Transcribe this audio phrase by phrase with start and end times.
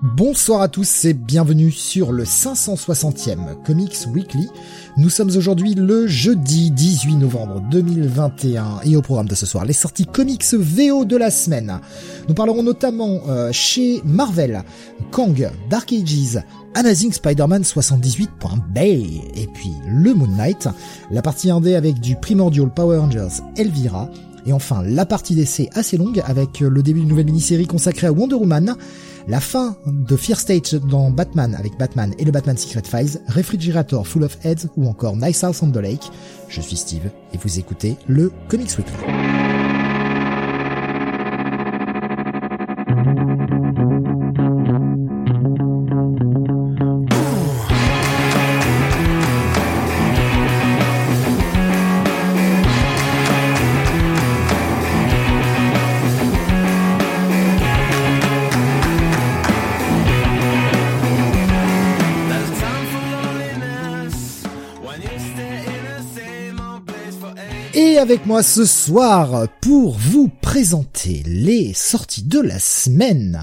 [0.00, 4.48] Bonsoir à tous et bienvenue sur le 560e Comics Weekly.
[4.96, 9.72] Nous sommes aujourd'hui le jeudi 18 novembre 2021 et au programme de ce soir les
[9.72, 11.80] sorties comics VO de la semaine.
[12.28, 14.62] Nous parlerons notamment euh, chez Marvel,
[15.10, 16.44] Kang, Dark Ages,
[16.76, 19.02] Amazing Spider-Man 78.bay
[19.34, 20.68] et puis le Moon Knight,
[21.10, 24.08] la partie indé avec du Primordial Power Rangers Elvira
[24.46, 28.12] et enfin la partie d'essai assez longue avec le début d'une nouvelle mini-série consacrée à
[28.12, 28.76] Wonder Woman
[29.28, 34.06] la fin de Fear Stage dans Batman avec Batman et le Batman Secret Files, Refrigerator
[34.06, 36.10] Full of Heads ou encore Nice House on the Lake.
[36.48, 39.47] Je suis Steve et vous écoutez le Comics Weekly.
[68.10, 73.38] Avec moi ce soir pour vous présenter les sorties de la semaine.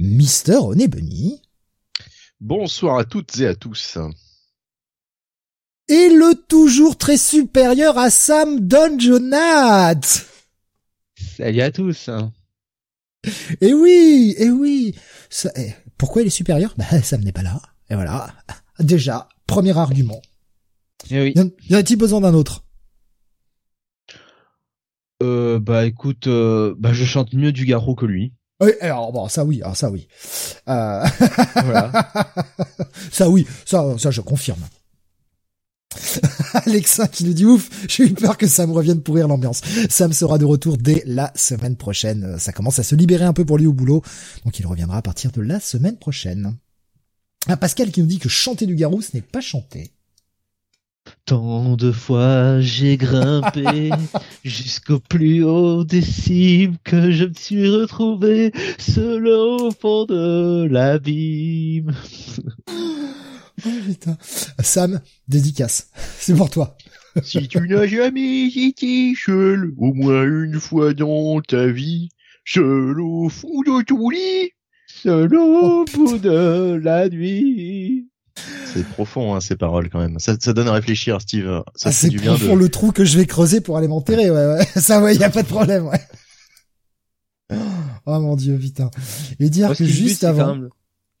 [0.00, 1.40] Mister Bunny.
[2.40, 3.96] Bonsoir à toutes et à tous.
[5.86, 10.00] Et le toujours très supérieur à Sam Don Jonat.
[11.36, 12.10] Salut à tous.
[13.60, 14.96] Et oui, et oui.
[15.54, 16.74] Eh, pourquoi il est supérieur?
[16.76, 17.62] Bah Sam n'est pas là.
[17.88, 18.34] Et voilà.
[18.80, 20.20] Déjà, premier argument.
[21.08, 21.34] Et oui.
[21.36, 22.64] Y en a-t-il besoin d'un autre?
[25.22, 28.32] Euh, bah écoute, euh, bah je chante mieux du garrot que lui.
[28.60, 30.06] Oui, alors bon, ça oui, alors ça oui.
[30.68, 31.04] Euh...
[31.64, 31.92] voilà.
[33.10, 34.60] ça oui, ça, ça je confirme.
[36.54, 39.60] Alexa qui nous dit ouf, j'ai eu peur que ça me revienne pourrir l'ambiance.
[39.90, 42.38] Sam sera de retour dès la semaine prochaine.
[42.38, 44.02] Ça commence à se libérer un peu pour lui au boulot,
[44.44, 46.56] donc il reviendra à partir de la semaine prochaine.
[47.48, 49.90] Ah, Pascal qui nous dit que chanter du garou, ce n'est pas chanter.
[51.24, 53.90] Tant de fois j'ai grimpé
[54.44, 61.92] jusqu'au plus haut des cimes que je me suis retrouvé seul au fond de l'abîme.
[63.64, 64.16] oh putain.
[64.60, 65.90] Sam, dédicace.
[66.18, 66.76] C'est pour toi.
[67.22, 72.10] si tu n'as jamais été seul au moins une fois dans ta vie,
[72.44, 74.50] seul au fond de ton lit,
[74.86, 78.11] seul au oh, bout de la nuit.
[78.72, 80.18] C'est profond, hein, ces paroles quand même.
[80.18, 81.62] Ça, ça donne à réfléchir, Steve.
[81.74, 84.30] Ça ah, c'est du bien profond le trou que je vais creuser pour aller m'enterrer.
[84.30, 84.66] Ouais, ouais.
[84.80, 85.86] Ça, ouais, y a pas de problème.
[85.86, 86.00] Ouais.
[88.06, 88.90] Oh mon dieu, putain.
[89.38, 90.58] Et dire que juste avant,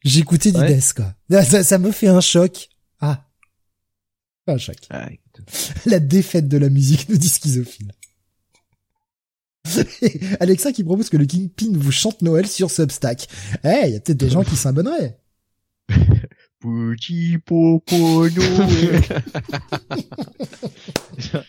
[0.02, 1.14] j'écoutais Dides, quoi.
[1.42, 2.70] Ça, ça, me fait un choc.
[3.00, 3.28] Ah,
[4.46, 4.76] un choc.
[4.90, 5.08] Ah,
[5.86, 7.92] la défaite de la musique nous dit schizophile.
[10.40, 13.28] Alexa qui propose que le Kingpin vous chante Noël sur Substack.
[13.64, 15.18] Eh, hey, il y a peut-être des gens qui s'abonneraient.
[16.62, 19.02] Petit popo Noël.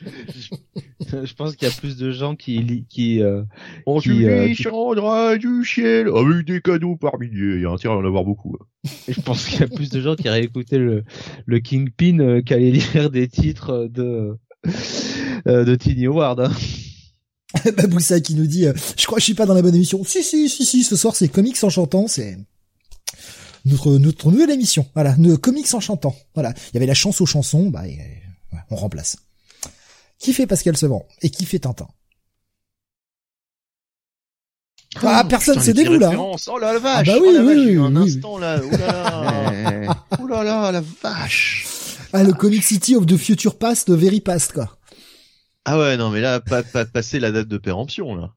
[1.24, 3.44] je, pense qu'il y a plus de gens qui qui euh,
[3.86, 7.58] on se euh, du ciel avec des cadeaux par milliers.
[7.58, 8.58] Il y a intérêt à en avoir beaucoup.
[8.60, 8.90] Hein.
[9.08, 11.04] je pense qu'il y a plus de gens qui auraient écouté le
[11.46, 14.36] le Kingpin euh, qu'allaient lire des titres de
[15.48, 16.40] euh, de Tiny Howard.
[16.40, 16.52] Hein.
[17.78, 18.66] Baboussa qui nous dit,
[18.98, 20.04] je crois que je suis pas dans la bonne émission.
[20.04, 22.36] Si si si si, ce soir c'est comics en chantant, c'est
[23.66, 24.88] notre notre nouvelle émission.
[24.94, 26.16] Voilà, nos comics en chantant.
[26.34, 27.84] Voilà, il y avait la chance aux chansons, bah
[28.70, 29.18] on remplace.
[30.20, 31.88] Qui fait Pascal Sevran et qui fait Tintin?
[34.98, 36.12] Oh, ah, personne, c'est des là.
[36.16, 37.10] Oh la, vache.
[37.10, 38.60] Ah bah oui, oh, oui, un instant là.
[38.64, 40.06] Oh là là.
[40.22, 41.66] oh là là, la vache.
[42.14, 44.78] Ah, le Comic City of the Future Past, Very Past, quoi.
[45.66, 48.36] Ah ouais, non, mais là, pas, pas passer la date de péremption, là.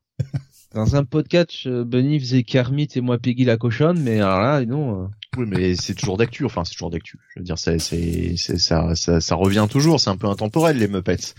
[0.77, 4.63] Dans un podcast, euh, Bunny faisait Kermit et moi Peggy la cochonne, mais alors là,
[4.67, 5.05] non.
[5.05, 5.07] Euh.
[5.39, 6.45] Oui, mais c'est toujours d'actu.
[6.45, 7.19] Enfin, c'est toujours d'actu.
[7.31, 10.01] Je veux dire, c'est, c'est, ça, ça, ça, revient toujours.
[10.01, 11.33] C'est un peu intemporel les Muppets.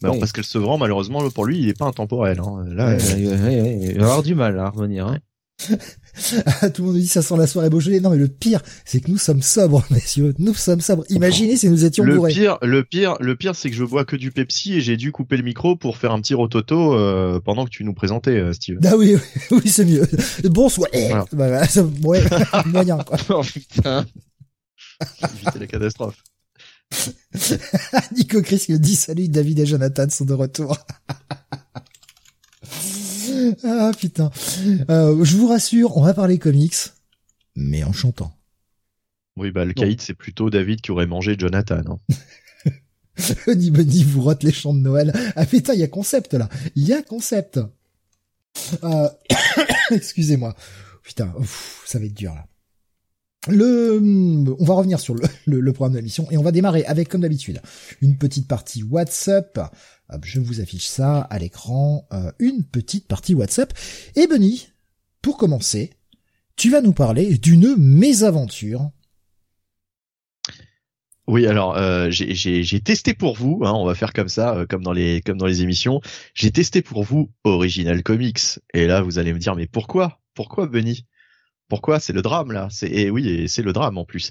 [0.00, 2.38] Mais alors, Pascal Sevran, malheureusement, pour lui, il est pas intemporel.
[2.38, 2.66] Hein.
[2.68, 5.08] Là, il va avoir du mal à revenir.
[5.08, 5.18] Hein.
[6.74, 8.00] Tout le monde nous dit ça sent la soirée Beaujolais.
[8.00, 10.34] Non, mais le pire, c'est que nous sommes sobres, messieurs.
[10.38, 11.04] Nous sommes sobres.
[11.08, 12.32] Imaginez si nous étions Le bourrés.
[12.32, 15.12] pire, le pire, le pire, c'est que je bois que du Pepsi et j'ai dû
[15.12, 18.52] couper le micro pour faire un petit rototo euh, pendant que tu nous présentais, euh,
[18.52, 18.78] Steve.
[18.84, 20.06] Ah oui, oui, oui, c'est mieux.
[20.44, 20.88] Bonsoir.
[21.32, 21.60] Voilà.
[21.60, 22.22] bah, ça- ouais,
[22.66, 23.16] moyen, quoi.
[23.30, 24.06] oh putain.
[25.22, 26.22] Éviter la catastrophe.
[28.16, 30.78] Nico Chris dit salut, David et Jonathan sont de retour.
[33.64, 34.30] ah putain.
[34.90, 36.74] Euh, je vous rassure, on va parler comics,
[37.56, 38.32] mais en chantant.
[39.36, 41.82] Oui, bah le caïd, c'est plutôt David qui aurait mangé Jonathan.
[41.88, 41.98] hein.
[43.46, 45.12] Honey Bunny vous rote les chants de Noël.
[45.36, 46.48] Ah putain, il y a concept là.
[46.74, 47.60] Il y a concept.
[48.82, 49.08] Euh,
[49.90, 50.54] Excusez-moi.
[51.02, 52.46] Putain, ouf, ça va être dur là.
[53.48, 54.00] Le,
[54.58, 57.60] on va revenir sur le, programme de l'émission et on va démarrer avec, comme d'habitude,
[58.00, 59.60] une petite partie WhatsApp.
[60.22, 62.06] Je vous affiche ça à l'écran.
[62.12, 63.72] euh, une petite partie WhatsApp.
[64.16, 64.68] Et Bunny,
[65.20, 65.90] pour commencer,
[66.56, 68.90] tu vas nous parler d'une mésaventure.
[71.26, 73.60] Oui, alors euh, j'ai testé pour vous.
[73.64, 76.02] Hein, on va faire comme ça, euh, comme dans les comme dans les émissions.
[76.34, 78.60] J'ai testé pour vous Original Comics.
[78.74, 80.20] Et là, vous allez me dire, mais pourquoi?
[80.34, 81.06] Pourquoi Bunny
[81.74, 82.68] Pourquoi C'est le drame là.
[82.70, 84.30] C'est et oui, et c'est le drame en plus.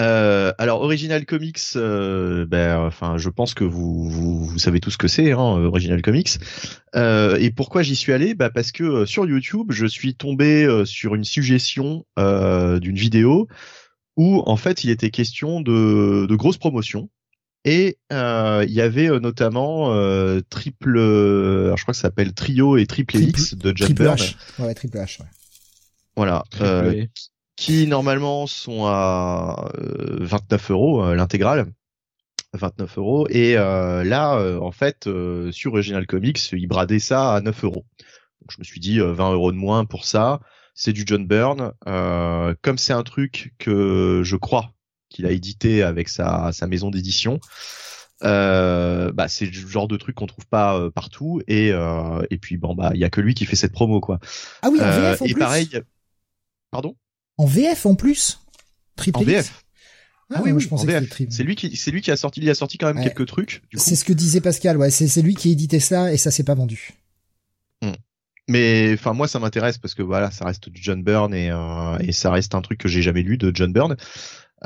[0.00, 4.90] Euh, alors Original Comics, euh, ben, enfin, je pense que vous vous, vous savez tout
[4.90, 6.30] ce que c'est, hein, Original Comics.
[6.96, 8.34] Euh, et pourquoi j'y suis allé?
[8.34, 13.46] Bah parce que sur YouTube, je suis tombé sur une suggestion d'une vidéo
[14.16, 17.08] où en fait il était question de, de grosses promotions.
[17.64, 22.32] Et euh, il y avait euh, notamment euh, triple, alors je crois que ça s'appelle
[22.32, 24.02] Trio et Triple X de John Triple.
[24.02, 24.34] H.
[24.58, 25.26] Ouais, Triple H, ouais.
[26.20, 27.06] Voilà, euh,
[27.56, 31.66] qui normalement sont à euh, 29 euros euh, l'intégrale.
[32.52, 33.26] 29 euros.
[33.30, 37.64] Et euh, là euh, en fait euh, sur Original Comics ils bradaient ça à 9
[37.64, 37.86] euros.
[38.40, 40.40] Donc je me suis dit euh, 20 euros de moins pour ça.
[40.74, 41.72] C'est du John Byrne.
[41.86, 44.72] Euh, comme c'est un truc que je crois
[45.08, 47.40] qu'il a édité avec sa, sa maison d'édition
[48.22, 51.40] euh, bah c'est le genre de truc qu'on trouve pas euh, partout.
[51.48, 54.00] Et euh, et puis bon bah il y a que lui qui fait cette promo
[54.00, 54.18] quoi.
[54.62, 55.40] Ah oui, en Euh, VF en et plus?
[55.40, 55.70] pareil
[56.70, 56.94] pardon?
[57.38, 58.40] En VF en plus?
[58.96, 59.28] Triple en X?
[59.30, 59.64] VF
[60.34, 61.22] Ah oui, moi je en pensais VF.
[61.30, 63.04] C'est lui qui, c'est lui qui a sorti, il a sorti quand même Ouais.
[63.04, 63.62] quelques trucs.
[63.74, 66.44] C'est ce que disait Pascal, ouais, c'est c'est lui qui éditait ça et ça s'est
[66.44, 66.94] pas vendu.
[68.48, 71.96] Mais enfin moi ça m'intéresse parce que voilà, ça reste du John Byrne et euh,
[72.00, 73.96] et ça reste un truc que j'ai jamais lu de John Byrne.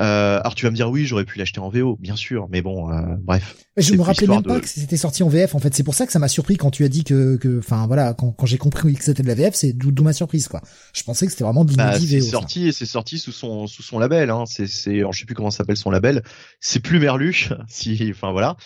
[0.01, 2.61] Euh, alors tu vas me dire oui, j'aurais pu l'acheter en VO, bien sûr, mais
[2.61, 3.55] bon, euh, bref.
[3.77, 5.83] Je C'est me rappelais même pas de- que c'était sorti en VF en fait, c'est
[5.83, 8.31] pour ça que ça m'a surpris quand tu as dit que que enfin voilà, quand,
[8.31, 10.61] quand j'ai compris que c'était de la VF, c'est d'où ma surprise quoi.
[10.93, 12.25] Je pensais que c'était vraiment de Bah, l'inédit c'est VO.
[12.31, 14.29] sorti et c'est sorti sous son sous son label.
[14.31, 14.43] Hein.
[14.47, 16.23] C'est c'est, je sais plus comment s'appelle son label.
[16.59, 18.57] C'est plus Merluche, si, enfin voilà.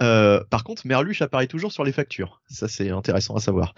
[0.00, 2.42] Euh, par contre, Merluche apparaît toujours sur les factures.
[2.50, 3.74] Ça c'est intéressant à savoir.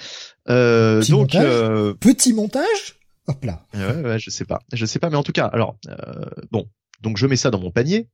[0.49, 2.97] Euh, Petit donc montage euh, Petit montage?
[3.27, 3.61] Hop là.
[3.75, 4.61] Ouais, ouais, je sais pas.
[4.73, 6.67] Je sais pas, mais en tout cas, alors, euh, bon,
[7.05, 8.09] donc je mets ça dans mon panier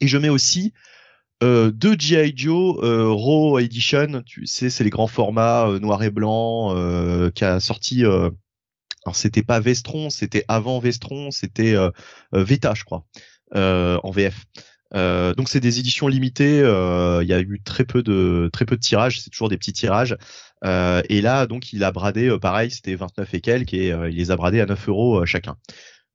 [0.00, 0.74] et je mets aussi
[1.42, 4.22] euh, deux GI Joe euh, Raw Edition.
[4.26, 8.04] Tu sais, c'est les grands formats euh, noir et blanc euh, qui a sorti.
[8.04, 11.74] Alors c'était pas Vestron, c'était avant Vestron, c'était
[12.32, 13.04] Veta, je crois,
[13.54, 14.44] en VF.
[14.92, 16.58] Donc c'est des éditions limitées.
[16.58, 19.20] Il y a eu très peu de très peu de tirages.
[19.20, 20.16] C'est toujours des petits tirages.
[20.64, 24.36] Et là, donc, il a bradé, pareil, c'était 29 et quelques, et il les a
[24.36, 25.56] bradés à 9 euros chacun.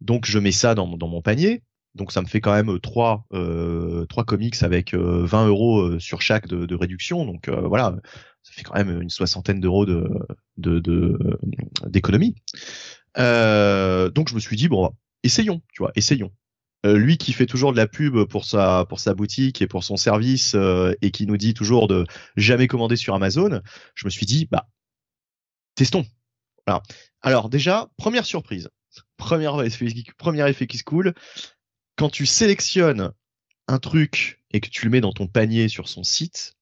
[0.02, 1.64] Donc, je mets ça dans mon panier.
[1.96, 5.82] Donc, ça me fait quand même euh, trois, euh, trois comics avec euh, 20 euros
[5.82, 7.26] euh, sur chaque de, réduction.
[7.26, 7.96] Donc, voilà,
[8.42, 10.10] ça fait quand même une soixantaine d'euros de,
[11.86, 12.36] d'économie.
[13.16, 14.92] Donc, je me suis dit, bon,
[15.24, 16.32] essayons, tu vois, essayons.
[16.86, 19.96] Lui qui fait toujours de la pub pour sa pour sa boutique et pour son
[19.96, 20.54] service
[21.02, 23.62] et qui nous dit toujours de jamais commander sur Amazon,
[23.96, 24.68] je me suis dit bah
[25.76, 26.06] testons.
[26.68, 26.84] Voilà.
[27.22, 28.70] Alors déjà première surprise,
[29.16, 31.14] première effet, premier effet qui se coule
[31.96, 33.12] quand tu sélectionnes
[33.68, 36.54] un truc et que tu le mets dans ton panier sur son site,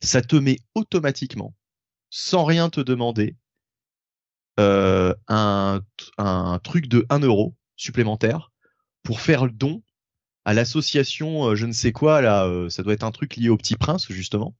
[0.00, 1.54] ça te met automatiquement
[2.10, 3.36] sans rien te demander
[4.60, 5.80] euh, un
[6.16, 8.52] un truc de 1 euro supplémentaire
[9.02, 9.82] pour faire le don
[10.44, 13.48] à l'association euh, je ne sais quoi là euh, ça doit être un truc lié
[13.48, 14.54] au petit prince justement.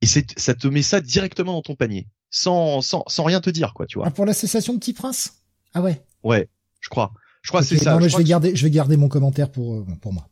[0.00, 3.74] Et ça te met ça directement dans ton panier sans sans sans rien te dire
[3.74, 4.08] quoi tu vois.
[4.08, 5.42] Ah, pour l'association Petit Prince?
[5.74, 6.02] Ah ouais.
[6.24, 6.48] ouais
[6.80, 7.12] je crois
[7.48, 9.50] je crois que c'est ça Non, mais je vais garder, je vais garder mon commentaire
[9.50, 10.28] pour euh, pour moi.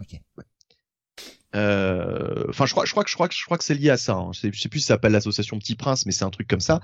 [0.00, 0.20] Ok.
[1.54, 3.90] Euh, enfin je crois je crois que je crois que je crois que c'est lié
[3.90, 4.30] à ça hein.
[4.32, 6.46] je, sais, je sais plus si ça s'appelle l'association petit prince mais c'est un truc
[6.46, 6.80] comme ça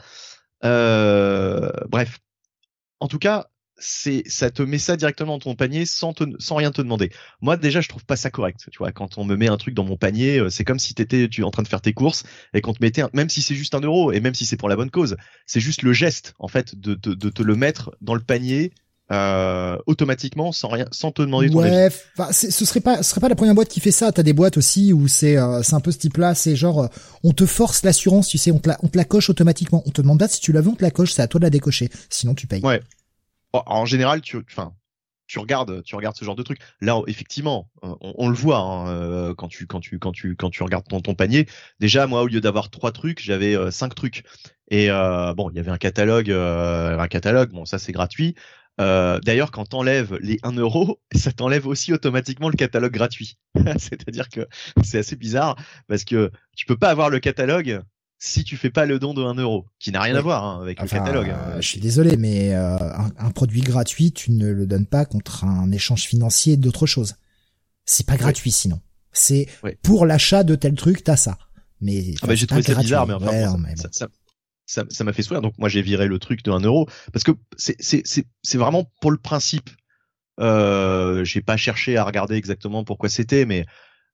[0.64, 2.18] euh, bref
[2.98, 3.46] en tout cas
[3.78, 7.10] c'est ça te met ça directement dans ton panier sans te, sans rien te demander.
[7.40, 8.68] Moi déjà je trouve pas ça correct.
[8.70, 11.28] Tu vois quand on me met un truc dans mon panier, c'est comme si t'étais
[11.28, 13.54] tu en train de faire tes courses et qu'on te mettait un, même si c'est
[13.54, 16.34] juste un euro et même si c'est pour la bonne cause, c'est juste le geste
[16.38, 18.72] en fait de, de, de te le mettre dans le panier
[19.12, 21.94] euh, automatiquement sans rien sans te demander ton ouais, avis.
[22.32, 24.10] ce serait pas, ce serait pas la première boîte qui fait ça.
[24.10, 26.34] T'as des boîtes aussi où c'est, euh, c'est un peu ce type-là.
[26.34, 26.88] C'est genre, euh,
[27.22, 29.82] on te force l'assurance, tu sais, on te la, on te la coche automatiquement.
[29.86, 31.12] On te demande pas si tu la veux, on te la coche.
[31.12, 31.88] C'est à toi de la décocher.
[32.10, 32.62] Sinon, tu payes.
[32.62, 32.80] Ouais.
[33.52, 34.74] En général, tu, enfin,
[35.26, 36.58] tu regardes, tu regardes ce genre de truc.
[36.80, 40.36] Là, effectivement, euh, on, on le voit hein, euh, quand tu, quand tu, quand tu,
[40.36, 41.46] quand tu regardes ton, ton panier.
[41.80, 44.24] Déjà, moi, au lieu d'avoir trois trucs, j'avais euh, cinq trucs.
[44.68, 47.50] Et euh, bon, il y avait un catalogue, euh, un catalogue.
[47.52, 48.34] Bon, ça c'est gratuit.
[48.80, 53.38] Euh, D'ailleurs, quand t'enlèves les 1 euro, ça t'enlève aussi automatiquement le catalogue gratuit.
[53.78, 54.46] C'est-à-dire que
[54.82, 55.56] c'est assez bizarre
[55.88, 57.80] parce que tu peux pas avoir le catalogue
[58.18, 60.60] si tu fais pas le don de 1 euro, qui n'a rien à voir hein,
[60.62, 61.28] avec Enfin, le catalogue.
[61.30, 65.04] euh, je suis désolé, mais euh, un, un produit gratuit, tu ne le donnes pas
[65.04, 67.16] contre un échange financier d'autre chose.
[67.84, 68.80] C'est pas gratuit sinon.
[69.12, 69.78] C'est Ouais.
[69.82, 71.36] pour l'achat de tel truc, t'as ça.
[71.82, 72.86] Mais Ah bah, j'ai trouvé ça gratuit.
[72.86, 73.82] bizarre, mais enfin, bon, non, mais bon.
[73.82, 74.08] ça, ça,
[74.66, 75.42] ça, m'a fait sourire.
[75.42, 79.18] Donc moi j'ai viré le truc de 1 euro parce que c'est vraiment pour le
[79.18, 79.70] principe.
[80.38, 83.64] Euh, j'ai pas cherché à regarder exactement pourquoi c'était, mais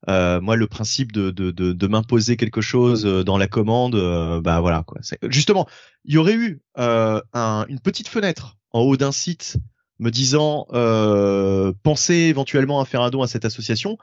[0.09, 3.97] euh, moi le principe de de de, de m'imposer quelque chose euh, dans la commande,
[3.97, 5.01] euh, bah voilà quoi.
[5.25, 5.67] Justement,
[6.05, 9.57] il y aurait eu euh, un, une petite fenêtre en haut d'un site
[9.99, 13.99] me disant euh, pensez éventuellement à faire un don à cette association.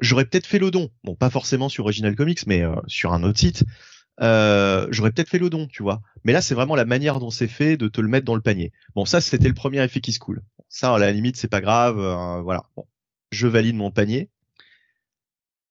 [0.00, 0.90] J'aurais peut-être fait le don.
[1.02, 3.64] Bon, pas forcément sur Original Comics, mais euh, sur un autre site.
[4.22, 6.02] Euh, j'aurais peut-être fait le don, tu vois.
[6.24, 8.42] Mais là, c'est vraiment la manière dont c'est fait de te le mettre dans le
[8.42, 8.72] panier.
[8.94, 10.42] Bon, ça, c'était le premier effet qui se coule.
[10.68, 11.98] Ça, à la limite, c'est pas grave.
[11.98, 12.64] euh, voilà.
[12.76, 12.86] Bon,
[13.30, 14.28] je valide mon panier.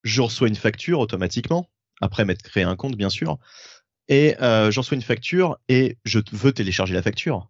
[0.03, 1.69] Je reçois une facture automatiquement.
[2.01, 3.37] Après m'être créé un compte, bien sûr.
[4.07, 7.49] Et euh, j'en reçois une facture et je veux télécharger la facture.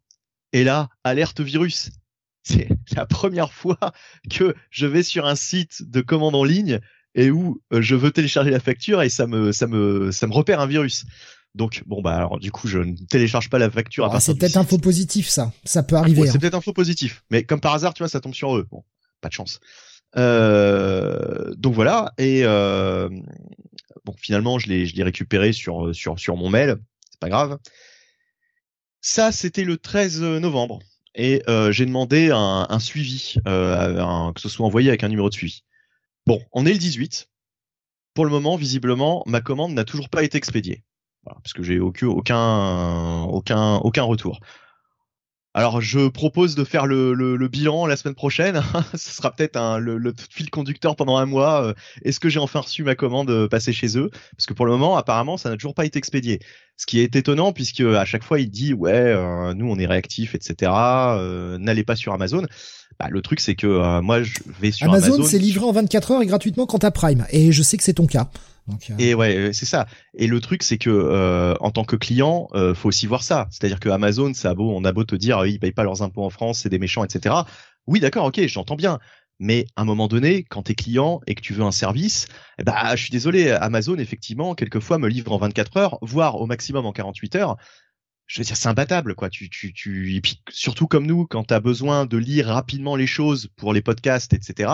[0.51, 1.91] Et là, alerte virus.
[2.43, 3.77] C'est la première fois
[4.29, 6.79] que je vais sur un site de commande en ligne
[7.15, 10.33] et où euh, je veux télécharger la facture et ça me ça me ça me
[10.33, 11.05] repère un virus.
[11.55, 14.37] Donc bon bah alors du coup je ne télécharge pas la facture à Ah, c'est
[14.37, 15.51] peut-être un faux positif, ça.
[15.65, 16.21] Ça peut arriver.
[16.21, 16.31] Ouais, hein.
[16.31, 18.67] c'est peut-être un faux positif, mais comme par hasard tu vois ça tombe sur eux.
[18.71, 18.83] Bon,
[19.21, 19.59] pas de chance.
[20.17, 23.09] Euh, donc voilà et euh,
[24.05, 26.77] bon finalement je l'ai je l'ai récupéré sur sur sur mon mail,
[27.11, 27.57] c'est pas grave.
[29.01, 30.79] Ça c'était le 13 novembre
[31.15, 35.29] et euh, j'ai demandé un, un suivi, un- que ce soit envoyé avec un numéro
[35.29, 35.63] de suivi.
[36.29, 37.27] Bon, on est le 18.
[38.13, 40.83] Pour le moment, visiblement, ma commande n'a toujours pas été expédiée.
[41.25, 44.39] Parce que j'ai aucun, aucun, aucun, aucun retour.
[45.59, 48.61] Alors, je propose de faire le, le, le bilan la semaine prochaine.
[48.93, 51.65] Ce sera peut-être un- le, le fil conducteur pendant un mois.
[51.65, 51.73] Euh,
[52.05, 54.09] Est-ce que j'ai enfin reçu ma commande euh, passée chez eux?
[54.37, 56.39] Parce que pour le moment, apparemment, ça n'a toujours pas été expédié.
[56.77, 59.85] Ce qui est étonnant, puisque à chaque fois, il dit ouais, euh, nous on est
[59.85, 60.71] réactifs, etc.
[60.71, 62.45] Euh, N'allez pas sur Amazon.
[62.97, 65.23] Bah, le truc, c'est que euh, moi, je vais sur Amazon, Amazon.
[65.25, 67.25] c'est livré en 24 heures et gratuitement quand t'as Prime.
[67.31, 68.29] Et je sais que c'est ton cas.
[68.89, 69.87] Euh, Et ouais, euh, c'est ça.
[70.13, 73.47] Et le truc, c'est que euh, en tant que client, euh, faut aussi voir ça.
[73.51, 75.83] C'est-à-dire que Amazon, ça a beau, on a beau te dire, euh, ils payent pas
[75.83, 77.35] leurs impôts en France, c'est des méchants, etc.
[77.87, 78.99] Oui, d'accord, ok, j'entends bien.
[79.39, 82.27] Mais à un moment donné, quand t'es client et que tu veux un service,
[82.59, 86.45] eh bah, je suis désolé, Amazon, effectivement, quelquefois me livre en 24 heures, voire au
[86.45, 87.57] maximum en 48 heures.
[88.27, 89.29] Je veux dire, c'est imbattable, quoi.
[89.29, 93.07] Tu, tu, tu, et puis, surtout comme nous, quand t'as besoin de lire rapidement les
[93.07, 94.69] choses pour les podcasts, etc.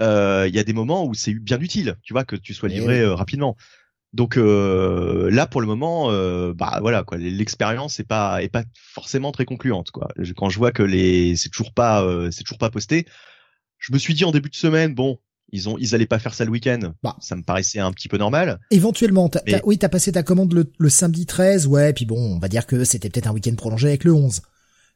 [0.00, 2.68] euh, Il y a des moments où c'est bien utile, tu vois, que tu sois
[2.68, 3.56] livré euh, rapidement.
[4.12, 7.16] Donc euh, là, pour le moment, euh, bah voilà, quoi.
[7.18, 10.08] L'expérience est pas est pas forcément très concluante, quoi.
[10.18, 13.06] Je- Quand je vois que les c'est toujours pas euh, c'est toujours pas posté,
[13.78, 15.18] je me suis dit en début de semaine, bon,
[15.50, 16.92] ils ont ils allaient pas faire ça le week-end.
[17.02, 17.16] Bah.
[17.20, 18.58] Ça me paraissait un petit peu normal.
[18.70, 22.04] Éventuellement, t'as, Mais- t'as- oui, t'as passé ta commande le, le samedi 13, ouais, puis
[22.04, 24.42] bon, on va dire que c'était peut-être un week-end prolongé avec le 11.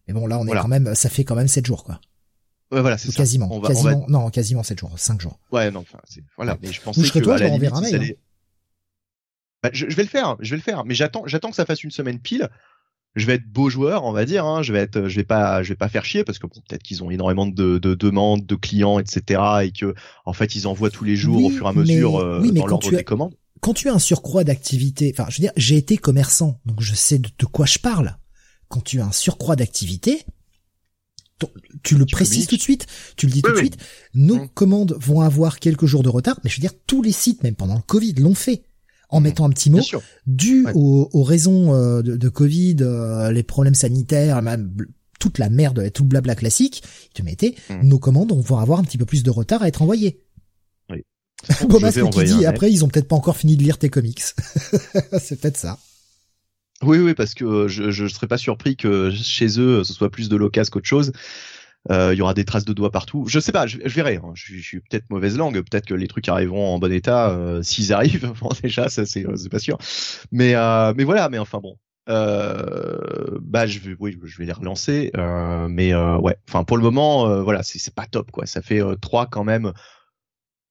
[0.09, 0.61] Mais bon, là, on est Voilà.
[0.63, 2.01] quand même, ça fait quand même 7 jours, quoi.
[2.73, 5.39] Ouais, voilà, c'est quasiment, On va, on quasiment, va- non, quasiment 7 jours, 5 jours.
[5.53, 5.99] Ouais, non, enfin,
[6.37, 6.59] voilà.
[6.61, 8.17] Mais je pensais que toi, à je la limite, un mail,
[9.63, 10.85] Bah, je, je vais le faire, je vais le faire.
[10.85, 12.49] Mais j'attends, j'attends que ça fasse une semaine pile.
[13.15, 14.45] Je vais être beau joueur, on va dire.
[14.45, 14.63] Hein.
[14.63, 16.83] Je vais être, je vais pas, je vais pas faire chier parce que bon, peut-être
[16.83, 19.41] qu'ils ont énormément de, de demandes, de clients, etc.
[19.65, 19.95] Et que
[20.27, 22.41] en fait ils envoient tous les jours Oui, au fur et à mesure mais- euh,
[22.43, 23.35] oui, dans quand l'ordre tu as- des commandes.
[23.61, 26.95] Quand tu as un surcroît d'activité, enfin, je veux dire, j'ai été commerçant, donc je
[26.95, 28.19] sais de, de quoi je parle.
[28.69, 30.23] Quand tu as un surcroît d'activité,
[31.83, 33.61] tu le précises tout de suite, tu le dis tout de oui.
[33.67, 33.77] suite,
[34.15, 34.49] nos Mm.
[34.55, 37.55] commandes vont avoir quelques jours de retard, mais je veux dire, tous les sites, même
[37.55, 38.63] pendant le Covid, l'ont fait.
[39.09, 39.23] En Mm.
[39.25, 39.81] mettant un petit mot,
[40.27, 40.73] dû Ouais.
[40.75, 44.75] aux, aux raisons euh, de, de Covid, euh, les problèmes sanitaires, même
[45.21, 47.87] toute la merde, tout le blabla classique, ils te mettaient, Mm.
[47.87, 50.23] nos commandes vont avoir un petit peu plus de retard à être envoyées.
[50.91, 51.03] Oui.
[51.69, 54.23] Bon, bah, qui dit, après, ils ont peut-être pas encore fini de lire tes comics.
[55.21, 55.79] C'est peut-être ça.
[56.83, 60.29] Oui, oui, parce que je je serais pas surpris que chez eux ce soit plus
[60.29, 61.13] de l'occasion qu'autre chose.
[61.91, 63.27] Euh, il y aura des traces de doigts partout.
[63.29, 64.17] Je sais pas, je, verrai.
[64.17, 64.33] Hein.
[64.35, 65.55] Je, suis peut-être mauvaise langue.
[65.61, 68.33] Peut-être que les trucs arriveront en bon état euh, s'ils arrivent.
[68.41, 69.79] Bon, déjà, ça c'est pas sûr.
[70.33, 70.55] Mais
[70.95, 71.29] mais voilà.
[71.29, 71.77] Mais enfin bon.
[72.07, 75.13] bah je vais oui je vais les relancer.
[75.69, 76.37] mais ouais.
[76.49, 78.47] Enfin pour le moment voilà c'est pas top quoi.
[78.47, 79.73] Ça fait trois quand même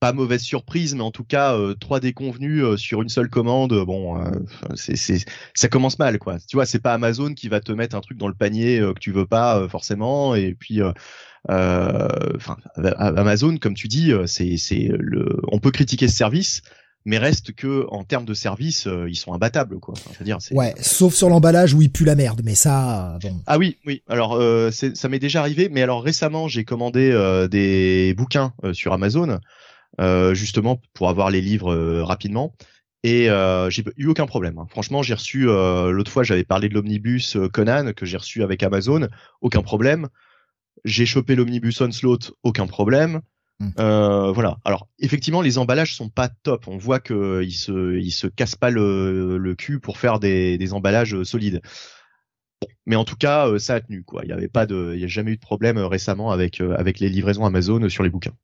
[0.06, 3.74] pas mauvaise surprise, mais en tout cas euh, trois déconvenus euh, sur une seule commande.
[3.86, 4.30] Bon, euh,
[4.76, 6.38] c'est c'est ça commence mal quoi.
[6.48, 9.00] Tu vois, c'est pas Amazon qui va te mettre un truc dans le panier que
[9.00, 10.36] tu veux pas forcément.
[10.36, 10.82] Et puis,
[11.50, 15.40] enfin, Amazon, comme tu dis, c'est c'est le.
[15.52, 16.62] On peut critiquer ce service.
[17.08, 19.94] Mais reste que en termes de service, ils sont imbattables, quoi.
[20.10, 23.20] Enfin, dire, ouais, sauf sur l'emballage où il pue la merde, mais ça.
[23.22, 23.42] Bon.
[23.46, 24.02] Ah oui, oui.
[24.08, 24.40] Alors
[24.72, 27.12] ça m'est déjà arrivé, mais alors récemment j'ai commandé
[27.52, 29.40] des bouquins sur Amazon.
[30.02, 32.54] Euh, justement pour avoir les livres euh, rapidement.
[33.04, 34.58] Et euh, j'ai eu aucun problème.
[34.58, 34.66] Hein.
[34.70, 39.08] Franchement, j'ai reçu l'autre fois, j'avais parlé de l'omnibus Conan que j'ai reçu avec Amazon,
[39.42, 40.10] aucun problème.
[40.84, 43.22] J'ai chopé l'omnibus Onslaught, aucun problème.
[43.60, 43.70] Hmm.
[43.80, 44.58] Euh, voilà.
[44.66, 46.68] Alors effectivement, les emballages sont pas top.
[46.68, 50.58] On voit que ils se ils se cassent pas le, le cul pour faire des,
[50.58, 51.62] des emballages solides.
[52.86, 54.24] mais en tout cas, ça a tenu quoi.
[54.25, 57.00] Il y avait pas de, il y a jamais eu de problème récemment avec avec
[57.00, 58.36] les livraisons Amazon sur les bouquins.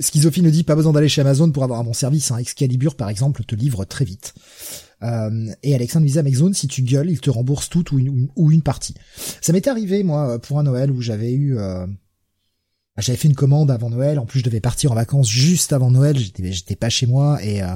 [0.00, 2.30] Schizophile ne dit pas besoin d'aller chez Amazon pour avoir un bon service.
[2.30, 2.38] Hein.
[2.38, 4.34] Excalibur, par exemple, te livre très vite.
[5.02, 8.94] Euh, et Alexandre disait Amazon, si tu gueules, il te rembourse tout ou une, partie.
[9.40, 11.58] Ça m'était arrivé, moi, pour un Noël où j'avais eu...
[11.58, 11.86] Euh...
[12.98, 14.18] J'avais fait une commande avant Noël.
[14.18, 16.18] En plus, je devais partir en vacances juste avant Noël.
[16.18, 17.68] J'étais, j'étais pas chez moi et euh,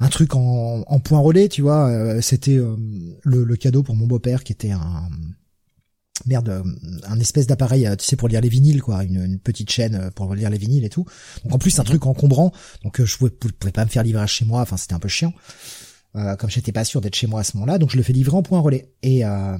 [0.00, 1.88] un truc en, point relais, tu vois.
[1.88, 2.76] Euh, c'était euh,
[3.22, 5.08] le, cadeau pour mon beau-père qui était un,
[6.26, 6.62] merde, euh,
[7.04, 10.10] un espèce d'appareil, euh, tu sais, pour lire les vinyles, quoi, une, petite chaîne euh,
[10.10, 11.04] pour lire les vinyles et tout.
[11.44, 12.52] Donc en plus, un truc encombrant,
[12.84, 15.32] donc je pouvais, pouvais pas me faire livrer chez moi, enfin c'était un peu chiant.
[16.16, 18.12] Euh, comme j'étais pas sûr d'être chez moi à ce moment-là, donc je le fais
[18.12, 18.92] livrer en point relais.
[19.02, 19.56] Et euh,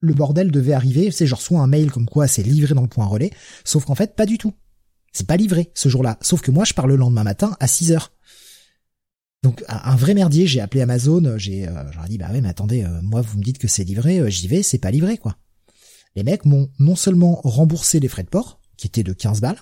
[0.00, 2.88] le bordel devait arriver, c'est genre soit un mail comme quoi c'est livré dans le
[2.88, 3.30] point relais,
[3.64, 4.52] sauf qu'en fait pas du tout.
[5.12, 6.18] C'est pas livré ce jour-là.
[6.20, 8.12] Sauf que moi je pars le lendemain matin à 6 heures.
[9.44, 11.74] Donc un vrai merdier, j'ai appelé Amazon, j'ai euh,
[12.08, 14.48] dit bah ouais mais attendez, euh, moi vous me dites que c'est livré, euh, j'y
[14.48, 15.36] vais, c'est pas livré quoi.
[16.16, 19.58] Les mecs m'ont non seulement remboursé les frais de port, qui étaient de 15 balles,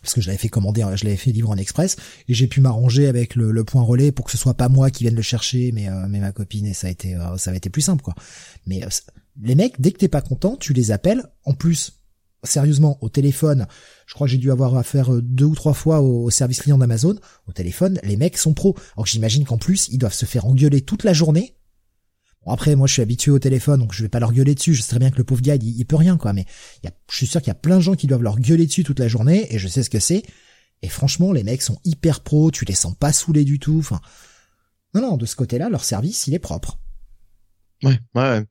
[0.00, 1.96] parce que je l'avais fait commander, je l'avais fait livrer en express,
[2.28, 5.04] et j'ai pu m'arranger avec le, point relais pour que ce soit pas moi qui
[5.04, 7.82] vienne le chercher, mais, mais ma copine, et ça a été ça a été plus
[7.82, 8.14] simple quoi.
[8.66, 8.80] Mais
[9.42, 12.01] les mecs, dès que t'es pas content, tu les appelles, en plus
[12.44, 13.66] sérieusement au téléphone,
[14.06, 16.78] je crois que j'ai dû avoir affaire euh, deux ou trois fois au, service client
[16.78, 18.76] d'Amazon, au téléphone, les mecs sont pros.
[18.96, 21.56] Alors j'imagine qu'en plus, ils doivent se faire engueuler toute la journée.
[22.44, 24.74] Bon après, moi je suis habitué au téléphone, donc je vais pas leur gueuler dessus,
[24.74, 26.44] je sais très bien que le pauvre gars, il, peut rien quoi, mais
[26.82, 28.66] y a, je suis sûr qu'il y a plein de gens qui doivent leur gueuler
[28.66, 30.24] dessus toute la journée, et je sais ce que c'est.
[30.82, 34.00] Et franchement, les mecs sont hyper pros, tu les sens pas saoulés du tout, enfin...
[34.94, 36.78] Non, non, de ce côté-là, leur service, il est propre.
[37.82, 38.44] Ouais, ouais.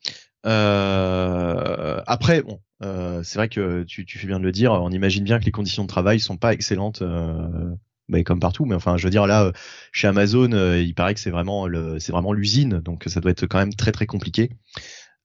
[0.46, 2.02] Euh...
[2.08, 4.72] Après, bon, euh, c'est vrai que tu, fais bien de le dire.
[4.74, 7.76] On imagine bien que les conditions de travail sont pas excellentes, euh,
[8.10, 8.66] bah, comme partout.
[8.66, 9.52] Mais enfin, je veux dire là,
[9.92, 13.32] chez Amazon, euh, il paraît que c'est vraiment le, c'est vraiment l'usine, donc ça doit
[13.32, 14.50] être quand même très très compliqué.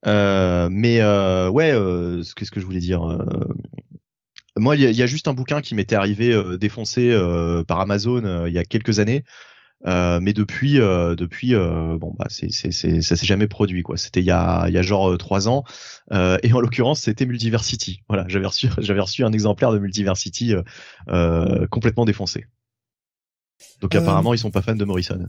[0.04, 1.72] Mais ouais,
[2.36, 3.02] qu'est-ce que je voulais dire
[4.56, 7.16] Moi, il y a, juste un bouquin qui m'était arrivé défoncé
[7.66, 9.24] par Amazon il y a quelques années.
[9.84, 13.82] Euh, mais depuis, euh, depuis, euh, bon bah c'est, c'est, c'est, ça s'est jamais produit
[13.82, 13.96] quoi.
[13.96, 15.64] C'était il y a, il y a genre trois ans,
[16.10, 18.02] et en l'occurrence c'était Multiversity.
[18.08, 20.54] Voilà, j'avais reçu, j'avais reçu un exemplaire de Multiversity
[21.70, 22.46] complètement défoncé.
[23.80, 25.26] Donc apparemment ils sont pas fans de Morrison.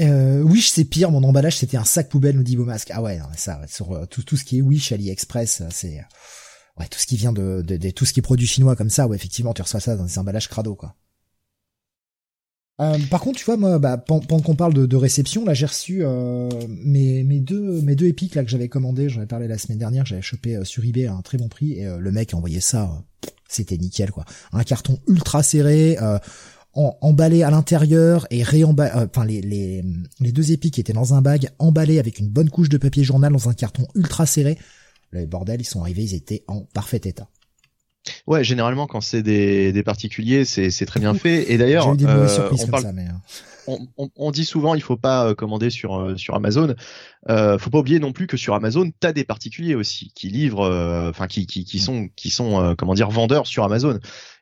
[0.00, 2.90] Wish c'est pire, mon emballage c'était un sac poubelle, nous dit Beaumasque.
[2.92, 6.04] Ah ouais, non, ça, sur tout, tout ce qui est Wish, AliExpress, c'est
[6.78, 8.90] ouais tout ce qui vient de, de, de, tout ce qui est produit chinois comme
[8.90, 10.96] ça, ouais effectivement tu reçois ça dans des emballages crado quoi.
[12.80, 16.00] Euh, par contre, tu vois, moi, bah, pendant qu'on parle de, réception, là, j'ai reçu
[16.02, 19.08] euh, mes, deux mes épiques là que j'avais commandé.
[19.08, 20.04] J'en ai parlé la semaine dernière.
[20.04, 22.60] J'avais chopé euh, sur eBay à un très bon prix et le mec a envoyé
[22.60, 23.04] ça.
[23.48, 24.24] C'était nickel, quoi.
[24.52, 25.96] Un carton ultra serré,
[26.74, 28.90] emballé à l'intérieur et réemballé.
[28.94, 29.84] Enfin, les, les
[30.18, 33.32] les deux épiques étaient dans un bag emballé avec une bonne couche de papier journal
[33.32, 34.58] dans un carton ultra serré.
[35.10, 37.28] Le bordel, ils sont arrivés, ils étaient en parfait état.
[38.26, 41.50] Ouais, généralement quand c'est des, des particuliers, c'est, c'est très bien fait.
[41.50, 43.76] Et d'ailleurs, euh, on, parle, euh.
[43.96, 46.74] on, on, dit souvent il faut pas euh, commander sur euh, sur Amazon.
[47.28, 50.68] Euh, faut pas oublier non plus que sur Amazon, t'as des particuliers aussi qui livrent,
[51.08, 51.80] enfin qui, qui, qui mm.
[51.80, 53.98] sont qui sont comment dire vendeurs sur Amazon.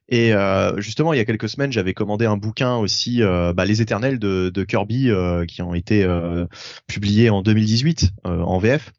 [0.09, 0.33] Et
[0.77, 4.51] justement, il y a quelques semaines, j'avais commandé un bouquin aussi, bah, Les Éternels de,
[4.53, 5.11] de Kirby,
[5.49, 6.07] qui ont été
[6.87, 8.93] publiés en 2018 en VF.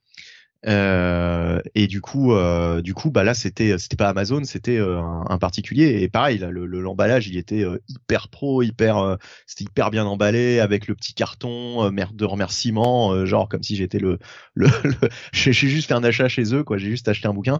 [0.65, 4.99] Euh, et du coup, euh, du coup, bah là, c'était, c'était pas Amazon, c'était euh,
[5.01, 6.01] un, un particulier.
[6.01, 9.91] Et pareil, là, le, le- l'emballage, il était euh, hyper pro, hyper, euh, c'était hyper
[9.91, 13.99] bien emballé avec le petit carton euh, mer- de remerciement, euh, genre comme si j'étais
[13.99, 14.19] le,
[14.55, 16.77] le, le- j'ai j'ai juste fait un achat chez eux, quoi.
[16.77, 17.59] J'ai juste acheté un bouquin,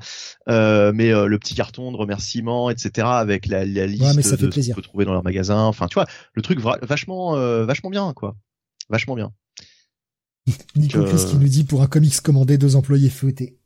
[0.50, 3.20] Euh, mais euh, le petit carton de remerciement, etc.
[3.20, 5.60] Avec la, la liste mais ça fait de ce qu'on peut trouver dans leur magasin.
[5.64, 8.36] Enfin, tu vois, le truc vachement, euh, vachement bien, quoi.
[8.90, 9.32] Vachement bien.
[10.76, 13.58] Nico euh, Chris qui nous dit pour un comics commandé, deux employés fouettés.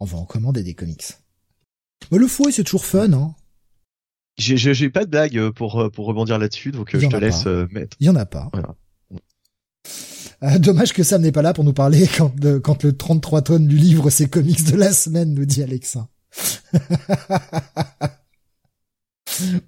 [0.00, 1.14] On va en commander des comics.
[2.12, 3.34] Mais le fouet, c'est toujours fun, hein.
[4.38, 7.16] J'ai, j'ai, j'ai pas de blague euh, pour euh, pour rebondir là-dessus, donc je te
[7.16, 7.66] laisse pas.
[7.72, 7.96] mettre.
[8.00, 8.50] Il y en a pas.
[8.52, 8.74] Voilà.
[10.42, 13.40] Euh, dommage que Sam n'est pas là pour nous parler quand, de- quand le 33
[13.42, 16.08] tonnes du livre c'est comics de la semaine, nous dit Alexa.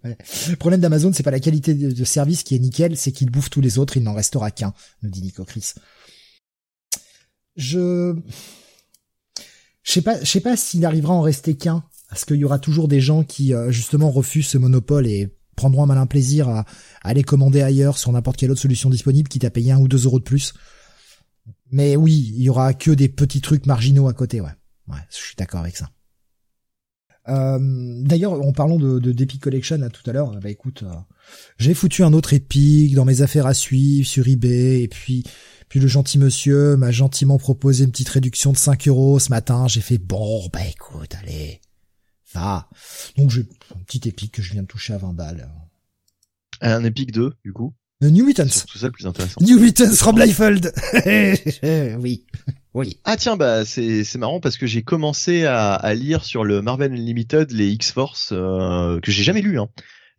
[0.05, 3.51] Le problème d'Amazon, c'est pas la qualité de, service qui est nickel, c'est qu'il bouffe
[3.51, 5.75] tous les autres, il n'en restera qu'un, nous dit Nico Chris.
[7.57, 8.15] Je,
[9.83, 12.45] je sais pas, je sais pas s'il arrivera à en rester qu'un, parce qu'il y
[12.45, 16.49] aura toujours des gens qui euh, justement refusent ce monopole et prendront un malin plaisir
[16.49, 16.65] à, à
[17.03, 20.05] aller commander ailleurs sur n'importe quelle autre solution disponible, quitte à payer un ou deux
[20.05, 20.55] euros de plus.
[21.71, 24.51] Mais oui, il y aura que des petits trucs marginaux à côté, ouais.
[24.89, 25.91] Ouais, je suis d'accord avec ça.
[27.29, 27.59] Euh,
[28.03, 30.95] D'ailleurs, en parlant de, de Collection là, tout à l'heure, bah écoute, euh,
[31.59, 35.25] j'ai foutu un autre Epic dans mes affaires à suivre sur eBay, et puis
[35.69, 39.69] puis le gentil monsieur m'a gentiment proposé une petite réduction de 5 euros ce matin.
[39.69, 41.61] J'ai fait bon, bah écoute, allez,
[42.33, 42.69] va.
[43.17, 43.43] Donc j'ai
[43.75, 45.49] un petit Epic que je viens de toucher à 20 balles.
[46.63, 47.75] Un Epic 2, du coup.
[48.01, 48.49] The New C'est Mutants.
[48.77, 49.41] ça le plus intéressant.
[49.41, 50.73] New Mutants from Liefeld.
[52.01, 52.25] oui,
[52.75, 53.01] oui.
[53.05, 56.63] Ah tiens, bah c'est c'est marrant parce que j'ai commencé à, à lire sur le
[56.63, 59.69] Marvel Unlimited les X-Force euh, que j'ai jamais lu, hein.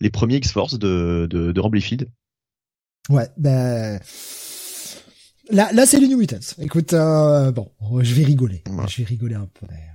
[0.01, 2.09] Les premiers X-Force de, de, de Rob Liefeld.
[3.09, 3.99] Ouais, ben
[5.49, 6.37] là, là c'est les New Mutants.
[6.59, 8.61] Écoute, euh, bon, je vais rigoler.
[8.89, 9.65] Je vais rigoler un peu.
[9.69, 9.87] mais-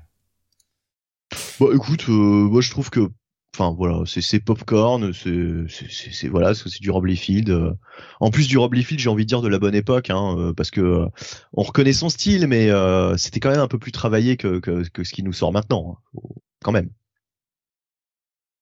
[1.60, 3.10] Bah écoute, euh, moi je trouve que,
[3.54, 7.50] enfin voilà, c'est popcorn, c'est voilà, c'est du Rob Liefeld.
[7.50, 7.72] euh.
[8.20, 10.52] En plus du Rob Liefeld, j'ai envie de dire de la bonne époque, hein, euh,
[10.52, 11.06] parce que euh,
[11.52, 14.88] on reconnaît son style, mais euh, c'était quand même un peu plus travaillé que que,
[14.88, 16.18] que ce qui nous sort maintenant, hein.
[16.62, 16.88] Quand même.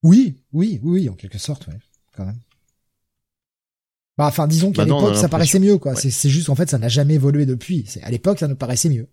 [0.03, 1.79] Oui, oui, oui, en quelque sorte, ouais,
[2.17, 2.41] quand même.
[4.19, 5.93] Bah, enfin, disons qu'à a l'époque, ça paraissait mieux, quoi.
[5.93, 6.11] Ouais.
[6.11, 7.87] C'est, juste, en fait, ça n'a jamais évolué depuis.
[8.03, 9.09] À l'époque, ça nous paraissait mieux.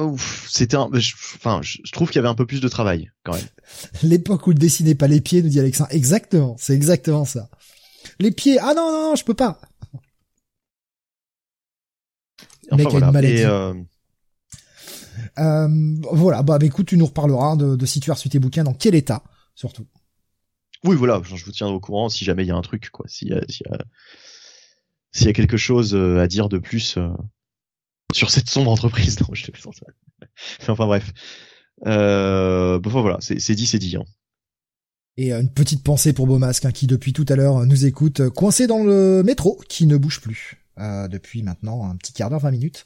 [0.00, 2.68] Ouf, C'était un, je- enfin, je je trouve qu'il y avait un peu plus de
[2.68, 3.46] travail quand même.
[4.02, 5.86] L'époque où il dessinait pas les pieds, nous dit Alexin.
[5.90, 7.48] Exactement, c'est exactement ça.
[8.20, 9.60] Les pieds, ah non, non, non, je peux pas.
[12.70, 13.40] Le mec a une maladie.
[13.40, 13.74] Et, euh,
[15.38, 15.68] Euh,
[16.12, 18.64] voilà, bah, bah, écoute, tu nous reparleras de, de si tu as reçu tes bouquins,
[18.64, 19.22] dans quel état,
[19.54, 19.86] surtout.
[20.84, 23.06] oui, voilà, je vous tiendrai au courant si jamais il y a un truc, quoi.
[23.08, 26.96] S'il y a, s'il y y a quelque chose euh, à dire de plus
[28.12, 29.18] sur cette sombre entreprise.
[29.28, 29.82] Non, je te plaisante.
[30.68, 31.12] enfin bref.
[31.86, 33.96] Euh, bon, enfin, voilà, c'est dit, c'est dit.
[33.96, 34.04] Hein.
[35.16, 37.86] Et euh, une petite pensée pour Beaumasque, hein, qui depuis tout à l'heure euh, nous
[37.86, 42.12] écoute, euh, coincé dans le métro, qui ne bouge plus, euh, depuis maintenant un petit
[42.12, 42.84] quart d'heure, 20 minutes.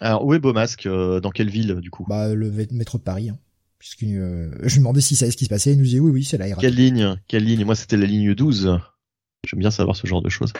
[0.00, 2.04] Alors, où est Beaumasque euh, Dans quelle ville, du coup?
[2.08, 3.38] Bah, le métro de Paris, hein.
[3.78, 6.00] Puisque, euh, je lui demandais si ça savait ce qui se passait, il nous dit
[6.00, 6.60] oui, oui, c'est la RATP.
[6.60, 7.16] Quelle ligne?
[7.28, 7.64] Quelle ligne?
[7.64, 8.78] Moi, c'était la ligne 12.
[9.46, 10.52] J'aime bien savoir ce genre de choses.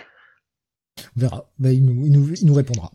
[1.17, 1.51] On verra.
[1.59, 2.93] Bah, il, nous, il, nous, il nous répondra.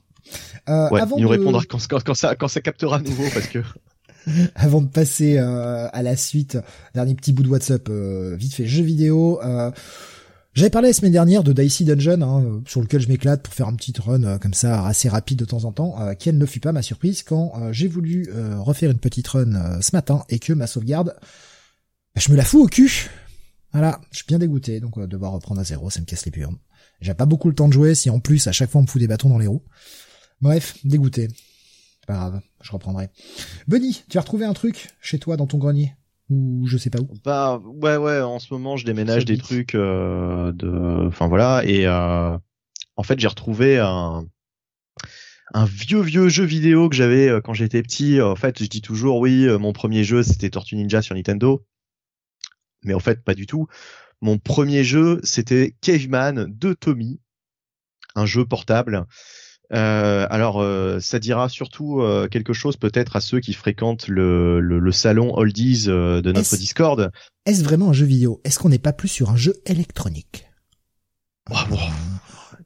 [0.69, 3.01] Euh, Ouais, avant il nous de- répondra quand, quand, quand ça, quand ça captera à
[3.01, 3.59] nouveau, parce que
[4.55, 6.57] avant de passer euh, à la suite,
[6.93, 9.41] dernier petit bout de WhatsApp, euh, vite fait jeux vidéo.
[9.43, 9.71] Euh,
[10.53, 13.67] J'avais parlé la semaine dernière de Dicey Dungeon, hein, sur lequel je m'éclate pour faire
[13.67, 15.95] un petit run comme ça assez rapide de temps en temps.
[16.01, 19.27] Euh, quelle ne fut pas ma surprise quand euh, j'ai voulu euh, refaire une petite
[19.29, 21.15] run euh, ce matin et que ma sauvegarde,
[22.13, 23.09] bah, je me la fous au cul.
[23.71, 26.31] Voilà, je suis bien dégoûté, donc euh, devoir reprendre à zéro, ça me casse les
[26.31, 26.57] burnes.
[26.99, 28.87] J'ai pas beaucoup le temps de jouer si en plus à chaque fois on me
[28.87, 29.63] fout des bâtons dans les roues.
[30.41, 31.27] Bref, dégoûté.
[31.29, 33.09] C'est Pas grave, je reprendrai.
[33.67, 35.93] Bunny, tu as retrouvé un truc chez toi dans ton grenier
[36.29, 37.07] Ou je sais pas où?
[37.23, 41.85] Bah ouais ouais en ce moment je déménage des trucs euh, de enfin voilà et
[41.85, 42.35] euh,
[42.95, 44.25] en fait j'ai retrouvé un
[45.53, 48.19] un vieux vieux jeu vidéo que j'avais euh, quand j'étais petit.
[48.21, 51.63] En fait je dis toujours oui euh, mon premier jeu c'était Tortue Ninja sur Nintendo.
[52.83, 53.67] Mais en fait pas du tout.
[54.21, 57.19] Mon premier jeu c'était Caveman de Tommy
[58.15, 59.05] un jeu portable
[59.73, 64.59] euh, alors, euh, ça dira surtout euh, quelque chose peut-être à ceux qui fréquentent le,
[64.59, 67.11] le, le salon Oldies de notre Discord.
[67.45, 68.41] Est-ce vraiment un jeu vidéo?
[68.43, 70.45] Est-ce qu'on n'est pas plus sur un jeu électronique?
[71.49, 71.77] Bon,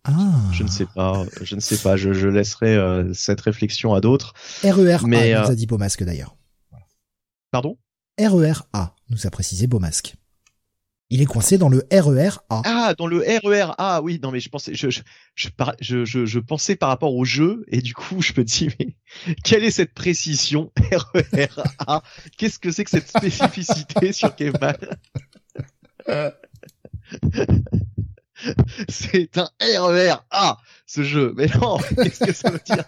[0.04, 0.12] Ah.
[0.52, 1.96] je ne sais pas, je ne sais pas.
[1.96, 2.78] Je, je laisserai
[3.14, 4.34] cette réflexion à d'autres.
[4.64, 6.36] RER A, Mais, nous a dit Beaumasque d'ailleurs.
[7.52, 7.78] Pardon?
[8.20, 10.16] RER A, nous a précisé Beaumasque.
[11.12, 12.62] Il est coincé dans le RER A.
[12.66, 14.20] Ah, dans le RER A, oui.
[14.24, 15.02] Non, mais je pensais, je, je,
[15.36, 18.44] je, par- je, je, je pensais par rapport au jeu, et du coup, je me
[18.44, 18.96] dis, mais
[19.44, 21.48] quelle est cette précision RER
[21.86, 22.02] A?
[22.38, 24.76] Qu'est-ce que c'est que cette spécificité sur Caveman
[28.90, 31.34] C'est un RER A, ce jeu.
[31.38, 32.84] Mais non, qu'est-ce que ça veut dire?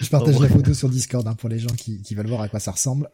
[0.00, 2.48] Je partage la photo sur Discord hein, pour les gens qui, qui veulent voir à
[2.48, 3.08] quoi ça ressemble.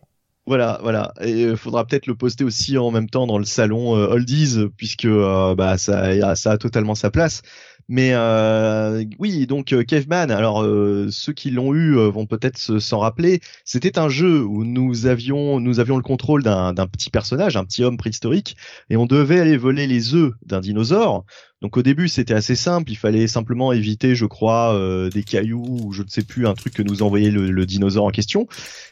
[0.47, 1.15] Voilà, voilà.
[1.23, 4.59] Et il faudra peut-être le poster aussi en même temps dans le salon euh, Oldies,
[4.77, 7.41] puisque euh, bah ça, ça a totalement sa place.
[7.89, 10.31] Mais euh, oui, donc euh, Caveman.
[10.31, 13.41] Alors euh, ceux qui l'ont eu euh, vont peut-être se- s'en rappeler.
[13.65, 17.65] C'était un jeu où nous avions nous avions le contrôle d'un d'un petit personnage, un
[17.65, 18.57] petit homme préhistorique,
[18.91, 21.25] et on devait aller voler les œufs d'un dinosaure.
[21.65, 25.65] Donc au début c'était assez simple, il fallait simplement éviter, je crois, euh, des cailloux
[25.67, 28.47] ou je ne sais plus un truc que nous envoyait le, dinosaure en question.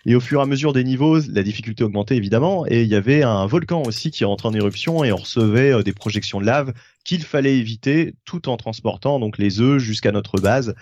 [0.07, 2.95] Et au fur et à mesure des niveaux, la difficulté augmentait évidemment, et il y
[2.95, 6.47] avait un volcan aussi qui rentrait en éruption et on recevait euh, des projections de
[6.47, 6.73] lave
[7.05, 10.75] qu'il fallait éviter tout en transportant donc les œufs jusqu'à notre base.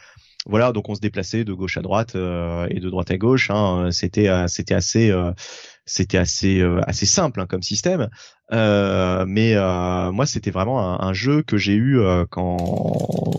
[0.46, 3.50] Voilà, donc on se déplaçait de gauche à droite euh, et de droite à gauche.
[3.50, 3.90] Hein.
[3.92, 5.32] C'était euh, c'était assez euh,
[5.84, 8.08] c'était assez euh, assez simple hein, comme système.
[8.52, 12.56] Euh, mais euh, moi c'était vraiment un, jeu que j'ai eu euh, quand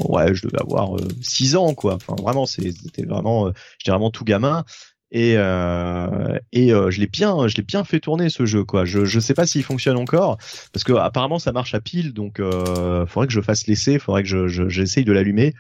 [0.10, 1.96] ouais je devais avoir 6 ans quoi.
[1.96, 4.64] Enfin vraiment c'était vraiment euh, j'étais vraiment tout gamin
[5.12, 8.86] et euh, et euh, je l'ai bien je l'ai bien fait tourner ce jeu quoi.
[8.86, 10.38] Je je sais pas s'il fonctionne encore
[10.72, 14.22] parce que apparemment ça marche à pile donc euh, faudrait que je fasse l'essai, faudrait
[14.24, 15.54] que je- j'essaye de l'allumer.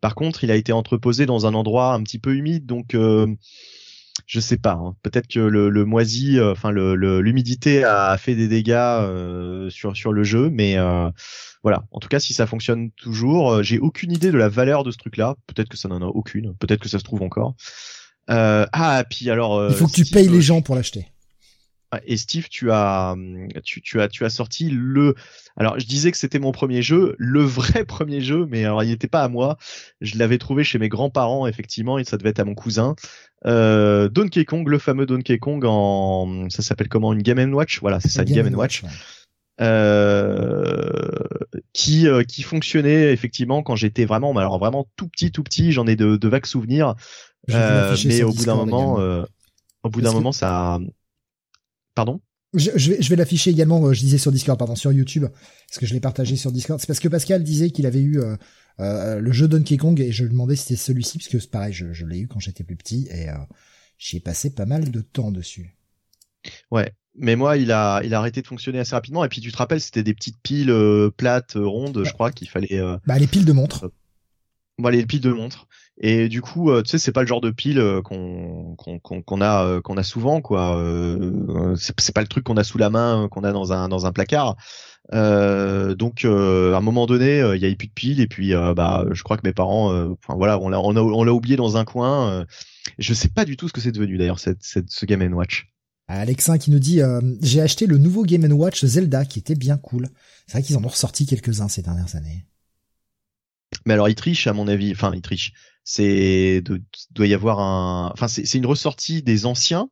[0.00, 3.26] Par contre, il a été entreposé dans un endroit un petit peu humide donc euh,
[4.26, 4.72] je sais pas.
[4.72, 4.94] hein.
[5.02, 9.68] Peut-être que le, le moisi, euh, enfin le le- l'humidité a fait des dégâts euh,
[9.70, 11.10] sur sur le jeu, mais euh,
[11.62, 11.84] voilà.
[11.92, 14.90] En tout cas, si ça fonctionne toujours, euh, j'ai aucune idée de la valeur de
[14.90, 15.34] ce truc-là.
[15.46, 16.54] Peut-être que ça n'en a aucune.
[16.56, 17.54] Peut-être que ça se trouve encore.
[18.30, 19.56] Euh, ah, puis alors.
[19.56, 21.06] euh, Il faut que tu payes les euh, gens pour l'acheter.
[21.96, 25.14] Ah, Et Steve, tu as, hum, tu, tu as, tu as sorti le.
[25.56, 28.90] Alors, je disais que c'était mon premier jeu, le vrai premier jeu, mais alors il
[28.90, 29.56] n'était pas à moi.
[30.00, 32.94] Je l'avais trouvé chez mes grands-parents, effectivement, et ça devait être à mon cousin.
[33.46, 37.80] Euh, Donkey Kong, le fameux Donkey Kong en, ça s'appelle comment, une Game Watch?
[37.80, 38.82] Voilà, c'est ça, une Game Watch.
[39.58, 40.90] Euh,
[41.72, 45.72] qui euh, qui fonctionnait effectivement quand j'étais vraiment, alors vraiment tout petit, tout petit.
[45.72, 46.94] J'en ai de, de vagues souvenirs.
[47.50, 48.98] Euh, mais au bout d'un moment,
[49.82, 50.78] au bout d'un moment, ça.
[51.96, 52.20] Pardon?
[52.54, 55.26] Je, je vais, je vais l'afficher également, euh, je disais sur Discord, pardon, sur YouTube,
[55.68, 56.78] parce que je l'ai partagé sur Discord.
[56.80, 58.36] C'est parce que Pascal disait qu'il avait eu euh,
[58.78, 61.50] euh, le jeu Donkey Kong et je lui demandais si c'était celui-ci, parce que c'est
[61.50, 63.34] pareil, je, je l'ai eu quand j'étais plus petit et euh,
[63.98, 65.76] j'y ai passé pas mal de temps dessus.
[66.70, 66.92] Ouais.
[67.18, 69.24] Mais moi, il a, il a arrêté de fonctionner assez rapidement.
[69.24, 72.30] Et puis, tu te rappelles, c'était des petites piles euh, plates, euh, rondes, je crois,
[72.30, 72.78] qu'il fallait.
[72.78, 73.86] Euh, Bah les piles de montres.
[74.78, 75.66] voilà, les piles de montre.
[75.98, 79.40] Et du coup, euh, tu sais, c'est pas le genre de pile euh, qu'on qu'on
[79.40, 80.76] a euh, qu'on a souvent, quoi.
[80.78, 83.88] Euh, c'est pas le truc qu'on a sous la main, euh, qu'on a dans un
[83.88, 84.56] dans un placard.
[85.14, 88.20] Euh, donc, euh, à un moment donné, euh, il y avait plus de piles.
[88.20, 90.94] Et puis, euh, bah, je crois que mes parents, euh, enfin voilà, on l'a on
[90.96, 92.30] a on l'a oublié dans un coin.
[92.30, 92.44] euh.
[92.98, 95.66] je sais pas du tout ce que c'est devenu d'ailleurs cette, cette ce Game Watch.
[96.08, 99.78] Alexin qui nous dit euh, j'ai acheté le nouveau Game Watch Zelda qui était bien
[99.78, 100.08] cool.
[100.46, 102.44] C'est vrai qu'ils en ont ressorti quelques-uns ces dernières années.
[103.84, 104.92] Mais alors, il triche, à mon avis.
[104.92, 105.52] Enfin, il triche.
[105.88, 106.64] C'est
[107.12, 108.10] doit y avoir un.
[108.12, 109.88] Enfin, c'est c'est une ressortie des anciens.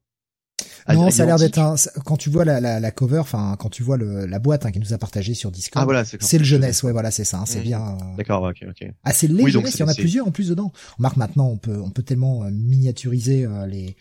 [0.88, 1.76] non, ça a l'air d'être un.
[2.04, 4.72] Quand tu vois la, la, la cover, enfin quand tu vois le, la boîte hein,
[4.72, 6.82] qui nous a partagé sur Discord, Ah voilà, c'est le jeunesse.
[6.82, 7.38] Ouais, voilà, c'est ça.
[7.38, 7.64] hein, c'est Mhm.
[7.64, 7.80] bien.
[7.92, 8.90] euh, D'accord, ok, ok.
[9.04, 10.72] Ah, c'est les Oui, jeunesse, il y en a plusieurs en plus dedans.
[10.94, 13.96] On remarque maintenant, on peut, on peut tellement euh, miniaturiser euh, les,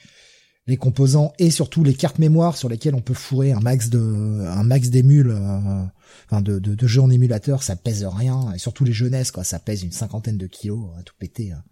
[0.66, 4.00] les composants et surtout les cartes mémoire sur lesquelles on peut fourrer un max de,
[4.48, 5.84] un max d'émules, euh,
[6.26, 8.52] enfin de, de, de jeux en émulateur, ça pèse rien.
[8.56, 11.52] Et surtout les jeunesses, quoi, ça pèse une cinquantaine de kilos, à tout péter.
[11.52, 11.64] hein.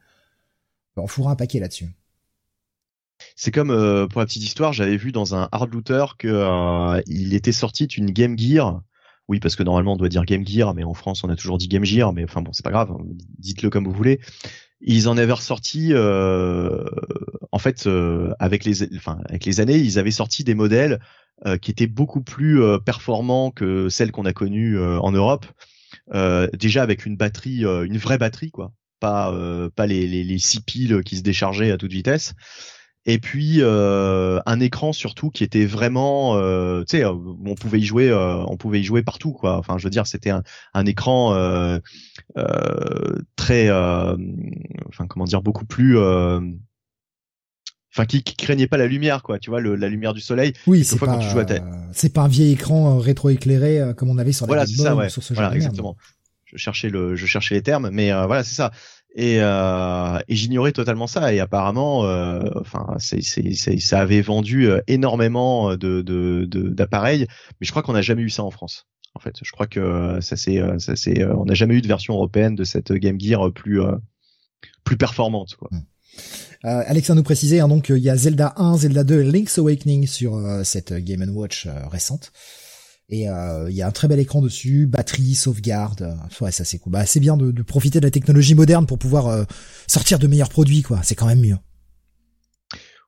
[0.98, 1.90] On fourra un paquet là-dessus.
[3.36, 7.02] C'est comme euh, pour la petite histoire, j'avais vu dans un hard looter que euh,
[7.08, 8.82] il était sorti d'une Game Gear.
[9.28, 11.58] Oui, parce que normalement on doit dire Game Gear, mais en France on a toujours
[11.58, 12.92] dit Game Gear, mais enfin bon, c'est pas grave,
[13.38, 14.20] dites-le comme vous voulez.
[14.82, 16.84] Ils en avaient ressorti, euh,
[17.52, 21.00] en fait, euh, avec les, enfin avec les années, ils avaient sorti des modèles
[21.64, 25.48] qui étaient beaucoup plus performants que celles qu'on a connues en Europe.
[26.54, 30.62] Déjà avec une batterie, une vraie batterie quoi, pas euh, pas les, les les six
[30.62, 32.34] piles qui se déchargeaient à toute vitesse.
[33.08, 37.84] Et puis euh, un écran surtout qui était vraiment euh, tu sais on pouvait y
[37.84, 39.58] jouer euh, on pouvait y jouer partout quoi.
[39.58, 40.44] Enfin je veux dire c'était un,
[40.76, 41.34] un écran
[43.36, 46.46] très enfin comment dire beaucoup plus enfin
[48.08, 50.54] qui, qui craignait pas la lumière quoi tu vois le, la lumière du soleil.
[50.68, 51.20] Oui, c'est pas,
[51.94, 55.10] c'est pas un vieil écran rétro-éclairé comme on avait sur la voilà Game ça ou
[55.10, 55.98] sur ce genre voilà exactement
[56.52, 58.72] je cherchais le je cherchais les termes mais euh, voilà c'est ça
[59.14, 61.34] Et, euh, et j'ignorais totalement ça.
[61.34, 66.70] Et apparemment, euh, enfin, c'est, c'est, c'est, ça avait vendu euh, énormément de, de, de,
[66.70, 67.28] d'appareils,
[67.60, 68.88] mais je crois qu'on n'a jamais eu ça en France.
[69.14, 72.14] En fait, je crois que ça c'est, ça c'est, on n'a jamais eu de version
[72.14, 73.82] européenne de cette Game Gear plus,
[74.86, 75.56] plus performante.
[75.56, 75.70] Quoi.
[76.64, 79.58] Euh, Alexa nous précisait hein, donc il y a Zelda 1, Zelda 2 et Link's
[79.58, 82.32] Awakening sur cette Game Watch récente.
[83.12, 86.18] Et euh, il y a un très bel écran dessus, batterie, sauvegarde.
[86.40, 86.94] Ouais, ça c'est cool.
[86.94, 89.44] Bah, c'est bien de, de, profiter de la technologie moderne pour pouvoir euh,
[89.86, 91.02] sortir de meilleurs produits, quoi.
[91.04, 91.58] C'est quand même mieux.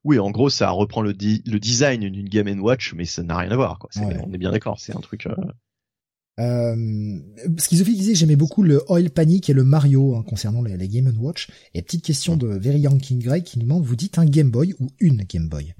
[0.04, 3.52] Oui, en gros, ça reprend le, le design d'une Game Watch, mais ça n'a rien
[3.52, 3.80] à voir.
[3.80, 3.90] Quoi.
[3.96, 5.26] On est bien d'accord, c'est un truc.
[5.28, 5.36] Euh...
[6.40, 7.20] Euh,
[7.60, 11.14] Schizophile disait j'aimais beaucoup le Oil Panic et le Mario hein, concernant les, les Game
[11.18, 11.48] Watch.
[11.74, 14.50] Et petite question de Very Young King Grey qui nous demande vous dites un Game
[14.50, 15.76] Boy ou une Game Boy?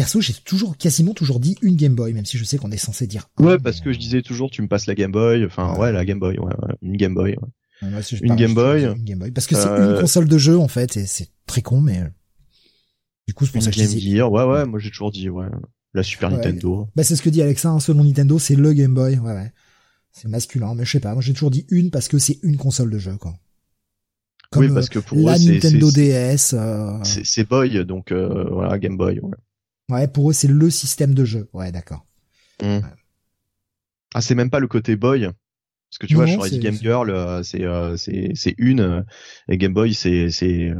[0.00, 2.78] Perso, j'ai toujours, quasiment toujours dit une Game Boy, même si je sais qu'on est
[2.78, 3.28] censé dire.
[3.38, 5.44] Ouais, parce que je disais toujours, tu me passes la Game Boy.
[5.44, 7.36] Enfin, ouais, la Game Boy, ouais, une Game Boy.
[7.82, 8.84] une, Game Boy.
[8.84, 9.30] une Game Boy.
[9.30, 12.02] Parce que c'est une euh, console de jeu en fait, et c'est très con, mais
[13.28, 14.22] du coup, c'est pour ça que je disais.
[14.22, 15.48] ouais, ouais, moi j'ai toujours dit, ouais,
[15.92, 16.88] la Super Nintendo.
[16.96, 19.52] Bah c'est ce que dit Alexa, hein, selon Nintendo, c'est le Game Boy, ouais, ouais.
[20.12, 21.12] C'est masculin, mais je sais pas.
[21.12, 23.34] Moi j'ai toujours dit une parce que c'est une console de jeu, quoi.
[24.50, 26.54] Comme, oui, parce que pour la Nintendo DS.
[26.54, 26.98] Euh...
[27.04, 29.20] C'est Boy, donc euh, voilà, Game Boy.
[29.20, 29.36] Ouais.
[29.90, 31.48] Ouais, pour eux, c'est le système de jeu.
[31.52, 32.06] Ouais, d'accord.
[32.62, 32.80] Hmm.
[34.14, 35.30] Ah, c'est même pas le côté boy.
[35.90, 39.02] Parce que tu vois, je dit Game Girl, euh, c'est euh, c'est c'est une euh,
[39.48, 40.72] et Game Boy, c'est c'est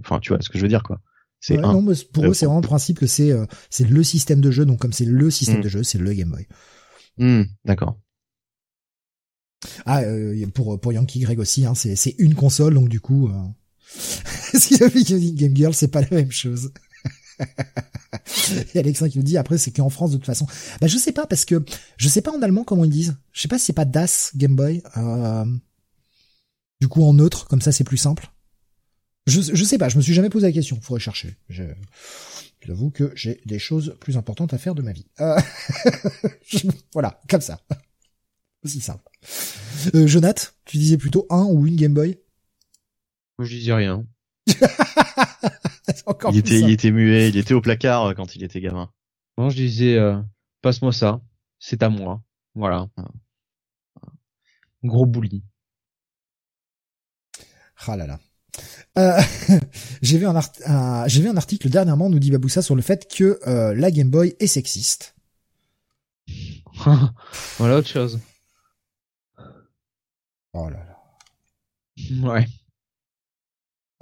[0.00, 1.00] enfin tu vois ce que je veux dire quoi.
[1.38, 3.32] C'est non, mais pour eux, c'est vraiment le principe que c'est
[3.70, 4.64] c'est le système de jeu.
[4.64, 5.62] Donc comme c'est le système hmm.
[5.62, 6.48] de jeu, c'est le Game Boy.
[7.18, 8.00] Hmm, d'accord.
[9.84, 10.02] Ah,
[10.52, 13.30] pour pour Yankee Greg aussi, hein, c'est c'est une console, donc du coup,
[14.54, 16.72] a dit Game Girl, c'est pas la même chose.
[18.74, 20.46] Et Alexandre qui nous dit après c'est qu'en France de toute façon.
[20.80, 21.64] Bah je sais pas parce que
[21.96, 23.16] je sais pas en allemand comment ils disent.
[23.32, 24.82] Je sais pas si c'est pas Das Game Boy.
[24.96, 25.44] Euh...
[26.80, 28.30] Du coup en neutre comme ça c'est plus simple.
[29.26, 31.36] Je je sais pas, je me suis jamais posé la question, faudrait chercher.
[31.48, 31.64] Je
[32.60, 35.06] j'avoue que j'ai des choses plus importantes à faire de ma vie.
[35.20, 35.38] Euh...
[36.92, 37.60] voilà, comme ça.
[38.64, 39.04] Aussi simple.
[39.94, 42.18] Euh, Jonath, tu disais plutôt un ou une Game Boy
[43.38, 44.04] Moi je disais rien.
[46.30, 48.90] il, était, il était muet, il était au placard quand il était gamin.
[49.38, 50.20] Non, je disais, euh,
[50.62, 51.20] passe-moi ça,
[51.58, 52.22] c'est à moi.
[52.54, 52.88] Voilà.
[54.82, 55.44] Gros bouli.
[57.86, 58.20] Ah là là.
[58.98, 59.20] Euh,
[60.02, 63.38] j'ai vu un, j'ai vu un article dernièrement nous dit Baboussa sur le fait que
[63.46, 65.14] euh, la Game Boy est sexiste.
[67.58, 68.20] voilà autre chose.
[70.54, 70.96] Oh là là.
[72.22, 72.46] Ouais.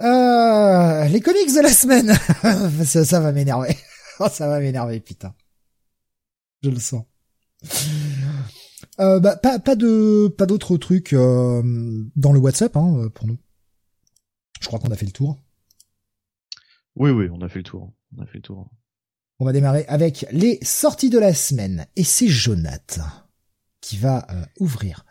[0.01, 2.13] Euh, les comics de la semaine.
[2.85, 3.77] ça, ça, va m'énerver.
[4.31, 5.33] Ça va m'énerver, putain.
[6.63, 7.03] Je le sens.
[8.99, 11.61] Euh, bah, pas, pas de, pas d'autres trucs euh,
[12.15, 13.37] dans le WhatsApp hein, pour nous.
[14.61, 15.37] Je crois qu'on a fait le tour.
[16.95, 17.93] Oui, oui, on a fait le tour.
[18.17, 18.69] On a fait le tour.
[19.39, 21.87] On va démarrer avec les sorties de la semaine.
[21.97, 22.99] Et c'est Jonath
[23.81, 24.25] qui va
[24.59, 25.05] ouvrir.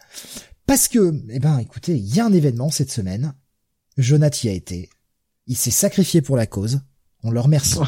[0.67, 3.35] Parce que, eh ben, écoutez, il y a un événement cette semaine
[3.97, 4.91] Jonath y a été.
[5.47, 6.81] Il s'est sacrifié pour la cause.
[7.23, 7.79] On le remercie.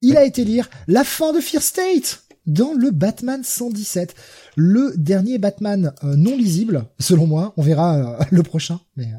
[0.00, 4.14] Il a été lire la fin de Fear State dans le Batman 117,
[4.56, 7.52] le dernier Batman euh, non lisible, selon moi.
[7.56, 8.80] On verra euh, le prochain.
[8.96, 9.12] Mais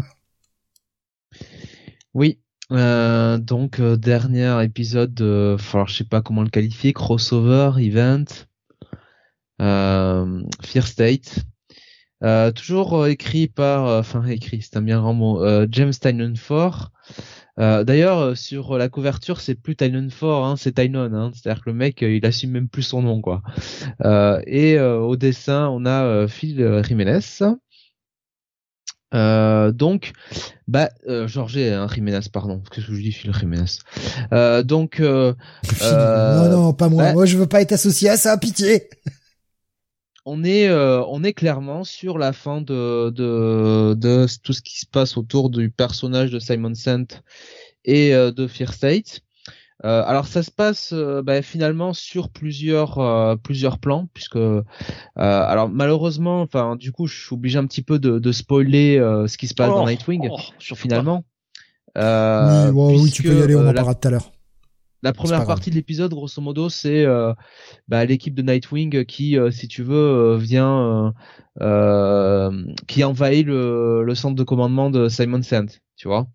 [0.00, 0.02] euh.
[2.14, 8.24] oui, donc dernier épisode, de, alors je sais pas comment le qualifier, crossover, event,
[9.58, 11.46] Fear State.
[12.22, 16.34] Euh, toujours euh, écrit par, euh, enfin écrit, c'est un bien grand mot, James Tynion
[16.36, 16.90] Ford.
[17.58, 21.12] D'ailleurs, sur la couverture, c'est plus Tynion Ford, hein, c'est Tynon.
[21.14, 23.42] Hein, C'est-à-dire que le mec, il assume même plus son nom, quoi.
[24.46, 27.20] et au dessin, on a Phil Jiménez.
[29.12, 30.12] donc,
[30.68, 33.78] bah, euh, Georges hein, Jiménez, pardon, qu'est-ce que je dis, Phil Jiménez?
[34.64, 35.34] donc, non,
[36.50, 37.12] non, pas moi.
[37.12, 38.88] Moi, je veux pas être associé à ça, pitié
[40.26, 44.80] on est euh, on est clairement sur la fin de, de, de tout ce qui
[44.80, 47.22] se passe autour du personnage de Simon Sant
[47.84, 49.20] et euh, de Fear State.
[49.84, 54.38] Euh, alors ça se passe bah, finalement sur plusieurs plusieurs plans puisque
[55.14, 58.96] alors malheureusement enfin du coup je suis obligé un petit peu de, de spoiler
[59.28, 60.38] ce qui se passe dans oh, Nightwing oh,
[60.74, 61.24] finalement.
[61.94, 64.32] oui, oui, tu peux y aller, on en parlera tout à l'heure.
[65.02, 67.32] La première partie de l'épisode, grosso modo, c'est euh,
[67.86, 71.14] bah, l'équipe de Nightwing qui, euh, si tu veux, euh, vient,
[72.86, 76.26] qui envahit le, le, centre de commandement de Simon Sant, tu vois.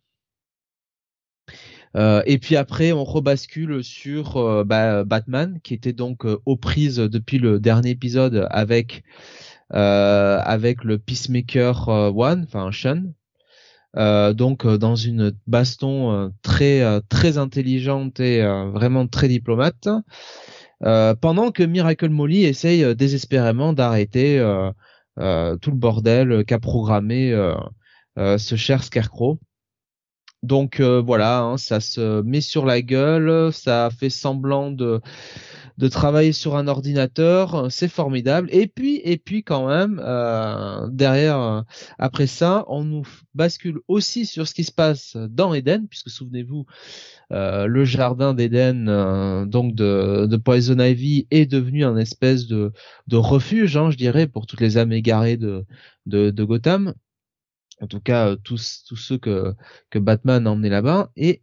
[2.26, 7.60] et puis après, on rebascule sur bah, Batman, qui était donc aux prises depuis le
[7.60, 9.04] dernier épisode avec
[9.70, 13.14] avec le Peacemaker One, enfin Sean,
[13.98, 18.42] Euh, donc dans une baston très très intelligente et
[18.74, 19.90] vraiment très diplomate,
[20.80, 24.40] pendant que Miracle Molly essaye désespérément d'arrêter
[25.18, 27.34] tout le bordel qu'a programmé
[28.18, 29.40] ce cher Scarecrow.
[30.44, 35.02] Donc voilà, hein, ça se met sur la gueule, ça fait semblant de
[35.78, 38.50] de travailler sur un ordinateur, c'est formidable.
[38.52, 41.62] Et puis, et puis quand même, euh, derrière, euh,
[42.00, 46.66] après ça, on nous bascule aussi sur ce qui se passe dans Eden, puisque souvenez-vous,
[47.32, 52.72] euh, le jardin d'Eden, donc de, Poison Ivy, est devenu un espèce de,
[53.12, 55.66] refuge, hein, je dirais, pour toutes les âmes égarées de
[56.08, 56.94] Gotham.
[57.82, 59.56] En tout cas, tous, tous ceux que,
[59.90, 61.12] que Batman a emmenés là-bas.
[61.16, 61.42] Et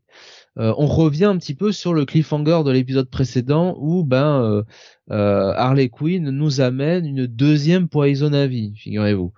[0.59, 4.63] euh, on revient un petit peu sur le cliffhanger de l'épisode précédent où ben euh,
[5.11, 9.33] euh, Harley Quinn nous amène une deuxième Poison Ivy, figurez-vous,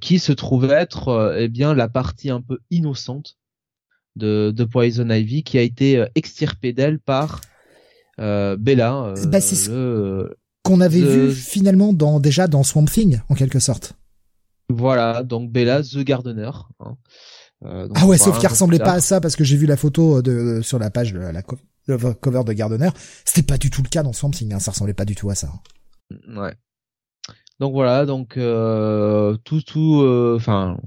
[0.00, 3.36] qui se trouve être eh bien la partie un peu innocente
[4.16, 7.40] de, de Poison Ivy qui a été extirpée d'elle par
[8.18, 9.14] Bella.
[9.26, 10.28] Bah, c'est ce
[10.62, 13.94] qu'on avait vu finalement dans déjà dans Swamp Thing en quelque sorte.
[14.68, 16.50] Voilà, donc Bella the Gardener.
[16.80, 16.96] Hein.
[17.66, 20.22] Euh, ah ouais, sauf qu'il ressemblait pas à ça parce que j'ai vu la photo
[20.22, 22.90] de sur la page de la cover de Gardener.
[23.24, 25.30] C'était pas du tout le cas dans Swamp Thing, hein, ça ressemblait pas du tout
[25.30, 25.48] à ça.
[26.10, 26.54] Mm, ouais.
[27.60, 30.78] Donc voilà, donc euh, tout tout, euh, enfin,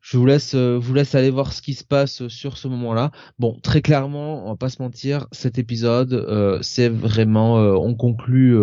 [0.00, 3.12] je vous laisse vous laisse aller voir ce qui se passe sur ce moment-là.
[3.38, 8.58] Bon, très clairement, on va pas se mentir, cet épisode, c'est vraiment, on conclut,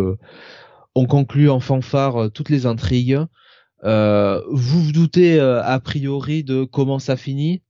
[0.95, 3.19] on conclut en fanfare toutes les intrigues.
[3.83, 7.61] Euh, vous vous doutez euh, a priori de comment ça finit,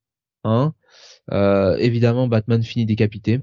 [0.44, 0.74] hein
[1.32, 3.42] euh, Évidemment, Batman finit décapité.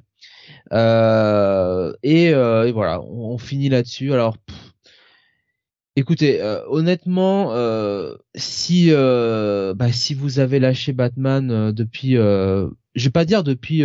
[0.73, 4.13] Et, et, voilà, on, finit là-dessus.
[4.13, 4.37] Alors,
[5.97, 7.53] écoutez, honnêtement,
[8.35, 13.83] si bah, si vous avez lâché Batman depuis, je vais pas dire depuis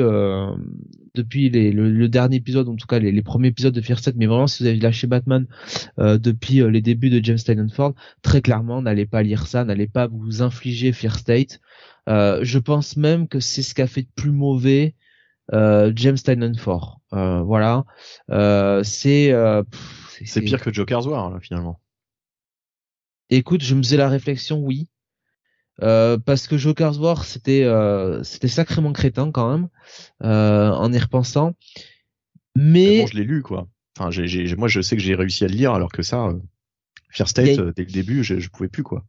[1.16, 4.26] depuis les, le, dernier épisode, en tout cas les, premiers épisodes de Fear 7, mais
[4.28, 5.47] vraiment si vous avez lâché Batman
[5.99, 9.63] euh, depuis euh, les débuts de James Tynion Ford, très clairement n'allez pas lire ça,
[9.63, 11.59] n'allez pas vous infliger Fear State.
[12.07, 14.95] Euh, je pense même que c'est ce qu'a fait de plus mauvais
[15.51, 17.01] James Tynion Ford.
[17.11, 17.86] voilà,
[18.84, 19.34] c'est
[20.26, 21.80] c'est pire que Joker's War finalement.
[23.30, 24.88] Écoute, je me faisais la réflexion, oui.
[25.82, 29.67] Euh, parce que Joker's War c'était euh, c'était sacrément crétin quand même
[30.23, 31.53] euh, en y repensant
[32.55, 33.67] mais bon, je l'ai lu quoi
[33.99, 34.09] enfin
[34.57, 36.30] moi je sais que j'ai réussi à le lire alors que ça
[37.09, 39.03] Fear State dès le début je, je pouvais plus quoi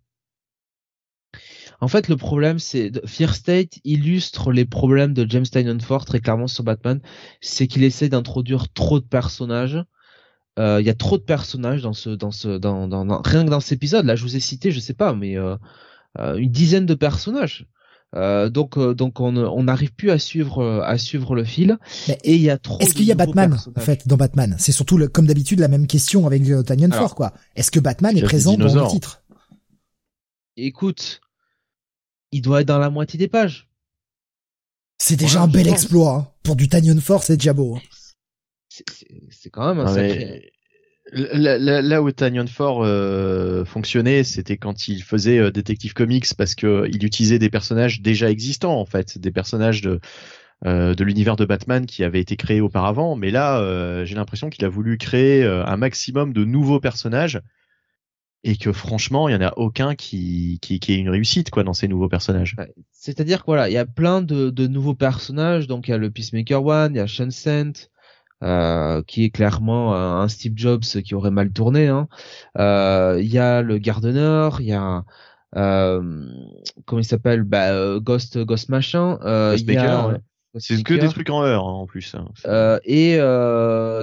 [1.78, 6.20] en fait, le problème, c'est Fear State illustre les problèmes de James Tynion Ford très
[6.20, 7.02] clairement sur Batman,
[7.42, 9.84] c'est qu'il essaie d'introduire trop de personnages.
[10.56, 13.60] Il y a trop de personnages dans ce, dans ce, dans, dans, rien que dans
[13.60, 14.06] cet épisode.
[14.06, 15.56] Là, je vous ai cité, je sais pas, mais euh,
[16.18, 17.66] une dizaine de personnages.
[18.14, 21.78] Euh, donc, euh, donc on n'arrive plus à suivre à suivre le fil.
[22.08, 22.78] et il y a trop.
[22.78, 24.56] Est-ce qu'il y a Batman en fait dans Batman?
[24.58, 27.32] C'est surtout le, comme d'habitude la même question avec euh, Tanyan Ford quoi.
[27.56, 29.22] Est-ce que Batman est présent dans le titre?
[30.56, 31.20] Écoute,
[32.32, 33.68] il doit être dans la moitié des pages.
[34.98, 36.28] C'est déjà un bel exploit hein.
[36.42, 37.76] pour du Tanyan Ford, c'est déjà beau.
[37.76, 37.82] Hein.
[39.30, 40.52] C'est quand même un sacré.
[41.16, 46.86] Là, où Tanyon Ford euh, fonctionnait, c'était quand il faisait euh, Detective Comics parce que
[46.92, 49.98] il utilisait des personnages déjà existants en fait, des personnages de
[50.66, 53.16] euh, de l'univers de Batman qui avaient été créés auparavant.
[53.16, 57.40] Mais là, euh, j'ai l'impression qu'il a voulu créer un maximum de nouveaux personnages
[58.44, 61.62] et que franchement, il y en a aucun qui qui, qui est une réussite quoi
[61.62, 62.56] dans ces nouveaux personnages.
[62.92, 65.66] C'est-à-dire que voilà, il y a plein de, de nouveaux personnages.
[65.66, 67.72] Donc il y a le Peacemaker One, il y a Sean
[68.42, 71.88] euh, qui est clairement un Steve Jobs qui aurait mal tourné.
[71.88, 72.08] Hein.
[72.58, 75.04] Euh, il y a le Gardener, il y a
[75.56, 76.02] euh,
[76.84, 77.42] comment il s'appelle?
[77.42, 79.18] Bah, euh, Ghost Ghost machin.
[79.22, 80.18] Euh, y a,
[80.56, 82.14] C'est que des trucs en heure hein, en plus.
[82.14, 82.78] Hein.
[82.84, 83.18] et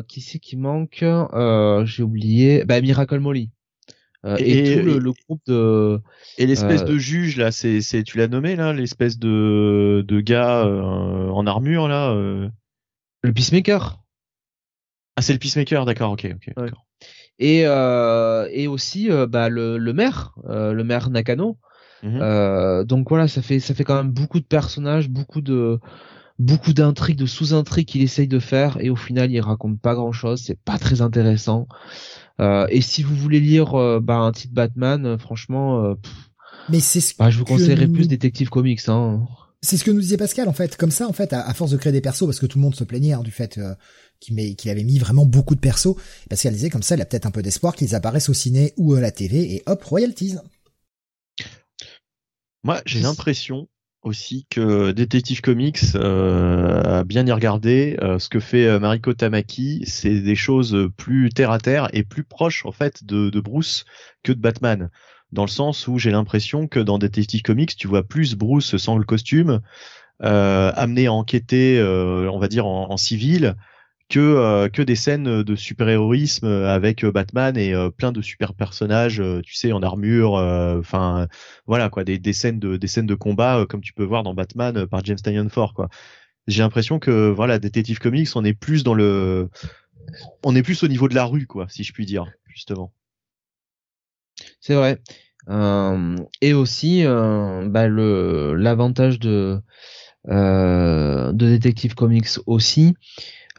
[0.07, 1.03] qui c'est qui manque?
[1.85, 2.65] J'ai oublié.
[2.65, 3.51] Bah Miracle Molly.
[4.37, 5.99] Et, tout le, le, groupe de
[6.37, 10.65] et l'espèce de juge là, c'est c'est tu l'as nommé là, l'espèce de de gars
[10.65, 12.13] en armure là.
[12.15, 14.02] Le peacemaker.
[15.15, 16.71] Ah, c'est le Peacemaker, d'accord, ok, ok.
[17.39, 21.57] Et, euh, et aussi euh, bah, le, le maire, euh, le maire Nakano.
[22.05, 25.79] Euh, donc voilà, ça fait ça fait quand même beaucoup de personnages, beaucoup de
[26.37, 30.41] beaucoup d'intrigues, de sous-intrigues qu'il essaye de faire, et au final il raconte pas grand-chose,
[30.41, 31.65] c'est pas très intéressant.
[32.41, 35.95] Euh, et si vous voulez lire bah, un titre Batman, franchement,
[36.67, 38.89] mais c'est bah, je vous conseillerais plus Détective Comics.
[38.89, 39.21] Hein.
[39.63, 41.77] C'est ce que nous disait Pascal en fait, comme ça en fait, à, force de
[41.77, 43.59] créer des persos, parce que tout le monde se plaignait hein, du fait
[44.19, 45.95] qu'il avait mis vraiment beaucoup de persos.
[46.29, 48.93] Qu'elle disait comme ça, il a peut-être un peu d'espoir qu'ils apparaissent au ciné ou
[48.93, 50.35] à la TV et hop, royalties.
[52.65, 53.67] Moi, j'ai l'impression
[54.03, 57.97] aussi que Detective Comics euh, a bien y regardé.
[58.01, 62.03] Euh, ce que fait euh, Mariko Tamaki, c'est des choses plus terre à terre et
[62.03, 63.85] plus proches en fait de, de Bruce
[64.23, 64.89] que de Batman.
[65.33, 68.97] Dans le sens où j'ai l'impression que dans Detective Comics, tu vois plus Bruce sans
[68.97, 69.59] le costume,
[70.23, 73.55] euh, amené à enquêter, on va dire en, civil,
[74.09, 78.53] que euh, que des scènes de super-héroïsme avec euh, Batman et euh, plein de super
[78.53, 81.27] personnages, tu sais, en armure, enfin
[81.65, 84.33] voilà quoi, des, des scènes de des scènes de combat comme tu peux voir dans
[84.33, 85.89] Batman par James Tynion Ford quoi.
[86.47, 89.49] J'ai l'impression que voilà, Detective Comics, on est plus dans le
[90.43, 92.93] on est plus au niveau de la rue quoi, si je puis dire, justement.
[94.65, 95.01] C'est vrai.
[95.49, 99.59] Euh, et aussi, euh, bah, le l'avantage de
[100.29, 102.95] euh, de Detective Comics aussi,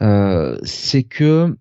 [0.01, 1.55] euh, c'est que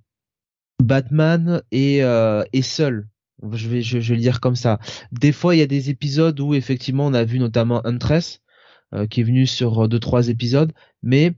[0.83, 3.07] Batman est, euh, est seul.
[3.53, 4.79] Je vais, je, vais le dire comme ça.
[5.13, 8.41] Des fois, il y a des épisodes où effectivement on a vu notamment Huntress
[8.95, 10.73] euh, qui est venu sur deux trois épisodes,
[11.03, 11.35] mais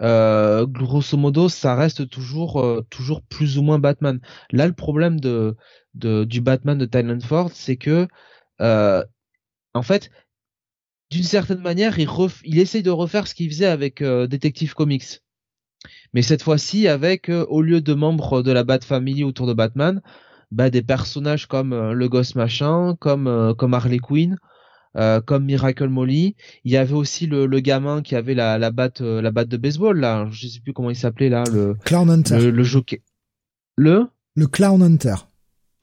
[0.00, 4.18] euh, grosso modo, ça reste toujours toujours plus ou moins Batman.
[4.50, 5.56] Là, le problème de,
[5.94, 8.08] de du Batman de Thailand Ford, c'est que
[8.58, 10.10] en fait,
[11.10, 12.08] d'une certaine manière, il,
[12.44, 15.20] il essaye de refaire ce qu'il faisait avec Detective Comics
[16.12, 19.54] mais cette fois-ci avec euh, au lieu de membres de la Bat Family autour de
[19.54, 20.02] Batman,
[20.50, 24.36] bah, des personnages comme euh, le Ghost Machin, comme euh, comme Harley Quinn,
[25.26, 26.34] comme Miracle Molly.
[26.64, 29.56] Il y avait aussi le, le gamin qui avait la la batte la batte de
[29.56, 32.38] baseball là, je sais plus comment il s'appelait là, le Clown Hunter.
[32.38, 33.02] Le, le jockey.
[33.76, 34.08] Le?
[34.34, 35.14] Le Clown Hunter.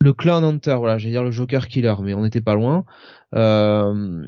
[0.07, 2.85] Le Clown Hunter, voilà, j'allais dire le Joker Killer, mais on n'était pas loin.
[3.35, 4.25] Euh,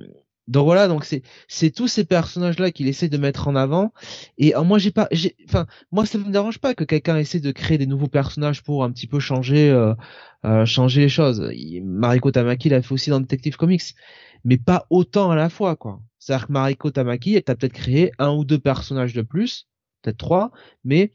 [0.50, 3.94] donc voilà, donc c'est c'est tous ces personnages là qu'il essaie de mettre en avant.
[4.38, 5.08] Et euh, moi j'ai pas,
[5.48, 8.84] enfin moi ça me dérange pas que quelqu'un essaie de créer des nouveaux personnages pour
[8.84, 9.94] un petit peu changer euh,
[10.46, 11.50] euh changer les choses.
[11.86, 13.96] Mariko Tamaki l'a fait aussi dans Detective Comics,
[14.44, 16.02] mais pas autant à la fois quoi.
[16.20, 19.70] C'est-à-dire que Mariko Tamaki, elle t'a peut-être créé un ou deux personnages de plus,
[20.02, 20.52] peut-être trois,
[20.84, 21.14] mais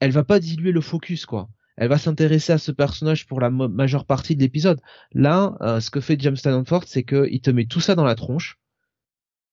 [0.00, 3.50] elle va pas diluer le focus quoi elle va s'intéresser à ce personnage pour la
[3.50, 4.80] majeure partie de l'épisode.
[5.12, 8.14] Là, euh, ce que fait James Stanford, c'est qu'il te met tout ça dans la
[8.14, 8.58] tronche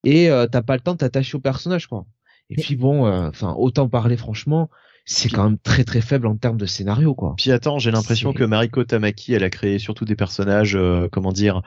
[0.04, 2.06] et euh, t'as pas le temps de t'attacher au personnage quoi.
[2.50, 4.70] Et puis bon, euh, enfin autant parler franchement,
[5.06, 7.36] c'est quand même très très faible en termes de scénario quoi.
[7.38, 11.32] Puis attends, j'ai l'impression que Mariko Tamaki, elle a créé surtout des personnages, euh, comment
[11.32, 11.62] dire,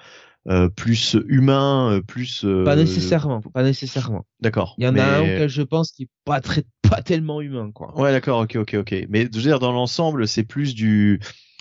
[0.49, 2.45] euh, plus humains, plus.
[2.65, 4.27] Pas nécessairement, pas nécessairement.
[4.41, 4.75] D'accord.
[4.79, 7.71] Il y en a un auquel je pense qui est pas très, pas tellement humain
[7.73, 7.99] quoi.
[7.99, 8.95] Ouais, d'accord, ok, ok, ok.
[9.09, 11.21] Mais je veux dire, dans l'ensemble, c'est plus du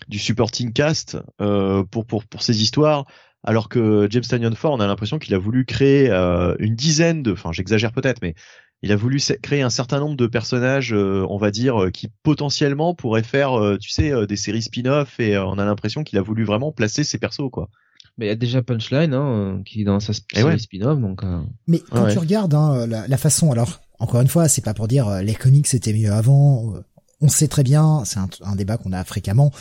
[0.10, 3.06] du supporting cast pour pour pour ces histoires
[3.44, 7.24] alors que James Tanyon Ford, on a l'impression qu'il a voulu créer euh, une dizaine
[7.24, 8.36] de, enfin j'exagère peut-être, mais
[8.82, 12.10] il a voulu créer un certain nombre de personnages, euh, on va dire, euh, qui
[12.24, 16.44] potentiellement pourraient faire, tu sais, des séries spin-off, et on a l'impression qu'il a voulu
[16.44, 17.70] vraiment placer ses persos, quoi.
[18.18, 21.24] Mais il y a déjà Punchline, hein, qui est dans sa eh spin-off, donc.
[21.68, 24.88] Mais quand tu regardes hein, la, la, façon, alors encore une fois, c'est pas pour
[24.88, 26.74] dire les comics c'était mieux avant.
[27.22, 29.52] On sait très bien, c'est un, un, débat qu'on a fréquemment.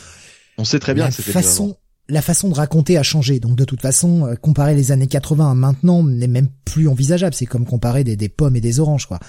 [0.57, 1.77] On sait très bien la que c'était façon
[2.09, 3.39] la façon de raconter a changé.
[3.39, 7.33] Donc de toute façon, euh, comparer les années 80 à maintenant n'est même plus envisageable.
[7.33, 9.19] C'est comme comparer des, des, pommes et des oranges, quoi.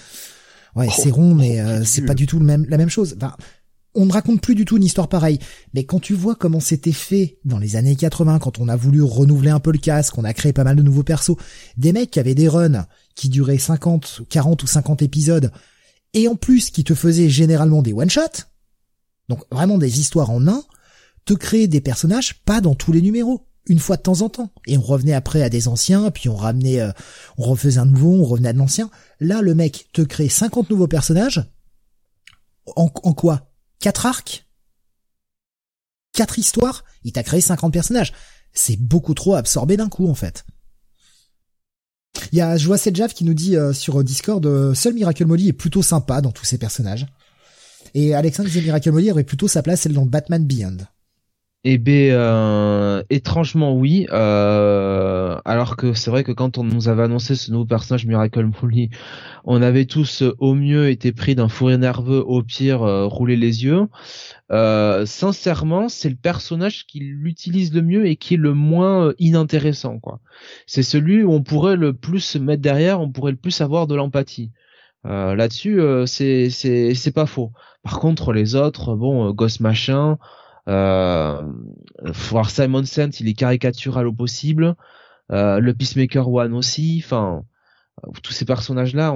[0.75, 2.89] Ouais, c'est oh, rond, mais oh, euh, c'est pas du tout le même, la même
[2.89, 3.15] chose.
[3.17, 3.37] Enfin,
[3.95, 5.39] on ne raconte plus du tout une histoire pareille.
[5.73, 9.03] Mais quand tu vois comment c'était fait dans les années 80, quand on a voulu
[9.03, 11.37] renouveler un peu le casque, on a créé pas mal de nouveaux persos,
[11.77, 15.53] des mecs qui avaient des runs qui duraient 50, 40 ou 50 épisodes,
[16.13, 18.45] et en plus qui te faisaient généralement des one-shots,
[19.29, 20.63] donc vraiment des histoires en un,
[21.25, 24.51] te créer des personnages pas dans tous les numéros une fois de temps en temps.
[24.67, 26.93] Et on revenait après à des anciens puis on ramenait euh,
[27.39, 28.91] on refaisait un nouveau on revenait à l'ancien.
[29.21, 31.51] Là le mec te crée 50 nouveaux personnages.
[32.77, 33.54] En quoi?
[33.81, 34.47] Quatre arcs.
[36.13, 36.85] Quatre histoires.
[37.03, 38.13] Il t'a créé 50 personnages.
[38.53, 40.45] C'est beaucoup trop absorbé d'un coup en fait.
[42.33, 45.53] Il y a Jav qui nous dit euh, sur Discord euh, seul Miracle Molly est
[45.53, 47.07] plutôt sympa dans tous ces personnages
[47.93, 50.79] et Alexandre disait Miracle Molly aurait plutôt sa place celle dans Batman Beyond
[51.67, 54.07] eh ben, euh, étrangement oui.
[54.13, 58.51] Euh, alors que c'est vrai que quand on nous avait annoncé ce nouveau personnage Miracle
[58.63, 58.91] Molly,
[59.45, 63.65] on avait tous au mieux été pris d'un fou nerveux, au pire euh, roulé les
[63.65, 63.87] yeux.
[65.07, 69.99] sincèrement, c'est le personnage qui l'utilise le mieux et qui est le moins inintéressant.
[69.99, 70.21] quoi.
[70.67, 73.87] C'est celui où on pourrait le plus se mettre derrière, on pourrait le plus avoir
[73.87, 74.51] de l'empathie.
[75.05, 77.53] Là-dessus, c'est c'est pas faux.
[77.83, 80.19] Par contre, les autres, bon, Ghost Machin.
[80.69, 81.43] Euh,
[82.03, 84.75] voir Simon Saint, il est caricatural au possible.
[85.33, 87.03] Euh, le Peacemaker One aussi.
[87.05, 87.45] Enfin,
[88.07, 89.13] euh, tous ces personnages-là,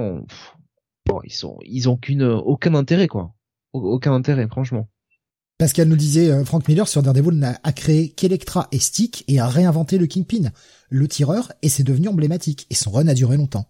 [1.05, 3.33] bon, ils sont, ils ont qu'une, aucun intérêt quoi.
[3.73, 4.89] Aucun intérêt, franchement.
[5.59, 9.39] Pascal nous disait, euh, Frank Miller sur Daredevil n'a a créé qu'Electra et Stick et
[9.39, 10.51] a réinventé le Kingpin,
[10.89, 12.65] le tireur, et c'est devenu emblématique.
[12.69, 13.67] Et son run a duré longtemps.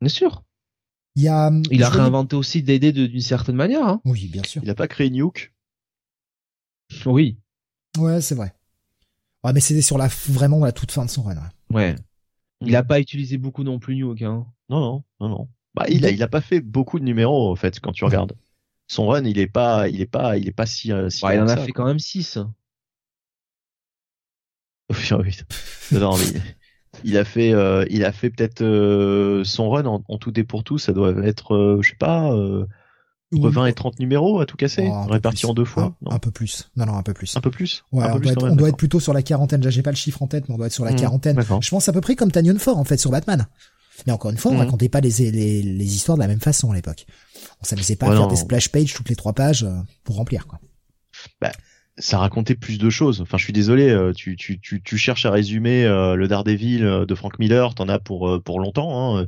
[0.00, 0.42] Bien sûr.
[1.16, 1.50] Il y a.
[1.70, 3.86] Il a voyais- réinventé aussi DD de- d'une certaine manière.
[3.86, 4.00] Hein.
[4.04, 4.60] Oui, bien sûr.
[4.64, 5.53] Il a pas créé Nuke.
[7.06, 7.38] Oui.
[7.98, 8.54] Ouais, c'est vrai.
[9.44, 11.36] Ouais, mais c'était sur la vraiment la toute fin de son run.
[11.36, 11.42] ouais.
[11.76, 11.94] Ouais.
[12.66, 14.22] Il a pas utilisé beaucoup non plus Nuke.
[14.22, 14.46] Hein.
[14.70, 15.48] Non, non, non, non.
[15.74, 18.32] Bah, il a, il a pas fait beaucoup de numéros, en fait, quand tu regardes.
[18.86, 21.40] Son run, il est pas, il est pas, il est pas si, euh, si il
[21.40, 21.82] en a ça, fait quoi.
[21.84, 22.38] quand même 6.
[24.90, 25.98] Oui, oui.
[25.98, 26.40] Non, mais
[27.04, 30.44] il a fait, euh, il a fait peut-être euh, son run en, en tout et
[30.44, 32.66] pour tout, ça doit être, euh, je sais pas, euh,
[33.38, 35.46] entre 20 et 30 numéros à tout casser, Oh, répartis plus.
[35.50, 35.82] en deux fois.
[35.84, 36.70] Un, non un peu plus.
[36.76, 37.36] Non, non, un peu plus.
[37.36, 37.84] Un peu plus.
[37.92, 39.60] Ouais, un peu on plus doit, être, on doit plutôt sur la quarantaine.
[39.60, 41.40] Déjà, j'ai pas le chiffre en tête, mais on doit être sur la Mmh, quarantaine.
[41.60, 43.46] Je pense à peu près comme Tanyon Fort, en fait, sur Batman.
[44.06, 44.60] Mais encore une fois, on Mhm.
[44.60, 47.06] racontait pas les, les, les histoires de la même façon à l'époque.
[47.60, 48.26] On s'amusait pas à faire non.
[48.26, 49.70] des splash pages toutes les trois pages euh,
[50.02, 50.58] pour remplir, quoi.
[51.98, 53.20] ça racontait plus de choses.
[53.20, 57.04] Enfin, je suis désolé, euh, tu, tu, tu, tu cherches à résumer euh, le Daredevil
[57.06, 59.26] de Frank Miller, t'en as pour, pour longtemps, hein,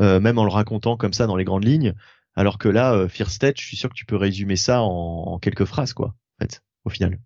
[0.00, 1.94] euh, même en le racontant comme ça dans les grandes lignes.
[2.34, 5.24] Alors que là, euh, Fear State, je suis sûr que tu peux résumer ça en,
[5.34, 7.20] en quelques phrases, quoi, en fait, au final.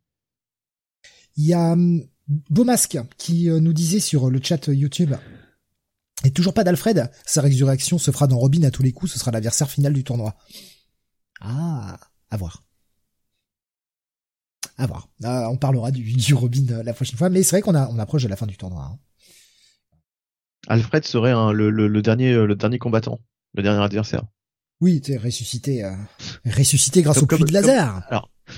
[1.37, 2.07] Il y a hum,
[2.51, 5.15] Beaumasque qui euh, nous disait sur le chat YouTube
[6.25, 7.11] et toujours pas d'Alfred.
[7.25, 9.13] Sa résurrection se fera dans Robin à tous les coups.
[9.13, 10.35] Ce sera l'adversaire final du tournoi.
[11.41, 12.01] Ah,
[12.31, 12.65] à voir.
[14.79, 15.09] À voir.
[15.25, 17.99] Euh, on parlera du, du Robin euh, la prochaine fois, mais c'est vrai qu'on on
[17.99, 18.83] approche de la fin du tournoi.
[18.83, 18.99] hein.
[20.69, 23.21] Alfred serait un, le, le, le dernier, euh, le dernier combattant,
[23.55, 24.25] le dernier adversaire.
[24.81, 25.95] Oui, t'es ressuscité, euh,
[26.45, 28.03] ressuscité grâce Comme- au puits de laser.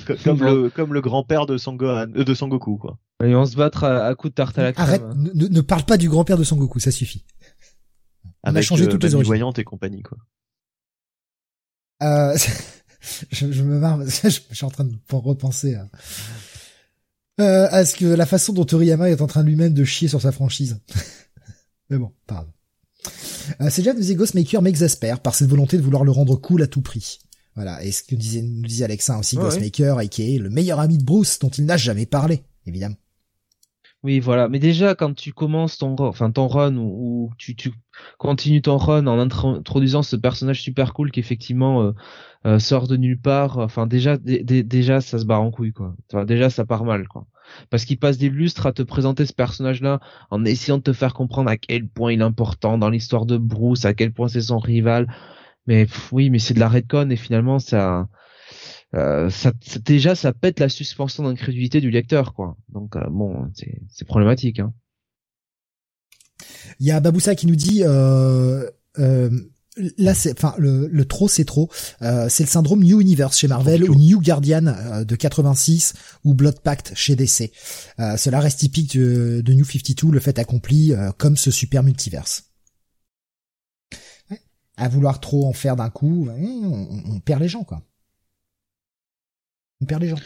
[0.07, 2.99] Co- Comme, le, comme le grand-père de Sangohan, euh, de Sangoku, quoi.
[3.25, 4.87] Ils vont se battre à, à coups de tarte à la crème.
[4.87, 5.15] Arrête, hein.
[5.17, 7.25] ne, ne- parle pas du grand-père de Sangoku, ça suffit.
[8.45, 9.29] On a Avec changé euh, toutes les origines.
[9.29, 10.19] Voyante et compagnie, quoi.
[12.03, 12.37] Euh,
[13.31, 15.89] je, je me marre, parce que je, je suis en train de repenser à,
[17.41, 20.21] euh, à ce que la façon dont Toriyama est en train lui-même de chier sur
[20.21, 20.81] sa franchise.
[21.91, 22.53] Mais bon, pardon.
[23.61, 26.67] Euh, c'est déjà disait Ghostmaker m'exaspère par cette volonté de vouloir le rendre cool à
[26.67, 27.19] tout prix.
[27.55, 30.49] Voilà, et ce que disait, nous disait Alexa aussi, Ouais, Ghostmaker, et qui est le
[30.51, 32.95] meilleur ami de Bruce dont il n'a jamais parlé, évidemment.
[34.05, 34.49] Oui, voilà.
[34.49, 36.85] Mais déjà, quand tu commences ton, run- enfin ton run ou,
[37.27, 37.73] ou tu, tu
[38.17, 41.93] continues ton run en intro- introduisant ce personnage super cool qui effectivement euh,
[42.47, 43.59] euh, sort de nulle part.
[43.59, 45.97] Enfin, déjà, dé- dé- déjà, ça se barre en couille, quoi.
[46.13, 47.27] Enfin, déjà, ça part mal, quoi.
[47.71, 51.15] Parce qu'il passe des lustres à te présenter ce personnage-là en essayant de te faire
[51.15, 54.43] comprendre à quel point il est important dans l'histoire de Bruce, à quel point c'est
[54.43, 55.07] son rival.
[55.67, 57.59] Mais oui, mais c'est de la redcon et finalement
[58.95, 59.53] euh, ça,
[59.85, 62.57] déjà ça pète la suspension d'incrédulité du lecteur, quoi.
[62.71, 63.51] Donc euh, bon,
[63.91, 64.61] c'est problématique.
[64.61, 64.73] Hein.
[66.81, 68.71] Il y a Baboussa qui nous dit, euh,
[69.97, 71.71] là c'est, enfin le, le trop c'est trop.
[72.03, 73.95] Euh, c'est le syndrome New Universe chez Marvel ou.
[73.95, 77.53] New Guardian euh, de 86 ou Blood Pact chez DC.
[78.01, 81.83] Euh, cela reste typique de, de New 52, le fait accompli euh, comme ce super
[81.83, 82.45] multiverse.
[84.31, 84.41] Ouais.
[84.77, 87.83] À vouloir trop en faire d'un coup, on, on perd les gens quoi.
[89.81, 90.19] On perd les gens.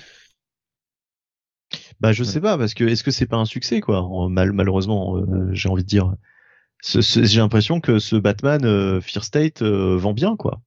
[2.01, 2.29] Bah, je Ouais.
[2.31, 4.03] sais pas, parce que est-ce que c'est pas un succès, quoi?
[4.03, 6.15] En- Mal, Malheureusement, euh, j'ai envie de dire.
[6.83, 10.61] J'ai l'impression que ce Batman euh, Fear State euh, vend bien, quoi.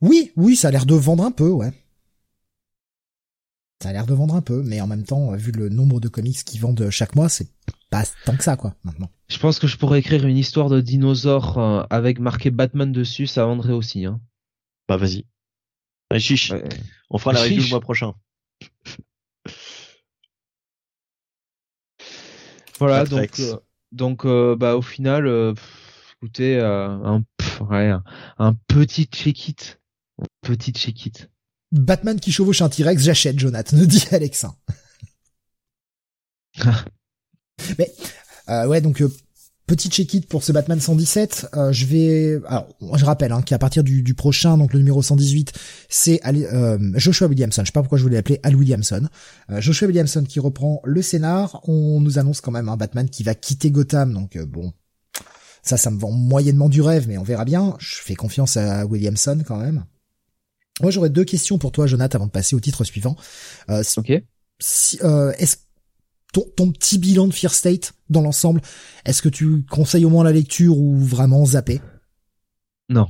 [0.00, 1.72] Oui, oui, ça a l'air de vendre un peu, ouais.
[3.82, 6.08] Ça a l'air de vendre un peu, mais en même temps, vu le nombre de
[6.08, 7.48] comics qui vendent chaque mois, c'est
[7.90, 9.10] pas tant que ça, quoi, maintenant.
[9.28, 13.26] Je pense que je pourrais écrire une histoire de dinosaure euh, avec marqué Batman dessus,
[13.26, 14.04] ça vendrait aussi.
[14.04, 14.20] Hein.
[14.88, 15.26] Bah, vas-y.
[16.10, 16.50] Allez, chiche.
[16.50, 16.68] Ouais.
[17.10, 18.14] On fera la review le mois prochain.
[22.78, 23.26] Voilà, Matrix.
[23.26, 23.56] donc euh,
[23.92, 28.02] donc euh, bah au final, euh, pff, écoutez, euh, un, pff, ouais, un,
[28.38, 29.80] un petit check-it,
[30.20, 31.28] un petit check-it.
[31.72, 34.54] Batman qui chevauche un T-Rex, j'achète, Jonathan, dit Alexa.
[37.78, 37.92] mais,
[38.48, 39.10] euh, ouais, donc, euh,
[39.68, 41.50] petit check-it pour ce Batman 117.
[41.54, 42.66] Euh, je vais, alors,
[42.96, 45.52] je rappelle hein, qu'à partir du, du prochain, donc le numéro 118,
[45.88, 47.62] c'est euh, Joshua Williamson.
[47.62, 49.08] Je sais pas pourquoi je voulais l'appeler Al Williamson.
[49.50, 51.60] Euh, Joshua Williamson qui reprend le scénar.
[51.68, 54.72] On nous annonce quand même un Batman qui va quitter Gotham, donc euh, bon.
[55.62, 57.76] Ça, ça me vend moyennement du rêve, mais on verra bien.
[57.78, 59.84] Je fais confiance à Williamson quand même.
[60.80, 63.16] Moi, j'aurais deux questions pour toi, Jonathan, avant de passer au titre suivant.
[63.68, 64.12] Euh, Ok.
[64.60, 65.56] si, euh, est-ce
[66.32, 68.60] ton, ton petit bilan de Fear State dans l'ensemble,
[69.04, 71.80] est-ce que tu conseilles au moins la lecture ou vraiment zapper?
[72.88, 73.06] Non.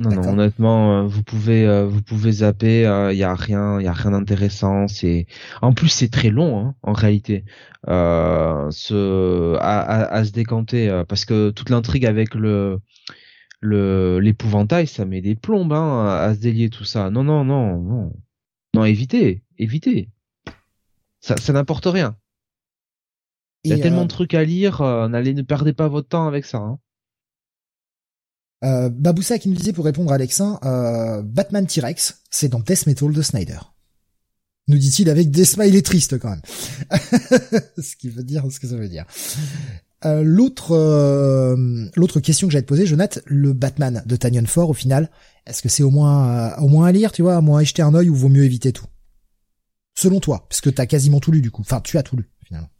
[0.00, 2.82] Non, non, honnêtement, euh, vous pouvez, euh, vous pouvez zapper.
[3.10, 4.86] Il y a rien, il y a rien d'intéressant.
[4.86, 5.26] C'est,
[5.60, 7.44] en plus, c'est très long, hein, en réalité,
[7.88, 12.78] euh, ce, à, à, à se décanter, euh, parce que toute l'intrigue avec le,
[13.58, 17.10] le, l'épouvantail, ça met des plombes, hein, à, à se délier tout ça.
[17.10, 18.12] Non, non, non, non,
[18.74, 20.10] non, évitez, évitez.
[21.20, 22.16] Ça, ça n'apporte rien.
[23.64, 26.08] Il y a tellement euh, de trucs à lire, euh, n'allez ne perdez pas votre
[26.08, 26.58] temps avec ça.
[26.58, 26.78] Hein.
[28.64, 32.86] Euh, Baboussa qui nous disait pour répondre à Alexin, euh, Batman T-Rex, c'est dans Death
[32.86, 33.58] Metal de Snyder.
[34.68, 36.42] Nous dit-il avec des smileys tristes quand même.
[37.78, 39.06] ce qui veut dire ce que ça veut dire.
[40.04, 44.70] Euh, l'autre euh, l'autre question que j'allais te poser, Jonathan, le Batman de Tanyon Ford
[44.70, 45.10] au final,
[45.46, 47.62] est-ce que c'est au moins euh, au moins à lire, tu vois, au moins à
[47.62, 48.86] y jeter un œil ou vaut mieux éviter tout?
[49.98, 51.62] Selon toi, parce que t'as quasiment tout lu du coup.
[51.62, 52.70] Enfin, tu as tout lu finalement.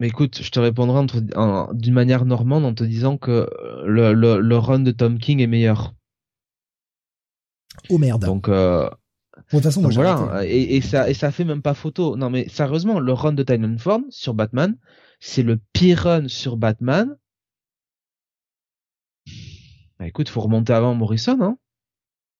[0.00, 1.06] Mais écoute, je te répondrai
[1.36, 5.20] en- d'une manière normande en te disant que euh, le, le, le run de Tom
[5.20, 5.94] King est meilleur.
[7.90, 8.24] Oh merde.
[8.24, 8.90] Donc, euh,
[9.52, 10.52] Bon, de toute façon, moi voilà, arrêté.
[10.56, 12.16] et, et ça et ça fait même pas photo.
[12.16, 14.76] Non mais sérieusement, le run de Ford sur Batman,
[15.20, 17.16] c'est le pire run sur Batman.
[19.98, 21.56] Bah écoute, faut remonter avant Morrison, hein.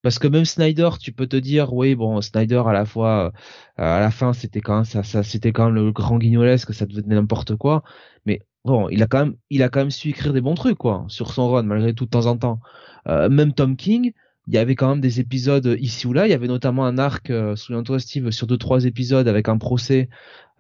[0.03, 3.33] Parce que même Snyder, tu peux te dire, oui, bon, Snyder à la fois,
[3.79, 6.73] euh, à la fin, c'était quand même ça, ça c'était quand même le grand guignolesque,
[6.75, 7.83] ça devenait n'importe quoi.
[8.27, 10.79] Mais bon, il a quand même, il a quand même su écrire des bons trucs,
[10.79, 12.61] quoi, sur son run, malgré tout de temps en temps.
[13.09, 14.13] Euh, même Tom King,
[14.47, 16.27] il y avait quand même des épisodes ici ou là.
[16.27, 19.59] Il y avait notamment un arc, euh, souviens-toi Steve, sur deux trois épisodes avec un
[19.59, 20.09] procès,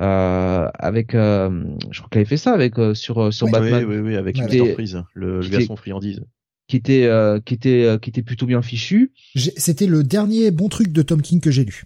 [0.00, 3.52] euh, avec, euh, je crois qu'il avait fait ça avec euh, sur euh, sur Oui.
[3.52, 4.36] Batman, Oui, oui, oui, avec.
[4.46, 6.22] Des- Freeze, le, le garçon friandise.
[6.70, 9.12] Qui était euh, qui était euh, qui était plutôt bien fichu.
[9.34, 11.82] C'était le dernier bon truc de Tom King que j'ai lu.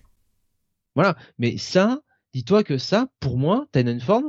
[0.95, 1.17] Voilà.
[1.39, 2.01] Mais ça,
[2.35, 4.23] dis-toi que ça, pour moi, Tynan Ford,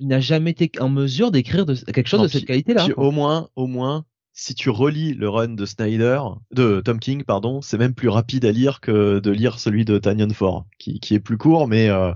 [0.00, 2.88] il n'a jamais été en mesure d'écrire quelque chose Non, de cette qualité-là.
[2.96, 6.20] au moins, au moins, si tu relis le run de Snyder,
[6.52, 9.98] de Tom King, pardon, c'est même plus rapide à lire que de lire celui de
[9.98, 12.12] Tanyan Ford, qui, qui est plus court, mais euh,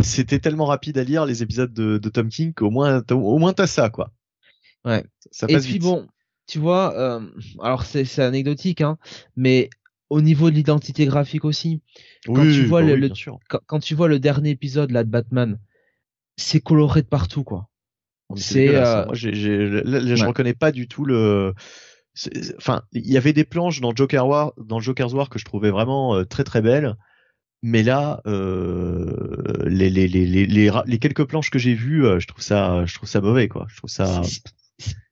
[0.00, 3.38] c'était tellement rapide à lire les épisodes de, de Tom King qu'au moins, t'as- au
[3.38, 4.10] moins t'as ça, quoi.
[4.84, 5.04] Ouais.
[5.30, 5.82] Ça Et passe puis vite.
[5.82, 6.06] bon,
[6.48, 7.20] tu vois, euh,
[7.62, 8.98] alors c'est anecdotique, hein,
[9.36, 9.70] mais
[10.10, 11.82] au niveau de l'identité graphique aussi,
[12.26, 13.38] quand oui, tu vois bah le- oui, le- bien sûr.
[13.48, 15.58] quand, quand tu vois le dernier épisode là de Batman,
[16.36, 17.68] c'est coloré de partout quoi.
[18.36, 18.82] C'est, hein.
[18.84, 21.54] euh, Moi, là, je reconnais pas du tout le.
[22.56, 25.70] Enfin, il y avait des planches dans Joker War, dans Joker's War que je trouvais
[25.70, 26.96] vraiment euh, très très belles,
[27.62, 33.20] mais là, euh, les, quelques planches que j'ai vues, je trouve ça, je trouve ça
[33.20, 33.66] mauvais, quoi.
[33.68, 34.20] Je trouve ça.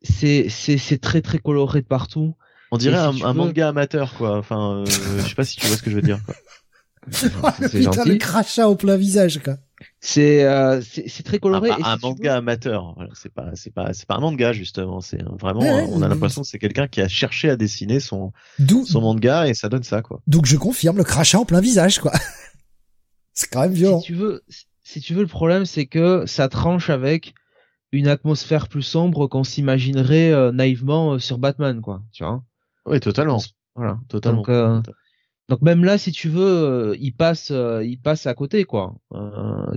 [0.02, 2.36] C'est c'est c'est très très coloré de partout.
[2.72, 4.38] On dirait si un, tu un veux- manga amateur, quoi.
[4.38, 6.20] Enfin, euh, je sais pas si tu vois ce que je veux dire.
[6.24, 6.34] Quoi.
[7.12, 8.08] C'est Putain, gentil.
[8.08, 9.58] le crachat au plein visage, quoi.
[10.00, 11.70] C'est euh, c'est très coloré.
[11.70, 14.16] un- et si un tu manga veux- amateur, voilà, c'est pas, c'est pas, c'est pas
[14.16, 15.00] un manga justement.
[15.00, 18.32] C'est vraiment, Ouais, on a l'impression que c'est quelqu'un qui a cherché à dessiner son,
[18.86, 20.20] son manga et ça donne ça, quoi.
[20.26, 22.12] donc je confirme le crachat en plein visage, quoi.
[23.34, 24.00] C'est quand même violent.
[24.00, 24.42] si tu veux,
[24.82, 27.34] si tu veux, le problème c'est que ça tranche avec
[27.92, 32.02] une atmosphère plus sombre qu'on s'imaginerait euh, naïvement euh, sur Batman, quoi.
[32.12, 32.42] Tu vois.
[32.86, 33.40] Oui, totalement,
[33.74, 33.98] Voilà.
[34.08, 34.38] totalement.
[34.38, 34.80] Donc, euh,
[35.48, 38.94] donc même là, si tu veux, il passe, il passe à côté, quoi.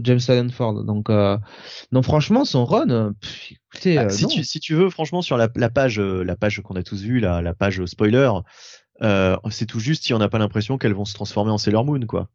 [0.02, 0.84] James Tynion Ford.
[0.84, 4.30] Donc, non, franchement, son run, pff, écoutez, Bah, si non.
[4.30, 7.20] tu si tu veux franchement sur la, la page la page qu'on a tous vue
[7.20, 8.32] la, la page spoiler
[9.02, 11.86] euh, c'est tout juste si on n'a pas l'impression qu'elles vont se transformer en Sailor
[11.86, 12.30] Moon quoi.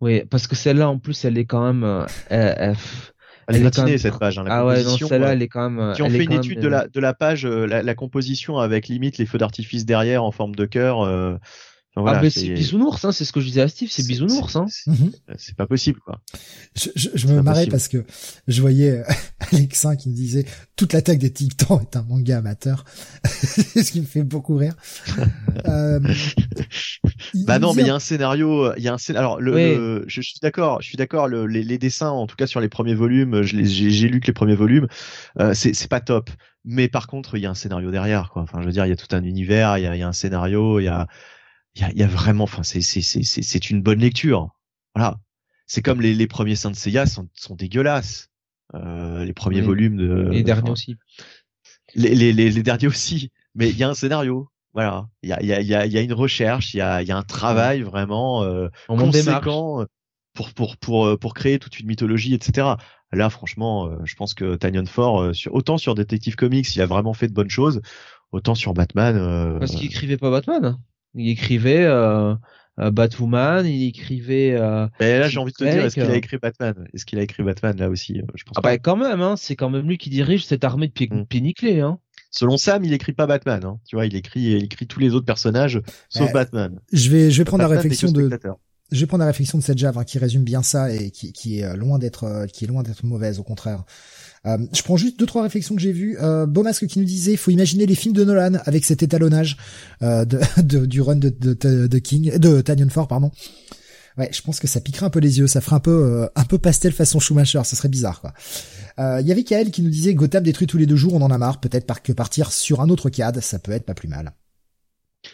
[0.00, 2.76] Oui, parce que celle-là, en plus, elle est quand même, euh, elle-
[3.50, 5.42] elle- Elle est même cette page hein, la ah ouais, non, composition, celle-là, euh, elle
[5.42, 5.94] est quand même.
[5.94, 6.62] si on elle est fait une même étude bien.
[6.64, 10.24] de la de la page euh, la, la composition avec limite les feux d'artifice derrière
[10.24, 11.36] en forme de cœur euh,
[11.94, 14.06] enfin, voilà, ah, mais c'est- bisounours, hein, c'est ce que je disais à Steve, c'est
[14.06, 14.66] bisounours, hein.
[14.68, 15.10] c'est- Mhm.
[15.36, 16.20] c'est pas possible quoi.
[16.76, 18.04] Je, je, je me marrais parce que
[18.48, 19.04] je voyais euh,
[19.52, 20.44] Alexin qui me disait
[20.76, 22.84] toute l'attaque des Titans est un manga amateur,
[23.24, 24.74] ce qui me fait beaucoup rire.
[25.66, 26.00] Euh,
[27.46, 29.40] Bah non, me mais il y a un scénario, il y a un scén- alors
[29.40, 32.46] le, je, je suis d'accord, je suis d'accord, le- les, les dessins, en tout cas
[32.46, 34.86] sur les premiers volumes, je les- j'ai j'ai lu que les premiers volumes,
[35.38, 36.30] euh, c'est c'est pas top.
[36.64, 38.42] Mais par contre, il y a un scénario derrière, quoi.
[38.42, 40.02] Enfin, je veux dire, il y a tout un univers, il y a, il y
[40.02, 41.06] a un scénario, il y a,
[41.76, 44.50] il y a, y a vraiment, enfin, c'est c'est c'est c'est c'est une bonne lecture.
[44.94, 45.18] Voilà.
[45.66, 48.28] C'est comme les, les premiers Saint Seiya sont, sont dégueulasses.
[48.74, 49.66] Euh, les premiers Oui.
[49.66, 50.96] volumes de les derniers enfin, aussi.
[51.94, 53.30] les, les, les, les derniers aussi.
[53.54, 54.48] Mais il y a un scénario.
[54.74, 55.08] Voilà.
[55.22, 56.80] Il y a, il y, a, il y, a, y a une recherche, il y
[56.80, 59.86] a, il y a un travail vraiment euh, On conséquent euh,
[60.34, 62.68] pour, pour, pour, euh, pour créer toute une mythologie, etc.
[63.12, 66.80] Là, franchement, euh, je pense que Tanyon Ford, euh, sur, autant sur Detective Comics, il
[66.82, 67.80] a vraiment fait de bonnes choses,
[68.30, 69.16] autant sur Batman.
[69.16, 70.78] euh, Parce qu'il écrivait pas Batman.
[71.14, 72.34] Il écrivait euh,
[72.78, 74.54] euh, Batwoman, il écrivait.
[74.58, 74.86] Euh...
[75.00, 76.74] mais là, j'ai envie de te dire, est-ce qu'il a Drake, écrit Batman?
[76.94, 78.70] Est-ce qu'il a écrit Batman là aussi euh, Je pense Ah pas.
[78.70, 81.26] bah quand même, hein, c'est quand même lui qui dirige cette armée de pieds Mm.
[81.26, 81.98] pieds nickelés, hein.
[82.30, 83.64] Selon Sam, il écrit pas Batman.
[83.64, 83.78] Hein.
[83.88, 86.32] Tu vois, il écrit, il écrit tous les autres personnages sauf Ouais.
[86.32, 86.78] Batman.
[86.92, 88.30] je vais, je vais prendre la Batman réflexion de,
[88.92, 91.32] je vais prendre la réflexion de cette Jave hein, qui résume bien ça et qui,
[91.32, 93.84] qui est euh, loin d'être, euh, qui est loin d'être mauvaise au contraire.
[94.46, 96.16] Euh, je prends juste deux trois réflexions que j'ai vues.
[96.20, 99.56] Euh, Beaumasque qui nous disait, faut imaginer les films de Nolan avec cet étalonnage
[100.02, 103.30] euh, de, de- du run de, de, de King, de Tanyon Ford, pardon.
[104.18, 106.26] Ouais, je pense que ça piquerait un peu les yeux, ça ferait un peu euh,
[106.34, 108.32] un peu pastel façon Schumacher, ce serait bizarre quoi.
[108.98, 111.30] Il y avait Kael qui nous disait Gotham détruit tous les deux jours, on en
[111.30, 114.08] a marre, peut-être par que partir sur un autre CAD, ça peut être pas plus
[114.08, 114.32] mal.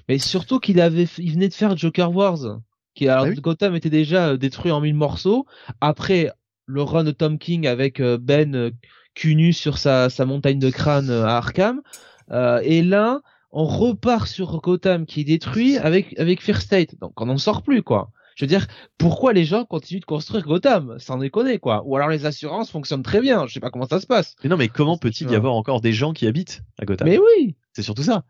[0.09, 2.61] Mais surtout qu'il avait, il venait de faire Joker Wars,
[2.95, 3.41] qui alors Ah oui.
[3.41, 5.47] Gotham était déjà détruit en mille morceaux.
[5.81, 6.31] Après
[6.67, 8.71] le run de Tom King avec Ben
[9.17, 11.83] cul nu sur sa, sa montagne de crâne euh, à Arkham.
[12.31, 16.97] Euh, et là, on repart sur Gotham qui est détruit avec avec Fear State.
[17.01, 18.11] Donc on n'en sort plus quoi.
[18.37, 18.67] Je veux dire,
[18.99, 20.97] pourquoi les gens continuent de construire Gotham?
[20.99, 21.83] Sans déconner quoi.
[21.87, 23.47] Ou alors les assurances fonctionnent très bien.
[23.47, 24.37] Je sais pas comment ça se passe.
[24.45, 27.09] Mais non, mais comment peut-il y avoir encore des gens qui habitent à Gotham?
[27.09, 27.57] Mais oui.
[27.73, 28.25] C'est surtout ça.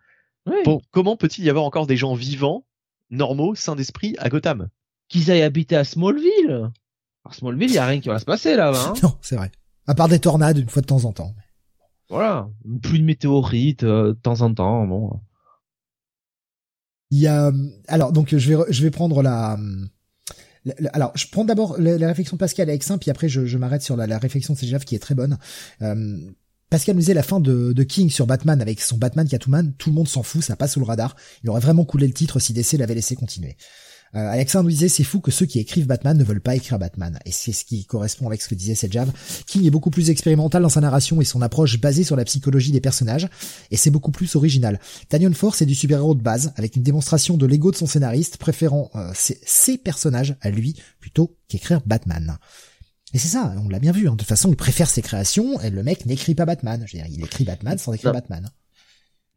[0.46, 0.54] oui.
[0.92, 2.64] Comment peut-il y avoir encore des gens vivants,
[3.10, 4.68] normaux, sains d'esprit à Gotham?
[5.08, 6.70] Qu'ils aillent habiter à Smallville.
[7.28, 8.90] À Smallville, il y a rien qui va se passer là-bas.
[8.90, 8.94] Hein.
[9.02, 9.50] Non, c'est vrai.
[9.86, 11.34] À part des tornades une fois de temps en temps.
[12.08, 12.48] Voilà,
[12.82, 14.86] plus de météorites euh, de temps en temps.
[14.86, 15.20] Bon.
[17.10, 17.52] Il y a
[17.88, 19.56] alors donc je vais je vais prendre la,
[20.64, 23.28] la- la- alors je prends d'abord la, la réflexion de Pascal avec ça puis après
[23.28, 25.38] je, je m'arrête sur la, réflexion de CGF qui est très bonne.
[25.82, 26.16] Euh,
[26.68, 29.90] Pascal nous disait la fin de, de King sur Batman avec son Batman Catwoman, tout
[29.90, 31.14] le monde s'en fout, ça passe sous le radar.
[31.44, 33.56] Il aurait vraiment coulé le titre si DC l'avait laissé continuer.
[34.14, 36.78] Euh, Alexa nous disait c'est fou que ceux qui écrivent Batman ne veulent pas écrire
[36.78, 39.10] Batman et c'est ce qui correspond avec ce que disait Sejav.
[39.46, 42.72] King est beaucoup plus expérimental dans sa narration et son approche basée sur la psychologie
[42.72, 43.28] des personnages
[43.70, 44.80] et c'est beaucoup plus original.
[45.08, 48.36] Tanyon Force est du super-héros de base, avec une démonstration de l'ego de son scénariste,
[48.38, 52.38] préférant euh, ses, ses personnages à lui plutôt qu'écrire Batman.
[53.12, 54.08] Et c'est ça, on l'a bien vu.
[54.08, 54.12] hein.
[54.12, 56.84] De toute façon, il préfère ses créations, et le mec n'écrit pas Batman.
[56.86, 58.18] Je veux dire, il écrit Batman sans écrire Non.
[58.18, 58.50] Batman.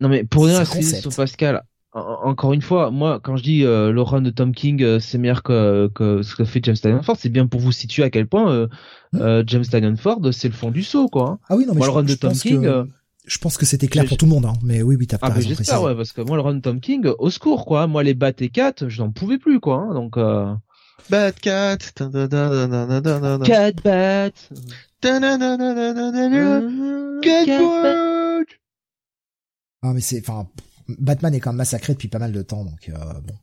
[0.01, 0.65] Non mais pour un à
[1.11, 1.63] Pascal,
[1.93, 5.17] encore une fois, moi quand je dis euh, le run de Tom King euh, c'est
[5.17, 8.09] meilleur que, que ce que fait James Tynion Ford, c'est bien pour vous situer à
[8.09, 8.67] quel point euh,
[9.11, 9.21] Hmm.
[9.21, 11.29] euh, James Tynion Ford c'est le fond du saut quoi.
[11.31, 11.39] hein.
[11.49, 12.83] Ah oui, non, mais Moi, je, le run de Tom pense King, que, euh,
[13.25, 14.45] je pense que c'était clair pour tout le monde.
[14.45, 14.53] Hein.
[14.63, 16.79] Mais oui, oui, t'as Ah raison j'espère ouais parce que moi le run de Tom
[16.79, 17.87] King au secours quoi.
[17.87, 19.77] Moi les Bat et Cat je n'en pouvais plus quoi.
[19.89, 19.93] hein.
[19.95, 20.53] Donc euh...
[21.09, 21.77] Batcat.
[21.95, 23.45] ta-da-da-da-da-da-da-da.
[23.45, 24.31] Cat Bat.
[25.05, 28.45] Euh, Catwoman.
[29.81, 30.47] Ah, mais c'est, enfin,
[30.99, 32.93] Batman est quand même massacré depuis pas mal de temps, donc euh,
[33.25, 33.33] bon.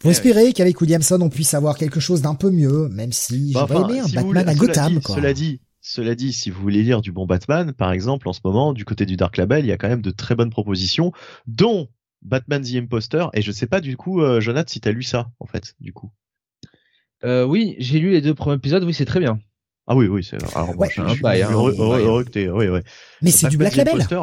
[0.00, 3.52] Faut Ouais, espérer qu'avec Williamson on puisse avoir quelque chose d'un peu mieux, même si
[3.52, 5.14] Bah, j'aurais enfin, aimé un si vous Batman voulez- à cela Gotham, dit, quoi.
[5.16, 8.40] Cela dit, cela dit, si vous voulez lire du bon Batman, par exemple, en ce
[8.44, 11.12] moment, du côté du Dark Label, il y a quand même de très bonnes propositions,
[11.46, 11.88] dont
[12.22, 13.26] Batman the Imposter.
[13.34, 15.92] Et je sais pas du coup, euh, Jonathan, si t'as lu ça, en fait, du
[15.92, 16.10] coup.
[17.24, 18.84] Euh, oui j'ai lu les deux premiers épisodes.
[18.84, 19.38] Oui c'est très bien.
[19.86, 20.36] Ah oui, oui, c'est.
[20.56, 20.88] Alors, Ouais.
[20.92, 22.04] je, Un je suis bail, hein, heureux, un heureux- bail.
[22.04, 22.80] heureux que t'aies- oui, oui.
[23.22, 23.94] Mais c'est du Black Label.
[23.94, 24.20] Imposter,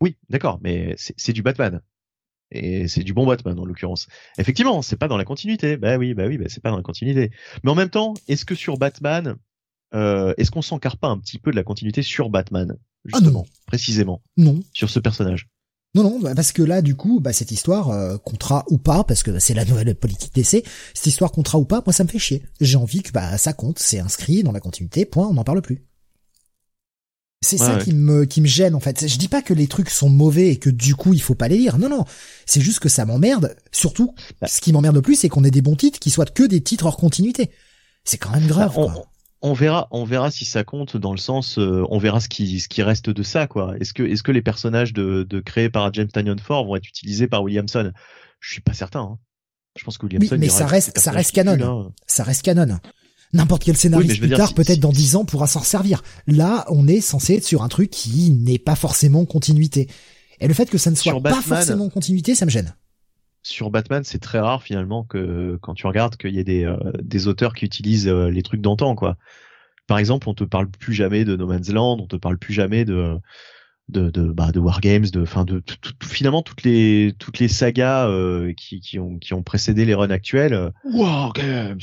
[0.00, 1.80] Oui, d'accord, mais c'est du Batman.
[2.50, 4.06] Et c'est du bon Batman en l'occurrence.
[4.38, 5.76] Effectivement, c'est pas dans la continuité.
[5.76, 7.30] Bah oui, bah oui, bah c'est pas dans la continuité.
[7.62, 9.36] Mais en même temps, est-ce que sur Batman,
[9.94, 13.40] euh, est-ce qu'on s'encarre pas un petit peu de la continuité sur Batman, Ah justement,
[13.40, 13.44] non.
[13.66, 15.48] précisément, Non, sur ce personnage?
[15.94, 19.04] Non, non, bah, parce que là, du coup, bah, cette histoire, euh, contrat ou pas,
[19.04, 20.62] parce que c'est la nouvelle politique d'essai,
[20.94, 22.42] cette histoire contrat ou pas, moi, ça me fait chier.
[22.60, 25.60] J'ai envie que bah ça compte, c'est inscrit dans la continuité, point, on n'en parle
[25.62, 25.82] plus.
[27.40, 27.84] C'est Ouais, ça ouais.
[27.84, 29.06] qui me qui me gêne en fait.
[29.06, 31.46] Je dis pas que les trucs sont mauvais et que du coup il faut pas
[31.48, 31.78] les lire.
[31.78, 32.04] Non non,
[32.46, 33.56] c'est juste que ça m'emmerde.
[33.72, 34.48] Surtout, Bah.
[34.48, 36.60] ce qui m'emmerde le plus, c'est qu'on ait des bons titres qui soient que des
[36.62, 37.50] titres hors continuité.
[38.04, 38.72] C'est quand même grave.
[38.74, 39.06] Bah, on, quoi.
[39.42, 42.58] on verra, on verra si ça compte dans le sens, euh, on verra ce qui,
[42.58, 43.76] ce qui reste de ça, quoi.
[43.78, 46.88] Est-ce que, est-ce que les personnages de, de créés par James Tynion Ford vont être
[46.88, 47.92] utilisés par Williamson?
[48.40, 49.00] Je suis pas certain.
[49.00, 49.18] Hein.
[49.78, 50.34] Je pense que Williamson.
[50.34, 51.86] Oui, mais ça reste des ça reste canon.
[51.88, 51.92] hein.
[52.08, 52.78] Ça reste canon.
[53.32, 55.60] N'importe quel scénariste Oui, plus dire, tard, si- peut-être si- dans dix ans, pourra s'en
[55.62, 56.02] servir.
[56.26, 59.88] Là, on est censé être sur un truc qui n'est pas forcément en continuité.
[60.40, 62.74] Et le fait que ça ne soit pas Batman- forcément en continuité, ça me gêne.
[63.42, 66.76] Sur Batman, c'est très rare finalement que quand tu regardes qu'il y ait des, euh,
[67.02, 69.16] des auteurs qui utilisent euh, les trucs d'antan, quoi.
[69.86, 72.52] Par exemple, on te parle plus jamais de No Man's Land, on te parle plus
[72.54, 73.16] jamais de
[73.88, 77.38] de de bah, de Wargames, de enfin de tout- tout- tout- finalement toutes les toutes
[77.38, 80.72] les sagas euh, qui qui ont qui ont précédé les runs actuels.
[80.84, 81.80] Wargames.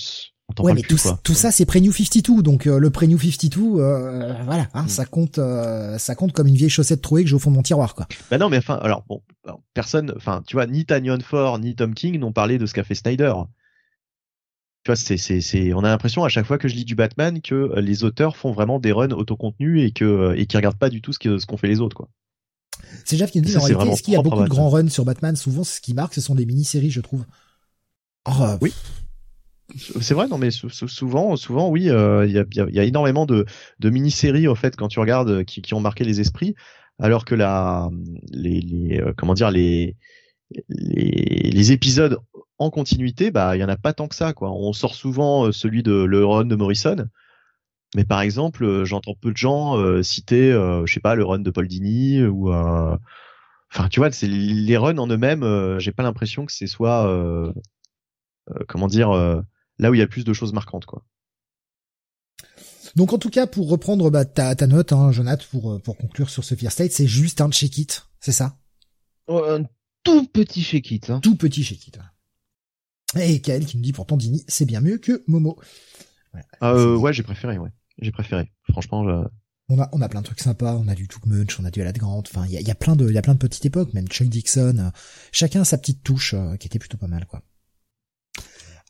[0.59, 1.19] Ouais, mais plus, tout, quoi.
[1.23, 4.89] tout ça, c'est Pre-New 52, donc euh, le Pre-New 52, euh, voilà, hein, Mm.
[4.89, 7.55] ça compte, euh, ça compte comme une vieille chaussette trouée que j'ai au fond de
[7.55, 8.07] mon tiroir, quoi.
[8.29, 11.75] Bah non, mais enfin, alors bon, alors, personne, enfin, tu vois, ni Tanyon Ford ni
[11.75, 13.33] Tom King n'ont parlé de ce qu'a fait Snyder.
[14.83, 16.93] Tu vois, c'est, c'est, c'est, on a l'impression à chaque fois que je lis du
[16.95, 20.89] Batman que les auteurs font vraiment des runs autocontenus et que et qui regardent pas
[20.89, 22.07] du tout ce que ce qu'ont fait les autres, quoi.
[23.03, 24.89] C'est Jeff qui nous dit, en réalité, est-ce qu'il y a beaucoup de grands runs
[24.89, 25.35] sur Batman?
[25.35, 27.25] Souvent, ce qui marque, ce sont des mini-séries, je trouve.
[28.27, 28.31] Oh,
[28.61, 28.73] Oui.
[29.73, 33.45] C'est vrai, non, mais sou- sou- souvent, souvent, oui, euh, il y, a, énormément de,
[33.83, 36.55] mini-séries au fait quand tu regardes euh, qui, ont marqué les esprits,
[36.99, 37.89] alors que la,
[38.31, 39.95] les, euh, comment dire, les,
[40.69, 42.19] les, épisodes
[42.59, 44.51] en continuité, bah, il y en a pas tant que ça, quoi.
[44.51, 47.07] On sort souvent celui de le run de Morrison,
[47.95, 51.49] mais par exemple, j'entends peu de gens citer, euh, je sais pas, le run de
[51.49, 55.79] Paul Dini ou, enfin, tu vois, les runs en eux-mêmes.
[55.79, 57.53] J'ai pas l'impression que c'est soit
[58.67, 59.43] comment dire,
[59.79, 61.05] là où il y a plus de choses marquantes, quoi.
[62.95, 66.29] Donc en tout cas, pour reprendre bah, ta, ta note, hein, Jonathan, pour pour conclure
[66.29, 68.57] sur ce Fear State, c'est juste un check it, c'est ça?
[69.27, 69.65] Un
[70.03, 71.09] tout petit check it.
[71.09, 71.19] Hein.
[71.19, 71.99] Tout petit check it.
[73.19, 75.59] Et Kael qui nous dit pourtant Dini, c'est bien mieux que Momo.
[76.33, 77.71] Ouais, ouais j'ai préféré, ouais.
[77.99, 78.51] J'ai préféré.
[78.69, 79.27] Franchement, je...
[79.67, 81.71] On a, on a plein de trucs sympas, on a du Took Munch, on a
[81.71, 83.33] du Alad Grant, enfin, il y a, y a, plein de, il y a plein
[83.33, 84.89] de petites époques, même Chuck Dixon, euh,
[85.31, 87.41] chacun a sa petite touche, euh, qui était plutôt pas mal, quoi.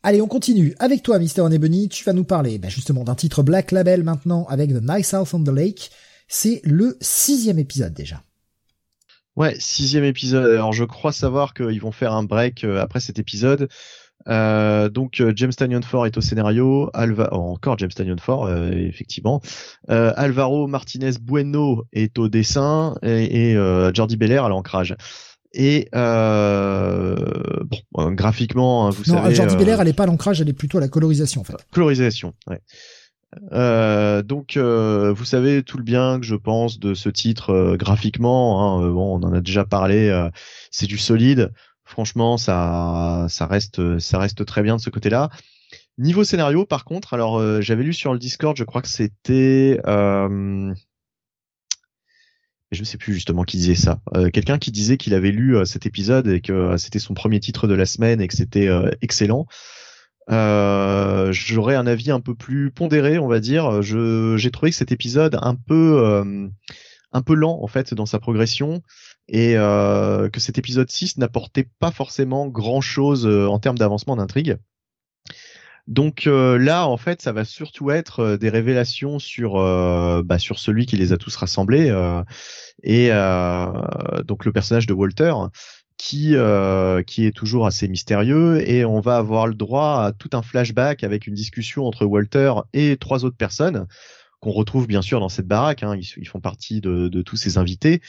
[0.08, 0.76] Allez, on continue.
[0.78, 4.46] Avec toi, Mister Bunny, tu vas nous parler, bah, justement, d'un titre Black Label maintenant,
[4.50, 5.90] avec The Nice House on the Lake.
[6.28, 8.22] C'est le sixième épisode, déjà.
[9.36, 10.52] Ouais, sixième épisode.
[10.52, 13.68] Alors, je crois savoir qu'ils vont faire un break euh, après cet épisode.
[14.28, 19.42] Euh, donc euh, James Tanyon Ford est au scénario, oh, encore James Tanyon Ford effectivement,
[19.88, 24.96] Alvaro Martinez Bueno est au dessin et, et Jordi Belair à l'ancrage.
[25.58, 27.16] Et bon,
[28.12, 29.36] graphiquement, hein, vous non, savez.
[29.36, 31.56] Jordi Belair, elle est pas à l'ancrage, elle est plutôt à la colorisation en fait.
[31.72, 32.62] Colorisation, ouais.
[33.52, 38.80] Euh, donc, euh, vous savez tout le bien que je pense de ce titre graphiquement.
[38.80, 40.30] Hein, bon, on en a déjà parlé.
[40.72, 41.52] c'est du solide.
[41.86, 45.30] Franchement, ça, ça reste, ça reste très bien de ce côté-là.
[45.98, 49.80] Niveau scénario, par contre, alors euh, j'avais lu sur le Discord, je crois que c'était,
[49.88, 50.74] euh...
[52.76, 54.00] je ne sais plus justement qui disait ça.
[54.16, 57.40] Euh, quelqu'un qui disait qu'il avait lu euh, cet épisode et que c'était son premier
[57.40, 58.70] titre de la semaine et que c'était
[59.02, 59.48] excellent.
[60.30, 63.82] J'aurais un avis un peu plus pondéré, on va dire.
[63.82, 66.24] j'ai trouvé que cet épisode un peu,
[67.12, 68.82] un peu lent en fait dans sa progression
[69.28, 74.58] et euh, que cet épisode 6 n'apportait pas forcément grand-chose euh, en termes d'avancement d'intrigue.
[75.88, 79.56] Donc euh, là, en fait, ça va surtout être des révélations sur
[80.24, 81.94] bah, sur celui qui les a tous rassemblés
[82.84, 83.10] et
[84.26, 85.34] donc le personnage de Walter
[85.98, 86.36] qui
[87.08, 91.04] qui est toujours assez mystérieux et on va avoir le droit à tout un flashback
[91.04, 93.86] avec une discussion entre Walter et trois autres personnes
[94.46, 95.82] qu'on retrouve bien sûr dans cette baraque.
[95.82, 98.02] Hein, ils, font partie de, tous ces invités.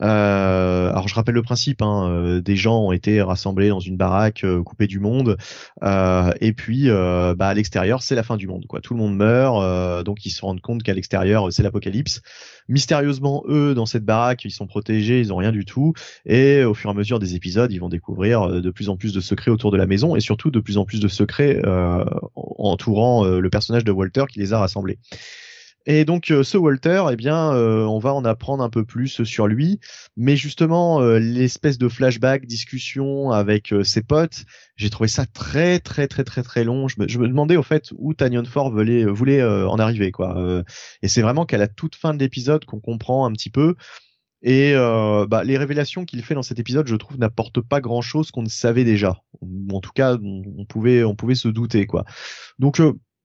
[0.00, 3.98] Euh, alors je rappelle le principe, hein, euh, des gens ont été rassemblés dans une
[3.98, 5.36] baraque euh, coupée du monde,
[5.82, 8.80] euh, et puis bah, à l'extérieur c'est la fin du monde, quoi.
[8.80, 12.22] Tout le monde meurt, donc ils se rendent compte qu'à l'extérieur c'est l'apocalypse.
[12.70, 15.92] Mystérieusement, eux dans cette baraque ils sont protégés, ils ont rien du tout,
[16.24, 19.12] et au fur et à mesure des épisodes ils vont découvrir de plus en plus
[19.12, 21.60] de secrets autour de la maison, et surtout de plus en plus de secrets
[22.34, 24.98] entourant le personnage de Walter qui les a rassemblés.
[25.86, 29.24] Et donc euh, ce Walter, eh bien, euh, on va en apprendre un peu plus
[29.24, 29.80] sur lui,
[30.16, 34.44] mais justement euh, l'espèce de flashback, discussion avec ses potes,
[34.76, 36.86] j'ai trouvé ça très très très très très long.
[36.86, 40.64] Je me, demandais au fait où Tanyon Ford voulait, voulait en arriver quoi.
[41.02, 43.74] et c'est vraiment qu'à la toute fin de l'épisode qu'on comprend un petit peu.
[44.44, 48.42] Et bah, les révélations qu'il fait dans cet épisode, je trouve, n'apportent pas grand-chose qu'on
[48.42, 49.22] ne savait déjà.
[49.72, 52.04] en tout cas, on, pouvait, on pouvait se douter, quoi.
[52.58, 52.80] Donc,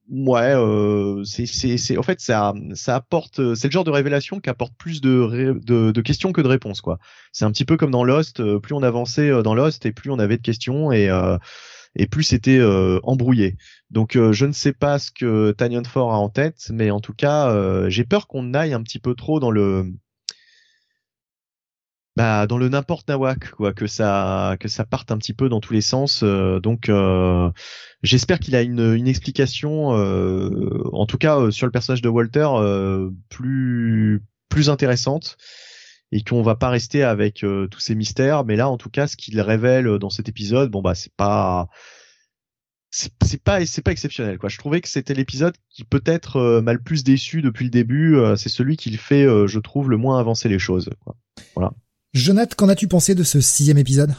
[0.10, 4.74] Ouais, euh, c'est, en fait, ça, ça apporte, c'est le genre de révélation qui apporte
[4.78, 6.98] plus de, de, de, questions que de réponses, quoi.
[7.34, 8.40] C'est un petit peu comme dans Lost.
[8.40, 11.38] Euh, plus on avançait euh, dans Lost et plus on avait de questions et euh,
[11.96, 13.58] et plus c'était euh, embrouillé.
[13.90, 17.14] Donc, je ne sais pas ce que Tanyan Ford a en tête, mais en tout
[17.14, 19.86] cas, j'ai peur qu'on aille un petit peu trop dans le
[22.18, 25.60] bah, dans le n'importe nawak quoi que ça que ça parte un petit peu dans
[25.60, 27.52] tous les sens euh, donc euh,
[28.02, 32.48] j'espère qu'il a une, une explication euh, en tout cas sur le personnage de Walter
[33.30, 35.38] plus plus intéressante
[36.12, 39.16] et qu'on va pas rester avec tous ces mystères mais là en tout cas ce
[39.16, 41.68] qu'il révèle dans cet épisode bon bah c'est pas
[42.90, 44.50] c'est pas c'est pas exceptionnel quoi.
[44.50, 48.18] Je trouvais que c'était l'épisode qui peut-être m'a le plus déçu depuis le début.
[48.38, 50.90] c'est celui qui le fait, je trouve, le moins avancer les choses.
[51.04, 51.16] Quoi.
[51.54, 51.74] Voilà.
[52.18, 54.16] Jonathan, qu'en as-tu pensé de ce sixième épisode?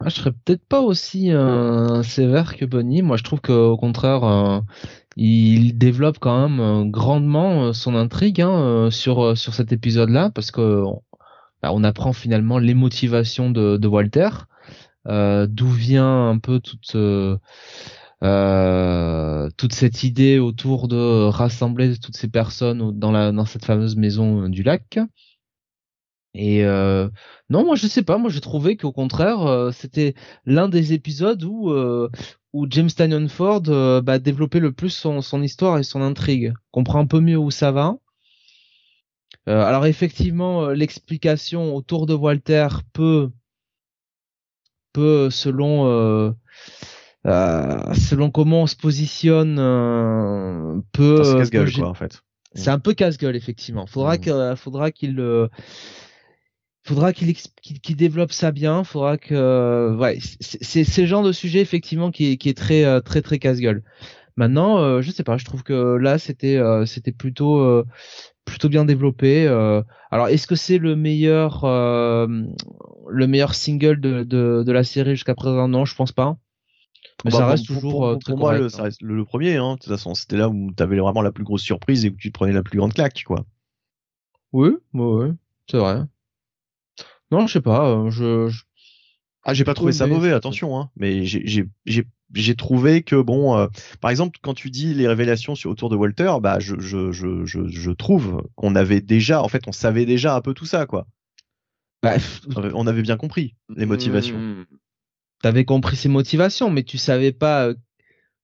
[0.00, 3.02] Ah, Je serais peut-être pas aussi euh, sévère que Bonnie.
[3.02, 4.60] Moi, je trouve qu'au contraire, euh,
[5.16, 10.82] il développe quand même euh, grandement son intrigue hein, sur cet épisode-là, parce que
[11.62, 14.30] bah, apprend finalement les motivations de, Walter,
[15.06, 16.96] d'où vient un peu toute
[19.72, 24.98] cette idée autour de rassembler toutes ces personnes dans cette fameuse maison du lac.
[26.34, 27.08] Et euh,
[27.48, 30.14] non, moi je sais pas, moi j'ai trouvé qu'au contraire, euh, c'était
[30.46, 32.08] l'un des épisodes où euh,
[32.52, 36.52] où James Tanyon Ford euh, bah, développait le plus son, son histoire et son intrigue,
[36.70, 37.96] comprend un peu mieux où ça va.
[39.48, 43.30] Euh, alors effectivement, euh, l'explication autour de Walter peut
[44.92, 46.34] peut selon
[47.24, 49.56] selon comment on se positionne
[50.92, 52.22] peut, casse-gueule en fait.
[52.54, 53.86] C'est un peu casse-gueule effectivement.
[53.86, 54.56] Faudra mmh.
[54.56, 55.20] faudra qu'il
[56.84, 58.84] faudra qu'il qu'il qu'il développe ça bien.
[58.84, 62.84] Faudra que euh, ouais, c'est le genre de sujet effectivement qui est qui est très
[62.84, 63.82] euh, très très casse-gueule.
[64.36, 67.86] Maintenant, euh, je sais pas, je trouve que là c'était euh, c'était plutôt euh,
[68.44, 69.46] plutôt bien développé.
[69.48, 69.82] euh.
[70.10, 72.26] alors est-ce que c'est le meilleur euh,
[73.10, 75.68] le meilleur single de de, de la série jusqu'à présent?
[75.68, 76.38] Non, je pense pas.
[77.24, 79.16] Mais Bah, ça reste pour- toujours pour, euh, pour très moi, le, ça reste le,
[79.16, 79.56] le premier.
[79.56, 82.16] Hein, de toute façon, c'était là où t'avais vraiment la plus grosse surprise et où
[82.16, 83.44] tu te prenais la plus grande claque, quoi.
[84.52, 85.36] Oui, oui, oui,
[85.70, 86.02] c'est vrai.
[87.30, 87.88] Non, je sais pas.
[87.90, 88.62] euh, je, je-
[89.44, 90.90] Ah, j'ai pas trouvé ça mauvais, attention, hein.
[90.96, 92.04] Mais j'ai j'ai j'ai
[92.34, 93.66] j'ai trouvé que bon, euh,
[94.00, 97.44] par exemple, quand tu dis les révélations sur autour de Walter, bah je je je
[97.44, 100.86] je, je trouve qu'on avait déjà, en fait, on savait déjà un peu tout ça,
[100.86, 101.06] quoi.
[102.02, 102.16] bah,
[102.74, 104.38] On avait bien compris les motivations.
[104.38, 104.64] Hmm.
[105.42, 107.74] T'avais compris ses motivations, mais tu savais pas euh,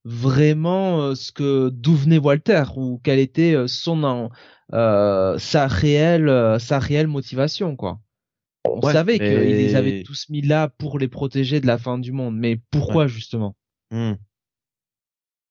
[0.05, 4.31] vraiment ce que d'où venait Walter ou quelle était son
[4.73, 8.01] euh, sa réelle sa réelle motivation quoi.
[8.69, 11.99] On Ouais, savait qu'ils les avaient tous mis là pour les protéger de la fin
[11.99, 13.57] du monde, mais pourquoi justement?
[13.91, 14.15] Hmm.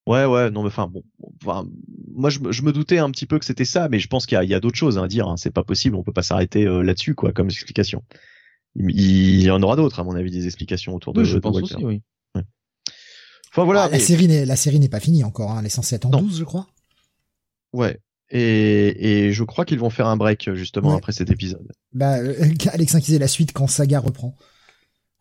[0.07, 1.01] Ouais, ouais, non, mais enfin, bon,
[1.43, 1.67] enfin,
[2.13, 4.27] moi, je, me- je me doutais un petit peu que c'était ça, mais je pense
[4.27, 5.27] qu'il y a, d'autres choses à dire.
[5.27, 5.35] Hein.
[5.37, 8.03] C'est pas possible, on peut pas s'arrêter euh, là-dessus, quoi, comme explication.
[8.75, 11.35] Il, il y en aura d'autres, à mon avis, des explications autour de, Oui, je
[11.35, 11.75] de pense Walter.
[11.75, 12.01] aussi, oui.
[13.51, 15.51] Enfin voilà, Ah, la mais- série n'est la série n'est pas finie encore.
[15.51, 15.57] Hein.
[15.61, 16.21] Elle est censée être en Non.
[16.21, 16.67] 12, je crois.
[17.73, 17.97] ouais.
[18.37, 20.97] Et, et je crois qu'ils vont faire un break justement Ouais.
[20.97, 21.71] après cet épisode.
[21.93, 24.35] Bah, euh, Alex la suite quand Saga reprend.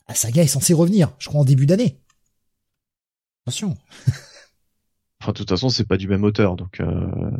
[0.08, 2.00] La Saga est censée revenir, je crois en début d'année.
[3.46, 3.76] Attention.
[5.22, 6.80] Enfin, de toute façon, c'est pas du même auteur, donc.
[6.80, 7.30] Euh...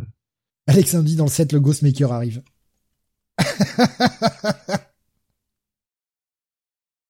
[0.68, 2.42] Alex dit dans le set le Ghostmaker arrive.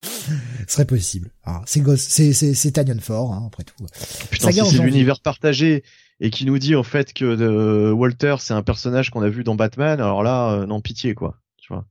[0.02, 1.30] Ce serait possible.
[1.44, 3.86] Ah, c'est c'est Tanyan Ford, hein, après tout.
[4.30, 5.84] Putain, Saga si c'est l'univers partagé
[6.20, 9.44] et qui nous dit en fait que euh, Walter c'est un personnage qu'on a vu
[9.44, 11.40] dans Batman, alors là, euh, non pitié quoi.
[11.56, 11.86] Tu vois.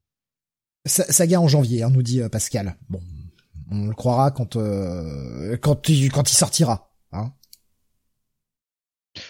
[0.85, 2.75] Sa- Saga en janvier, hein, nous dit euh, Pascal.
[2.89, 3.01] Bon,
[3.71, 4.57] on le croira quand
[5.61, 6.91] quand il quand il sortira.
[7.11, 7.31] Hein.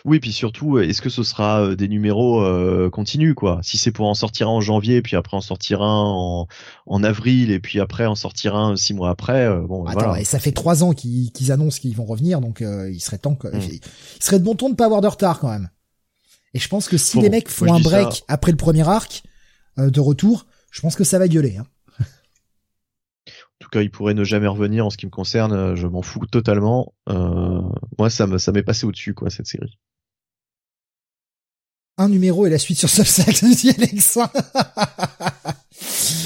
[0.05, 3.59] Oui, puis surtout, est-ce que ce sera euh, des numéros euh, continus, quoi?
[3.63, 6.47] Si c'est pour en sortir un en janvier, puis après en sortir un en,
[6.85, 10.21] en avril, et puis après en sortir un six mois après, euh, bon, Attends, voilà.
[10.21, 13.35] et ça fait trois ans qu'ils annoncent qu'ils vont revenir, donc euh, il serait temps
[13.35, 13.59] que, Mm.
[13.61, 15.69] il serait de bon ton de pas avoir de retard quand même.
[16.53, 18.21] Et je pense que si Bon, les mecs font un break ça.
[18.27, 19.23] après le premier arc
[19.79, 21.57] euh, de retour, je pense que ça va gueuler.
[21.57, 21.65] Hein.
[23.73, 25.87] En tout cas, il pourrait ne jamais revenir en ce qui me concerne, euh, je
[25.87, 26.93] m'en fous totalement.
[27.09, 27.59] Euh,
[27.97, 29.79] moi, ça me, ça m'est passé au-dessus, quoi, cette série.
[31.97, 34.31] Un numéro et la suite sur Substack, dit Alexa.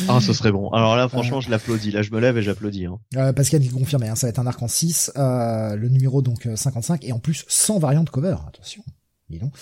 [0.09, 0.71] Ah, ce serait bon.
[0.71, 1.91] Alors là, franchement, je l'applaudis.
[1.91, 2.85] Là, je me lève et j'applaudis.
[2.85, 2.99] Hein.
[3.15, 6.21] Euh, Pascal qui confirmait, hein, ça va être un arc en 6, euh, le numéro
[6.21, 8.83] donc euh, 55, et en plus sans variante cover, attention,
[9.29, 9.53] dis donc.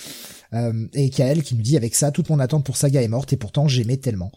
[0.53, 3.31] Euh, et Kael qui nous dit avec ça, toute mon attente pour Saga est morte,
[3.31, 4.31] et pourtant j'aimais tellement.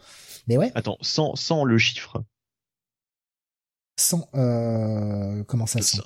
[0.48, 2.22] Mais ouais, Attends, sans, sans le chiffre.
[4.00, 5.98] Sans, euh, comment ça sans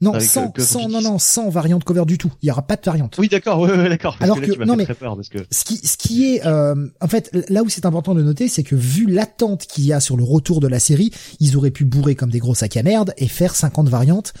[0.00, 2.32] Non, Avec, sans, euh, que- sans, non, non, sans variante cover du tout.
[2.42, 3.16] Il y aura pas de variante.
[3.18, 4.16] Oui, d'accord, ouais, ouais, d'accord.
[4.20, 5.38] Alors que là, non, mais- parce que.
[5.50, 8.64] Ce qui, ce qui est, euh, en fait, là où c'est important de noter, c'est
[8.64, 11.10] que vu l'attente qu'il y a sur le retour de la série,
[11.40, 14.32] ils auraient pu bourrer comme des gros sacs à merde et faire 50 variantes,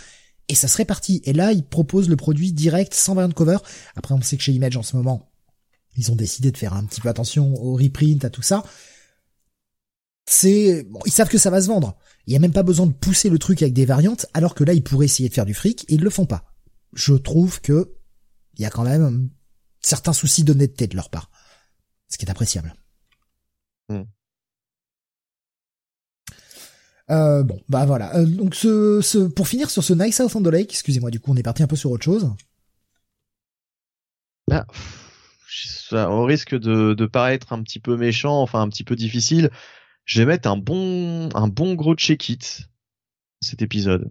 [0.48, 1.22] et ça serait parti.
[1.24, 3.58] Et là, ils proposent le produit direct, sans variante cover.
[3.96, 5.30] Après, on sait que chez Image, en ce moment,
[5.96, 8.64] ils ont décidé de faire un petit peu attention au reprint, à tout ça.
[10.26, 11.96] C'est, bon, ils savent que ça va se vendre.
[12.26, 14.64] Il y a même pas besoin de pousser le truc avec des variantes, alors que
[14.64, 16.44] là, ils pourraient essayer de faire du fric, et ils le font pas.
[16.94, 17.94] Je trouve que
[18.56, 19.30] il y a quand même
[19.80, 21.30] certains soucis d'honnêteté de leur part.
[22.08, 22.74] Ce qui est appréciable.
[23.88, 24.02] Hmm.
[27.10, 28.16] Euh, bon, bah voilà.
[28.16, 31.20] Euh, donc ce, ce, pour finir sur ce Nice South on the Lake, excusez-moi, du
[31.20, 32.30] coup on est parti un peu sur autre chose.
[34.48, 34.66] Bah,
[35.92, 39.50] au risque de, de paraître un petit peu méchant, enfin un petit peu difficile,
[40.04, 42.68] je vais mettre un bon, un bon gros check-it
[43.40, 44.10] cet épisode,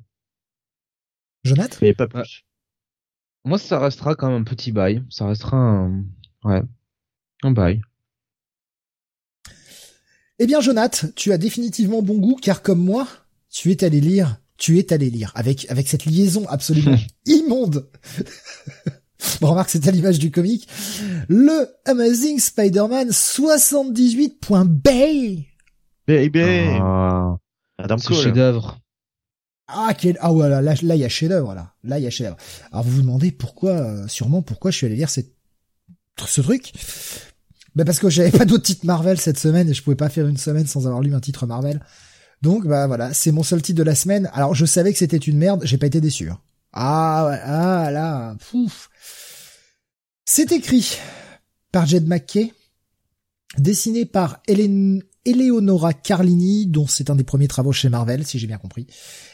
[1.44, 2.46] Jonathan mais pas plus.
[3.46, 5.04] Moi, ça restera quand même un petit bail.
[5.10, 6.06] Ça restera un,
[6.46, 6.62] ouais,
[7.44, 7.82] un bail.
[10.40, 13.08] Eh bien Jonathan, tu as définitivement bon goût car comme moi,
[13.50, 17.88] tu es allé lire, tu es allé lire avec avec cette liaison absolument immonde.
[19.42, 20.68] bon, remarque, c'est à l'image du comique.
[21.28, 25.53] Le Amazing Spider-Man 78.bay.
[26.08, 26.42] Baby,
[26.82, 27.38] Ah,
[27.78, 28.18] Adam ce Cole.
[28.24, 28.80] chef-d'œuvre.
[29.68, 31.74] Ah, quel, ah voilà, là, là, il y a chef-d'œuvre, là.
[31.84, 32.38] Là, il y a chef-d'œuvre.
[32.72, 35.34] Alors, vous vous demandez pourquoi, euh, sûrement, pourquoi je suis allé lire cette,
[36.26, 36.74] ce truc.
[37.76, 40.28] Ben, parce que j'avais pas d'autres titres Marvel cette semaine et je pouvais pas faire
[40.28, 41.82] une semaine sans avoir lu un titre Marvel.
[42.42, 44.30] Donc, bah, voilà, c'est mon seul titre de la semaine.
[44.34, 46.30] Alors, je savais que c'était une merde, j'ai pas été déçu.
[46.30, 46.40] hein.
[46.74, 48.90] Ah, ouais, ah, là, pouf.
[50.26, 50.98] C'est écrit
[51.72, 52.52] par Jed McKay,
[53.58, 58.48] dessiné par Hélène, Eleonora Carlini, dont c'est un des premiers travaux chez Marvel, si j'ai
[58.48, 58.88] bien compris,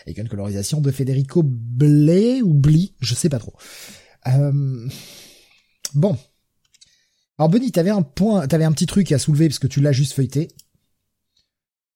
[0.06, 3.54] avec une colorisation de Federico Blé ou Bli, je sais pas trop.
[4.28, 4.88] Euh,
[5.94, 6.18] Bon.
[7.38, 9.92] Alors Benny, t'avais un point, t'avais un petit truc à soulever parce que tu l'as
[9.92, 10.50] juste feuilleté.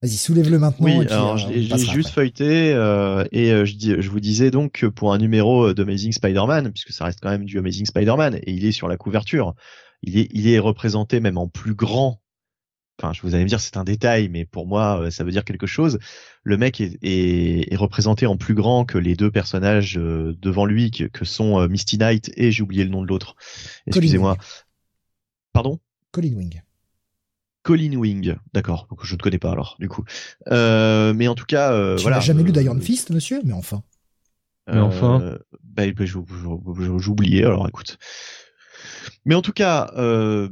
[0.01, 0.85] Vas-y, soulève-le maintenant.
[0.85, 2.21] Oui, et puis, alors euh, passera juste après.
[2.21, 6.71] feuilleté euh, et je, dis, je vous disais donc que pour un numéro d'Amazing Spider-Man,
[6.71, 9.53] puisque ça reste quand même du Amazing Spider-Man et il est sur la couverture,
[10.01, 12.21] il est, il est représenté même en plus grand.
[13.03, 15.31] Enfin, je vous allez me dire c'est un détail, mais pour moi euh, ça veut
[15.31, 15.99] dire quelque chose.
[16.43, 20.65] Le mec est, est, est représenté en plus grand que les deux personnages euh, devant
[20.65, 23.35] lui, que, que sont euh, Misty Knight et j'ai oublié le nom de l'autre.
[23.87, 24.37] Excusez-moi.
[25.51, 25.79] Pardon?
[26.11, 26.61] Colin Wing.
[27.63, 30.05] Colin Wing, d'accord, je ne connais pas alors du coup.
[30.47, 32.17] Euh, mais en tout cas, euh, tu voilà.
[32.17, 33.41] n'as jamais lu d'Iron Fist, monsieur?
[33.43, 33.83] Mais enfin.
[34.67, 35.19] Mais enfin.
[35.21, 36.05] Euh, bah, bah,
[37.07, 37.97] oublié, alors écoute.
[39.25, 40.49] Mais en tout cas, euh,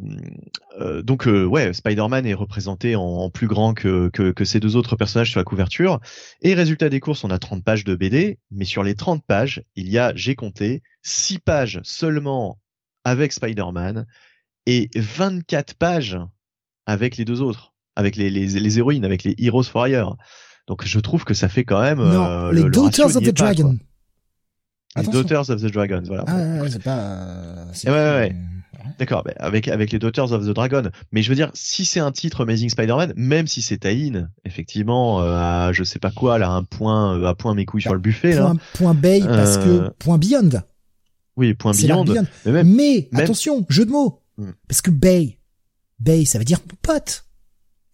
[0.80, 4.60] euh, donc euh, ouais, Spider-Man est représenté en, en plus grand que, que, que ces
[4.60, 6.00] deux autres personnages sur la couverture.
[6.42, 9.64] Et résultat des courses, on a 30 pages de BD, mais sur les 30 pages,
[9.76, 12.60] il y a, j'ai compté, 6 pages seulement
[13.04, 14.06] avec Spider-Man
[14.68, 16.18] et 24 pages
[16.86, 20.16] avec les deux autres, avec les, les, les héroïnes, avec les Heroes for Hire.
[20.68, 22.00] Donc je trouve que ça fait quand même...
[22.00, 23.54] non, euh, les le- le Daughters of n'y est the pas.
[23.54, 23.78] Dragon.
[24.96, 25.22] Les Attention.
[25.22, 26.26] Daughters of the Dragon, voilà.
[26.28, 26.98] Ah, ouais, c'est pas.
[26.98, 28.36] euh, Ouais, pas- ouais,
[29.00, 30.84] D'accord, bah, avec avec les Daughters of the Dragon.
[31.12, 35.22] Mais je veux dire, si c'est un titre Amazing Spider-Man, même si c'est Taïn, effectivement,
[35.22, 37.94] euh, à je sais pas quoi, là, un point, euh, à point mes couilles sur
[37.94, 38.42] le buffet, là.
[38.48, 40.62] Point, point Bay parce Euh, que point Beyond.
[41.38, 42.04] Oui, point Beyond.
[42.04, 42.26] Beyond.
[42.46, 44.22] Mais même, Mais même- attention, jeu de mots.
[44.38, 44.52] Hmm.
[44.68, 45.38] Parce que Bay,
[46.00, 47.26] Bay, ça veut dire pote.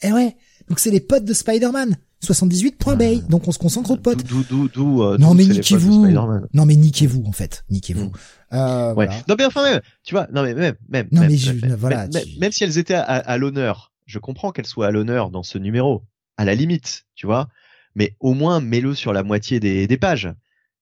[0.01, 0.35] Eh ouais.
[0.69, 1.97] Donc c'est les potes de Spider-Man.
[2.21, 3.21] 78 point Bay.
[3.29, 4.23] Donc on se concentre aux potes.
[4.25, 6.07] d'où, d'où, d'où, euh, Non mais niquez-vous.
[6.53, 7.63] Non mais niquez-vous en fait.
[7.69, 8.05] Niquez-vous.
[8.05, 8.11] Hmm.
[8.53, 8.93] Euh, Ouais.
[9.07, 9.11] voilà.
[9.27, 11.75] Non, mais enfin, même, tu vois, non, mais même, même, Non, même, mais je- même,
[11.75, 14.91] voilà, même, tu- même si elles étaient à, à l'honneur, je comprends qu'elles soient à
[14.91, 16.03] l'honneur dans ce numéro,
[16.37, 17.49] à la limite, tu vois,
[17.95, 20.29] mais au moins mets-le sur la moitié des, des pages.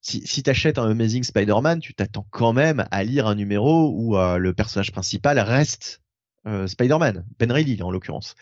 [0.01, 4.15] Si, si t'achètes un Amazing Spider-Man, tu t'attends quand même à lire un numéro où
[4.15, 6.01] euh, le personnage principal reste
[6.45, 8.35] euh, Spider-Man, Ben Reilly en l'occurrence.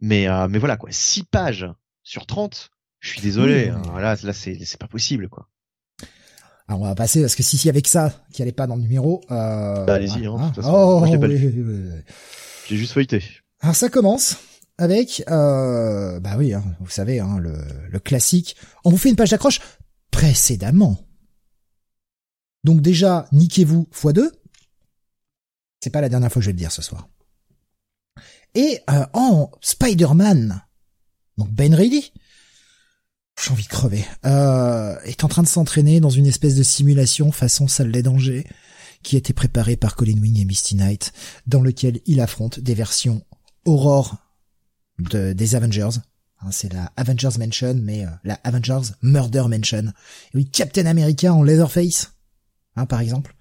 [0.00, 1.66] Mais, mais voilà quoi, 6 pages
[2.04, 2.70] sur 30,
[3.00, 5.48] je suis désolé, hein, là, là c'est c'est pas possible quoi.
[6.68, 8.82] Alors on va passer parce que si si avec ça qui allait pas dans le
[8.82, 9.20] numéro.
[9.30, 10.72] Euh, Bah, allez-y, hein, de toute façon.
[10.72, 11.90] Oh, Moi, pas oui, oui, oui, oui.
[12.68, 13.22] J'ai juste feuilleté.
[13.60, 14.36] Alors ça commence
[14.78, 17.56] avec, euh, bah oui, hein, vous savez, hein, le,
[17.90, 18.56] le classique.
[18.84, 19.60] On vous fait une page d'accroche
[20.10, 20.98] précédemment.
[22.64, 24.30] Donc déjà, niquez-vous x2.
[25.82, 27.08] C'est pas la dernière fois que je vais le dire ce soir.
[28.54, 30.63] Et euh, en Spider-Man,
[31.38, 32.12] donc Ben Reilly,
[33.42, 37.32] j'ai envie de crever, euh, est en train de s'entraîner dans une espèce de simulation
[37.32, 38.46] façon salle des dangers
[39.02, 41.12] qui a été préparée par Colin Wing et Misty Knight,
[41.46, 43.22] dans lequel il affronte des versions
[43.64, 44.16] Aurore
[44.98, 46.00] de, des Avengers.
[46.40, 49.92] Hein, c'est la Avengers Mansion, mais euh, la Avengers Murder Mansion.
[50.32, 52.12] Et oui, Captain America en Leatherface,
[52.76, 53.34] hein, par exemple.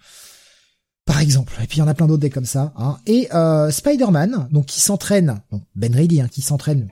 [1.05, 1.53] Par exemple.
[1.61, 2.73] Et puis il y en a plein d'autres des comme ça.
[2.77, 2.97] Hein.
[3.05, 5.41] Et euh, Spider-Man, donc qui s'entraîne,
[5.75, 6.89] Ben Reilly, hein, qui s'entraîne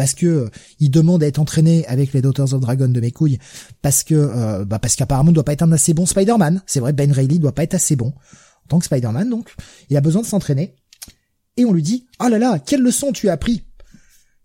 [0.00, 3.10] parce que euh, il demande à être entraîné avec les Daughters of Dragon de mes
[3.10, 3.38] couilles,
[3.82, 6.62] parce que euh, bah parce qu'apparemment il doit pas être un assez bon Spider-Man.
[6.64, 9.54] C'est vrai, Ben Reilly doit pas être assez bon en tant que Spider-Man, donc
[9.90, 10.74] il a besoin de s'entraîner.
[11.58, 13.62] Et on lui dit, oh là là, quelle leçon tu as appris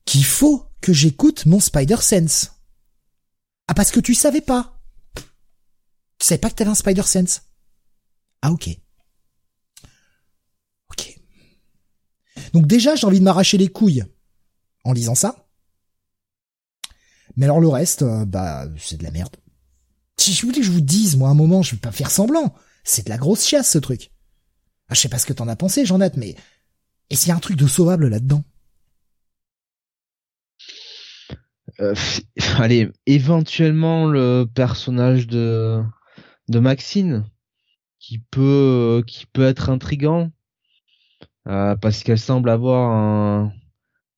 [0.04, 2.52] Qu'il faut que j'écoute mon Spider-Sense.
[3.70, 4.82] Ah, parce que tu savais pas.
[6.20, 7.44] Tu savais pas que t'avais un Spider-Sense.
[8.42, 8.78] Ah, ok.
[10.92, 11.18] Ok.
[12.52, 14.04] Donc déjà, j'ai envie de m'arracher les couilles
[14.84, 15.45] en lisant ça.
[17.38, 19.36] Mais alors le reste, euh, bah, c'est de la merde.
[20.18, 22.56] Si je voulais que je vous dise, moi, un moment, je vais pas faire semblant.
[22.84, 24.12] C'est de la grosse chiasse, ce truc.
[24.88, 26.36] Ah, je sais pas ce que t'en as pensé, Jean-Nat, mais
[27.10, 28.44] est-ce qu'il y a un truc de sauvable là-dedans?
[31.80, 31.96] Euh,
[32.58, 35.82] allez, éventuellement le personnage de
[36.48, 37.26] de Maxine
[38.00, 40.32] qui peut qui peut être intrigant
[41.48, 43.52] euh, parce qu'elle semble avoir un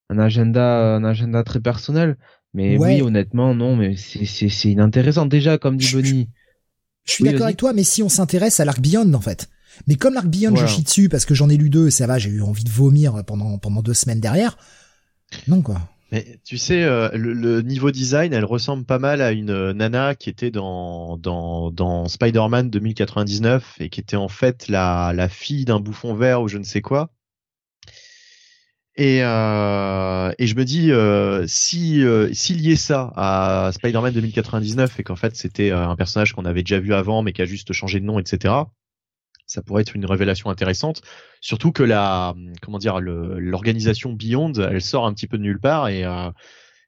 [0.09, 2.17] un agenda un agenda très personnel.
[2.53, 2.95] Mais Ouais.
[2.95, 6.29] oui, honnêtement, non, mais c'est c'est c'est inintéressant déjà comme dit Je- Bonnie.
[7.05, 9.47] Je suis Oui, d'accord avec toi, mais si on s'intéresse à l'arc Beyond, en fait.
[9.87, 10.65] Mais comme l'arc Beyond, Voilà.
[10.67, 12.69] je chie dessus parce que j'en ai lu deux, ça va, j'ai eu envie de
[12.69, 14.57] vomir pendant pendant deux semaines derrière.
[15.47, 15.79] Non, quoi.
[16.11, 19.73] Mais tu sais, euh, le, le niveau design, elle ressemble pas mal à une euh,
[19.73, 25.27] nana qui était dans dans, dans Spider-Man 2099 et qui était en fait la la
[25.29, 27.09] fille d'un bouffon vert ou je ne sais quoi.
[28.99, 34.11] Et euh, et je me dis euh, si euh, s'il y ait ça à Spider-Man
[34.11, 37.43] 2099 et qu'en fait c'était euh, un personnage qu'on avait déjà vu avant mais qui
[37.43, 38.55] a juste changé de nom, etc.
[39.45, 41.03] ça pourrait être une révélation intéressante.
[41.41, 42.33] Surtout que la,
[42.63, 46.31] comment dire, l'organisation Beyond, elle sort un petit peu de nulle part et euh,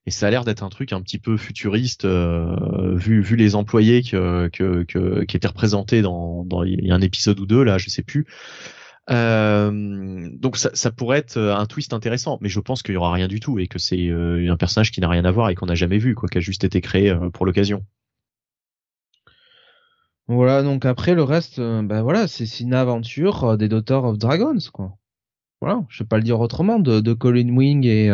[0.08, 3.54] et ça a l'air d'être un truc un petit peu futuriste euh, vu vu les
[3.54, 7.46] employés que, que, que qui étaient représentés dans dans il y a un épisode ou
[7.46, 8.26] deux là, je sais plus.
[9.12, 13.12] Euh, donc ça, ça pourrait être un twist intéressant, mais je pense qu'il y aura
[13.12, 15.56] rien du tout et que c'est euh, un personnage qui n'a rien à voir et
[15.56, 17.84] qu'on n'a jamais vu, quoi, qui a juste été créé euh, pour l'occasion.
[20.28, 24.18] Voilà, donc après le reste, euh, ben voilà, c'est une aventure euh, des Daughters of
[24.20, 24.96] Dragons, quoi.
[25.62, 28.06] Voilà, je vais pas le dire autrement, de, de Colin Wing et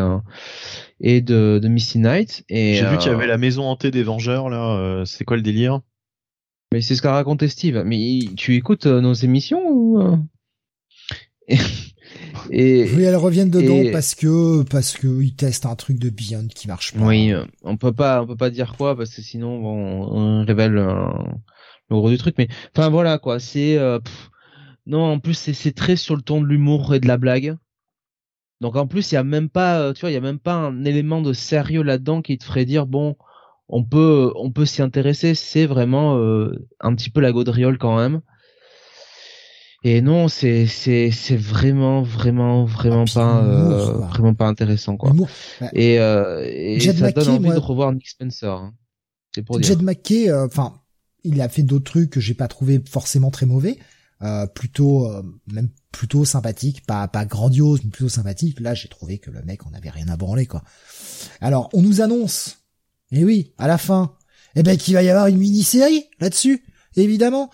[1.02, 2.44] et, et de, de Misty Knight.
[2.50, 4.78] Et J'ai vu qu'il y euh, avait la maison hantée des Vengeurs là.
[4.78, 5.82] euh, c'est quoi le délire?
[6.74, 7.84] Mais c'est ce qu'a raconté Steve.
[7.86, 10.18] Mais tu écoutes euh, nos émissions ou euh?
[11.48, 11.58] Et,
[12.52, 16.10] et- Oui, elles reviennent dedans et- parce que parce que ils testent un truc de
[16.10, 17.00] Beyond qui marche pas.
[17.06, 20.46] oui, euh, on peut pas, on peut pas dire quoi parce que sinon bon, on
[20.46, 21.06] révèle euh,
[21.90, 22.36] le gros du truc.
[22.38, 24.00] Mais enfin voilà quoi, c'est euh,
[24.86, 27.56] non en plus c'est très sur le ton de l'humour et de la blague.
[28.62, 30.54] Donc en plus il y a même pas, tu vois, il y a même pas
[30.56, 33.16] un élément de sérieux là-dedans qui te ferait dire bon,
[33.68, 35.36] on peut on peut s'y intéresser.
[35.36, 38.22] C'est vraiment euh, un petit peu la gaudriole quand même.
[39.88, 44.08] Et non, c'est c'est c'est vraiment vraiment vraiment puis pas euh, quoi.
[44.08, 45.12] vraiment pas intéressant quoi.
[45.12, 45.30] L'humour.
[45.74, 48.50] Et, euh, et Jed ça donne McKay, envie moi- de revoir Nick Spencer.
[48.50, 48.74] hein.
[49.36, 49.68] C'est pour dire.
[49.68, 50.82] Jed McKay, euh, enfin,
[51.24, 53.78] il a fait d'autres trucs que j'ai pas trouvé forcément très mauvais,
[54.24, 58.60] euh, plutôt euh, même plutôt sympathique, pas pas grandiose, mais plutôt sympathique.
[58.62, 60.64] Là, j'ai trouvé que le mec, on avait rien à branler quoi.
[61.42, 62.58] Alors, on nous annonce,
[63.12, 64.16] et oui, à la fin,
[64.56, 66.64] eh ben qu'il va y avoir une mini-série là-dessus,
[66.96, 67.52] évidemment.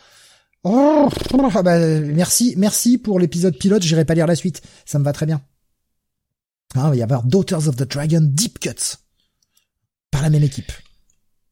[0.63, 1.09] Oh,
[1.55, 3.81] ah bah, merci, merci pour l'épisode pilote.
[3.81, 5.41] J'irai pas lire la suite, ça me va très bien.
[6.75, 8.97] Ah, il va y avoir Daughters of the Dragon Deep Cuts
[10.11, 10.71] par la même équipe.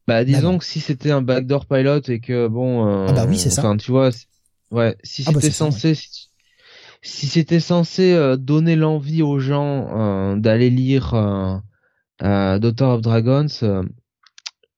[0.06, 2.86] Bah disons que si c'était un backdoor pilot et que bon.
[2.86, 3.74] euh, Ah bah oui, c'est ça.
[3.78, 4.10] Tu vois,
[4.70, 6.28] ouais, si Ah bah, c'était ça, censé, si,
[7.02, 11.56] si c'était censé euh, donner l'envie aux gens euh, d'aller lire euh,
[12.22, 13.46] euh, Daughter of Dragons,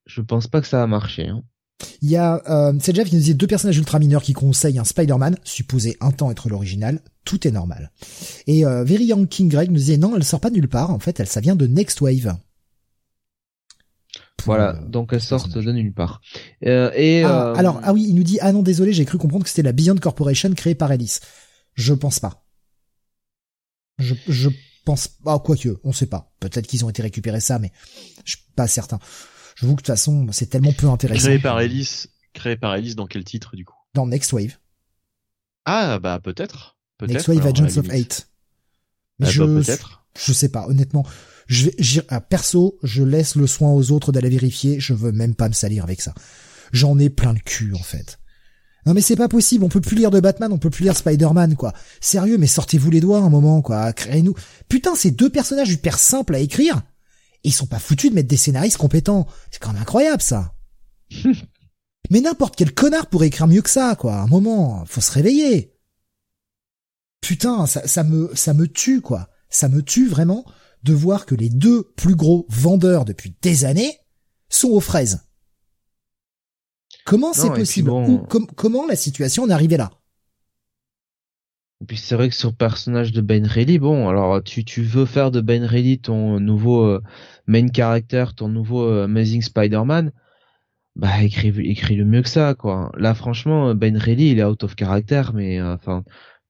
[0.05, 1.27] je pense pas que ça a marché.
[1.27, 1.43] Hein.
[2.01, 4.79] Il y a, euh, c'est Jeff qui nous disait deux personnages ultra mineurs qui conseillent
[4.79, 7.91] un Spider-Man, supposé un temps être l'original, tout est normal.
[8.47, 10.91] Et euh, Very Young King Greg nous disait non, elle sort pas de nulle part,
[10.91, 12.37] en fait, elle, ça vient de Next Wave.
[14.37, 15.65] Pour, Voilà, euh, donc sortent personnage.
[15.65, 16.21] de nulle part.
[16.65, 19.17] Euh, et Ah, euh, alors, ah oui, il nous dit, ah non, désolé, j'ai cru
[19.17, 21.21] comprendre que c'était la Beyond Corporation créée par Alice.
[21.75, 22.45] Je pense pas.
[23.99, 24.49] Je, je
[24.85, 26.33] pense pas, quoique, on sait pas.
[26.39, 27.71] Peut-être qu'ils ont été récupérés ça, mais
[28.25, 28.99] je suis pas certain.
[29.63, 31.23] Je vous que de toute façon, c'est tellement peu intéressant.
[31.27, 33.77] Créé par Ellis, créé par Ellis dans quel titre du coup?
[33.93, 34.57] Dans Next Wave.
[35.63, 36.75] Ah bah peut-être.
[37.01, 37.89] Next Wave à Agents of.
[37.93, 38.27] Eight.
[39.19, 39.61] Mais Ah, je, bah,
[40.19, 41.05] je sais pas, honnêtement.
[41.47, 44.81] Je vais, j'y- ah, perso, je laisse le soin aux autres d'aller vérifier.
[44.81, 46.13] Je veux même pas me salir avec ça.
[46.73, 48.19] J'en ai plein le cul, en fait.
[48.85, 50.97] Non mais c'est pas possible, on peut plus lire de Batman, on peut plus lire
[50.97, 51.71] Spider-Man, quoi.
[52.01, 53.93] Sérieux, mais sortez-vous les doigts un moment, quoi.
[53.93, 54.35] Créez-nous.
[54.67, 56.81] Putain, c'est deux personnages hyper simples à écrire.
[57.43, 59.27] Et ils sont pas foutus de mettre des scénaristes compétents.
[59.51, 60.55] C'est quand même incroyable, ça.
[62.09, 64.15] mais n'importe quel connard pourrait écrire mieux que ça, quoi.
[64.15, 65.73] Un moment, faut se réveiller.
[67.21, 69.29] Putain, ça, ça me, ça me tue, quoi.
[69.49, 70.45] Ça me tue vraiment
[70.83, 73.97] de voir que les deux plus gros vendeurs depuis des années
[74.49, 75.21] sont aux fraises.
[77.05, 77.89] Comment c'est possible?
[77.89, 79.91] bon- Ou com- Comment la situation en est arrivée là?
[81.83, 85.05] Puis c'est vrai que sur le personnage de Ben Reilly, bon, alors tu, tu veux
[85.05, 87.01] faire de Ben Reilly ton nouveau euh,
[87.47, 90.11] main character, ton nouveau euh, Amazing Spider-Man,
[90.95, 92.91] bah écris, écris le mieux que ça, quoi.
[92.97, 96.03] Là, franchement, Ben Reilly, il est out of character, mais euh, enfin,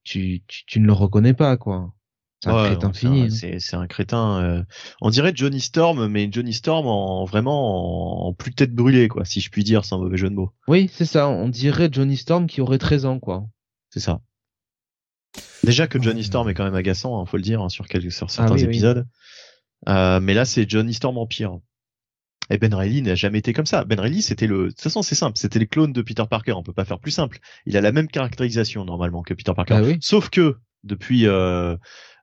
[0.04, 1.92] tu, tu, tu ne le reconnais pas, quoi.
[2.42, 3.20] C'est un Ouais, crétin c'est fini.
[3.22, 3.30] un- hein.
[3.30, 4.42] C'est c'est un crétin.
[4.44, 4.62] euh,
[5.00, 9.24] On dirait Johnny Storm, mais Johnny Storm en vraiment en, en plus tête brûlée, quoi,
[9.24, 10.52] si je puis dire, sans mauvais jeu de mots.
[10.68, 11.28] Oui, c'est ça.
[11.28, 13.46] On dirait Johnny Storm qui aurait 13 ans, quoi.
[13.88, 14.20] C'est ça.
[15.64, 16.24] Déjà que Johnny.
[16.24, 18.60] Storm est quand même agaçant, hein, faut le dire, hein, sur, quelques, sur certains oui,
[18.62, 18.68] oui.
[18.68, 19.06] épisodes.
[19.88, 21.58] Euh, mais là, c'est Johnny Storm en pire.
[22.50, 23.84] Et Ben Reilly n'a jamais été comme ça.
[23.84, 26.52] Ben Reilly, c'était le, de toute façon, c'est simple, c'était les clones de Peter Parker.
[26.52, 27.38] On peut pas faire plus simple.
[27.64, 29.74] Il a la même caractérisation normalement que Peter Parker.
[29.78, 29.96] Ah oui.
[30.00, 31.76] Sauf que depuis euh,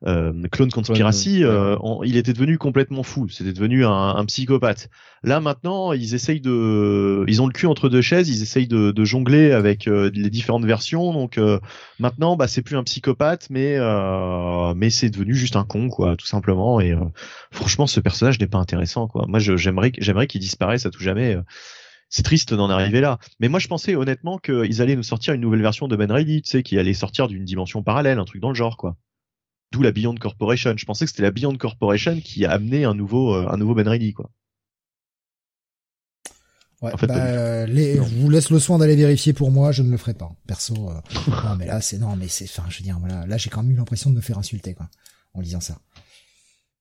[0.07, 3.29] euh, Clone Conspiracy, euh, on- il était devenu complètement fou.
[3.29, 4.89] C'était devenu un, un psychopathe.
[5.23, 8.29] Là maintenant, ils essayent de, ils ont le cul entre deux chaises.
[8.29, 11.13] Ils essayent de, de jongler avec euh, les différentes versions.
[11.13, 11.59] Donc euh,
[11.99, 16.15] maintenant, bah c'est plus un psychopathe, mais euh, mais c'est devenu juste un con, quoi,
[16.15, 16.79] tout simplement.
[16.81, 16.99] Et euh,
[17.51, 19.25] franchement, ce personnage n'est pas intéressant, quoi.
[19.27, 21.37] Moi, j'aimerais j'aimerais qu'il disparaisse à tout jamais.
[22.11, 23.19] C'est triste d'en arriver là.
[23.39, 26.41] Mais moi, je pensais honnêtement qu'ils allaient nous sortir une nouvelle version de Ben Reilly,
[26.41, 28.97] tu sais, qui allait sortir d'une dimension parallèle, un truc dans le genre, quoi.
[29.71, 30.73] D'où la Beyond Corporation.
[30.75, 33.73] Je pensais que c'était la Beyond Corporation qui a amené un nouveau, euh, un nouveau
[33.75, 34.29] Ben Reilly, quoi.
[36.81, 39.71] Ouais, En fait, bah, euh, les, je vous laisse le soin d'aller vérifier pour moi,
[39.71, 40.31] je ne le ferai pas.
[40.47, 40.99] Perso, euh,
[41.45, 43.61] non mais là c'est non mais c'est, enfin je veux dire voilà, là j'ai quand
[43.61, 44.89] même eu l'impression de me faire insulter quoi,
[45.35, 45.77] en lisant ça.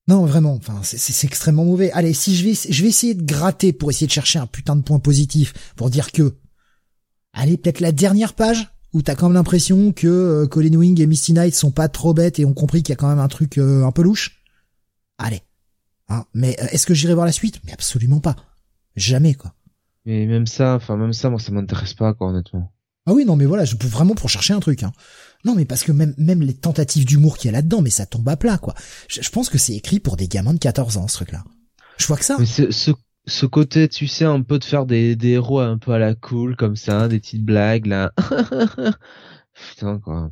[0.07, 1.91] Non vraiment, enfin c'est, extrêmement mauvais.
[1.91, 4.75] Allez, si je vais, je vais essayer de gratter pour essayer de chercher un putain
[4.75, 6.35] de point positif pour dire que,
[7.33, 11.07] allez peut-être la dernière page où t'as quand même l'impression que euh, Colin Wing et
[11.07, 13.27] Misty Knight sont pas trop bêtes et ont compris qu'il y a quand même un
[13.27, 14.43] truc euh, un peu louche.
[15.17, 15.41] Allez,
[16.09, 17.61] hein, mais euh, est-ce que j'irai voir la suite?
[17.65, 18.35] Mais absolument pas,
[18.95, 19.53] jamais quoi.
[20.05, 22.73] Mais même ça, enfin même ça, moi ça m'intéresse pas quoi honnêtement.
[23.05, 24.83] Ah oui, non, mais voilà, je peux vraiment pour chercher un truc.
[24.83, 24.91] Hein.
[25.45, 28.05] Non, mais parce que même même les tentatives d'humour qu'il y a là-dedans, mais ça
[28.05, 28.73] tombe à plat, quoi.
[29.07, 31.43] Je, je pense que c'est écrit pour des gamins de 14 ans, ce truc-là.
[31.97, 32.37] Je vois que ça.
[32.39, 32.91] Mais ce, ce,
[33.27, 36.15] ce côté, tu sais, un peu de faire des, des héros un peu à la
[36.15, 38.11] cool, comme ça, des petites blagues, là.
[39.53, 40.29] Putain, quoi.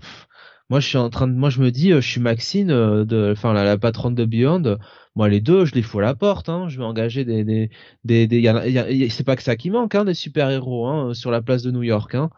[0.69, 3.03] Moi, je suis en train de, moi, je me dis, euh, je suis Maxine, euh,
[3.05, 4.77] de, enfin, la, la patronne de Beyond.
[5.15, 6.67] Moi, les deux, je les fous à la porte, hein.
[6.69, 7.69] Je vais engager des, des,
[8.03, 9.95] des, des, y en a- y a- y a- c'est pas que ça qui manque,
[9.95, 12.29] hein, des super-héros, hein, sur la place de New York, hein.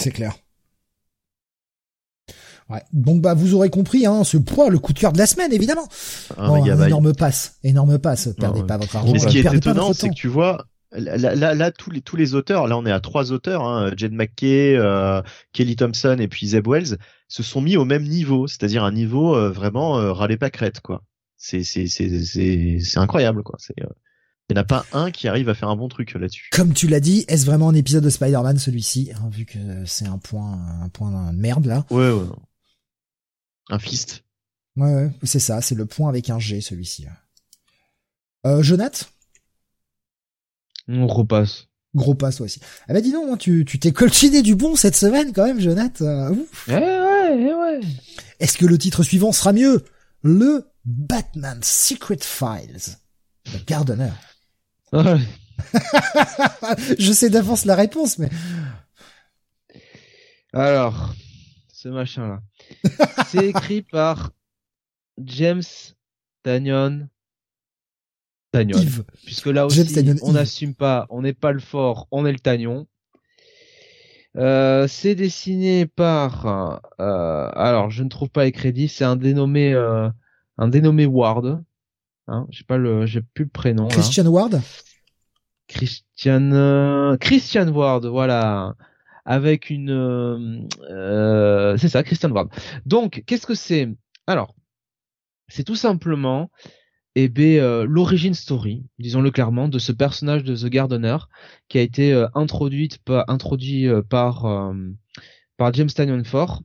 [0.00, 0.34] C'est clair.
[2.70, 2.82] Ouais.
[2.92, 5.52] Donc bah vous aurez compris, hein, ce poids, le coup de cœur de la semaine,
[5.52, 5.86] évidemment.
[6.38, 8.28] Un Oh, un énorme passe, énorme passe.
[8.38, 9.12] Perdez pas votre argent.
[9.12, 12.16] Mais ce qui est étonnant, c'est que tu vois, là, là, là, tous les tous
[12.16, 15.20] les auteurs, là on est à trois auteurs, hein, Jed McKay, euh,
[15.52, 16.96] Kelly Thompson et puis Zeb Wells,
[17.28, 20.80] se sont mis au même niveau, c'est-à-dire un niveau euh, vraiment euh, râler pas crête,
[20.80, 21.02] quoi.
[21.36, 23.56] C'est c'est c'est c'est c'est incroyable, quoi.
[23.58, 23.88] C'est euh,
[24.50, 26.48] il n'y en a pas un qui arrive à faire un bon truc euh, là-dessus.
[26.52, 30.06] Comme tu l'as dit, est-ce vraiment un épisode de Spider-Man celui-ci, hein, vu que c'est
[30.06, 31.84] un point, un point de merde là?
[31.90, 32.26] Ouais, ouais.
[33.70, 34.24] Un fist.
[34.76, 37.06] Ouais, ouais, c'est ça, c'est le point avec un G celui-ci.
[38.46, 39.10] Euh, Jonath,
[40.88, 41.68] On repasse.
[41.94, 42.60] gros passe toi aussi.
[42.88, 45.60] Ah bah dis donc, hein, tu tu t'es colchiné du bon cette semaine quand même,
[45.60, 46.02] Jonath.
[46.02, 46.66] euh, ouf.
[46.68, 47.80] Eh ouais, eh ouais.
[48.40, 49.84] Est-ce que le titre suivant sera mieux?
[50.22, 52.96] Le Batman Secret Files.
[53.44, 54.10] The Gardener.
[54.92, 55.18] Ouais.
[56.98, 58.28] Je sais d'avance la réponse, mais
[60.52, 61.14] Alors,
[61.84, 62.40] ce machin-là.
[63.26, 64.30] C'est écrit par
[65.18, 65.62] James
[66.42, 67.08] Tanyon.
[68.52, 68.78] Tanyon.
[68.80, 69.04] Yves.
[69.26, 72.38] Puisque là aussi, Tanyon on n'assume pas, on n'est pas le fort, on est le
[72.38, 72.86] Tagnon.
[74.36, 79.74] Euh, c'est dessiné par, euh, alors je ne trouve pas les crédits, c'est un dénommé,
[79.74, 80.08] euh,
[80.56, 81.62] un dénommé Ward.
[82.28, 83.88] Hein, j'ai pas le, j'ai plus le prénom.
[83.88, 83.90] là.
[83.90, 84.62] Christian Ward?
[85.68, 88.74] Christian Christian Ward, voilà,
[89.24, 90.60] avec une, euh,
[90.90, 92.48] euh, c'est ça, Christian Ward.
[92.86, 93.88] Donc, qu'est-ce que c'est?
[94.26, 94.54] Alors,
[95.48, 96.50] c'est tout simplement,
[97.14, 101.16] eh ben, euh, l'origine story, disons-le clairement, de ce personnage de The Gardener
[101.68, 104.72] qui a été introduite par, introduit par
[105.56, 106.62] par James Tanyon Ford.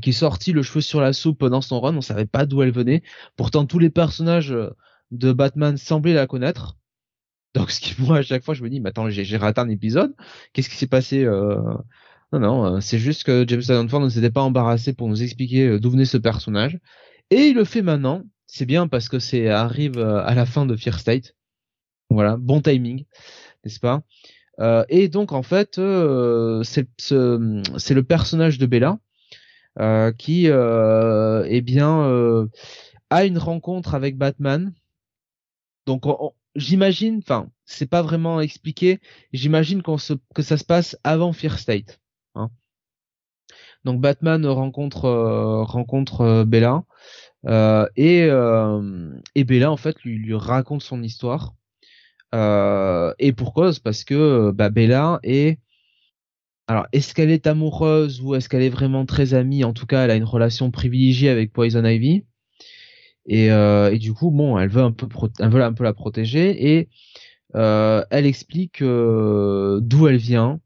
[0.00, 2.62] qui est sorti le cheveu sur la soupe dans son run, on savait pas d'où
[2.62, 3.02] elle venait.
[3.36, 4.54] Pourtant, tous les personnages
[5.10, 6.78] de Batman semblaient la connaître.
[7.54, 9.68] Donc, ce qui, moi, à chaque fois, je me dis, mais attends, j'ai raté un
[9.68, 10.14] épisode.
[10.52, 11.56] Qu'est-ce qui s'est passé euh...
[12.32, 15.68] Non, non, euh, c'est juste que James Ford ne s'était pas embarrassé pour nous expliquer
[15.68, 16.80] euh, d'où venait ce personnage.
[17.30, 18.22] Et il le fait maintenant.
[18.46, 21.34] C'est bien parce que c'est arrive euh, à la fin de Fear State.
[22.10, 23.04] Voilà, bon timing,
[23.64, 24.02] n'est-ce pas?
[24.60, 28.98] Euh, Et donc, en fait, euh, c'est ce- c'est le personnage de Bella
[30.18, 32.46] qui, eh bien,
[33.10, 34.72] a une rencontre avec Batman.
[35.86, 39.00] Donc, on- on- j'imagine, enfin, c'est pas vraiment expliqué.
[39.32, 42.00] J'imagine qu'on se, que ça se passe avant Fear State.
[42.34, 42.50] hein.
[43.84, 46.84] Donc, Batman rencontre euh, rencontre euh, Bella
[47.46, 48.28] euh, et
[49.34, 51.54] et Bella en fait lui raconte son histoire.
[52.32, 55.58] Et pour cause parce que bah, Bella est
[56.66, 59.64] alors, est-ce qu'elle est amoureuse ou est-ce qu'elle est vraiment très amie?
[59.64, 62.24] En tout cas, elle a une relation privilégiée avec Poison Ivy.
[63.26, 65.06] Et, euh, et du coup, bon, elle veut un peu,
[65.40, 66.88] elle veut un peu la protéger et
[67.56, 70.60] euh, elle explique euh, d'où elle vient,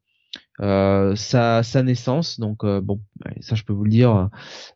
[0.61, 2.41] euh, sa, sa naissance.
[2.41, 3.01] Donc, euh, bon,
[3.41, 4.29] ça, je peux vous le dire.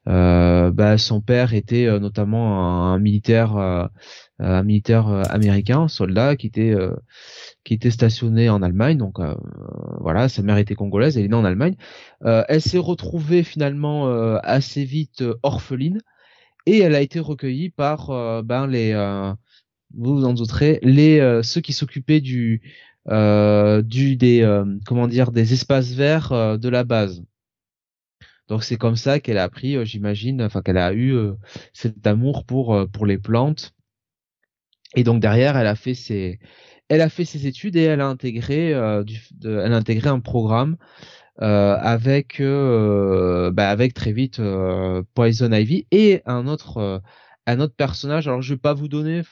[0.09, 3.57] Euh, bah, son père était notamment un, un militaire,
[4.39, 6.77] un militaire américain, soldat qui était
[7.65, 8.99] qui était stationné en Allemagne.
[8.99, 9.19] Donc,
[10.01, 11.75] voilà, sa mère était congolaise, elle est née en Allemagne.
[12.25, 14.07] Elle s'est retrouvée finalement
[14.39, 15.99] assez vite orpheline
[16.67, 19.33] et elle a été recueillie par euh, ben les euh,
[19.95, 22.63] vous vous en douterez les euh, ceux qui s'occupaient du
[23.07, 27.25] du des comment dire des espaces verts de la base.
[28.47, 31.13] Donc c'est comme ça qu'elle a appris, j'imagine, enfin qu'elle a eu
[31.73, 33.73] cet amour pour pour les plantes.
[34.95, 36.39] Et donc derrière, elle a fait ses
[36.89, 38.73] elle a fait ses études et elle a intégré
[39.05, 40.77] du, elle a intégré un programme
[41.39, 46.99] avec euh, bah, avec très vite euh, Poison Ivy et un autre euh,
[47.47, 48.29] un autre personnage.
[48.29, 49.23] Alors je vais pas vous donner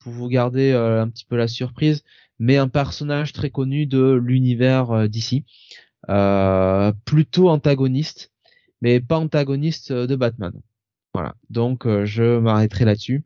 [0.00, 2.04] pour vous garder euh, un petit peu la surprise,
[2.38, 5.44] mais un personnage très connu de l'univers euh, d'ici,
[6.08, 8.32] euh, plutôt antagoniste,
[8.80, 10.52] mais pas antagoniste de Batman.
[11.14, 13.24] Voilà, donc je m'arrêterai là-dessus.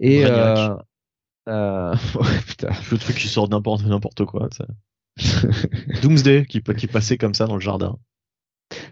[0.00, 0.76] Et euh,
[1.48, 1.94] euh...
[2.46, 2.68] putain.
[2.90, 4.48] Le truc qui sort n'importe n'importe quoi.
[6.02, 7.96] Doomsday qui, qui passait comme ça dans le jardin.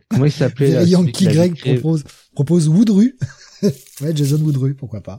[0.09, 3.17] Comment il s'appelait Yankee Greg propose, propose Woodru.
[3.63, 5.19] ouais, Jason Woodru, pourquoi pas.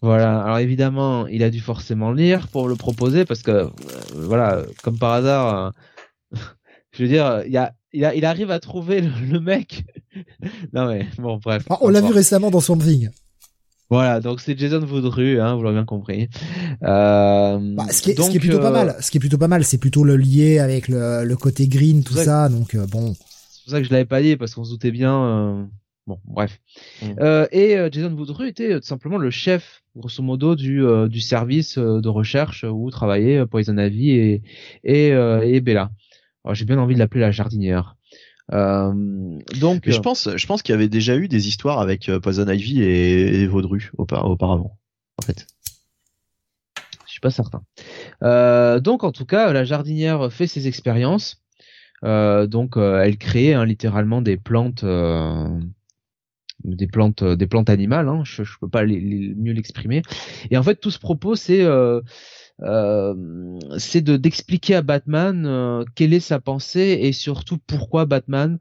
[0.00, 0.42] Voilà.
[0.42, 3.68] Alors évidemment, il a dû forcément lire pour le proposer parce que euh,
[4.14, 5.74] voilà, comme par hasard,
[6.34, 6.38] euh,
[6.92, 9.84] je veux dire, il y a, il, a, il arrive à trouver le, mec.
[10.72, 11.64] non mais bon, bref.
[11.70, 13.10] Ah, on l'a vu récemment dans Swamp Thing.
[13.92, 16.30] Voilà, donc c'est Jason Woodru, hein, vous l'avez bien compris.
[16.82, 19.36] Euh, bah, ce, qui est, ce, qui est, plutôt pas mal, ce qui est plutôt
[19.38, 23.14] pas mal, c'est plutôt le lié avec le, le côté green, tout ça, donc bon.
[23.14, 25.68] C'est pour ça que je l'avais pas dit parce qu'on se doutait bien.
[26.06, 26.58] Bon, bref.
[27.00, 27.06] Mm.
[27.20, 31.20] Euh, et euh, Jason Woodru était euh, tout simplement le chef, grosso modo, du, du
[31.20, 34.42] service de recherche où travaillaient Poison Ivy et,
[34.84, 35.90] et, et Bella.
[36.52, 37.96] J'ai bien envie de l'appeler la jardinière.
[38.50, 42.82] Donc, je pense, je pense qu'il y avait déjà eu des histoires avec Poison Ivy
[42.82, 44.78] et, et Vaudru auparavant,
[45.18, 45.46] en fait.
[47.06, 47.62] Je suis pas certain.
[48.80, 51.42] donc, en tout cas, la jardinière fait ses expériences.
[52.02, 54.84] donc, elle crée hein, littéralement des plantes
[56.64, 60.02] des plantes des plantes animales hein, je, je peux pas les, mieux l'exprimer
[60.50, 62.02] et en fait tout ce propos c'est euh, euh,
[62.60, 68.58] c'est de d'expliquer à Batman euh, quelle est sa pensée et surtout pourquoi Batman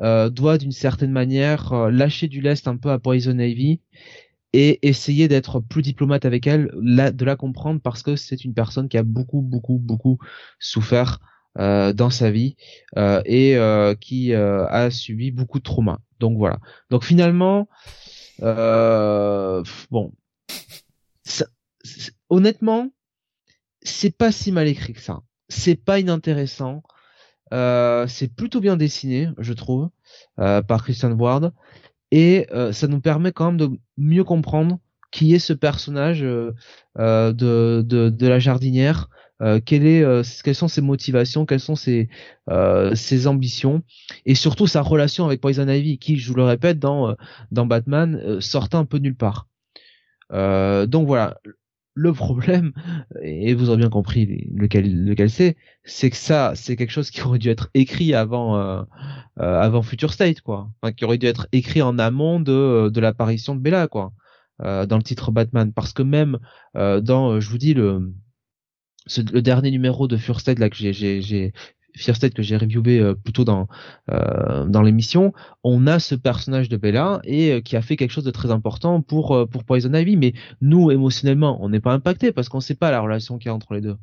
[0.00, 3.80] euh, doit d'une certaine manière euh, lâcher du lest un peu à Poison Ivy
[4.52, 8.54] et essayer d'être plus diplomate avec elle, la, de la comprendre parce que c'est une
[8.54, 10.18] personne qui a beaucoup beaucoup beaucoup
[10.58, 11.20] souffert
[11.58, 12.56] euh, dans sa vie
[12.96, 15.98] euh, et euh, qui a subi beaucoup de traumas.
[16.20, 16.60] Donc voilà.
[16.90, 17.68] Donc finalement,
[18.40, 20.12] bon,
[22.28, 22.90] honnêtement,
[23.82, 25.20] c'est pas si mal écrit que ça.
[25.48, 26.82] C'est pas inintéressant.
[27.50, 29.90] c'est plutôt bien dessiné, je trouve,
[30.36, 31.52] par Christian Ward,
[32.10, 34.78] et ça nous permet quand même de mieux comprendre
[35.10, 36.54] qui est ce personnage de,
[36.96, 39.08] de, de la jardinière,
[39.42, 42.08] euh, est, euh, quelles sont ses motivations, quelles sont ses,
[42.50, 43.82] euh, ses ambitions,
[44.26, 47.16] et surtout sa relation avec Poison Ivy, qui, je vous le répète, dans,
[47.50, 49.48] dans Batman, sortait un peu nulle part.
[50.30, 51.38] donc voilà,
[51.94, 52.72] le problème,
[53.22, 57.38] et vous aurez bien compris lequel, c'est, c'est que ça, c'est quelque chose qui aurait
[57.38, 58.82] dû être écrit avant, euh,
[59.36, 60.70] avant Future State, quoi.
[60.80, 64.12] Enfin, qui aurait dû être écrit en amont de, de l'apparition de Bella, quoi.
[64.60, 66.38] dans le titre Batman, parce que même
[66.74, 68.12] dans, je vous dis le,
[69.32, 71.52] le dernier numéro de State là que j'ai
[71.94, 73.68] j'ai State que j'ai reviewé euh, plutôt dans
[74.10, 75.32] euh, dans l'émission,
[75.64, 78.50] on a ce personnage de Bella et euh, qui a fait quelque chose de très
[78.50, 80.16] important pour pour Poison Ivy.
[80.16, 83.50] Mais nous émotionnellement, on n'est pas impacté parce qu'on sait pas la relation qu'il y
[83.50, 83.96] a entre les deux.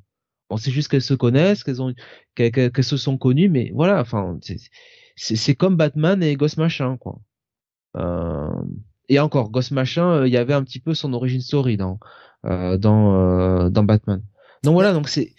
[0.49, 1.93] On sait juste qu'elles se connaissent, qu'elles ont
[2.35, 3.99] qu'elles se sont connues, mais voilà.
[3.99, 4.39] Enfin,
[5.15, 7.19] c'est comme Batman et Ghost Machin quoi.
[9.09, 11.99] et encore Ghost Machin, il y avait un petit peu son origin story dans
[12.43, 14.21] dans dans Batman.
[14.63, 15.33] Donc voilà, donc c'est.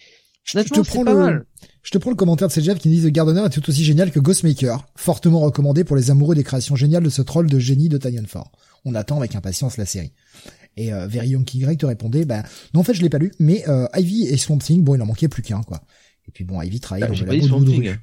[0.49, 1.47] Je te prends le, mal.
[1.83, 4.11] je te prends le commentaire de Jeff qui dit The Gardener est tout aussi génial
[4.11, 7.91] que Ghostmaker, fortement recommandé pour les amoureux des créations géniales de ce troll de génie
[7.91, 8.51] de Tanyan Ford.
[8.87, 10.13] On attend avec impatience la série.
[10.77, 13.33] Et euh, Very Young Greg te répondait, bah non en fait je l'ai pas lu,
[13.39, 15.83] mais euh, Ivy et Swamp Thing, bon il en manquait plus qu'un quoi.
[16.27, 17.99] Et puis bon Ivy travaille bah, dans la de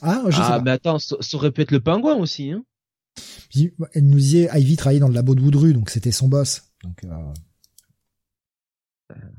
[0.00, 0.62] Ah, je sais ah, pas.
[0.62, 2.52] mais attends, ça, aurait pu être le pingouin aussi.
[2.52, 2.64] Hein
[3.92, 6.62] elle nous disait Ivy travaillait dans le labo de Woodru, donc c'était son boss.
[6.82, 7.08] Donc euh,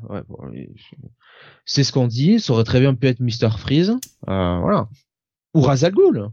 [0.10, 0.38] ouais, bon,
[1.66, 2.40] c'est ce qu'on dit.
[2.40, 3.92] Ça aurait très bien pu être Mister Freeze,
[4.28, 4.90] euh, voilà,
[5.54, 6.30] ou Razal Ghul.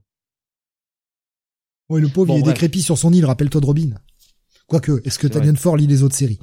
[1.89, 3.27] Oui, le pauvre, il est décrépit sur son île.
[3.27, 3.91] Rappelle-toi de Robin.
[4.67, 6.41] Quoique, est-ce que Tanian Ford lit les autres séries?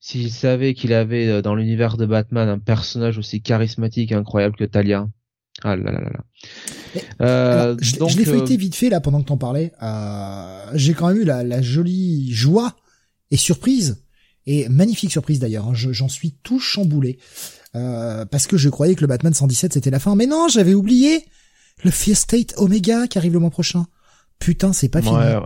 [0.00, 4.56] S'il savait qu'il avait euh, dans l'univers de Batman un personnage aussi charismatique et incroyable
[4.56, 5.08] que Talia.
[5.64, 6.24] Ah là là là là.
[7.22, 9.72] Euh, je, l'ai feuilleté euh, vite fait là pendant que t'en parlais.
[9.82, 12.76] Euh, J'ai quand même eu la, la, jolie joie
[13.30, 14.05] et surprise
[14.46, 15.74] et magnifique surprise d'ailleurs, hein.
[15.74, 17.18] j'en suis tout chamboulé.
[17.74, 20.14] Euh, parce que je croyais que le Batman 117 c'était la fin.
[20.14, 21.26] Mais non, j'avais oublié
[21.84, 23.86] le Fear State Omega qui arrive le mois prochain.
[24.38, 25.14] Putain, c'est pas fini.
[25.14, 25.42] Ouais, ouais.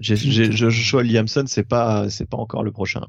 [0.00, 0.16] J'ai,
[0.50, 3.02] Joshua Liamson, c'est pas, c'est pas encore le prochain.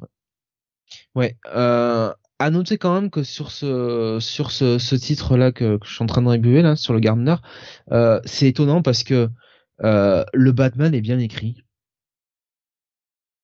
[1.16, 1.38] Ouais.
[1.54, 5.94] Euh, à noter quand même que sur ce, sur ce, ce titre-là que, que, je
[5.94, 7.36] suis en train de reviewer là, sur le Gardner,
[7.92, 9.30] euh, c'est étonnant parce que
[9.84, 11.64] euh, le Batman est bien écrit.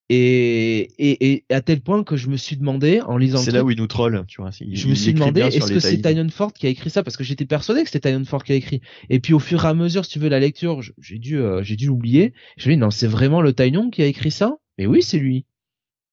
[0.09, 3.63] Et, et, et, à tel point que je me suis demandé en lisant c'est là
[3.63, 6.53] où il nous troll tu vois je me suis demandé est-ce que c'est Tynion Ford
[6.53, 7.01] qui a écrit ça?
[7.01, 9.65] Parce que j'étais persuadé que c'était Tynion Ford qui a écrit et puis au fur
[9.65, 12.69] et à mesure si tu veux la lecture j'ai dû euh, j'ai dû l'oublier je
[12.69, 14.57] me dis non c'est vraiment le Tynion qui a écrit ça?
[14.77, 15.45] Mais oui, c'est lui.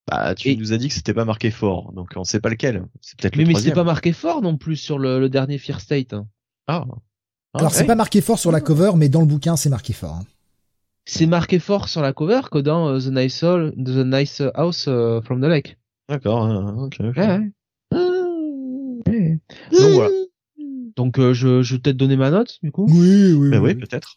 [0.09, 2.49] Bah, tu Et- nous as dit que c'était pas marqué fort, donc on sait pas
[2.49, 2.85] lequel.
[3.01, 5.59] C'est peut-être Mais, le mais c'est pas marqué fort non plus sur le, le dernier
[5.59, 6.13] Fear State.
[6.13, 6.27] hein.
[6.67, 6.85] Ah.
[7.55, 7.87] Ah, Alors, c'est ouais.
[7.87, 10.15] pas marqué fort sur la cover, mais dans le bouquin, c'est marqué fort.
[10.15, 10.25] hein.
[11.05, 14.87] C'est marqué fort sur la cover que dans euh, The Nice Hall- The Nice House
[14.89, 15.79] euh, from the Lake.
[16.09, 16.45] D'accord.
[16.45, 17.17] hein, ok, ok.
[17.17, 19.01] Ouais, ouais.
[19.09, 19.41] Ouais.
[19.73, 20.11] Donc voilà.
[20.97, 22.87] Donc euh, je, je vais peut-être donner ma note du coup.
[22.89, 23.73] Oui, oui, Mais oui.
[23.73, 24.17] oui, peut-être.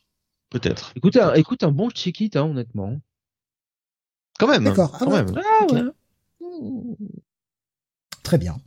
[0.51, 0.93] Peut-être.
[0.95, 2.99] Écoute, un, écoute un bon check it, hein, honnêtement.
[4.39, 4.63] Quand même.
[4.65, 4.91] D'accord.
[4.93, 5.23] Ah Quand ouais.
[5.23, 5.35] même.
[5.35, 5.71] Ah Ok.
[5.73, 5.81] ouais.
[8.23, 8.57] Très bien.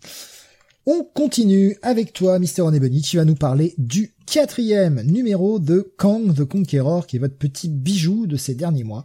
[0.90, 3.02] On continue avec toi, Mister Onebony.
[3.02, 7.68] Tu vas nous parler du quatrième numéro de Kang the Conqueror, qui est votre petit
[7.68, 9.04] bijou de ces derniers mois.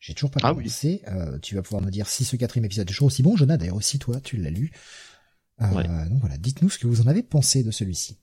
[0.00, 0.64] J'ai toujours pas Ah oui.
[0.64, 1.00] commencé.
[1.06, 3.36] Euh, tu vas pouvoir me dire si ce quatrième épisode est toujours aussi bon.
[3.36, 4.72] Jonah, d'ailleurs aussi, toi, tu l'as lu.
[5.60, 5.84] Euh, Ouais.
[5.84, 8.16] Donc voilà, dites-nous ce que vous en avez pensé de celui-ci.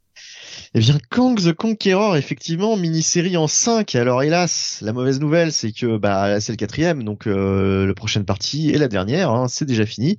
[0.74, 3.96] Eh bien, Kang the Conqueror, effectivement, mini-série en 5.
[3.96, 8.26] Alors, hélas, la mauvaise nouvelle, c'est que bah c'est le quatrième, donc euh, la prochaine
[8.26, 10.18] partie et la dernière, hein, c'est déjà fini.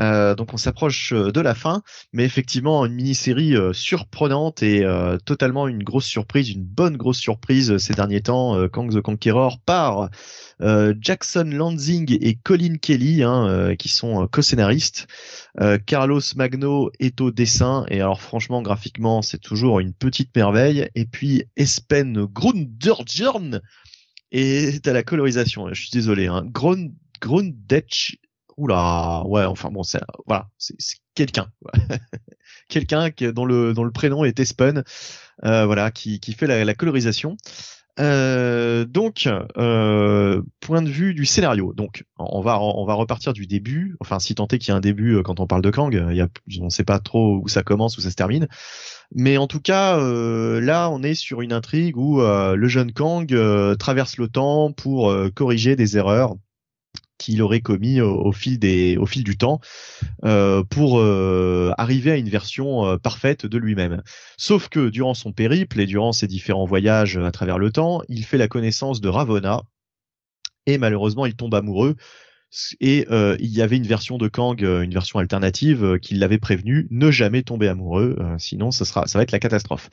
[0.00, 1.82] Euh, donc, on s'approche euh, de la fin,
[2.12, 4.84] mais effectivement, une mini-série euh, surprenante et
[5.24, 8.68] totalement une grosse surprise, une bonne grosse surprise ces derniers temps.
[8.68, 10.10] Kang the Conqueror par
[11.00, 15.06] Jackson Lansing et Colin Kelly, hein, qui sont co-scénaristes.
[15.86, 21.04] Carlos Magno est au dessin et alors franchement graphiquement c'est toujours une petite merveille et
[21.04, 23.60] puis Espen Grunderjorn
[24.30, 25.68] est à la colorisation.
[25.72, 26.26] Je suis désolé.
[26.26, 26.44] Hein.
[26.46, 26.92] Grund
[27.22, 28.16] Grundetsch.
[28.56, 30.76] Oula, ouais, enfin bon, c'est voilà, c'est
[31.14, 31.48] quelqu'un,
[32.68, 34.84] quelqu'un dont le le prénom est Espen,
[35.44, 37.36] euh, voilà, qui fait la, colorisation.
[38.00, 41.74] Euh, donc, euh, point de vue du scénario.
[41.74, 43.96] Donc, on va repartir du début.
[44.00, 46.16] Enfin, si tant est qu'il y a un début quand on parle de Kang,
[46.60, 48.48] on sait pas trop où ça commence, où ça se termine.
[49.14, 53.26] Mais en tout cas, là, on est sur une intrigue où le jeune Kang
[53.78, 56.34] traverse le temps pour corriger des erreurs
[57.22, 59.60] qu'il aurait commis au, fil du temps
[60.24, 64.02] euh, pour euh, arriver à une version euh, parfaite de lui-même.
[64.36, 68.24] Sauf que durant son périple et durant ses différents voyages à travers le temps, il
[68.24, 69.62] fait la connaissance de Ravonna
[70.66, 71.96] et malheureusement il tombe amoureux.
[72.80, 77.10] Et il y avait une version de Kang, une version alternative, qui l'avait prévenu ne
[77.10, 79.88] jamais tomber amoureux, sinon ça sera, ça va être la catastrophe.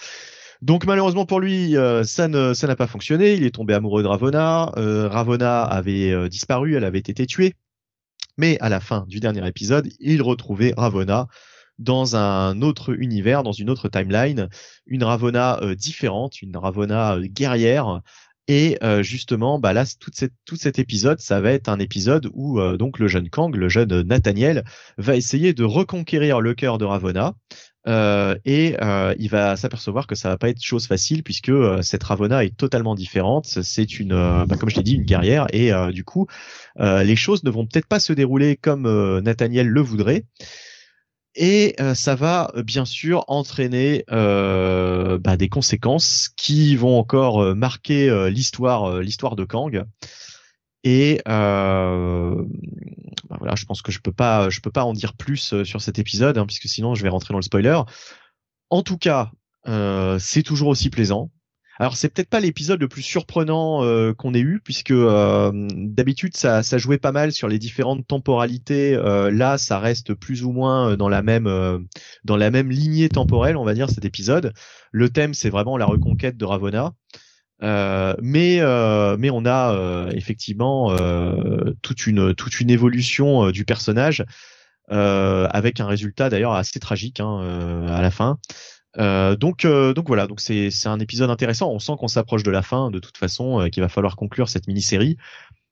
[0.62, 3.34] Donc malheureusement pour lui, euh, ça ne, ça n'a pas fonctionné.
[3.34, 4.74] Il est tombé amoureux de Ravonna.
[4.78, 7.56] Euh, Ravonna avait euh, disparu, elle avait été tuée.
[8.38, 11.28] Mais à la fin du dernier épisode, il retrouvait Ravonna
[11.78, 14.50] dans un autre univers, dans une autre timeline,
[14.86, 18.02] une Ravonna euh, différente, une Ravonna guerrière.
[18.52, 23.08] Et justement, bah là, tout cet épisode, ça va être un épisode où donc le
[23.08, 24.64] jeune Kang, le jeune Nathaniel,
[24.98, 27.36] va essayer de reconquérir le cœur de Ravonna.
[27.88, 31.82] Euh, et euh, il va s'apercevoir que ça va pas être chose facile puisque euh,
[31.82, 33.46] cette Ravonna est totalement différente.
[33.46, 34.10] C'est une,
[34.46, 36.28] bah, comme je l'ai dit, une guerrière et du coup,
[36.78, 40.26] les choses ne vont peut-être pas se dérouler comme Nathaniel le voudrait.
[41.36, 49.36] Et ça va bien sûr entraîner bah, des conséquences qui vont encore marquer l'histoire, l'histoire
[49.36, 49.86] de Kang.
[50.84, 52.44] Et euh,
[53.30, 55.64] bah voilà, je pense que je peux pas, je peux pas en dire plus euh,
[55.64, 57.82] sur cet épisode, hein, puisque sinon je vais rentrer dans le spoiler.
[58.70, 59.32] En tout cas,
[59.68, 61.32] euh, c'est toujours aussi plaisant.
[61.80, 63.80] Alors c'est peut-être pas l'épisode le plus surprenant
[64.16, 68.98] qu'on ait eu, puisque d'habitude ça, ça jouait pas mal sur les différentes temporalités.
[69.32, 71.46] Là, ça reste plus ou moins dans la même
[72.26, 74.52] dans la même lignée temporelle, on va dire cet épisode.
[74.92, 76.96] Le thème c'est vraiment la reconquête de Ravonna.
[77.62, 83.52] Euh, mais euh, mais on a euh, effectivement euh, toute une toute une évolution euh,
[83.52, 84.24] du personnage
[84.92, 88.40] avec un résultat d'ailleurs assez tragique hein, à la fin.
[88.98, 91.70] Donc donc voilà donc c'est c'est un épisode intéressant.
[91.70, 94.68] On sent qu'on s'approche de la fin de toute façon, qu'il va falloir conclure cette
[94.68, 95.18] mini-série.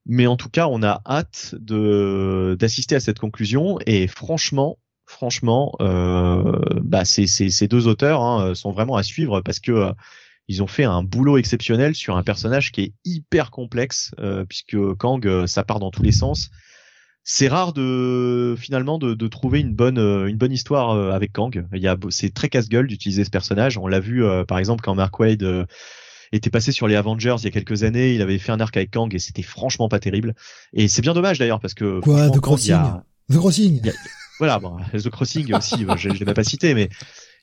[0.06, 4.78] Mais en tout cas, on a hâte de d'assister à cette conclusion et franchement
[5.08, 9.94] franchement bah ces ces deux auteurs hein, sont vraiment à suivre parce que
[10.48, 14.78] ils ont fait un boulot exceptionnel sur un personnage qui est hyper complexe euh, puisque
[14.98, 16.50] Kang euh, ça part dans tous les sens.
[17.30, 21.34] C'est rare de finalement de, de trouver une bonne euh, une bonne histoire euh, avec
[21.34, 21.66] Kang.
[21.74, 23.78] Il y a c'est très casse-gueule d'utiliser ce personnage.
[23.78, 25.66] On l'a vu euh, par exemple quand Mark Wade euh,
[26.32, 28.76] était passé sur les Avengers il y a quelques années, il avait fait un arc
[28.78, 30.36] avec Kang et c'était franchement pas terrible.
[30.72, 33.90] Et c'est bien dommage d'ailleurs parce que Quoi, The Kang, y a- The Crossing?
[33.90, 33.94] a-
[34.40, 36.88] voilà, bon, The Crossing aussi, je, je l'ai pas cité, mais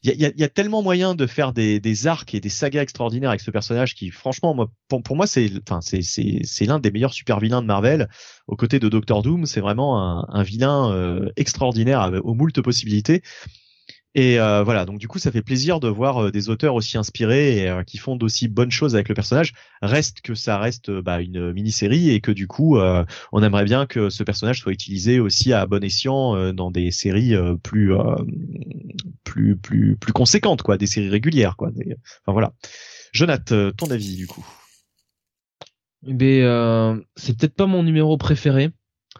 [0.04, 2.82] il y a, y a- y tellement moyen de faire des, arcs et des sagas
[2.82, 5.50] extraordinaires avec ce personnage qui, franchement, pour, moi, c'est,
[6.60, 8.08] l'un des meilleurs super vilains de Marvel.
[8.46, 13.22] Aux côtés de Doctor Doom, c'est vraiment un, vilain euh, extraordinaire aux moultes possibilités.
[14.16, 16.96] Et euh, voilà, donc du coup, ça fait plaisir de voir euh, des auteurs aussi
[16.96, 19.54] inspirés et euh, qui font d'aussi bonnes choses avec le personnage.
[19.82, 22.78] Reste que ça reste bah, une mini-série et que du coup,
[23.32, 27.34] on aimerait bien que ce personnage soit utilisé aussi à bon escient dans des séries
[27.62, 27.92] plus
[29.24, 31.68] plus plus plus conséquentes, quoi, des séries régulières, quoi.
[31.70, 32.52] Enfin voilà.
[33.12, 34.46] Jonathan, ton avis du coup?
[36.02, 38.70] Ben, c'est peut-être pas mon numéro préféré.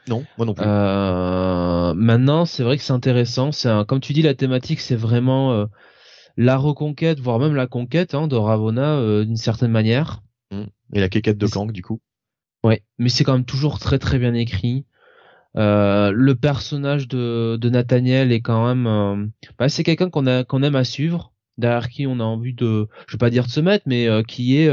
[0.09, 0.65] Non, moi non plus.
[0.67, 3.53] Euh, maintenant, c'est vrai que c'est intéressant.
[3.53, 5.67] C'est comme tu dis, la thématique, c'est vraiment euh,
[6.37, 10.23] la reconquête, voire même la conquête hein, de Ravonna euh, d'une certaine manière.
[10.51, 10.65] Mmh.
[10.93, 12.01] Et la quéquette de Kang, du coup.
[12.63, 14.87] Ouais, mais c'est quand même toujours très très bien écrit.
[15.55, 20.77] le personnage de, de Nathaniel est quand même, bah, c'est quelqu'un qu'on a qu'on aime
[20.77, 23.85] à suivre, derrière qui on a envie de, je vais pas dire de se mettre,
[23.87, 24.71] mais qui est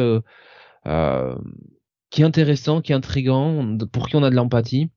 [2.12, 4.90] qui est intéressant, qui est intrigant, pour qui on a de l'empathie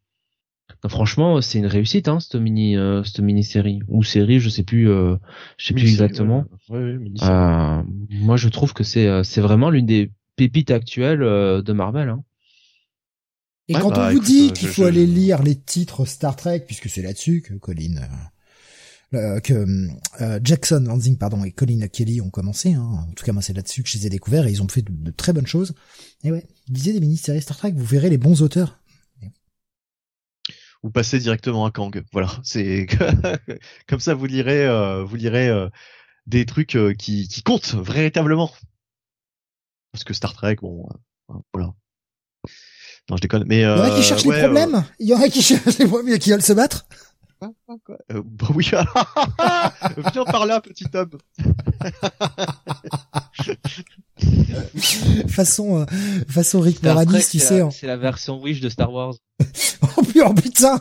[0.89, 4.63] franchement, c'est une réussite, hein, cette mini, euh, cette mini série ou série, je sais
[4.63, 5.17] plus, euh,
[5.57, 6.45] je sais plus exactement.
[6.71, 12.09] Euh, moi, je trouve que c'est, c'est vraiment l'une des pépites actuelles de Marvel.
[12.09, 12.25] Hein.
[13.69, 16.91] Et quand on bah, vous dit qu'il faut aller lire les titres Star Trek, puisque
[16.91, 17.97] c'est là-dessus que Colin,
[19.13, 19.89] que
[20.43, 22.75] Jackson Lansing pardon et Colin Kelly ont commencé.
[22.75, 23.07] Hein.
[23.09, 24.83] En tout cas, moi, c'est là-dessus que je les ai découverts et ils ont fait
[24.83, 25.73] de, de très bonnes choses.
[26.25, 28.79] Et ouais, lisez des mini-séries Star Trek, vous verrez les bons auteurs
[30.85, 32.05] ou passer directement à Kang.
[32.13, 32.87] Voilà, c'est
[33.89, 35.69] comme ça vous lirez, euh, vous lirez euh,
[36.27, 38.53] des trucs euh, qui, qui comptent véritablement.
[39.91, 40.87] Parce que Star Trek, bon,
[41.53, 41.73] voilà.
[43.11, 43.45] Non, je déconne.
[43.47, 44.85] Mais il y en a qui cherchent les problèmes?
[44.99, 46.87] Il y en a qui cherchent les problèmes, qui veulent se battre?
[48.13, 48.65] Euh, bah oui.
[50.13, 51.11] Viens par là, petit homme.
[55.29, 55.87] façon, euh,
[56.29, 57.63] façon Rick Moranis, tu sais.
[57.71, 59.15] C'est la version Wish de Star Wars.
[59.83, 60.81] oh putain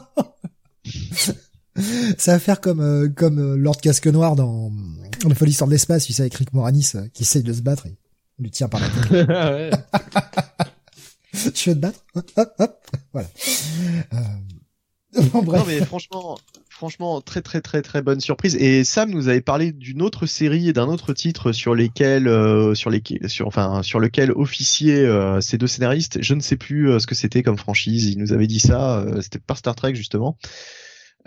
[2.18, 4.72] Ça va faire comme euh, comme Lord Casque Noir dans
[5.28, 7.88] La folie sort de l'espace, tu sais, avec Rick Moranis qui essaye de se battre
[7.88, 7.98] et
[8.40, 9.02] on lui tient par la tête.
[11.54, 12.04] tu veux te battre?
[12.16, 13.28] Hop, hop, voilà.
[15.34, 15.62] Bon, bref.
[15.62, 16.38] Non mais franchement,
[16.70, 18.56] franchement très très très très bonne surprise.
[18.56, 22.74] Et Sam nous avait parlé d'une autre série et d'un autre titre sur lesquels euh,
[22.74, 26.22] sur les sur enfin sur lequel officiaient euh, ces deux scénaristes.
[26.22, 28.10] Je ne sais plus euh, ce que c'était comme franchise.
[28.10, 29.06] Il nous avait dit ça.
[29.22, 30.38] c'était pas Star Trek justement.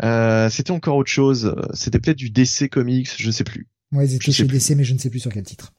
[0.01, 1.55] c'était encore autre chose.
[1.73, 3.11] C'était peut-être du DC Comics.
[3.17, 3.69] Je ne sais plus.
[3.93, 5.73] Ouais, ils étaient chez DC, mais je ne sais plus sur quel titre.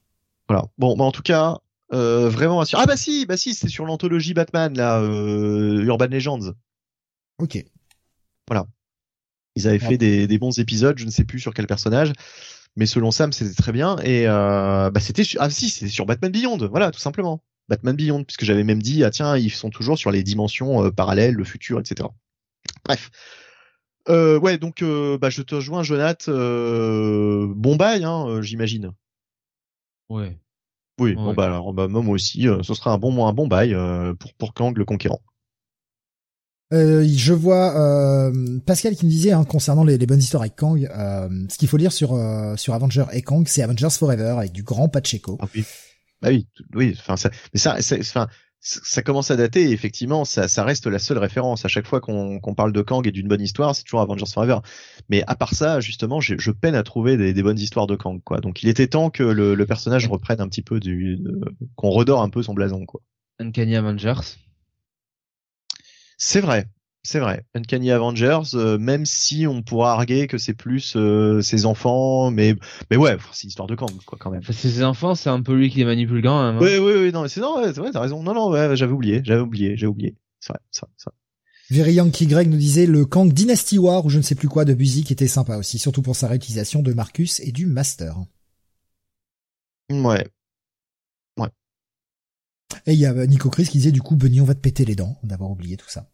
[0.48, 0.66] Voilà.
[0.78, 1.58] Bon, bah en tout cas,
[1.94, 6.54] euh, vraiment Ah bah si, bah si, c'était sur l'anthologie Batman là, Urban Legends.
[7.40, 7.64] Ok.
[8.48, 8.68] Voilà.
[9.56, 12.14] Ils avaient fait des, des, bons épisodes, je ne sais plus sur quel personnage,
[12.76, 13.98] mais selon Sam, c'était très bien.
[14.04, 17.42] Et euh, bah c'était ah si, c'était sur Batman Beyond, voilà, tout simplement.
[17.68, 20.92] Batman Beyond, puisque j'avais même dit ah tiens, ils sont toujours sur les dimensions euh,
[20.92, 22.08] parallèles, le futur, etc.
[22.86, 23.10] Bref.
[24.10, 26.30] Euh, ouais, donc euh, bah, je te rejoins, Jonath.
[26.30, 28.92] Euh, bon bail, hein, j'imagine.
[30.10, 30.38] Ouais.
[31.00, 33.76] Oui, bon bah alors bah, moi aussi, ce sera un bon un bon bail
[34.20, 35.22] pour pour Kang le conquérant.
[36.74, 40.58] Euh, je vois euh, Pascal qui me disait hein, concernant les, les, bonnes histoires avec
[40.58, 44.36] Kang, euh, ce qu'il faut lire sur euh, sur Avengers et Kang, c'est Avengers Forever
[44.38, 45.38] avec du grand Pacheco.
[45.40, 45.64] Ah oui,
[46.22, 46.96] bah oui, oui.
[47.00, 48.28] Enfin, ça, mais ça, enfin,
[48.60, 49.70] ça commence à dater.
[49.70, 52.82] Et effectivement, ça, ça reste la seule référence à chaque fois qu'on qu'on parle de
[52.82, 54.58] Kang et d'une bonne histoire, c'est toujours Avengers Forever.
[55.08, 58.22] Mais à part ça, justement, je peine à trouver des, des, bonnes histoires de Kang,
[58.26, 58.42] quoi.
[58.42, 61.18] Donc, il était temps que le, le personnage reprenne un petit peu du,
[61.76, 63.00] qu'on redore un peu son blason, quoi.
[63.40, 64.36] Uncanny Avengers.
[66.18, 66.66] C'est vrai,
[67.04, 67.46] c'est vrai.
[67.54, 72.56] Uncanny Avengers, euh, même si on pourra arguer que c'est plus euh, ses enfants, mais
[72.92, 74.42] mais ouais, c'est l'histoire de Kang quoi quand même.
[74.44, 76.58] c'est ses enfants, c'est un peu lui qui les manipule quand même.
[76.58, 76.60] Hein.
[76.62, 78.24] Oui oui oui non, c'est non, ouais, t'as raison.
[78.24, 80.16] Non non, ouais, j'avais oublié, j'avais oublié, j'ai oublié.
[80.40, 81.18] C'est vrai, c'est vrai, c'est vrai.
[81.70, 84.66] Very Yankee Greg nous disait le Kang Dynasty War ou je ne sais plus quoi
[84.66, 88.16] de Buzy qui était sympa aussi, surtout pour sa réutilisation de Marcus et du Master.
[89.90, 90.28] Ouais,
[92.86, 94.86] et il y a Nico Chris qui disait du coup Benny on va te péter
[94.86, 96.10] les dents d'avoir oublié tout ça.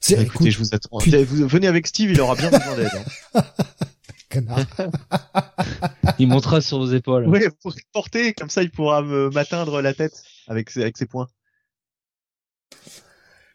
[0.00, 0.98] C'est, bah, écoutez, je vous attends.
[0.98, 2.90] Vous venez avec Steve, il aura bien besoin d'aide.
[3.34, 3.42] Hein.
[4.30, 4.64] Connard.
[6.18, 7.26] il montera sur vos épaules.
[7.26, 10.96] Oui, vous pourrez porter, comme ça il pourra me m'atteindre la tête avec ses, avec
[10.96, 11.28] ses poings.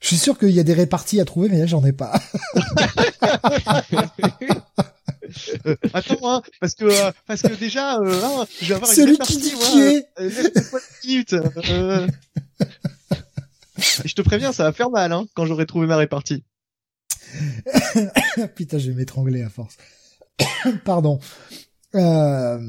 [0.02, 2.14] Je suis sûr qu'il y a des réparties à trouver, mais là j'en ai pas.
[5.66, 8.96] Euh, attends, hein, parce que euh, parce que déjà, euh, hein, je vais avoir une
[8.96, 9.54] Celui qui dit
[11.02, 11.34] qui est.
[11.34, 12.08] Euh,
[14.06, 16.44] je te préviens, ça va faire mal hein, quand j'aurai trouvé ma répartie.
[18.56, 19.78] Putain, je vais m'étrangler à force.
[20.86, 21.20] Pardon.
[21.96, 22.60] Euh...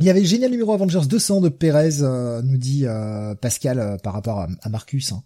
[0.00, 2.02] Il y avait le génial numéro Avengers 200 de Perez,
[2.44, 2.86] nous dit
[3.40, 5.10] Pascal par rapport à, à Marcus.
[5.10, 5.24] Hein.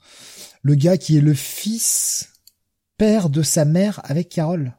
[0.63, 2.33] Le gars qui est le fils
[2.97, 4.75] père de sa mère avec Carole.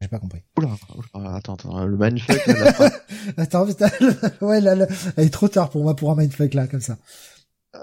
[0.00, 0.40] J'ai pas compris.
[0.58, 0.70] Oula,
[1.14, 2.46] oula, attends, attends, le mindfuck.
[2.46, 2.90] là, fin.
[3.36, 3.90] Attends, putain,
[4.40, 4.86] ouais, là, là,
[5.16, 6.96] elle est trop tard pour moi pour un mindfuck là, comme ça.
[7.74, 7.80] Euh,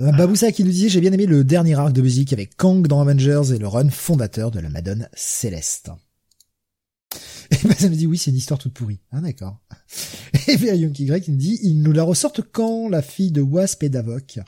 [0.00, 2.86] Euh, Baboussa qui nous disait j'ai bien aimé le dernier arc de musique avec Kang
[2.86, 5.90] dans Avengers et le run fondateur de la Madone Céleste.
[7.50, 9.00] Et ben ça me dit oui c'est une histoire toute pourrie.
[9.10, 9.60] Ah d'accord.
[10.46, 13.40] Et bien Yonky Grey qui nous dit ils nous la ressortent quand la fille de
[13.40, 14.38] Wasp et d'Avoc?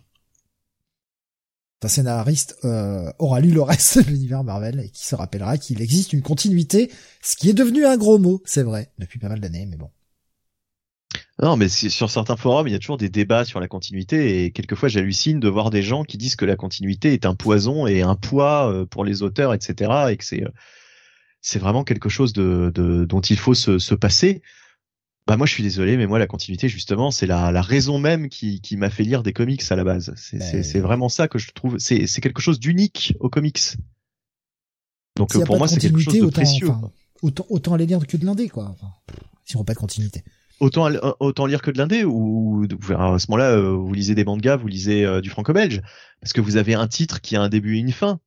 [1.83, 5.81] Un scénariste euh, aura lu le reste de l'univers Marvel et qui se rappellera qu'il
[5.81, 6.91] existe une continuité,
[7.23, 9.91] ce qui est devenu un gros mot, c'est vrai, depuis pas mal d'années, mais bon.
[11.43, 14.51] Non, mais sur certains forums, il y a toujours des débats sur la continuité et
[14.51, 18.03] quelquefois j'hallucine de voir des gens qui disent que la continuité est un poison et
[18.03, 19.91] un poids euh, pour les auteurs, etc.
[20.11, 20.51] et que c'est euh,
[21.41, 24.43] c'est vraiment quelque chose de, de dont il faut se, se passer.
[25.27, 28.29] Bah moi je suis désolé, mais moi la continuité justement c'est la, la raison même
[28.29, 30.13] qui, qui m'a fait lire des comics à la base.
[30.17, 31.77] C'est Ben, c'est vraiment ça que je trouve.
[31.79, 33.61] C'est quelque chose d'unique aux comics.
[35.17, 36.69] Donc pour moi c'est quelque chose de autant- précieux.
[36.71, 36.91] enfin,
[37.23, 38.65] Autant, autant aller lire que de l'indé, quoi.
[38.71, 38.89] Enfin,
[39.45, 40.25] si on pas de continuité.
[40.59, 40.89] autant
[41.21, 44.57] autant lire que de l'indé ou ou- à ce moment-là euh, vous lisez des mangas,
[44.57, 45.83] vous lisez euh, du franco-belge
[46.21, 48.21] parce que vous avez un titre qui a un début et une fin.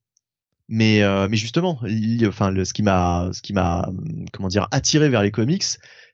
[0.68, 4.48] Mais euh, mais justement, il- enfin le, ce qui m'a ce qui m'a hum, comment
[4.48, 5.64] dire attiré vers les comics,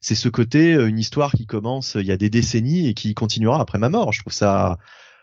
[0.00, 2.94] c'est ce côté euh, une histoire qui commence euh, il y a des décennies et
[2.94, 4.12] qui continuera après ma mort.
[4.12, 4.76] Je trouve ça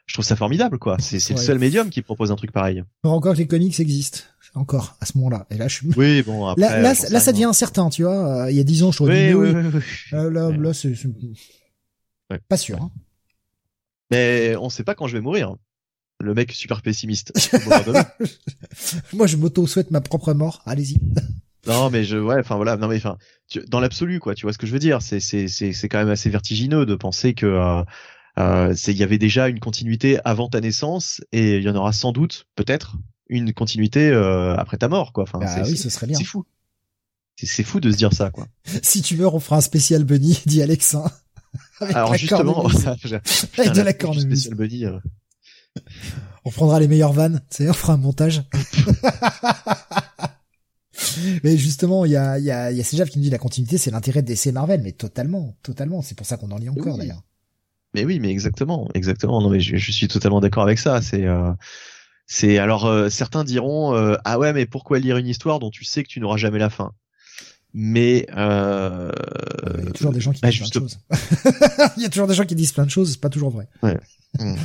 [0.06, 0.95] je trouve ça formidable quoi.
[0.99, 1.40] C'est c'est Ouais.
[1.41, 2.84] le seul médium qui propose un truc pareil.
[3.04, 4.20] Encore que les comics existent.
[4.56, 5.45] Encore, à ce moment-là.
[5.52, 5.88] Et là, je suis...
[5.98, 8.45] Oui, bon après là, là, là, ça devient incertain, tu vois.
[8.45, 9.72] Euh, il y a dix ans, je dit, Oui, oui, oui.
[10.12, 10.58] là, Ouais.
[10.58, 10.94] là, c'est,
[12.48, 12.82] pas sûr.
[12.82, 12.90] Hein.
[14.10, 15.56] Mais on sait pas quand je vais mourir.
[16.19, 17.31] Le mec super pessimiste.
[19.14, 20.61] Moi, je m'auto-souhaite ma propre mort.
[20.65, 20.98] Allez-y.
[21.68, 23.18] Non, mais je, ouais, enfin voilà, non mais enfin,
[23.49, 25.02] tu- dans l'absolu, quoi, tu vois ce que je veux dire?
[25.02, 27.84] C'est, c'est, c'est, c'est quand même assez vertigineux de penser que euh,
[28.39, 31.76] euh, c'est, il y avait déjà une continuité avant ta naissance et il y en
[31.76, 32.95] aura sans doute, peut-être,
[33.30, 35.23] une continuité euh, après ta mort, quoi.
[35.23, 36.18] Enfin, Bah c'est, oui, ce serait bien.
[36.18, 36.45] c'est fou.
[37.35, 38.48] C'est, c'est fou de se dire ça, quoi.
[38.81, 41.03] Si tu meurs, on fera un spécial Bunny, dit Alexin.
[41.81, 42.65] Avec Alors la justement,
[43.57, 44.23] Avec de la cornemuse.
[44.44, 44.98] spéciale Bunny, euh,
[46.45, 48.44] On prendra les meilleures vannes, sais, on fera un montage.
[51.44, 54.22] mais justement, il y a, y a, y qui nous dit la continuité, c'est l'intérêt
[54.22, 56.02] de DC Marvel, mais totalement, totalement.
[56.02, 56.99] C'est pour ça qu'on en lit encore, Oui.
[56.99, 57.22] d'ailleurs.
[57.94, 59.41] Mais oui, mais exactement, exactement.
[59.41, 61.02] Non, mais je, je suis totalement d'accord avec ça.
[61.02, 61.52] C'est, euh,
[62.26, 65.86] c'est alors euh, certains diront euh, ah ouais, mais pourquoi lire une histoire dont tu
[65.86, 66.91] sais que tu n'auras jamais la fin?
[67.74, 69.12] Mais euh,
[69.78, 70.99] Il y a toujours des gens qui bah, disent plein de choses.
[71.98, 73.68] Il y a toujours des gens qui disent plein de choses, c'est pas toujours vrai.
[73.84, 73.98] Ouais.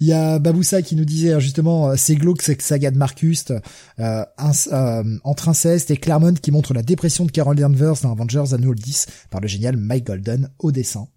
[0.00, 3.46] Il y a Baboussa qui nous disait justement, euh, c'est glauque cette saga de Marcus,
[3.50, 3.60] euh,
[3.98, 8.74] euh, entre inceste et Claremont qui montre la dépression de Carol Danvers dans Avengers Annual
[8.74, 11.08] 10 par le génial Mike Golden au dessin.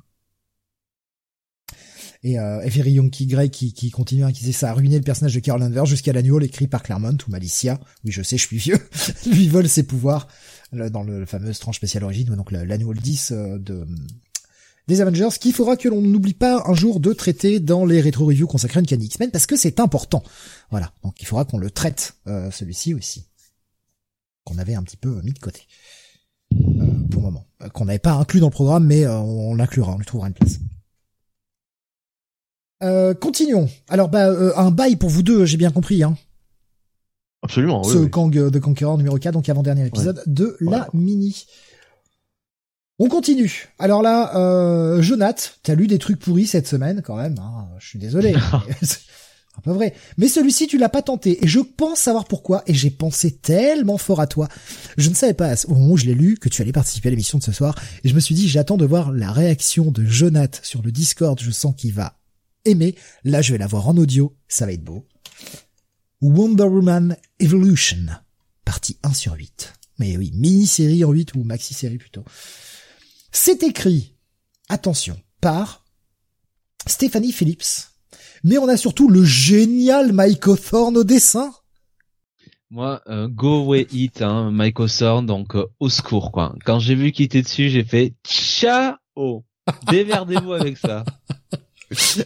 [2.21, 5.03] Et euh, Every Yonky Grey qui, qui continue, hein, qui disait ça a ruiné le
[5.03, 7.79] personnage de Carol Danvers jusqu'à l'annual écrit par Claremont ou Malicia.
[8.03, 8.77] Oui, je sais, je suis vieux.
[9.25, 10.27] Lui vole ses pouvoirs
[10.73, 13.85] le- dans le, fameux tranche spécial origine, donc le- l'annual 10 euh, de
[14.89, 18.47] des Avengers, qu'il faudra que l'on n'oublie pas un jour de traiter dans les rétro-reviews
[18.47, 20.23] consacrées à Uncanny X-Men, parce que c'est important.
[20.71, 23.25] Voilà, donc il faudra qu'on le traite, euh, celui-ci aussi.
[24.43, 25.61] Qu'on avait un petit peu mis de côté.
[26.53, 27.45] Euh, pour le moment.
[27.61, 30.05] Euh, qu'on n'avait pas inclus dans le programme, mais euh, on, on l'inclura, on lui
[30.05, 30.59] trouvera une place.
[32.81, 33.69] Euh, continuons.
[33.89, 36.01] Alors bah euh, un bail pour vous deux, j'ai bien compris.
[36.01, 36.17] Hein.
[37.43, 37.81] absolument.
[37.85, 38.09] oui, Ce oui.
[38.09, 41.45] Kang euh, de Conqueror numéro 4, donc avant-dernier épisode de la mini.
[43.01, 43.69] On continue.
[43.79, 47.35] Alors là, euh, Jonath, t'as lu des trucs pourris cette semaine quand même.
[47.39, 47.69] Hein.
[47.79, 48.35] Je suis désolé.
[48.81, 48.99] C'est
[49.57, 49.93] un peu vrai.
[50.17, 51.43] Mais celui-ci, tu l'as pas tenté.
[51.43, 52.61] Et je pense savoir pourquoi.
[52.67, 54.49] Et j'ai pensé tellement fort à toi.
[54.97, 57.11] Je ne savais pas au moment où je l'ai lu que tu allais participer à
[57.11, 57.73] l'émission de ce soir.
[58.03, 61.39] Et je me suis dit, j'attends de voir la réaction de Jonath sur le Discord.
[61.41, 62.19] Je sens qu'il va
[62.65, 62.95] aimer.
[63.23, 64.35] Là, je vais la voir en audio.
[64.49, 65.07] Ça va être beau.
[66.21, 68.07] Wonder Woman Evolution,
[68.65, 69.73] partie 1 sur 8.
[69.99, 72.25] Mais oui, mini-série en 8 ou maxi-série plutôt.
[73.31, 74.15] C'est écrit,
[74.69, 75.85] attention, par
[76.87, 77.89] Stephanie Phillips.
[78.43, 81.51] Mais on a surtout le génial Mike Hawthorne au dessin.
[82.71, 84.77] Moi, euh, go away it, hein, Mike
[85.23, 86.55] donc euh, au secours quoi.
[86.65, 89.43] Quand j'ai vu qu'il était dessus, j'ai fait ciao.
[89.89, 91.03] Démerdez-vous avec ça.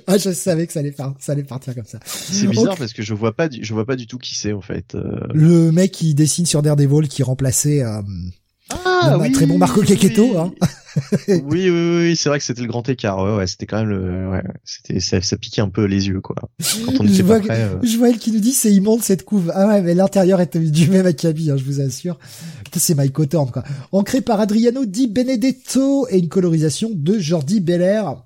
[0.08, 1.98] Ah, je savais que ça allait, ça allait partir comme ça.
[2.06, 4.52] C'est bizarre parce que je vois pas, du, je vois pas du tout qui c'est
[4.52, 4.94] en fait.
[4.94, 5.22] euh.
[5.34, 8.02] Le mec qui dessine sur Daredevil qui remplaçait euh,
[8.84, 10.54] Ah le très bon Marco Cacchetto, hein.
[10.62, 10.68] oui,
[11.28, 13.18] oui, oui, oui, c'est vrai que c'était le grand écart.
[13.24, 16.22] Ouais, ouais, c'était quand même le, ouais, c'était, ça, ça piquait un peu les yeux,
[16.22, 16.36] quoi.
[16.86, 17.61] Quand on Je vois pas prêt.
[17.61, 17.80] euh.
[17.84, 19.52] Je vois elle qui nous dit c'est immonde cette couve.
[19.56, 22.20] Ah ouais, mais l'intérieur est du même acabit, hein, je vous assure.
[22.76, 23.64] C'est Mike Hawthorne, quoi.
[23.91, 28.24] Ancré par Adriano Di Benedetto et une colorisation de Jordi Belair.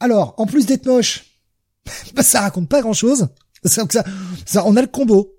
[0.00, 1.24] Alors, en plus d'être moche,
[2.14, 3.28] bah, ça raconte pas grand chose.
[3.64, 3.84] Ça,
[4.66, 5.34] on a le combo.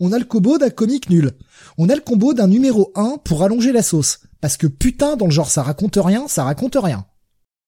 [0.00, 1.32] on a le combo d'un comique nul.
[1.76, 4.20] On a le combo d'un numéro 1 pour allonger la sauce.
[4.40, 7.06] Parce que putain, dans le genre ça raconte rien, ça raconte rien.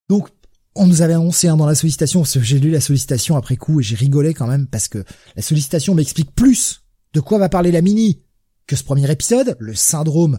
[0.08, 0.28] Donc,
[0.74, 3.56] on nous avait annoncé hein, dans la sollicitation, parce que j'ai lu la sollicitation après
[3.56, 5.04] coup et j'ai rigolé quand même parce que
[5.36, 6.82] la sollicitation m'explique plus
[7.12, 8.22] de quoi va parler la mini
[8.66, 10.38] que ce premier épisode, le syndrome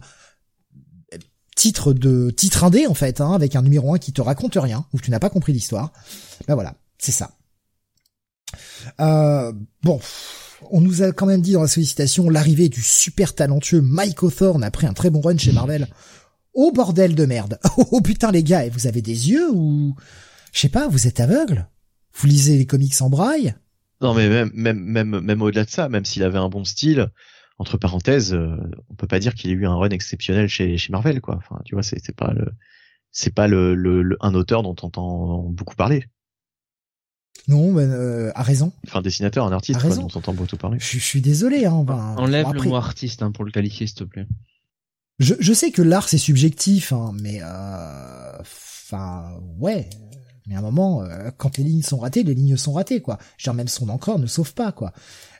[1.55, 4.85] titre de titre indé en fait, hein, avec un numéro 1 qui te raconte rien,
[4.93, 5.91] ou tu n'as pas compris l'histoire.
[6.47, 7.31] Ben voilà, c'est ça.
[8.99, 9.51] Euh,
[9.83, 9.99] bon,
[10.71, 14.63] on nous a quand même dit dans la sollicitation l'arrivée du super talentueux Mike Hawthorne
[14.63, 15.87] après un très bon run chez Marvel.
[16.53, 17.59] Oh bordel de merde.
[17.91, 19.95] Oh putain les gars, vous avez des yeux ou
[20.51, 21.67] je sais pas, vous êtes aveugle
[22.13, 23.55] Vous lisez les comics en braille
[24.01, 27.09] Non mais même même même même au-delà de ça, même s'il avait un bon style,
[27.57, 28.57] entre parenthèses, euh,
[28.89, 31.37] on peut pas dire qu'il ait eu un run exceptionnel chez chez Marvel quoi.
[31.37, 32.51] Enfin, tu vois, c'est c'est pas le
[33.11, 36.05] c'est pas le, le, un auteur dont on entend beaucoup parler.
[37.47, 38.71] Non, ben, euh, a raison.
[38.87, 40.77] Enfin, un dessinateur, un artiste, quoi, dont on entend beaucoup parler.
[40.79, 41.65] Je, je suis désolé.
[41.65, 44.27] Hein, ben, Enlève le mot artiste hein, pour le qualifier, s'il te plaît.
[45.21, 49.87] Je, sais que l'art c'est subjectif, hein, mais euh, enfin ouais.
[50.47, 53.19] Mais à un moment, euh, quand les lignes sont ratées, les lignes sont ratées, quoi.
[53.37, 54.93] Genre même son encre ne sauve pas, quoi.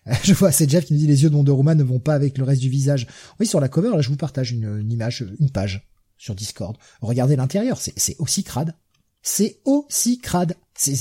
[0.24, 2.14] je vois, c'est Jeff qui nous dit les yeux de Wonder Woman ne vont pas
[2.14, 3.08] avec le reste du visage.
[3.40, 6.78] Oui, sur la cover, là, je vous partage une, image, une page sur Discord.
[7.02, 8.76] Regardez l'intérieur, c'est, aussi crade.
[9.24, 10.56] C'est aussi crade.
[10.76, 10.95] C'est,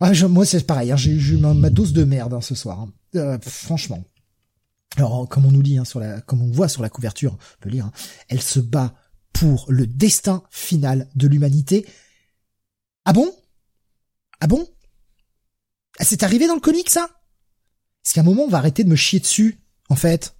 [0.00, 0.92] Ah, je, moi, c'est pareil.
[0.92, 2.86] Hein, j'ai eu ma, dose de merde hein, ce soir.
[3.14, 4.04] Euh, franchement.
[4.96, 7.62] Alors, comme on nous lit hein, sur la, comme on voit sur la couverture, on
[7.62, 7.92] peut lire, hein,
[8.28, 8.94] elle se bat
[9.32, 11.86] pour le destin final de l'humanité.
[13.04, 13.32] Ah bon?
[14.40, 14.68] Ah bon?
[15.98, 17.08] Ah, C'est arrivé dans le comic, ça?
[18.04, 20.34] Est-ce qu'à un moment, on va arrêter de me chier dessus, en fait?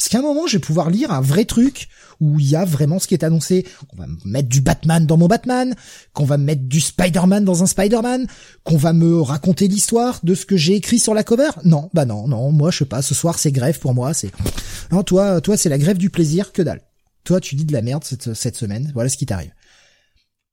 [0.00, 1.88] Est-ce qu'à un moment, je vais pouvoir lire un vrai truc
[2.20, 5.16] où il y a vraiment ce qui est annoncé Qu'on va mettre du Batman dans
[5.16, 5.74] mon Batman,
[6.12, 8.26] qu'on va mettre du Spider-Man dans un Spider-Man,
[8.62, 12.04] qu'on va me raconter l'histoire de ce que j'ai écrit sur la cover Non, bah
[12.04, 14.30] non, non, moi je sais pas, ce soir c'est grève pour moi, c'est...
[14.92, 16.80] Non, toi, toi c'est la grève du plaisir, que dalle.
[17.24, 19.52] Toi, tu dis de la merde cette, cette semaine, voilà ce qui t'arrive.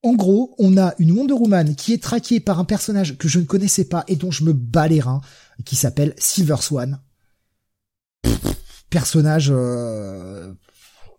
[0.03, 3.39] En gros, on a une Wonder Woman qui est traquée par un personnage que je
[3.39, 5.21] ne connaissais pas et dont je me bats les reins,
[5.65, 6.99] qui s'appelle Silver Swan.
[8.95, 10.53] Personnage euh,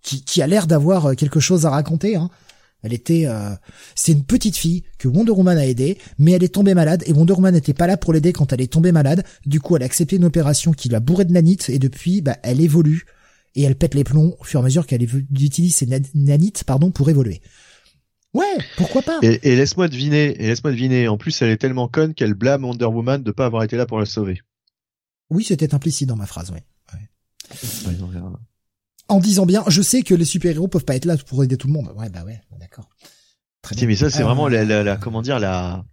[0.03, 2.17] qui, qui, a l'air d'avoir quelque chose à raconter.
[2.17, 2.31] Hein.
[2.83, 3.51] Elle était, euh,
[3.95, 7.13] c'est une petite fille que Wonder Woman a aidée, mais elle est tombée malade et
[7.13, 9.25] Wonder Woman n'était pas là pour l'aider quand elle est tombée malade.
[9.45, 12.39] Du coup, elle a accepté une opération qui l'a bourrée de nanites et depuis, bah,
[12.43, 13.05] elle évolue
[13.57, 16.91] et elle pète les plombs au fur et à mesure qu'elle utilise ses nanites, pardon,
[16.91, 17.43] pour évoluer.
[18.33, 21.09] Ouais, pourquoi pas Et, et laisse-moi deviner, et laisse-moi deviner.
[21.09, 23.85] En plus, elle est tellement conne qu'elle blâme Wonder Woman de pas avoir été là
[23.85, 24.41] pour la sauver.
[25.29, 26.61] Oui, c'était implicite dans ma phrase, oui.
[27.51, 27.95] Ouais.
[29.09, 31.67] en disant bien, je sais que les super-héros peuvent pas être là pour aider tout
[31.67, 31.93] le monde.
[31.97, 32.89] Ouais, bah ouais, d'accord.
[33.63, 34.27] Très Mais ça, c'est euh...
[34.27, 35.85] vraiment la, la, la, comment dire, la,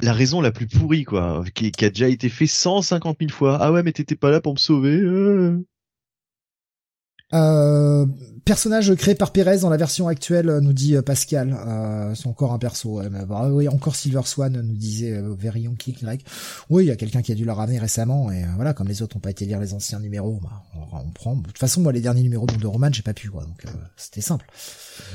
[0.00, 3.58] la raison la plus pourrie, quoi, qui, qui a déjà été fait 150 000 fois.
[3.60, 4.96] Ah ouais, mais t'étais pas là pour me sauver.
[4.96, 5.64] Euh...
[7.32, 8.06] Euh,
[8.44, 11.56] personnage créé par Perez dans la version actuelle, nous dit euh, Pascal.
[11.66, 13.00] Euh, c'est encore un perso.
[13.28, 16.22] Bah, oui, encore Silver Swan nous disait euh, Very Kick Greg.
[16.68, 18.88] Oui, il y a quelqu'un qui a dû le ramener récemment et euh, voilà, comme
[18.88, 20.62] les autres n'ont pas été lire les anciens numéros, bah,
[20.92, 21.36] on, prend.
[21.36, 23.70] De toute façon, moi, les derniers numéros de Roman, j'ai pas pu quoi, donc euh,
[23.96, 24.46] c'était simple.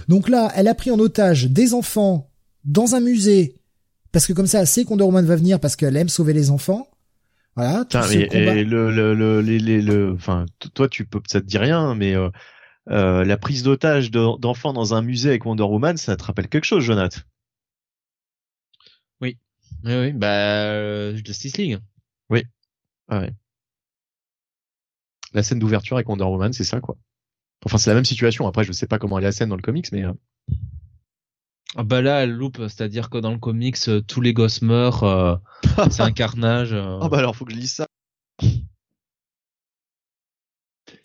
[0.08, 2.30] Donc là, elle a pris en otage des enfants
[2.64, 3.60] dans un musée
[4.12, 6.88] parce que comme ça, elle sait va venir parce qu'elle aime sauver les enfants.
[7.56, 7.86] Voilà.
[7.86, 11.58] Putain, mais, et le, le, le, le, le, enfin, toi, tu peux, ça te dit
[11.58, 12.30] rien, mais euh,
[12.90, 16.66] euh, la prise d'otage d'enfants dans un musée avec Wonder Woman, ça te rappelle quelque
[16.66, 17.22] chose, Jonathan?
[19.22, 19.38] Oui,
[19.84, 21.80] oui, oui, bah, euh, Justice League.
[22.30, 22.44] Oui.
[23.08, 23.32] Ah ouais.
[25.34, 26.98] La scène d'ouverture avec Wonder Woman, c'est ça, quoi.
[27.66, 28.48] Enfin, c'est la même situation.
[28.48, 30.04] Après, je sais pas comment est la scène dans le comics, mais.
[31.78, 35.04] Ah bah là, elle loupe, c'est-à-dire que dans le comics, euh, tous les gosses meurent,
[35.04, 35.36] euh,
[35.92, 36.72] c'est un carnage.
[36.72, 37.00] Euh...
[37.02, 37.88] Ah bah alors, faut que je lise ça.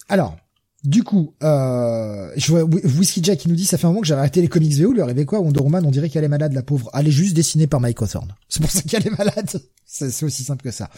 [0.09, 0.37] Alors,
[0.85, 4.07] du coup, euh, je vois Whiskey Jack qui nous dit ça fait un moment que
[4.07, 5.41] j'avais arrêté les comics VO, lui arrivait quoi?
[5.41, 6.89] Wonder Woman, on dirait qu'elle est malade, la pauvre.
[6.95, 8.35] Elle est juste dessinée par Mike Hawthorne.
[8.49, 9.51] C'est pour ça qu'elle est malade.
[9.85, 10.89] C'est aussi simple que ça.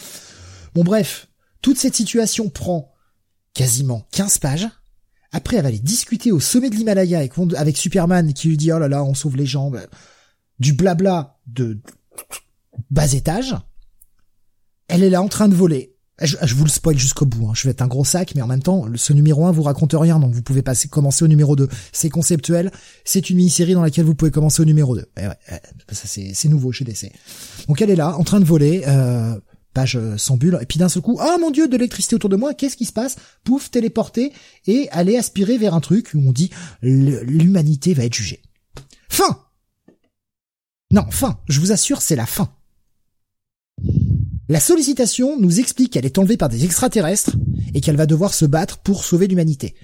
[0.74, 1.28] Bon bref,
[1.62, 2.92] toute cette situation prend
[3.54, 4.68] quasiment 15 pages.
[5.32, 8.72] Après, elle va aller discuter au sommet de l'Himalaya avec, avec Superman qui lui dit
[8.72, 9.72] oh là là, on sauve les gens,
[10.58, 11.80] du blabla de
[12.90, 13.56] bas étage.
[14.88, 15.96] Elle est là en train de voler.
[16.20, 17.48] Je, vous le spoil jusqu'au bout.
[17.48, 17.52] Hein.
[17.54, 19.94] Je vais être un gros sac, mais en même temps, ce numéro 1 vous raconte
[19.94, 21.68] rien, donc vous pouvez passer, commencer au numéro 2.
[21.90, 22.70] C'est conceptuel.
[23.04, 25.04] C'est une mini-série dans laquelle vous pouvez commencer au numéro 2.
[25.20, 25.38] Et ouais,
[25.90, 27.10] ça c'est nouveau chez DC.
[27.66, 28.84] Donc elle est là, en train de voler.
[28.86, 29.38] Euh,
[29.72, 32.36] page sans bulle, et puis d'un seul coup, oh mon dieu, de l'électricité autour de
[32.36, 33.16] moi, qu'est-ce qui se passe?
[33.44, 34.32] Pouf, téléporter
[34.66, 36.50] et aller aspirer vers un truc où on dit
[36.82, 38.42] l'humanité va être jugée.
[39.08, 39.44] Fin
[40.90, 42.54] Non, fin, je vous assure, c'est la fin.
[44.48, 47.36] La sollicitation nous explique qu'elle est enlevée par des extraterrestres
[47.74, 49.74] et qu'elle va devoir se battre pour sauver l'humanité.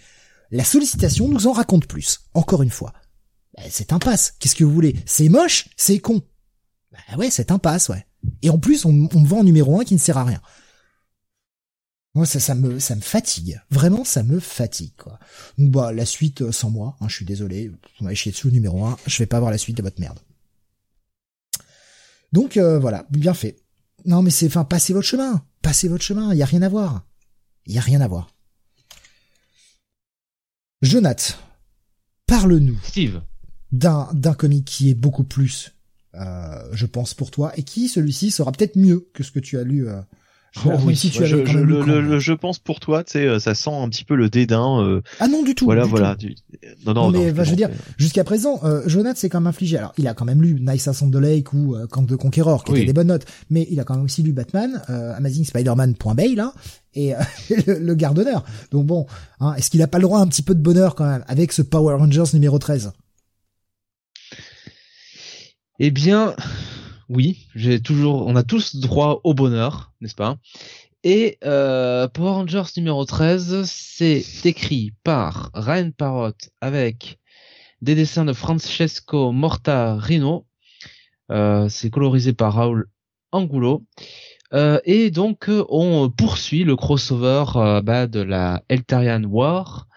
[0.51, 2.93] La sollicitation nous en raconte plus, encore une fois.
[3.57, 4.97] Ben, c'est un passe, qu'est-ce que vous voulez?
[5.07, 6.23] C'est moche, c'est con.
[6.93, 8.05] Bah ouais, c'est un passe, ouais.
[8.43, 10.41] Et en plus, on, on me vend en numéro un qui ne sert à rien.
[12.15, 13.61] Moi, ça, ça me, ça me fatigue.
[13.71, 15.19] Vraiment, ça me fatigue, quoi.
[15.57, 17.69] Donc, bah, la suite, euh, sans moi, hein, je suis désolé.
[17.69, 18.97] Vous m'avez chié dessus au numéro 1.
[19.07, 20.19] Je vais pas avoir la suite de votre merde.
[22.33, 23.07] Donc, euh, voilà.
[23.11, 23.57] Bien fait.
[24.05, 25.45] Non, mais c'est, enfin, passez votre chemin.
[25.63, 26.33] Passez votre chemin.
[26.33, 27.05] Il y a rien à voir.
[27.67, 28.35] Il y a rien à voir.
[30.81, 31.39] Jonath,
[32.27, 33.21] parle-nous Steve.
[33.73, 35.73] d'un, d'un comic qui est beaucoup plus,
[36.15, 39.59] euh, je pense, pour toi, et qui, celui-ci, sera peut-être mieux que ce que tu
[39.59, 40.01] as lu, euh,
[40.65, 43.55] Oh oui, si tu je, le, le- le- pense pour toi, tu sais, euh, ça
[43.55, 44.83] sent un petit peu le dédain.
[44.83, 45.67] euh, Ah non, du tout.
[45.67, 46.17] voilà, du voilà.
[46.17, 46.27] tout.
[46.27, 46.35] du-
[46.87, 47.69] Non, non, Non, non, mais, bah, je veux dire,
[47.99, 49.77] Jusqu'à présent, euh, Jonath s'est quand même infligé.
[49.77, 52.65] Alors, il a quand même lu Nice on the Lake ou euh, Kang the Conqueror,
[52.65, 52.79] qui Oui.
[52.79, 56.35] étaient des bonnes notes, mais il a quand même aussi lu Batman, euh, Amazing Spider-Man.bay,
[56.35, 56.55] là,
[56.95, 57.19] et euh,
[57.67, 58.43] le, le garde d'honneur.
[58.73, 59.07] Donc bon,
[59.41, 61.25] hein, est-ce qu'il a pas le droit à un petit peu de bonheur quand même
[61.29, 62.93] avec ce Power Rangers numéro 13
[65.81, 66.35] Eh bien,
[67.09, 70.37] oui, j'ai toujours, on a tous droit au bonheur, n'est-ce pas?
[71.05, 77.21] Et euh, Power Rangers numéro 13, c'est écrit par Ryan Parrott avec
[77.81, 80.47] des dessins de Francesco Mortarino.
[81.31, 82.89] Euh, c'est colorisé par Raoul
[83.31, 83.85] Angulo.
[84.55, 89.88] Euh, et donc euh, on poursuit le crossover euh, bah, de la Eltarian War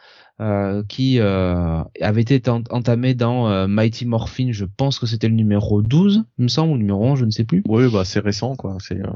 [0.41, 5.29] euh, qui euh, avait été ent- entamé dans euh, Mighty Morphin, je pense que c'était
[5.29, 7.63] le numéro 12, il me semble, ou le numéro 11, je ne sais plus.
[7.67, 8.77] Oui, bah c'est récent, quoi.
[8.79, 9.09] C'est euh,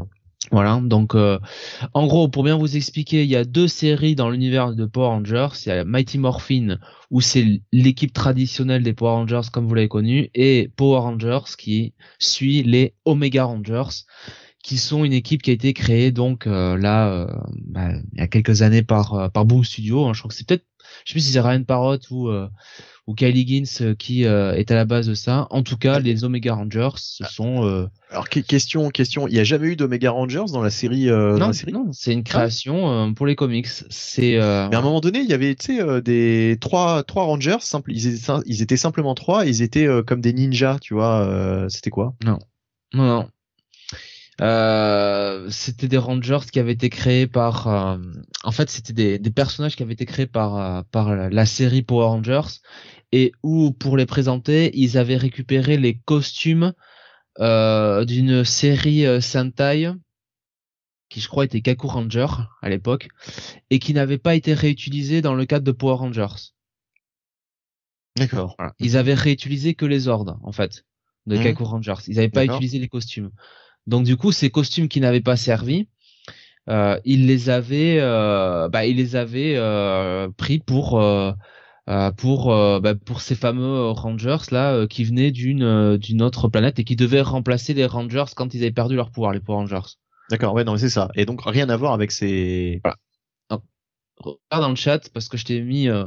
[0.51, 1.39] Voilà, donc euh,
[1.93, 5.07] en gros, pour bien vous expliquer, il y a deux séries dans l'univers de Power
[5.07, 5.47] Rangers.
[5.65, 6.77] Il y a Mighty Morphin,
[7.09, 11.93] où c'est l'équipe traditionnelle des Power Rangers comme vous l'avez connu, et Power Rangers qui
[12.19, 14.03] suit les Omega Rangers,
[14.63, 17.27] qui sont une équipe qui a été créée donc euh, là euh,
[17.67, 20.05] bah, il y a quelques années par euh, par Boom Studio.
[20.05, 20.13] hein.
[20.13, 20.65] je crois que c'est peut-être,
[21.05, 22.49] je sais plus si c'est Ryan Parrott ou euh,
[23.07, 25.45] ou Kylie Gins euh, qui euh, est à la base de ça.
[25.51, 29.27] En tout cas, les Omega Rangers, ce sont euh, Alors que- question, question.
[29.27, 31.07] Il y a jamais eu d'Omega Rangers dans la série.
[31.09, 31.71] euh, dans non, la série?
[31.71, 33.67] non, c'est une création euh, pour les comics.
[33.89, 37.03] C'est euh, Mais à un moment donné, il y avait, tu sais, euh, des trois
[37.03, 37.57] trois Rangers.
[37.61, 39.45] Simple, ils étaient, sim- ils étaient simplement trois.
[39.45, 41.21] et Ils étaient euh, comme des ninjas, tu vois.
[41.27, 42.15] euh, C'était quoi?
[42.25, 42.39] Non,
[42.93, 43.29] non.
[44.41, 47.67] Euh, c'était des Rangers qui avaient été créés par.
[47.67, 47.97] euh,
[48.43, 51.83] en fait, c'était des, des personnages qui avaient été créés par euh, par la série
[51.83, 52.59] Power Rangers
[53.11, 56.73] et où pour les présenter, ils avaient récupéré les costumes
[57.39, 59.91] euh, d'une série Sentai
[61.07, 62.27] qui je crois était Kaku Ranger
[62.61, 63.07] à l'époque
[63.69, 66.51] et qui n'avait pas été réutilisé dans le cadre de Power Rangers.
[68.17, 68.55] D'accord.
[68.57, 68.73] Voilà.
[68.79, 70.83] Ils avaient réutilisé que les ordres, en fait,
[71.25, 71.43] de Mhm.
[71.43, 71.93] Kaku Rangers.
[72.07, 73.31] Ils n'avaient pas utilisé les costumes.
[73.87, 75.87] Donc du coup, ces costumes qui n'avaient pas servi,
[76.69, 81.31] euh, ils les avaient, euh, bah, ils les avaient euh, pris pour euh,
[81.87, 86.47] euh, pour euh, bah, pour ces fameux Rangers là euh, qui venaient d'une d'une autre
[86.47, 89.57] planète et qui devaient remplacer les Rangers quand ils avaient perdu leur pouvoir, les Power
[89.59, 89.95] Rangers.
[90.31, 90.55] D'accord.
[90.55, 91.09] Ouais, non, mais c'est ça.
[91.15, 92.81] Et donc rien à voir avec ces.
[94.17, 96.05] regarde dans le chat parce que je t'ai mis euh,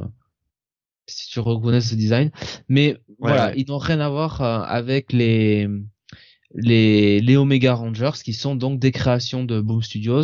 [1.07, 2.31] si tu reconnais ce design
[2.67, 3.53] mais voilà ouais.
[3.55, 5.67] ils n'ont rien à voir avec les
[6.55, 10.23] les les Omega Rangers qui sont donc des créations de Boom Studios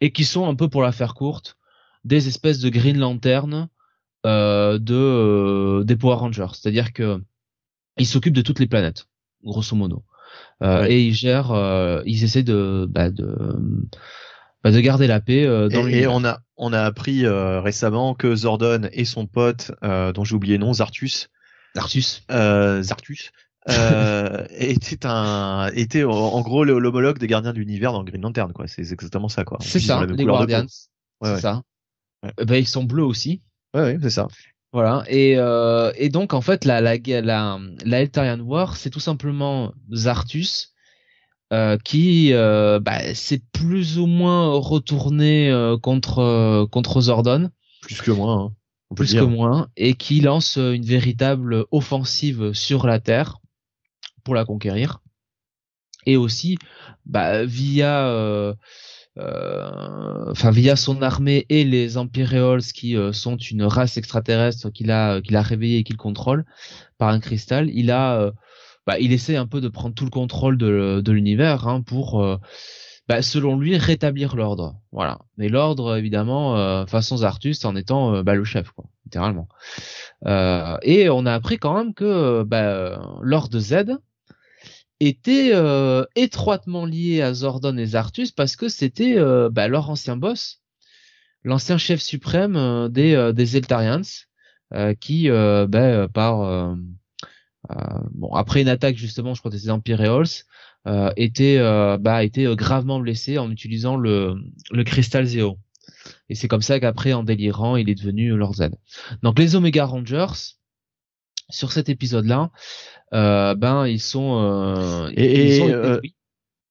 [0.00, 1.56] et qui sont un peu pour la faire courte
[2.04, 3.68] des espèces de Green Lantern
[4.26, 7.20] euh, de euh, des Power Rangers c'est-à-dire que
[7.98, 9.06] ils s'occupent de toutes les planètes
[9.44, 10.04] grosso modo
[10.62, 10.92] Euh, Ouais.
[10.92, 11.52] et ils gèrent
[12.04, 13.28] ils essaient de bah, de
[14.62, 18.34] bah, de garder la paix dans Et, et on a on a appris récemment que
[18.34, 21.28] Zordon et son pote, dont j'ai oublié le nom, Zartus,
[21.76, 22.22] Artus.
[22.30, 23.32] euh, Zartus,
[23.68, 28.52] euh, était un était en, gros le- l'homologue des gardiens de l'univers dans Green Lantern,
[28.52, 28.66] quoi.
[28.68, 29.58] C'est exactement ça, quoi.
[29.60, 30.24] C'est ça, les.
[30.24, 30.62] Guardians.
[31.20, 31.40] Ouais, c'est ouais.
[31.40, 31.62] ça.
[32.22, 32.30] Ouais.
[32.40, 33.42] Eh ben, ils sont bleus aussi.
[33.74, 34.28] Ouais, ouais, c'est ça.
[34.72, 35.04] Voilà.
[35.08, 39.72] Et, euh, et donc, en fait, la, la, la, la Eltarian War, c'est tout simplement
[39.94, 40.74] Zartus,
[41.52, 47.50] euh, qui, euh, bah, s'est plus ou moins retourné euh, contre, euh, contre Zordon,
[47.82, 48.46] Plus que moins.
[48.46, 48.52] Hein.
[48.94, 53.38] Plus que moins, et qui lance une véritable offensive sur la Terre
[54.26, 55.00] pour la conquérir.
[56.04, 56.58] Et aussi,
[57.04, 58.54] bah, via, euh,
[59.18, 65.20] euh, via son armée et les Imperials qui euh, sont une race extraterrestre qu'il a
[65.20, 66.44] qu'il a réveillée et qu'il contrôle
[66.98, 68.32] par un cristal, il a
[68.86, 72.24] bah, il essaie un peu de prendre tout le contrôle de, l'univers hein, pour
[73.08, 74.76] bah, selon lui rétablir l'ordre.
[74.92, 75.18] Voilà.
[75.38, 79.48] Mais l'ordre évidemment façon Zartus en étant le chef quoi, littéralement.
[80.82, 83.98] Et on a appris quand même que bah, Lord Z
[85.00, 90.16] étaient euh, étroitement liés à Zordon et Zartus parce que c'était euh, bah, leur ancien
[90.16, 90.62] boss,
[91.44, 94.02] l'ancien chef suprême euh, des euh, des Eltarians,
[94.74, 96.76] euh, qui euh, bah, par
[98.12, 100.44] bon après une attaque justement, je crois des Empyreals,
[100.86, 101.58] euh, était
[101.98, 104.36] bah était gravement blessé en utilisant le
[104.70, 105.58] le cristal Zéo.
[106.28, 108.70] Et c'est comme ça qu'après, en délirant, il est devenu Lord Z.
[109.22, 110.56] Donc les Omega Rangers,
[111.48, 112.50] sur cet épisode-là,
[113.12, 116.14] ben ils sont euh, Et- ils euh, oui.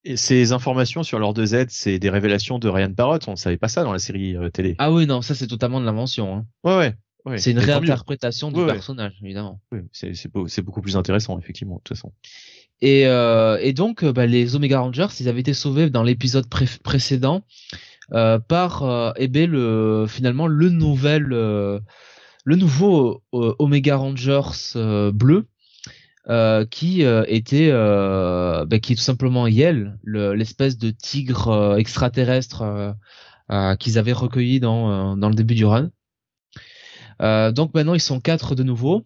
[0.07, 3.28] Et ces informations sur Lord Z, c'est des révélations de Ryan Parrott.
[3.28, 4.76] On savait pas ça dans la série euh, télé.
[4.78, 6.36] ah oui non ça c'est totalement de l'invention.
[6.36, 6.45] Hein.
[6.64, 6.94] Ouais, ouais.
[7.26, 7.38] ouais.
[7.40, 8.74] c'est une réinterprétation du Ouais, ouais.
[8.74, 9.62] personnage évidemment.
[9.72, 12.14] Oui, c'est c'est beau- c'est beaucoup plus intéressant effectivement de toute façon.
[12.82, 16.48] Et, euh, et donc euh, bah, les Omega Rangers ils avaient été sauvés dans l'épisode
[16.49, 17.44] pré- précédent
[18.14, 21.80] euh, par euh, eh ben, le finalement le nouvel euh,
[22.44, 24.41] le nouveau euh, Omega Rangers
[24.76, 25.48] euh, bleu
[26.30, 31.50] euh, qui euh, était euh, bah, qui est tout simplement Yel, le- l'espèce de tigre
[31.50, 32.64] euh, extraterrestre
[33.80, 35.92] qu'ils avaient recueilli dans dans le début du run.
[37.20, 39.06] Donc maintenant ils sont quatre de nouveau.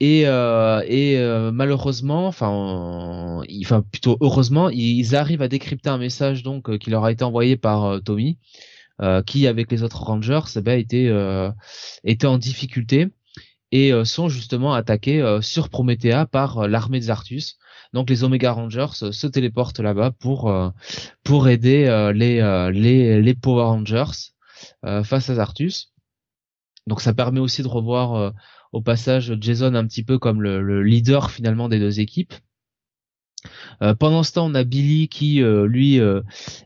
[0.00, 2.48] Et, euh, et euh, malheureusement, enfin,
[3.62, 7.56] enfin plutôt heureusement, ils arrivent à décrypter un message donc qui leur a été envoyé
[7.56, 8.38] par euh, Tommy,
[9.26, 11.12] qui avec les autres Rangers, eh ben, était
[12.04, 13.10] était en difficulté
[13.72, 17.58] et euh, sont justement attaqués euh, sur Promethea par euh, l'armée de Zartus.
[17.92, 20.50] Donc les Omega Rangers se téléportent là-bas pour
[21.24, 21.84] pour aider
[22.14, 22.40] les
[22.72, 24.32] les les Power Rangers
[24.82, 25.92] face à Zartus.
[26.86, 28.32] Donc ça permet aussi de revoir
[28.72, 32.32] au passage Jason un petit peu comme le leader finalement des deux équipes.
[33.82, 36.20] Euh, pendant ce temps, on a Billy qui euh, lui euh,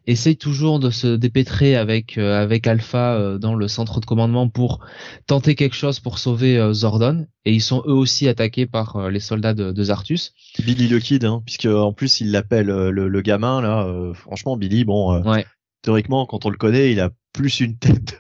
[0.07, 4.49] essaye toujours de se dépêtrer avec euh, avec Alpha euh, dans le centre de commandement
[4.49, 4.81] pour
[5.27, 9.11] tenter quelque chose pour sauver euh, Zordon et ils sont eux aussi attaqués par euh,
[9.11, 10.35] les soldats de, de Zartus.
[10.65, 13.87] Billy le Kid, hein, puisque en plus il l'appelle euh, le, le gamin là.
[13.87, 15.47] euh, franchement, Billy, bon, euh, Ouais.
[15.83, 18.19] théoriquement quand on le connaît, il a plus une tête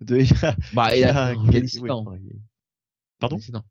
[0.00, 0.18] de.
[0.18, 0.24] de-
[0.74, 2.04] Bah il a, il il a a- 17 oui, ans.
[2.04, 2.40] ouais, il-
[3.20, 3.36] Pardon?
[3.36, 3.64] 17 ans.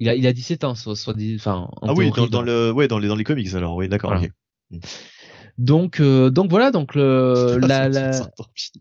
[0.00, 2.42] Il a il a 17 ans soit, soit dit- enfin en Ah oui, dans, dans
[2.42, 3.74] le, ouais, dans les dans les comics alors.
[3.76, 4.10] Oui, d'accord.
[4.12, 4.26] Voilà.
[4.72, 4.80] ok.
[5.58, 8.12] Donc euh, donc voilà donc le la, la...
[8.12, 8.80] 65 ans, putain.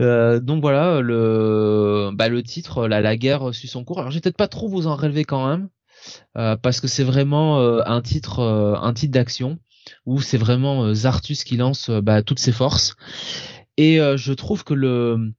[0.00, 4.16] Euh, donc voilà le bah le titre la la guerre suit son cours alors je
[4.16, 5.68] vais peut-être pas trop vous en relever quand même
[6.36, 9.58] euh, parce que c'est vraiment euh, un titre euh, un titre d'action
[10.06, 12.94] où c'est vraiment euh, Zartus qui lance euh, bah, toutes ses forces
[13.76, 15.32] et euh, je trouve que le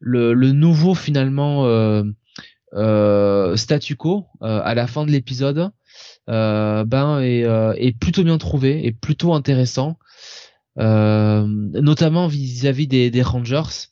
[0.00, 1.66] le, le nouveau finalement
[2.74, 5.72] euh, statu quo euh, à la fin de l'épisode
[6.28, 9.98] euh, ben est, plutôt bien trouvé et plutôt intéressant
[10.76, 13.88] notamment vis-à-vis des, Rangers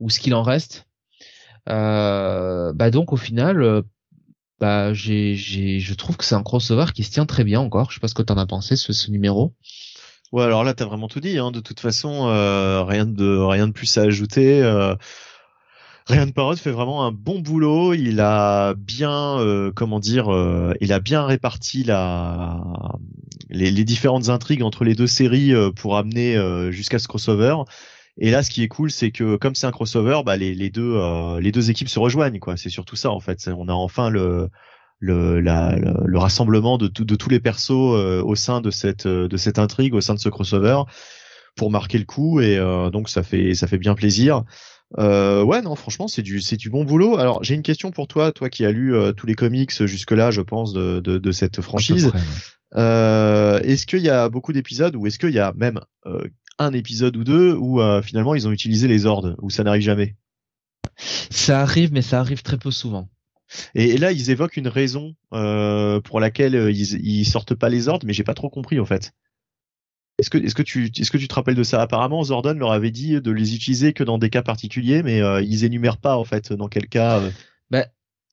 [0.00, 0.86] ou ce qu'il en reste.
[1.66, 3.82] Bah donc au final,
[4.60, 7.90] bah j'ai, je trouve que c'est un crossover qui se tient très bien encore.
[7.90, 9.54] Je sais pas ce que t'en as pensé ce, numéro.
[10.32, 11.38] Ouais, alors là, t'as vraiment tout dit.
[11.38, 11.52] Hein.
[11.52, 12.26] De toute façon,
[12.84, 14.62] rien de rien de plus à ajouter.
[16.06, 17.92] Ryan Parrott fait vraiment un bon boulot.
[17.94, 22.60] Il a bien, euh, comment dire, euh, il a bien réparti la
[23.50, 27.56] les, les différentes intrigues entre les deux séries euh, pour amener euh, jusqu'à ce crossover.
[28.18, 30.70] Et là, ce qui est cool, c'est que comme c'est un crossover, bah, les, les
[30.70, 32.38] deux euh, les deux équipes se rejoignent.
[32.38, 32.56] quoi.
[32.56, 33.48] C'est surtout ça en fait.
[33.56, 34.48] On a enfin le
[35.00, 39.36] le, le, le rassemblement de, de tous les persos euh, au sein de cette de
[39.36, 40.82] cette intrigue, au sein de ce crossover,
[41.56, 42.40] pour marquer le coup.
[42.40, 42.58] Et
[42.92, 44.44] donc ça fait ça fait bien plaisir.
[44.98, 47.18] Euh, ouais, non, franchement, c'est du c'est du bon boulot.
[47.18, 50.12] Alors j'ai une question pour toi, toi qui as lu euh, tous les comics jusque
[50.12, 52.12] là, je pense de de, de cette franchise.
[52.76, 56.72] Euh, est-ce qu'il y a beaucoup d'épisodes ou est-ce qu'il y a même euh, un
[56.72, 60.16] épisode ou deux où euh, finalement ils ont utilisé les ordres ou ça n'arrive jamais?
[60.96, 63.08] Ça arrive, mais ça arrive très peu souvent.
[63.74, 67.68] et, et là ils évoquent une raison euh, pour laquelle euh, ils, ils sortent pas
[67.68, 69.12] les ordres, mais j'ai pas trop compris en fait.
[70.18, 71.82] Est-ce que est-ce que tu est-ce que tu te rappelles de ça?
[71.82, 75.42] Apparemment Zordon leur avait dit de les utiliser que dans des cas particuliers, mais euh,
[75.42, 77.20] ils énumèrent pas en fait dans quel cas.
[77.20, 77.30] euh.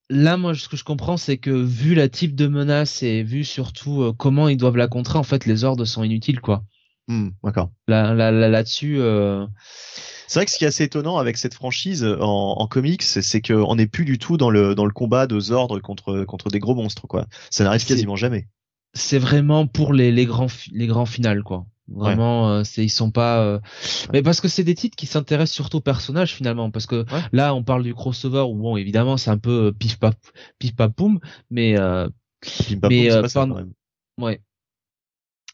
[0.10, 3.44] Là, moi, ce que je comprends, c'est que vu la type de menace et vu
[3.46, 6.64] surtout euh, comment ils doivent la contrer, en fait, les ordres sont inutiles, quoi.
[7.08, 7.72] Hmm, D'accord.
[7.88, 9.46] Là, là, là, là-dessus, euh,
[10.28, 13.42] C'est vrai que ce qui est assez étonnant avec cette franchise en, en comics, c'est
[13.42, 16.60] qu'on n'est plus du tout dans le dans le combat de Zord contre contre des
[16.60, 17.28] gros monstres quoi.
[17.50, 18.48] Ça n'arrive quasiment jamais.
[18.94, 21.66] c'est vraiment pour les, les grands les grands finales, quoi.
[21.90, 23.42] Vraiment, euh, c'est ils sont pas.
[23.44, 23.60] euh,
[24.14, 27.22] Mais parce que c'est des titres qui s'intéressent surtout aux personnages finalement, parce que Ouais.
[27.34, 30.16] là, on parle du crossover où bon, évidemment, c'est un peu euh, pif paf
[30.60, 31.20] pif paf poum,
[31.52, 32.08] mais euh,
[32.42, 33.48] Pim, pam, Mais, euh, pas ça.
[34.20, 34.42] Ouais.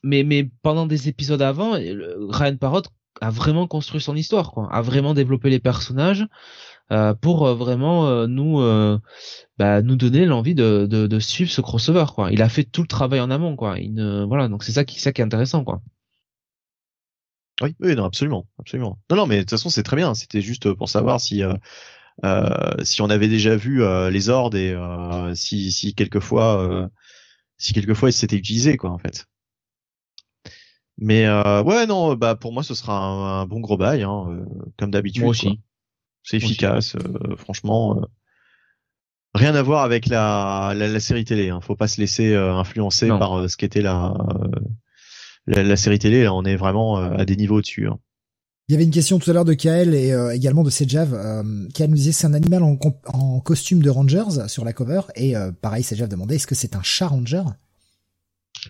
[0.03, 2.87] Mais mais pendant des épisodes avant, Ryan Parrott
[3.21, 4.69] a vraiment construit son histoire, quoi.
[4.71, 6.25] A vraiment développé les personnages.
[6.91, 8.59] euh, pour euh, vraiment euh, nous
[9.57, 12.31] bah, nous donner l'envie de, de, de, suivre ce crossover quoi.
[12.31, 13.77] Il a fait tout le travail en amont quoi.
[13.79, 15.81] Il ne, voilà donc c'est ça qui ça qui est intéressant quoi.
[17.61, 18.99] Oui, oui, non, absolument, absolument.
[19.09, 20.13] Non, non, mais de toute façon, c'est très bien.
[20.13, 21.53] C'était juste pour savoir si euh,
[22.23, 24.75] euh, si on avait déjà vu euh, les ordres et
[25.35, 26.89] si si quelquefois
[27.57, 29.27] si quelquefois ils s'étaient utilisés quoi en fait.
[30.97, 34.45] Mais ouais, non, bah pour moi, ce sera un, bon gros bail, hein,
[34.77, 35.23] comme d'habitude.
[35.23, 35.61] Moi aussi.
[36.23, 36.95] C'est efficace,
[37.37, 38.01] franchement.
[39.33, 41.49] Rien à voir avec la, la, série télé.
[41.49, 41.61] Hein.
[41.61, 44.13] Faut pas se laisser influencer par ce qu'était la
[45.49, 47.87] la, série télé, là, on est vraiment euh, à des niveaux au-dessus.
[47.87, 47.99] Hein.
[48.69, 51.15] Il y avait une question tout à l'heure de Kael et euh, également de Sejav.
[51.15, 52.77] Euh, Kael nous disait c'est un animal en,
[53.07, 56.75] en, costume de Rangers sur la cover et euh, pareil Sejav demandait est-ce que c'est
[56.75, 57.41] un chat ranger?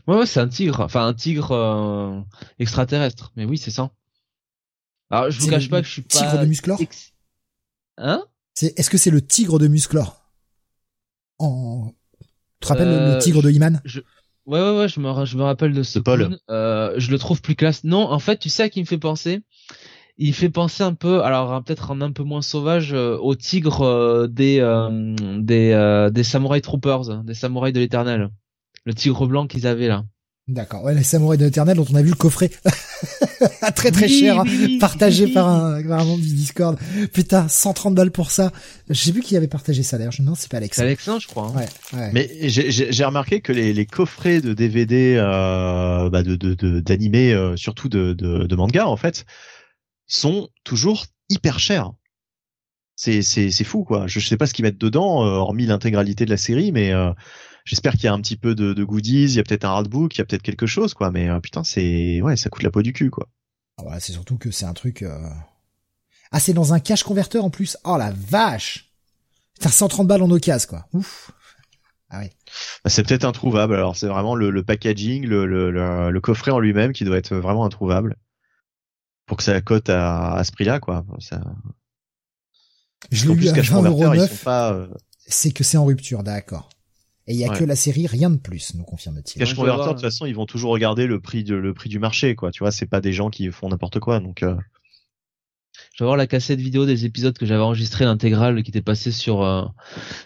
[0.08, 2.24] Ouais, ouais c'est un tigre, enfin un tigre
[2.60, 3.34] extraterrestre.
[3.36, 3.92] Mais oui c'est ça.
[5.10, 6.80] Alors je vous cache pas que je suis pas tigre de Musclor.
[7.98, 8.24] Hein?
[8.54, 10.32] C'est est-ce que c'est le tigre de Musclor
[11.40, 11.94] En
[12.62, 13.82] tu te rappelles le tigre de Iman?
[14.50, 16.40] Ouais, ouais, ouais, je me, je me rappelle de ce Paul.
[16.50, 17.84] Euh, je le trouve plus classe.
[17.84, 19.42] Non, en fait, tu sais à qui il me fait penser?
[20.18, 23.36] Il fait penser un peu, alors hein, peut-être un, un peu moins sauvage, euh, au
[23.36, 28.32] tigre euh, des euh, des euh, des samouraïs troopers, des samouraïs de l'éternel.
[28.86, 30.04] Le tigre blanc qu'ils avaient là.
[30.50, 30.84] D'accord.
[30.84, 32.50] Ouais, les samouraïs de l'éternel dont on a vu le coffret
[33.76, 34.46] très très cher, hein,
[34.80, 36.76] partagé par un, par un membre du Discord.
[37.14, 38.52] Putain, 130 balles pour ça.
[38.90, 40.14] Je sais plus qui avait partagé ça d'ailleurs.
[40.22, 40.78] Non, c'est pas Alex.
[40.78, 41.54] C'est Alexandre, je crois.
[41.56, 41.60] Hein.
[41.60, 42.10] Ouais, ouais.
[42.14, 46.36] Mais j'ai remarqué que les, les coffrets de DVD, euh, bah de
[46.80, 49.26] d'animés, de, euh, surtout de, de, de manga en fait,
[50.08, 51.92] sont toujours hyper chers.
[52.96, 54.08] C'est c'est c'est fou quoi.
[54.08, 57.12] Je sais pas ce qu'ils mettent dedans, euh, hormis l'intégralité de la série, mais euh,
[57.70, 59.70] j'espère qu'il y a un petit peu de, de goodies, il y a peut-être un
[59.70, 61.12] artbook, il y a peut-être quelque chose, quoi.
[61.12, 63.30] Mais euh, putain, c'est ouais, ça coûte la peau du cul, quoi.
[63.78, 65.04] Ah c'est surtout que c'est un truc.
[65.04, 65.30] Euh...
[66.32, 67.78] Ah, c'est dans un cache converteur en plus.
[67.84, 68.92] Oh la vache
[69.60, 70.88] T'as 130 balles en occasion, quoi.
[70.94, 71.32] Ouf.
[72.10, 72.30] Ah oui.
[72.84, 73.76] Bah, c'est peut-être introuvable.
[73.76, 75.70] Alors c'est vraiment le, le packaging, le, le,
[76.10, 78.18] le, coffret en lui-même qui doit être vraiment introuvable
[79.28, 81.06] pour que ça cote à, à ce prix-là, quoi.
[81.20, 81.40] Ça...
[83.12, 84.30] Je l'ai lu à 20,9.
[84.48, 84.88] Euh,
[85.28, 86.70] c'est que c'est en rupture, d'accord.
[87.30, 89.38] Et il y a que la série, rien de plus, nous confirme-t-il.
[89.38, 92.00] Cash converteur, de toute façon, ils vont toujours regarder le prix de le prix du
[92.00, 92.50] marché, quoi.
[92.50, 94.42] Tu vois, c'est pas des gens qui font n'importe quoi, donc.
[94.42, 94.56] Euh...
[95.94, 99.12] Je vais voir la cassette vidéo des épisodes que j'avais enregistré l'intégrale qui était passé
[99.12, 99.64] sur euh,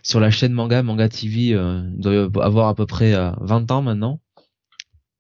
[0.02, 1.54] sur la chaîne Manga Manga TV.
[1.54, 4.22] Euh, il doit avoir à peu près 20 euh, ans maintenant.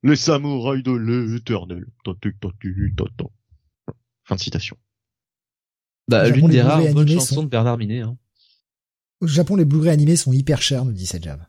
[0.04, 1.86] Les samouraïs de l'éternel.
[4.24, 4.78] Fin de citation.
[6.08, 8.02] Bah, l'une des rares bonnes chansons de Bernard Minet.
[8.02, 8.18] Hein.
[9.20, 11.46] Au Japon, les Blu-ray animés sont hyper chers, nous dit Sedjav.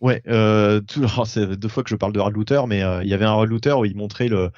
[0.00, 3.08] Ouais, euh, tout, c'est deux fois que je parle de Hard Looter, mais euh, il
[3.08, 4.50] y avait un Hard Looter où il montrait le,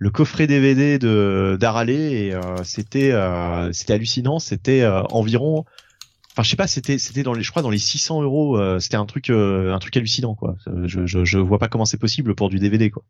[0.00, 4.38] le coffret DVD de d'Arale et euh, c'était euh, c'était hallucinant.
[4.38, 5.66] C'était euh, environ,
[6.32, 8.58] enfin je sais pas, c'était c'était dans les, je crois dans les 600 euros.
[8.80, 10.56] c'était un truc un truc hallucinant quoi.
[10.84, 13.04] Je, je je vois pas comment c'est possible pour du DVD quoi.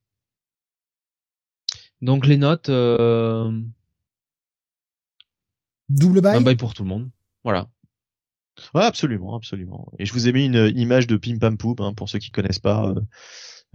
[2.02, 2.70] Donc les notes.
[5.89, 6.36] Double bail?
[6.36, 7.09] Un bail pour tout le monde.
[7.44, 7.69] Voilà.
[8.74, 9.90] Ouais, absolument, absolument.
[9.98, 12.30] Et je vous ai mis une, image de Pim Pam Poum, hein, pour ceux qui
[12.30, 12.88] connaissent pas.
[12.88, 13.00] Euh,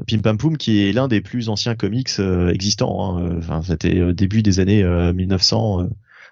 [0.08, 3.18] Pim Pam Poum, qui est l'un des plus anciens comics euh, existants.
[3.18, 3.38] Hein.
[3.38, 5.90] Enfin, c'était euh, début des années 1900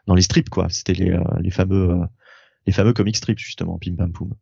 [0.08, 0.68] dans les strips, quoi.
[0.70, 2.02] C'était les, les fameux
[2.66, 4.34] les fameux comics strips justement, Pim Pam Poum.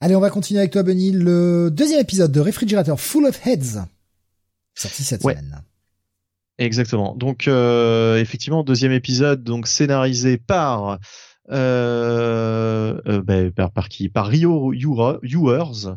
[0.00, 1.12] Allez, on va continuer avec toi, Benny.
[1.12, 3.86] Le deuxième épisode de Réfrigérateur Full of Heads,
[4.74, 5.62] sorti cette semaine.
[6.58, 7.16] Exactement.
[7.16, 10.98] Donc euh, effectivement, deuxième épisode, donc scénarisé par
[11.50, 14.08] euh, euh, ben, par, qui?
[14.08, 15.96] Par Rio Ewers,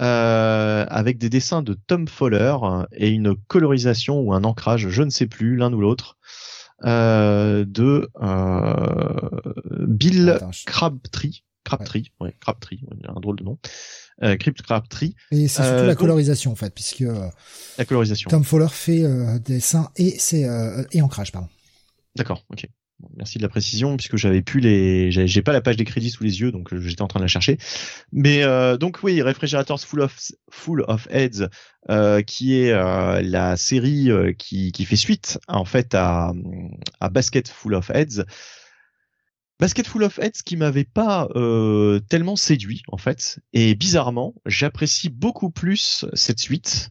[0.00, 2.56] euh, avec des dessins de Tom Fowler
[2.92, 6.18] et une colorisation ou un ancrage, je ne sais plus, l'un ou l'autre,
[6.84, 9.40] euh, de euh,
[9.86, 11.44] Bill Crabtree.
[11.64, 12.34] Crabtree, ouais.
[12.40, 13.58] Crabtree, un drôle de nom.
[14.22, 15.14] Euh, Crypt Crabtree.
[15.32, 17.04] Et c'est surtout la colorisation en fait, puisque
[17.76, 18.30] la colorisation.
[18.30, 19.04] Tom Fowler fait
[19.40, 20.46] dessin et c'est
[20.92, 21.48] et ancrage, pardon.
[22.16, 22.68] D'accord, ok
[23.16, 26.24] merci de la précision puisque j'avais plus les, j'ai pas la page des crédits sous
[26.24, 27.58] les yeux donc euh, j'étais en train de la chercher.
[28.12, 31.48] Mais euh, donc oui, Refrigerators Full of Full of Heads,
[31.90, 36.32] euh, qui est la série qui, qui fait suite en fait à,
[37.00, 38.24] à Basket Full of Heads.
[39.60, 41.28] Basket Full of Heads qui m'avait pas
[42.08, 46.90] tellement séduit en fait et bizarrement j'apprécie beaucoup plus cette suite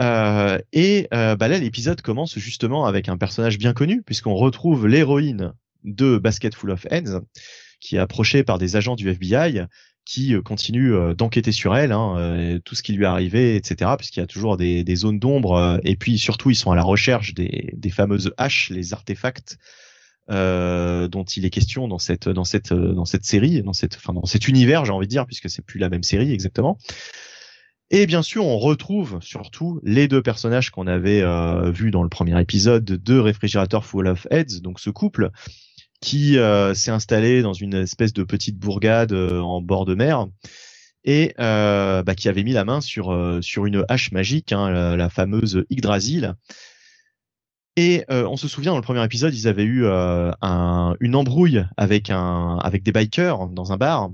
[0.00, 4.86] euh, et euh, bah là, l'épisode commence justement avec un personnage bien connu, puisqu'on retrouve
[4.86, 5.52] l'héroïne
[5.84, 7.20] de Basket Full of Heads,
[7.80, 9.62] qui est approchée par des agents du FBI,
[10.04, 13.92] qui euh, continuent euh, d'enquêter sur elle, hein, tout ce qui lui est arrivé, etc.
[13.96, 17.34] Puisqu'il y a toujours des, zones d'ombre, et puis surtout, ils sont à la recherche
[17.34, 19.58] des, des fameuses haches, les artefacts
[20.28, 24.12] euh, dont il est question dans cette dans cette dans cette série, dans cette enfin
[24.12, 26.78] dans cet univers, j'ai envie de dire, puisque c'est plus la même série exactement.
[27.90, 32.08] Et bien sûr, on retrouve surtout les deux personnages qu'on avait euh, vus dans le
[32.08, 35.30] premier épisode de Réfrigérateur Full of Heads, donc ce couple
[36.00, 40.26] qui euh, s'est installé dans une espèce de petite bourgade euh, en bord de mer
[41.04, 45.64] et bah, qui avait mis la main sur sur une hache magique, hein, la, fameuse
[45.70, 46.34] Yggdrasil.
[47.76, 52.10] Et on se souvient dans le premier épisode, ils avaient eu un, une embrouille avec
[52.10, 54.10] un avec des bikers dans un bar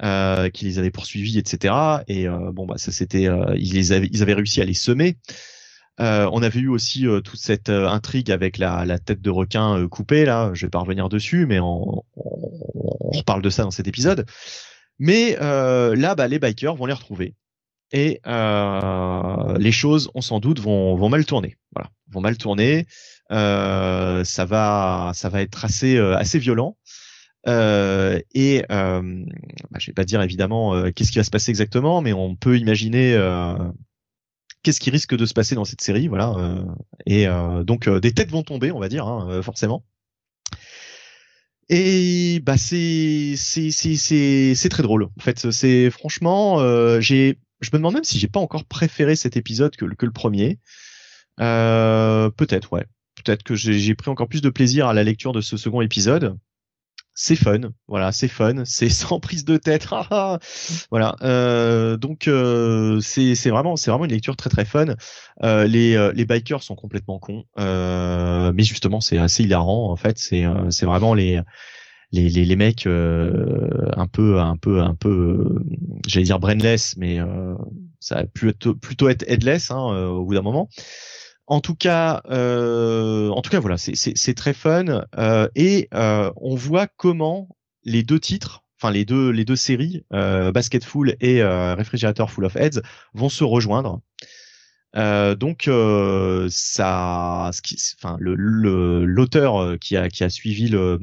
[0.00, 1.74] euh, qui les avaient poursuivis, etc.
[2.08, 4.72] Et euh, bon, bah ça c'était, euh, ils les avaient, ils avaient réussi à les
[4.72, 5.18] semer.
[5.98, 10.50] on avait eu aussi toute cette intrigue avec la, la, tête de requin coupée là.
[10.54, 12.50] Je vais pas revenir dessus, mais on, on,
[13.00, 14.24] on reparle de ça dans cet épisode.
[14.98, 17.34] Mais là, bah, les bikers vont les retrouver
[17.92, 21.58] et les choses, on s'en doute, vont, vont mal tourner.
[21.74, 22.86] Voilà, vont mal tourner.
[23.28, 26.78] ça va, ça va être assez, assez violent.
[27.48, 29.24] Euh, et euh,
[29.70, 32.36] bah, je vais pas dire évidemment euh, qu'est-ce qui va se passer exactement, mais on
[32.36, 33.56] peut imaginer euh,
[34.62, 36.34] qu'est-ce qui risque de se passer dans cette série, voilà.
[36.36, 36.64] Euh,
[37.06, 37.26] et
[37.64, 39.84] donc des têtes vont tomber, on va dire, hein, forcément.
[41.68, 45.04] Et bah c'est c'est c'est c'est c'est très drôle.
[45.04, 46.58] En fait, c'est franchement,
[47.00, 50.12] j'ai je me demande même si j'ai pas encore préféré cet épisode que que le
[50.12, 50.58] premier.
[51.38, 52.86] Peut-être, ouais.
[53.16, 56.36] Peut-être que j'ai pris encore plus de plaisir à la lecture de ce second épisode
[57.14, 59.86] c'est fun, voilà, c'est fun, c'est sans prise de tête,
[60.90, 61.16] voilà.
[61.22, 64.86] Euh, donc euh, c'est vraiment c'est vraiment une lecture très très fun.
[65.42, 69.96] Euh, les euh, les bikers sont complètement cons, euh, mais justement c'est assez hilarant en
[69.96, 70.18] fait.
[70.18, 71.40] C'est euh, c'est vraiment les
[72.12, 75.64] les, les, les mecs un peu un peu un peu
[76.06, 77.18] j'allais dire brainless, mais
[78.00, 80.68] ça a plutôt plutôt être headless hein, au bout d'un moment.
[81.46, 86.54] En tout cas, euh, en tout cas, voilà, c'est très fun euh, et euh, on
[86.54, 87.48] voit comment
[87.84, 92.30] les deux titres, enfin les deux les deux séries, euh, Basket Full et euh, Réfrigérateur
[92.30, 92.80] Full of Heads,
[93.12, 94.00] vont se rejoindre.
[94.94, 95.64] Euh, donc
[96.48, 101.00] ça, ce qui, enfin le l'auteur qui a qui a suivi le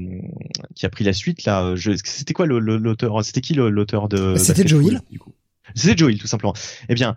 [0.74, 3.26] qui a pris la suite là, c'était quoi l'auteur?
[3.26, 5.02] C'était qui l'auteur de C'était Joel.
[5.76, 6.54] C'était Joel tout simplement.
[6.88, 7.16] Eh bien,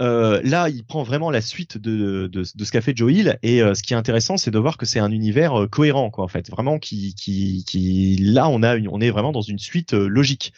[0.00, 3.12] euh, là, il prend vraiment la suite de, de, de ce qu'a fait Joe
[3.42, 6.10] et euh, ce qui est intéressant, c'est de voir que c'est un univers euh, cohérent,
[6.10, 9.58] quoi, en fait, vraiment qui, qui, qui, là, on a, on est vraiment dans une
[9.58, 10.54] suite logique,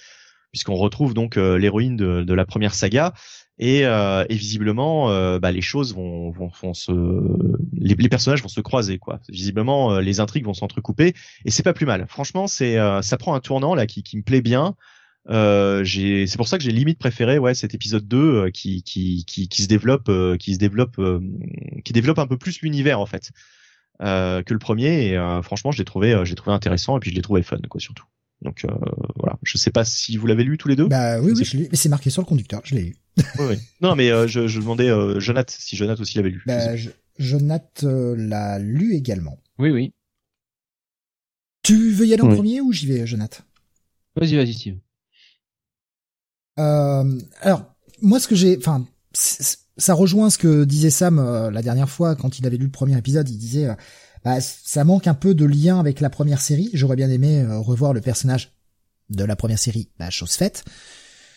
[0.52, 3.12] puisqu'on retrouve donc l'héroïne de, de, la première saga
[3.58, 5.08] et, et visiblement,
[5.40, 6.92] bah, les choses vont, vont, vont se,
[7.72, 9.18] les, les, personnages vont se croiser, quoi.
[9.28, 11.12] Visiblement, les intrigues vont s'entrecouper
[11.44, 12.06] et c'est pas plus mal.
[12.08, 14.76] Franchement, c'est, ça prend un tournant là qui, qui me plaît bien.
[15.30, 19.24] Euh, c'est pour ça que j'ai limite préféré ouais cet épisode 2 euh, qui, qui,
[19.24, 21.18] qui, qui se développe euh, qui se développe euh,
[21.82, 23.30] qui développe un peu plus l'univers en fait
[24.00, 25.08] que le premier.
[25.12, 27.80] Et franchement je l'ai trouvé j'ai trouvé intéressant et puis je l'ai trouvé fun quoi
[27.80, 28.04] surtout.
[28.42, 28.66] Donc
[29.16, 29.38] voilà.
[29.42, 30.88] Je sais pas si vous l'avez lu tous les deux.
[30.88, 32.60] Bah oui oui je l'ai mais c'est marqué sur le conducteur.
[32.64, 32.96] Je l'ai lu.
[33.38, 33.56] Oui, oui.
[33.80, 34.90] non mais je, je demandais
[35.20, 36.42] Jonath si Jonath aussi l'avait lu.
[36.46, 36.74] Bah,
[37.18, 39.38] Jonath l'a lu également.
[39.58, 39.92] Oui oui.
[41.62, 43.42] Tu veux y aller en premier ou j'y vais Jonath?
[44.16, 44.74] Vas-y vas-y Steve.
[44.74, 44.93] euh,
[46.56, 47.64] alors,
[48.02, 48.86] moi, ce que j'ai, enfin,
[49.76, 52.70] ça rejoint ce que disait Sam euh, la dernière fois quand il avait lu le
[52.70, 53.28] premier épisode.
[53.28, 53.74] Il disait, euh,
[54.24, 56.70] bah, ça manque un peu de lien avec la première série.
[56.72, 58.52] J'aurais bien aimé euh, revoir le personnage
[59.10, 59.90] de la première série.
[59.98, 60.64] Bah, chose faite.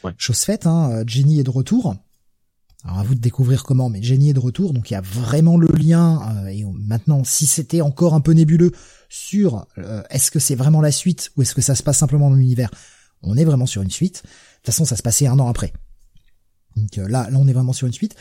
[0.04, 0.14] Ouais.
[0.18, 0.68] Chose faite.
[0.68, 1.96] Hein, Jenny est de retour.
[2.84, 5.02] Alors à vous de découvrir comment, mais Jenny est de retour, donc il y a
[5.02, 6.48] vraiment le lien.
[6.48, 8.72] et maintenant, si c'était encore un peu nébuleux
[9.10, 9.66] sur
[10.10, 12.70] est-ce que c'est vraiment la suite ou est-ce que ça se passe simplement dans l'univers,
[13.24, 14.24] on est vraiment sur une suite.
[14.68, 15.72] De toute façon, ça se passait un an après.
[16.76, 18.16] Donc euh, là, là, on est vraiment sur une suite.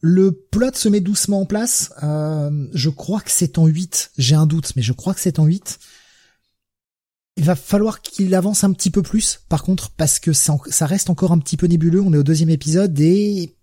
[0.00, 1.92] Le plot se met doucement en place.
[2.02, 4.12] Euh, je crois que c'est en 8.
[4.16, 5.78] J'ai un doute, mais je crois que c'est en 8.
[7.36, 10.56] Il va falloir qu'il avance un petit peu plus, par contre, parce que ça,
[10.86, 12.00] reste encore un petit peu nébuleux.
[12.00, 13.54] On est au deuxième épisode et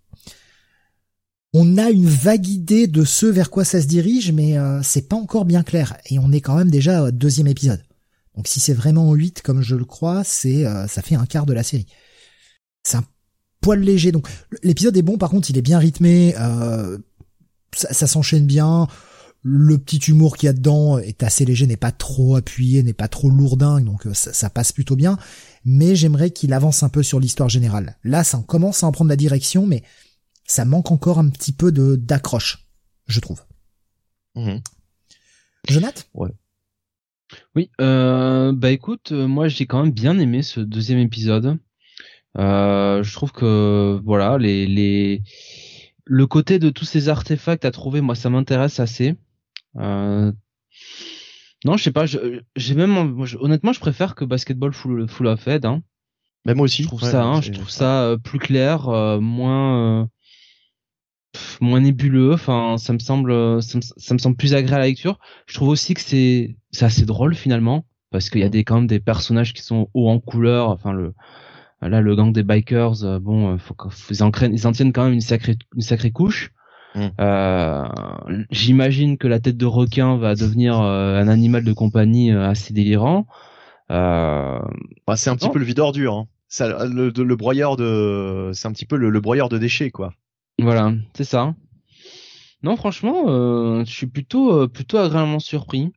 [1.53, 5.09] on a une vague idée de ce vers quoi ça se dirige, mais euh, c'est
[5.09, 5.97] pas encore bien clair.
[6.11, 7.84] Et on est quand même déjà au deuxième épisode.
[8.35, 11.47] Donc si c'est vraiment en 8 comme je le crois, c'est ça fait un quart
[11.47, 11.88] de la série
[12.88, 13.03] c'est un
[13.61, 14.11] poil léger.
[14.11, 14.27] Donc
[14.64, 16.97] l'épisode est bon, par contre il est bien rythmé, euh,
[17.73, 18.88] ça, s'enchaîne bien.
[19.43, 22.93] Le petit humour qu'il y a dedans est assez léger, n'est pas trop appuyé, n'est
[22.93, 25.18] pas trop lourdin, donc euh, ça, passe plutôt bien.
[25.64, 27.97] Mais j'aimerais qu'il avance un peu sur l'histoire générale.
[28.03, 29.84] Là, ça commence à en prendre la direction, mais
[30.45, 32.68] ça manque encore un petit peu de d'accroche,
[33.07, 33.41] je trouve.
[34.35, 34.57] Mmh.
[35.69, 36.31] Jonathan Ouais.
[37.55, 41.57] Oui, euh, bah écoute, moi j'ai quand même bien aimé ce deuxième épisode.
[42.38, 45.23] Euh, je trouve que voilà les les
[46.05, 49.15] le côté de tous ces artefacts à trouver, moi ça m'intéresse assez.
[49.77, 50.31] Euh,
[51.65, 52.05] Non, je sais pas.
[52.05, 55.65] J'ai même, moi, je- honnêtement, je préfère que Basketball Full, full of Head.
[55.65, 55.81] Hein.
[56.45, 56.84] Mais moi aussi.
[56.84, 60.05] Je trouve Ouais, ça, hein, je trouve ça euh, plus clair, euh, moins, euh,
[61.34, 62.34] pff, moins nébuleux.
[62.34, 65.19] Enfin, ça me semble, euh, ça me, ça me semble plus agréable à la lecture.
[65.47, 68.76] Je trouve aussi que c'est, c'est assez drôle finalement, parce qu'il y a des quand
[68.76, 70.69] même des personnages qui sont hauts en couleur.
[70.69, 71.14] Enfin, le,
[71.82, 73.76] là, le gang des bikers, euh, bon, euh, faut,
[74.10, 76.52] ils en, craignent- ils en tiennent quand même une sacrée, une sacrée couche.
[76.95, 77.08] Mm.
[77.20, 77.84] Euh,
[78.49, 82.74] J'imagine que la tête de requin va devenir euh, un animal de compagnie euh, assez
[82.74, 83.28] délirant.
[83.91, 84.60] Euh,
[85.06, 86.14] Bah, c'est un petit peu le vide ordure.
[86.16, 86.28] Hein.
[86.49, 90.14] Ça, le, broyeur de, c'est un petit peu le, le broyeur de déchets, quoi.
[90.60, 91.54] Voilà, c'est ça.
[92.64, 95.91] Non, franchement, euh, je suis plutôt euh, plutôt agréablement surpris.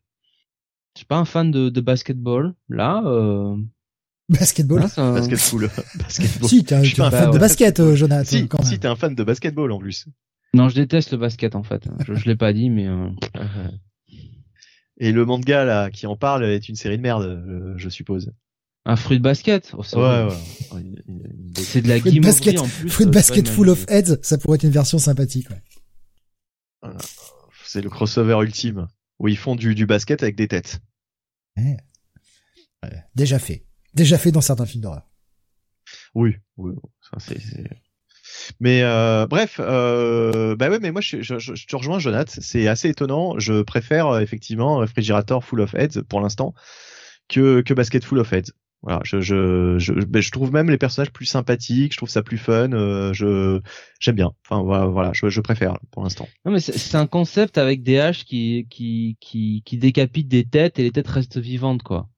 [0.94, 2.52] Je suis pas un fan de, de basketball.
[2.68, 3.56] Là, euh,
[4.30, 4.80] Basketball.
[4.80, 5.68] là, ça- Basket full.
[5.96, 6.48] Basketball.
[6.48, 7.38] Si, t'es un, fan de ouais.
[7.38, 8.80] basket, euh, Jonathan, Si, quand si même.
[8.80, 10.06] t'es un fan de basketball en plus.
[10.54, 11.82] Non, je déteste le basket en fait.
[12.06, 13.08] Je, je l'ai pas dit, mais euh,
[14.98, 18.32] Et le manga là qui en parle est une série de merde, euh, je suppose.
[18.86, 19.72] un fruit de basket.
[19.76, 19.82] oh,
[20.76, 22.88] une- une- C'est de la Fruit de basket- en plus.
[22.88, 25.48] Fruit de basket full of heads, ça pourrait être une version sympathique.
[25.50, 26.90] ouais.
[27.64, 28.88] C'est le crossover ultime
[29.18, 30.80] où ils font du, du basket avec des têtes.
[31.56, 31.76] Ouais.
[32.82, 33.04] Ouais.
[33.14, 33.64] Déjà fait.
[33.94, 35.02] Déjà fait dans certains films d'horreur.
[36.14, 36.72] Oui, oui.
[37.00, 37.70] ça, c'est-
[38.60, 42.30] Mais euh, bref, euh, bah ouais, mais moi je, je, je, je te rejoins, Jonath.
[42.40, 43.38] C'est assez étonnant.
[43.38, 46.54] Je préfère euh, effectivement Réfrigérateur Full of Heads pour l'instant
[47.28, 48.52] que que Basket Full of Heads.
[48.82, 51.92] Voilà, je je je, je trouve même les personnages plus sympathiques.
[51.92, 52.72] Je trouve ça plus fun.
[52.72, 53.60] euh, je
[53.98, 54.32] j'aime bien.
[54.48, 56.28] Enfin voilà, voilà je, je préfère pour l'instant.
[56.44, 60.44] Non mais c'est- c'est un concept avec des haches qui qui qui qui décapitent des
[60.44, 62.08] têtes et les têtes restent vivantes quoi.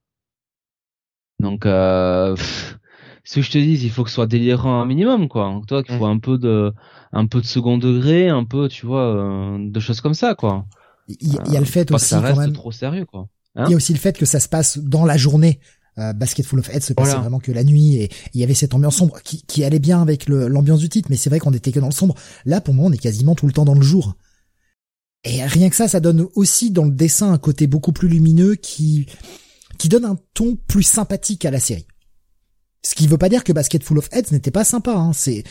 [1.43, 2.79] Donc euh, pff,
[3.25, 5.45] ce que je te dis, il faut que ce soit délirant un minimum quoi.
[5.47, 6.73] Donc toi qu'il faut un peu de
[7.13, 10.65] un peu de second degré, un peu tu vois euh, de choses comme ça quoi.
[11.09, 12.53] Il y, a le fait Pas que aussi ça quand reste même.
[12.53, 13.29] trop sérieux quoi.
[13.57, 15.59] Il y a aussi le fait que ça se passe dans la journée.
[15.99, 17.21] Euh, Basket Full of Heads se passait Voilà.
[17.21, 20.01] vraiment que la nuit et il y avait cette ambiance sombre qui, qui allait bien
[20.01, 22.15] avec l'ambiance du titre, mais c'est vrai qu'on était que dans le sombre.
[22.47, 24.15] Là, pour moi, on est quasiment tout le temps dans le jour.
[25.25, 28.55] Et rien que ça, ça donne aussi dans le dessin un côté beaucoup plus lumineux
[28.55, 29.07] qui,
[29.83, 31.89] qui donne un ton plus sympathique à la série.
[32.85, 35.13] Ce qui veut pas dire que Basket Full of Heads n'était pas sympa, hein.
[35.13, 35.43] c'est,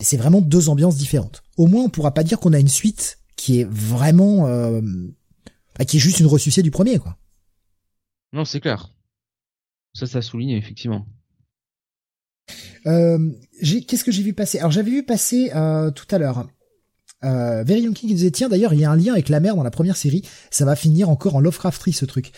[0.00, 1.42] c'est vraiment deux ambiances différentes.
[1.56, 4.82] Au moins, on pourra pas dire qu'on a une suite qui est vraiment, euh,
[5.78, 7.16] bah, qui est juste une ressucée du premier, quoi.
[8.34, 8.92] Non c'est clair.
[9.94, 11.06] Ça ça souligne effectivement.
[12.84, 13.30] Euh,
[13.62, 14.58] qu'est-ce que j'ai vu passer?
[14.58, 16.46] Alors j'avais vu passer euh, tout à l'heure.
[17.24, 19.40] Euh, Very Young King qui disait tiens d'ailleurs il y a un lien avec la
[19.40, 20.20] mer dans la première série,
[20.50, 22.32] ça va finir encore en Lovecrafterie ce truc.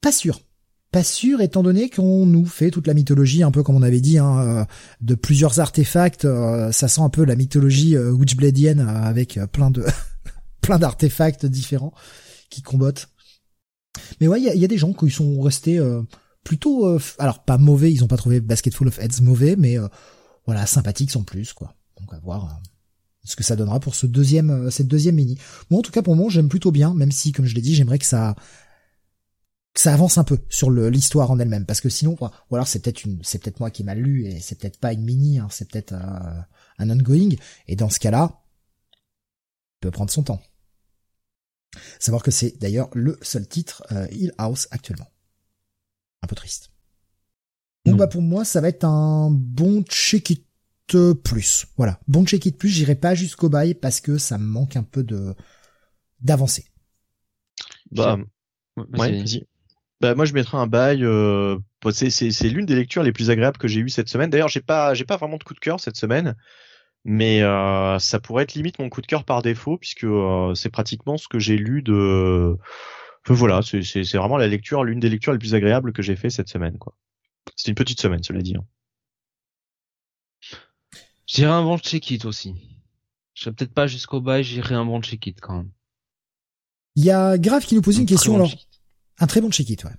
[0.00, 0.40] Pas sûr.
[0.92, 4.00] Pas sûr étant donné qu'on nous fait toute la mythologie un peu comme on avait
[4.00, 4.64] dit hein, euh,
[5.00, 9.84] de plusieurs artefacts, euh, ça sent un peu la mythologie euh, Witchbladienne avec plein de
[10.62, 11.92] plein d'artefacts différents
[12.50, 13.08] qui combattent.
[14.20, 15.80] Mais ouais, il y a, il y a des gens qui sont restés
[16.44, 19.88] plutôt, alors pas mauvais, ils ont pas trouvé Basket Full of Heads mauvais, mais euh,
[20.46, 21.74] voilà, sympathiques sans plus, quoi.
[21.98, 22.60] Donc à voir
[23.24, 25.38] ce que ça donnera pour ce deuxième, cette deuxième mini.
[25.70, 27.74] Moi, en tout cas, pour moi, j'aime plutôt bien, même si, comme je l'ai dit,
[27.74, 28.36] j'aimerais que ça,
[29.76, 32.66] que ça avance un peu sur le- l'histoire en elle-même, parce que sinon, ou alors
[32.68, 35.04] c'est peut-être une, c'est peut-être moi qui ai mal lu et c'est peut-être pas une
[35.04, 36.40] mini, hein, c'est peut-être euh,
[36.78, 37.36] un ongoing.
[37.68, 38.42] Et dans ce cas-là,
[39.76, 40.42] il peut prendre son temps.
[41.98, 45.10] Savoir que c'est d'ailleurs le seul titre euh, Hill House actuellement.
[46.22, 46.70] Un peu triste.
[47.84, 50.44] Donc bah pour moi ça va être un bon check it
[51.22, 51.66] plus.
[51.76, 52.68] Voilà, bon check it plus.
[52.68, 55.34] J'irai pas jusqu'au bail parce que ça me manque un peu de
[56.20, 56.66] d'avancée.
[57.90, 58.16] Bah,
[58.76, 59.46] Ouais, Ouais, vas-y.
[60.00, 61.04] Bah moi je mettrais un bail.
[61.04, 61.58] Euh,
[61.90, 64.30] c'est c'est c'est l'une des lectures les plus agréables que j'ai eues cette semaine.
[64.30, 66.36] D'ailleurs j'ai pas j'ai pas vraiment de coup de cœur cette semaine,
[67.04, 70.70] mais euh, ça pourrait être limite mon coup de cœur par défaut puisque euh, c'est
[70.70, 72.56] pratiquement ce que j'ai lu de.
[73.24, 76.02] Enfin, voilà, c'est c'est c'est vraiment la lecture l'une des lectures les plus agréables que
[76.02, 76.94] j'ai fait cette semaine quoi.
[77.56, 78.56] C'était une petite semaine cela dit.
[78.56, 78.64] hein.
[81.26, 82.54] J'irai un bon check it aussi.
[83.34, 85.70] Je serai peut-être pas jusqu'au bail, j'irai un bon check it quand même.
[86.96, 88.52] Il y a Grave qui nous pose une question bon alors.
[89.18, 89.22] Check-it.
[89.22, 89.90] Un très bon check it, ouais.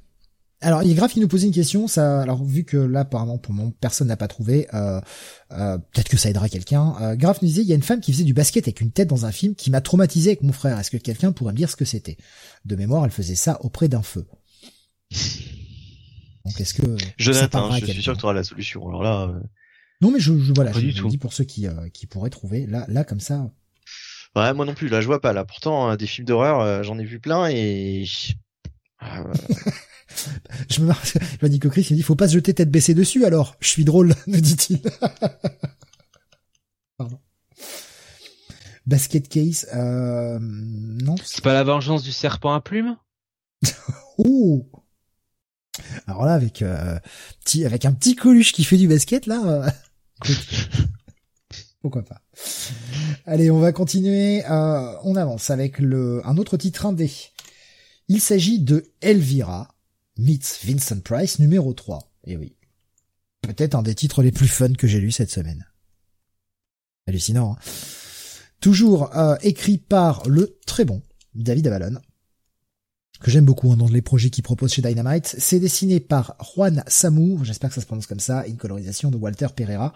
[0.60, 3.02] Alors, il y a Grave qui nous posait une question, ça, alors, vu que là,
[3.02, 5.00] apparemment, pour le moment, personne n'a pas trouvé, euh,
[5.52, 6.96] euh, peut-être que ça aidera quelqu'un.
[7.00, 8.92] Euh, Grave nous disait, il y a une femme qui faisait du basket avec une
[8.92, 10.80] tête dans un film qui m'a traumatisé avec mon frère.
[10.80, 12.18] Est-ce que quelqu'un pourrait me dire ce que c'était?
[12.66, 14.26] De mémoire, elle faisait ça auprès d'un feu.
[16.46, 18.88] Donc, est-ce que, Jonathan, je suis sûr que tu auras la solution.
[18.88, 19.40] Alors là, euh,
[20.02, 22.66] Non, mais je, je voilà, je, je dis pour ceux qui, euh, qui pourraient trouver.
[22.66, 23.52] Là, là, comme ça.
[24.36, 24.88] ouais, moi non plus.
[24.88, 25.34] Là, je vois pas.
[25.34, 28.06] Là, pourtant, des films d'horreur, euh, j'en ai vu plein et
[29.00, 29.34] Ah, ouais.
[30.70, 32.54] Je me marre, je me dis que Chris, il me dit, faut pas se jeter
[32.54, 33.56] tête baissée dessus, alors.
[33.60, 34.82] Je suis drôle, nous dit-il.
[36.98, 37.20] Pardon.
[38.88, 41.16] Basket case, euh, non.
[41.24, 42.98] C'est pas la vengeance du serpent à plumes?
[44.18, 44.66] Ouh
[46.08, 46.98] Alors là, avec euh,
[47.44, 49.70] petit, avec un petit Coluche qui fait du basket, là, euh,
[51.82, 52.22] pourquoi pas.
[53.26, 54.44] Allez, on va continuer.
[54.50, 57.12] euh, on avance avec le un autre titre indé.
[58.10, 59.76] Il s'agit de Elvira
[60.18, 62.12] meets Vincent Price numéro 3.
[62.26, 62.56] Et oui.
[63.42, 65.66] Peut-être un des titres les plus fun que j'ai lu cette semaine.
[67.08, 67.54] Hallucinant.
[67.54, 67.72] Hein
[68.60, 71.02] Toujours euh, écrit par le très bon
[71.36, 72.00] David Avalon,
[73.20, 75.36] que j'aime beaucoup hein, dans les projets qu'il propose chez Dynamite.
[75.38, 79.18] C'est dessiné par Juan Samu, j'espère que ça se prononce comme ça, une colorisation de
[79.18, 79.94] Walter Pereira.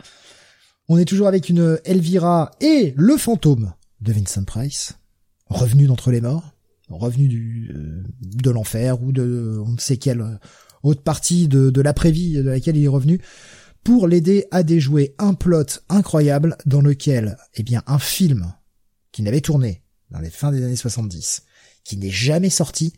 [0.90, 4.94] On est toujours avec une Elvira et le fantôme de Vincent Price,
[5.48, 6.54] revenu d'entre les morts,
[6.94, 10.36] revenu du, euh, de l'enfer ou de on ne sait quelle euh,
[10.84, 13.22] autre partie de, de l'après-vie de laquelle il est revenu,
[13.84, 18.54] pour l'aider à déjouer un plot incroyable dans lequel, eh bien, un film
[19.12, 21.44] qu'il avait tourné dans les fins des années 70,
[21.84, 22.94] qui n'est jamais sorti,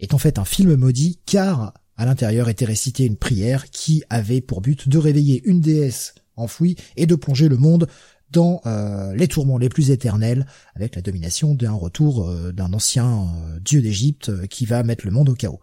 [0.00, 4.40] est en fait un film maudit car à l'intérieur était récitée une prière qui avait
[4.40, 7.86] pour but de réveiller une déesse enfouie et de plonger le monde
[8.32, 13.22] dans euh, les tourments les plus éternels avec la domination d'un retour euh, d'un ancien
[13.22, 15.60] euh, dieu d'Égypte qui va mettre le monde au chaos.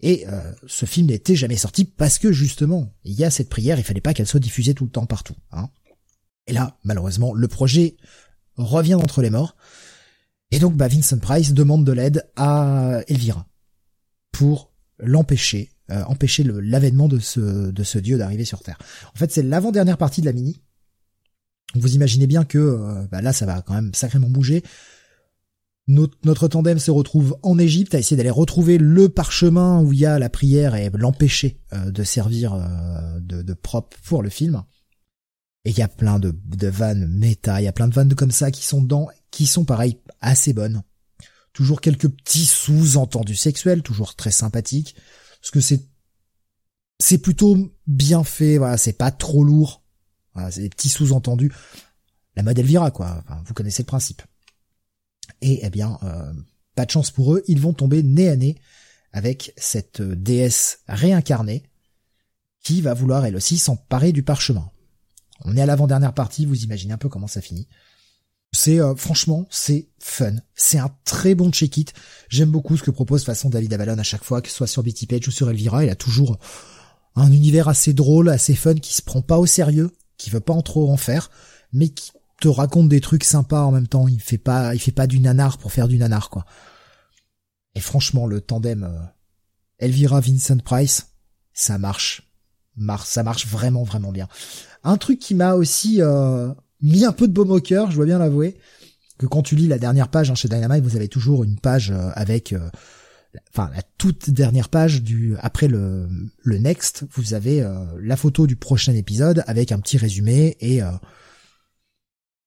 [0.00, 0.26] Et
[0.66, 4.02] ce film n'était jamais sorti parce que justement, il y a cette prière, il fallait
[4.02, 5.36] pas qu'elle soit diffusée tout le temps partout.
[5.50, 5.70] Hein.
[6.46, 7.96] Et là, malheureusement, le projet
[8.56, 9.56] revient d'entre les morts.
[10.50, 13.46] Et donc, bah, Vincent Price demande de l'aide à Elvira
[14.30, 18.78] pour l'empêcher, empêcher l'avènement de ce dieu d'arriver sur Terre.
[19.14, 20.60] En fait, c'est l'avant-dernière partie de la mini.
[21.74, 24.62] Vous imaginez bien que euh, bah, là, ça va quand même sacrément bouger.
[25.86, 30.06] Notre, tandem se retrouve en Égypte à essayer d'aller retrouver le parchemin où il y
[30.06, 34.64] a la prière et l'empêcher euh, de servir euh, de, de prop pour le film.
[35.64, 36.34] Et il y a plein de,
[36.68, 39.64] vannes méta, il y a plein de vannes comme ça qui sont dedans, qui sont
[39.64, 40.82] pareil assez bonnes.
[41.52, 44.94] Toujours quelques petits sous-entendus sexuels, toujours très sympathiques,
[45.40, 45.88] parce que c'est
[47.00, 49.83] c'est plutôt bien fait, voilà, c'est pas trop lourd.
[50.34, 51.52] Voilà, c'est des petits sous-entendus.
[52.36, 53.22] La mode Elvira, quoi.
[53.46, 54.22] Vous connaissez le principe.
[55.40, 56.32] Et eh bien, euh,
[56.74, 58.56] pas de chance pour eux, ils vont tomber nez à nez
[59.12, 61.62] avec cette euh, déesse réincarnée
[62.62, 64.70] qui va vouloir elle aussi s'emparer du parchemin.
[65.44, 67.68] On est à l'avant-dernière partie, vous imaginez un peu comment ça finit.
[68.52, 70.34] C'est euh, franchement, c'est fun.
[70.54, 71.92] C'est un très bon check-it.
[72.28, 74.82] J'aime beaucoup ce que propose façon David Avalon à chaque fois, que ce soit sur
[74.82, 75.84] BT Page ou sur Elvira.
[75.84, 76.38] Il a toujours
[77.16, 80.52] un univers assez drôle, assez fun, qui se prend pas au sérieux, qui veut pas
[80.52, 81.30] en trop en faire,
[81.72, 84.08] mais qui te raconte des trucs sympas en même temps.
[84.08, 86.44] Il fait pas, il fait pas du nanar pour faire du nanar, quoi.
[87.74, 89.02] Et franchement, le tandem euh,
[89.78, 91.08] Elvira Vincent Price,
[91.52, 92.30] ça marche,
[92.76, 94.28] Mar- ça marche vraiment vraiment bien.
[94.82, 98.06] Un truc qui m'a aussi euh, mis un peu de baume au cœur, je dois
[98.06, 98.56] bien l'avouer,
[99.18, 101.90] que quand tu lis la dernière page hein, chez Dynamite, vous avez toujours une page
[101.90, 102.68] euh, avec, euh,
[103.50, 106.08] enfin la toute dernière page du après le
[106.42, 110.82] le next, vous avez euh, la photo du prochain épisode avec un petit résumé et
[110.82, 110.90] euh,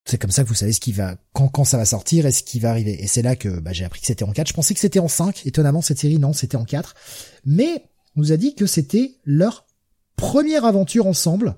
[0.06, 2.32] c'est comme ça que vous savez ce qui va quand quand ça va sortir et
[2.32, 3.04] ce qui va arriver.
[3.04, 4.48] Et c'est là que bah, j'ai appris que c'était en 4.
[4.48, 5.46] Je pensais que c'était en 5.
[5.46, 6.96] Étonnamment cette série non, c'était en 4.
[7.46, 7.84] Mais
[8.16, 9.66] on nous a dit que c'était leur
[10.16, 11.58] première aventure ensemble,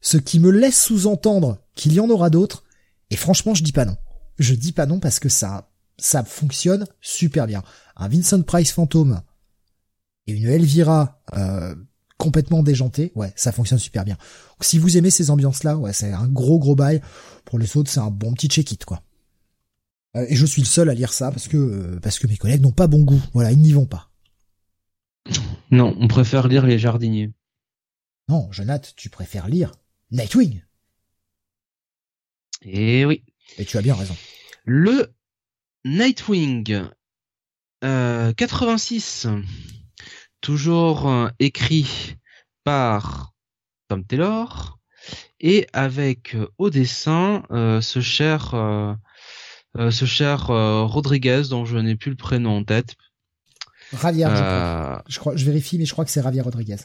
[0.00, 2.64] ce qui me laisse sous-entendre qu'il y en aura d'autres.
[3.10, 3.96] Et franchement, je dis pas non.
[4.38, 5.67] Je dis pas non parce que ça
[5.98, 7.62] ça fonctionne super bien.
[7.96, 9.20] Un Vincent Price fantôme
[10.26, 11.74] et une Elvira euh,
[12.18, 14.14] complètement déjantée, ouais, ça fonctionne super bien.
[14.14, 17.00] Donc, si vous aimez ces ambiances-là, ouais, c'est un gros gros bail.
[17.44, 19.02] Pour les autres, c'est un bon petit check-it, quoi.
[20.16, 22.36] Euh, et je suis le seul à lire ça parce que euh, parce que mes
[22.36, 23.22] collègues n'ont pas bon goût.
[23.32, 24.10] Voilà, ils n'y vont pas.
[25.70, 27.32] Non, on préfère lire Les Jardiniers.
[28.28, 29.72] Non, Jonathan, tu préfères lire
[30.10, 30.62] Nightwing.
[32.62, 33.24] Et oui.
[33.58, 34.16] Et tu as bien raison.
[34.64, 35.14] Le
[35.84, 36.84] Nightwing
[37.84, 39.26] euh, 86,
[40.40, 42.16] toujours euh, écrit
[42.64, 43.32] par
[43.88, 44.78] Tom Taylor
[45.40, 48.92] et avec euh, au dessin euh, ce cher euh,
[49.76, 52.96] euh, ce cher euh, Rodriguez dont je n'ai plus le prénom en tête.
[53.92, 54.42] Javier, je crois.
[54.42, 56.76] Euh, Je crois, je vérifie, mais je crois que c'est Javier Rodriguez.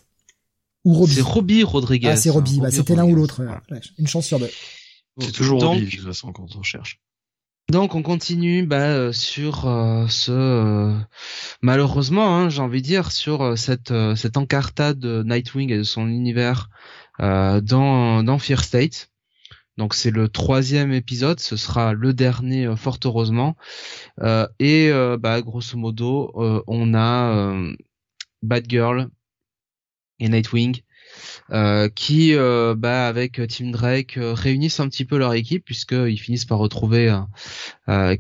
[0.86, 1.14] Ou Robbie.
[1.16, 2.10] c'est Robbie Rodriguez.
[2.10, 2.60] Ah, c'est Robbie.
[2.60, 3.44] Bah, c'était l'un ou l'autre.
[3.72, 4.50] Ouais, Une chance sur deux.
[5.20, 7.00] C'est toujours Donc- Robbie, de toute façon, quand on cherche.
[7.70, 11.00] Donc on continue bah, euh, sur euh, ce euh,
[11.62, 15.78] malheureusement hein, j'ai envie de dire sur euh, cette euh, cette encartade de Nightwing et
[15.78, 16.70] de son univers
[17.22, 19.10] euh, dans dans Fear State.
[19.78, 23.56] Donc c'est le troisième épisode, ce sera le dernier fort heureusement.
[24.60, 26.32] Et bah grosso modo
[26.68, 27.56] on a
[28.44, 29.10] Batgirl
[30.20, 30.83] et Nightwing
[31.52, 36.20] euh, qui, euh, bah, avec Tim Drake, euh, réunissent un petit peu leur équipe puisqu'ils
[36.20, 37.16] finissent par retrouver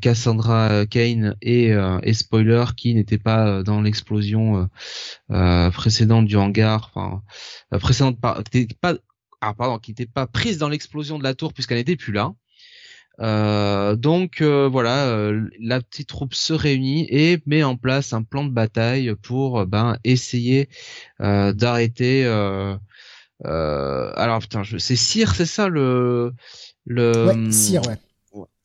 [0.02, 1.72] Cassandra Kane et,
[2.04, 4.70] et Spoiler qui n'étaient pas dans l'explosion
[5.30, 7.22] précédente du hangar, enfin
[7.80, 8.42] précédente pas,
[8.82, 8.96] pas
[9.42, 12.34] ah pardon, qui n'était pas prise dans l'explosion de la tour puisqu'elle n'était plus là.
[13.20, 18.24] Euh, donc euh, voilà, euh, la petite troupe se réunit et met en place un
[18.24, 20.70] plan de bataille pour ben essayer
[21.20, 22.26] d'arrêter.
[23.44, 24.78] Alors putain, je...
[24.78, 26.34] c'est Cyr, c'est ça le
[26.86, 27.28] le.
[27.28, 27.98] Ouais, Cyr, ouais.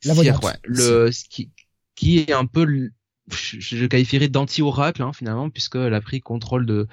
[0.05, 0.53] La Cyr, ouais.
[0.65, 1.51] Le qui
[1.95, 2.91] qui est un peu
[3.31, 6.87] je, je qualifierais d'anti-oracle hein, finalement puisqu'elle a pris contrôle de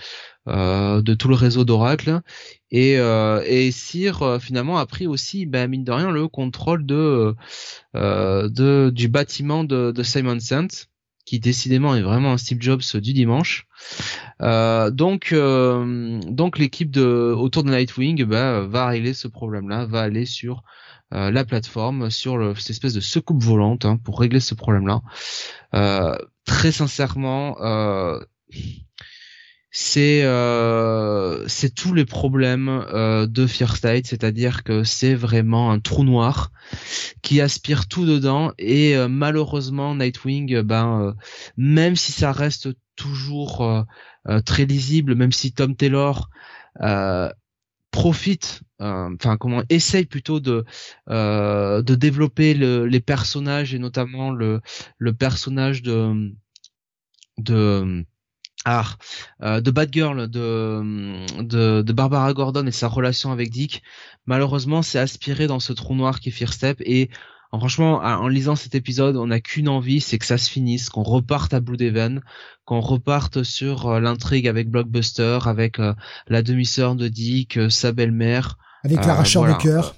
[0.48, 2.22] euh, de tout le réseau d'oracle
[2.72, 6.86] et euh, et Cyr euh, finalement a pris aussi ben, mine de rien le contrôle
[6.86, 7.36] de
[7.96, 10.68] euh, de du bâtiment de, de Simon Saint
[11.26, 13.68] qui décidément est vraiment un Steve Jobs du dimanche.
[14.42, 20.02] Euh, donc, euh, donc l'équipe de autour de Nightwing bah, va régler ce problème-là, va
[20.02, 20.64] aller sur
[21.14, 25.02] euh, la plateforme sur le, cette espèce de secoupe volante hein, pour régler ce problème-là.
[26.46, 27.58] Très sincèrement,
[29.98, 32.86] euh, c'est c'est tous les problèmes
[33.28, 36.52] de Fear State, c'est-à-dire que c'est vraiment un trou noir
[37.22, 41.16] qui aspire tout dedans et malheureusement Nightwing, ben
[41.58, 43.86] même si ça reste toujours
[44.46, 46.30] très lisible, même si Tom Taylor
[47.96, 50.66] profite, euh, enfin comment essaye plutôt de
[51.10, 54.60] euh, de développer les personnages et notamment le
[54.98, 56.34] le personnage de
[57.38, 58.06] de
[58.66, 58.86] ah,
[59.44, 63.84] euh, de Batgirl de, de de Barbara Gordon et sa relation avec Dick
[64.26, 67.10] malheureusement c'est aspiré dans ce trou noir qui est Fear Step et
[67.60, 71.04] franchement, en lisant cet épisode, on n'a qu'une envie, c'est que ça se finisse, qu'on
[71.04, 72.22] reparte à Blue Devon,
[72.66, 75.94] qu'on reparte sur euh, l'intrigue avec Blockbuster, avec euh,
[76.28, 78.58] la demi-sœur de Dick, euh, sa belle-mère.
[78.84, 79.96] Avec l'arracheur de cœur.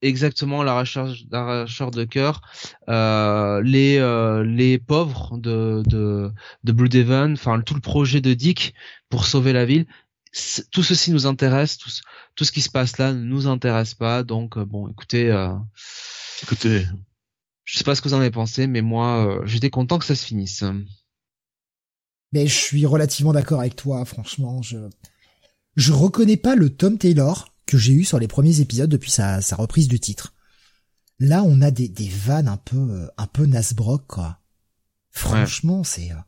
[0.00, 2.40] Exactement, l'arracheur, de cœur.
[2.86, 3.98] les
[4.44, 6.32] les pauvres de de,
[6.64, 8.74] de Blue Devon, enfin tout le projet de Dick
[9.08, 9.86] pour sauver la ville
[10.70, 11.90] tout ceci nous intéresse, tout,
[12.34, 14.22] tout, ce qui se passe là ne nous intéresse pas.
[14.22, 15.32] Donc bon, écoutez,
[16.42, 16.86] Écoutez,
[17.64, 20.04] je sais pas ce que vous en avez pensé, mais moi, euh, j'étais content que
[20.04, 20.64] ça se finisse.
[22.32, 24.62] Mais je suis relativement d'accord avec toi, franchement.
[24.62, 24.78] Je
[25.76, 29.40] je reconnais pas le Tom Taylor que j'ai eu sur les premiers épisodes depuis sa,
[29.42, 30.34] sa reprise du titre.
[31.20, 34.40] Là, on a des, des vannes un peu euh, un peu Nasbrock, quoi.
[35.10, 36.20] Franchement, c'est euh,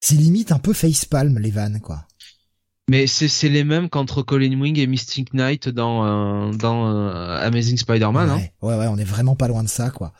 [0.00, 2.06] c'est limite un peu facepalm les vannes, quoi.
[2.88, 7.76] Mais c'est les mêmes qu'entre Colin Wing et Mystic Knight dans euh, dans euh, Amazing
[7.76, 8.30] Spider-Man.
[8.30, 8.42] Hein.
[8.62, 10.12] Ouais, ouais, on est vraiment pas loin de ça, quoi.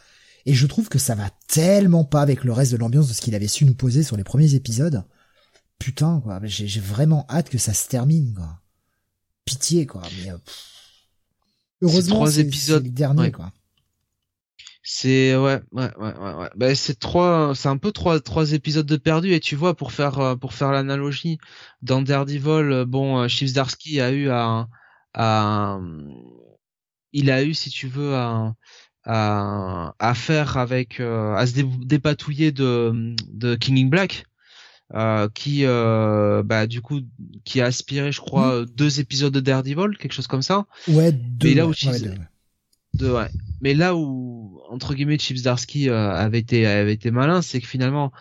[0.47, 3.23] Et je trouve que ça va tellement pas avec le reste de l'ambiance de ce
[3.23, 5.05] qu'il avait su nous poser sur les premiers épisodes.
[5.79, 6.41] Putain, quoi.
[6.45, 8.61] J'ai vraiment hâte que ça se termine, quoi.
[9.45, 10.03] Pitié, quoi.
[10.19, 10.39] Mais euh,
[11.83, 13.53] heureusement, c'est le dernier, quoi.
[14.87, 16.51] C'est ouais, ouais, ouais, ouais, ouais.
[16.57, 19.33] Ben, c'est trois, c'est un peu trois, trois épisodes de perdu.
[19.33, 21.39] Et tu vois, pour faire, euh, pour faire l'analogie,
[21.81, 24.69] dans Daredevil, euh, bon, Chief euh, Darsky a eu un,
[27.13, 28.55] il a eu, si tu veux, un,
[29.07, 34.27] à faire avec, à se dépatouiller de, de King in Black.
[34.95, 37.01] Euh, qui euh, bah du coup
[37.45, 38.67] qui a aspiré je crois hmm.
[38.77, 41.73] deux épisodes de Daredevil quelque chose comme ça ouais deux, là où
[43.03, 43.29] ouais.
[43.61, 47.67] Mais là où entre guillemets Chips Darsky euh, avait été avait été malin, c'est que
[47.67, 48.13] finalement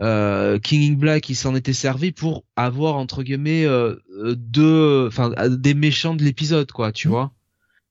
[0.00, 3.96] euh, King in Black il s'en était servi pour avoir entre guillemets euh,
[4.36, 7.10] deux enfin des méchants de l'épisode quoi, tu mmh.
[7.10, 7.32] vois.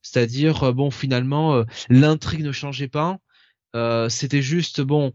[0.02, 3.20] C'est-à-dire bon finalement l'intrigue ne changeait pas.
[4.10, 5.14] C'était juste bon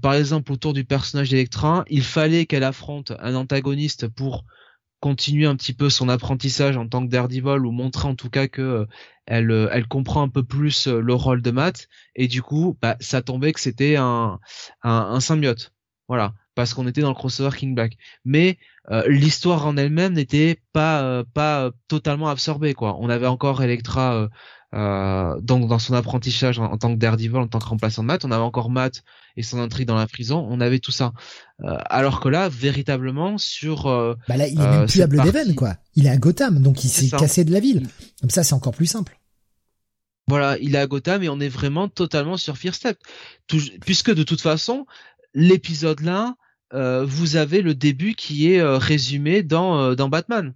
[0.00, 4.44] par exemple autour du personnage d'Electra il fallait qu'elle affronte un antagoniste pour
[5.00, 8.48] continuer un petit peu son apprentissage en tant que Daredevil ou montrer en tout cas
[8.48, 8.86] que euh,
[9.26, 11.88] elle euh, elle comprend un peu plus euh, le rôle de Matt.
[12.16, 14.38] Et du coup bah ça tombait que c'était un,
[14.82, 15.72] un, un symbiote.
[16.08, 16.34] Voilà.
[16.54, 17.96] Parce qu'on était dans le crossover King Black.
[18.24, 18.58] Mais
[19.06, 22.96] l'histoire en elle-même n'était pas pas totalement absorbée quoi.
[22.98, 24.28] On avait encore Electra
[24.74, 28.24] euh, donc dans son apprentissage en, tant que Daredevil, en tant que remplaçant de Matt,
[28.24, 29.02] on avait encore Matt
[29.36, 31.12] et son intrigue dans la prison, on avait tout ça.
[31.64, 33.86] Euh, alors que là, véritablement, sur...
[33.86, 35.76] Euh, bah là, il est même plus à Bloodaven, quoi.
[35.94, 37.88] Il est à Gotham, donc il s'est cassé de la ville.
[38.20, 39.18] Comme ça, c'est encore plus simple.
[40.26, 42.98] Voilà, il est à Gotham et on est vraiment totalement sur Fear Step.
[43.80, 44.86] puisque de toute façon,
[45.32, 46.34] l'épisode là,
[46.72, 50.52] vous avez le début qui est résumé dans, dans Batman.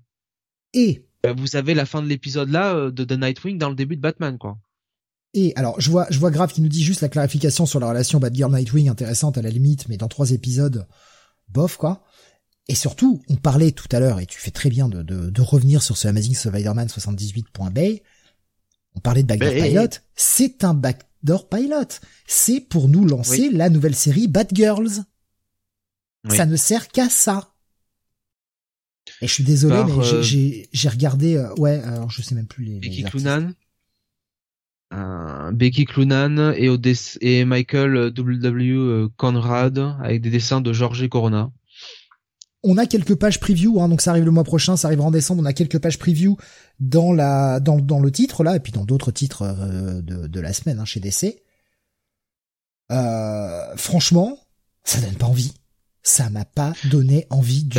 [0.74, 3.76] Et euh, vous avez la fin de l'épisode là euh, de The Nightwing dans le
[3.76, 4.58] début de Batman, quoi.
[5.34, 7.88] Et alors, je vois, je vois Grave qui nous dit juste la clarification sur la
[7.88, 10.86] relation Batgirl Nightwing intéressante à la limite, mais dans trois épisodes,
[11.48, 12.04] bof quoi.
[12.68, 15.42] Et surtout, on parlait tout à l'heure, et tu fais très bien de, de, de
[15.42, 18.02] revenir sur ce Amazing Spider-Man 78.bay.
[18.94, 19.70] On parlait de Backdoor Bay.
[19.70, 19.88] Pilot.
[20.14, 21.98] C'est un Backdoor Pilot.
[22.26, 25.04] C'est pour nous lancer la nouvelle série Bad Girls.
[26.28, 26.36] Oui.
[26.36, 27.51] Ça ne sert qu'à ça.
[29.20, 32.46] Et je suis désolé, Par, mais j'ai- euh, regardé, euh, ouais, alors je sais même
[32.46, 32.72] plus les.
[32.74, 33.24] les Becky artistes.
[33.24, 33.52] Clunan.
[34.94, 36.78] Euh, Becky Clunan et, au
[37.20, 39.06] et Michael W.
[39.16, 41.50] Conrad avec des dessins de Georges Corona.
[42.62, 45.10] On a quelques pages preview, hein, donc ça arrive le mois prochain, ça arrivera en
[45.10, 45.42] décembre.
[45.42, 46.36] On a quelques pages preview
[46.78, 50.40] dans la dans, dans le titre là, et puis dans d'autres titres euh, de, de
[50.40, 51.42] la semaine hein, chez DC.
[52.92, 54.38] Euh, franchement,
[54.84, 55.52] ça donne pas envie.
[56.04, 57.70] Ça m'a pas donné envie du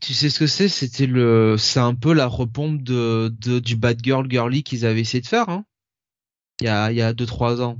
[0.00, 0.68] Tu sais ce que c'est?
[0.68, 5.00] C'était le, c'est un peu la repompe de, de du Bad Girl Girly qu'ils avaient
[5.00, 5.64] essayé de faire, hein.
[6.60, 7.78] Il y a, il y a deux trois ans.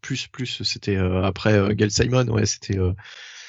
[0.00, 2.92] Plus, plus, c'était euh, après euh, Gail Simon, ouais, c'était, euh,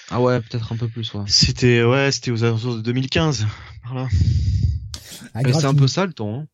[0.10, 1.24] Ah ouais, peut-être un peu plus, ouais.
[1.28, 3.46] c'était, ouais, c'était aux alentours de 2015.
[3.88, 4.08] Voilà.
[5.34, 6.40] Ah, c'est un qui, peu ça le ton.
[6.42, 6.48] Hein.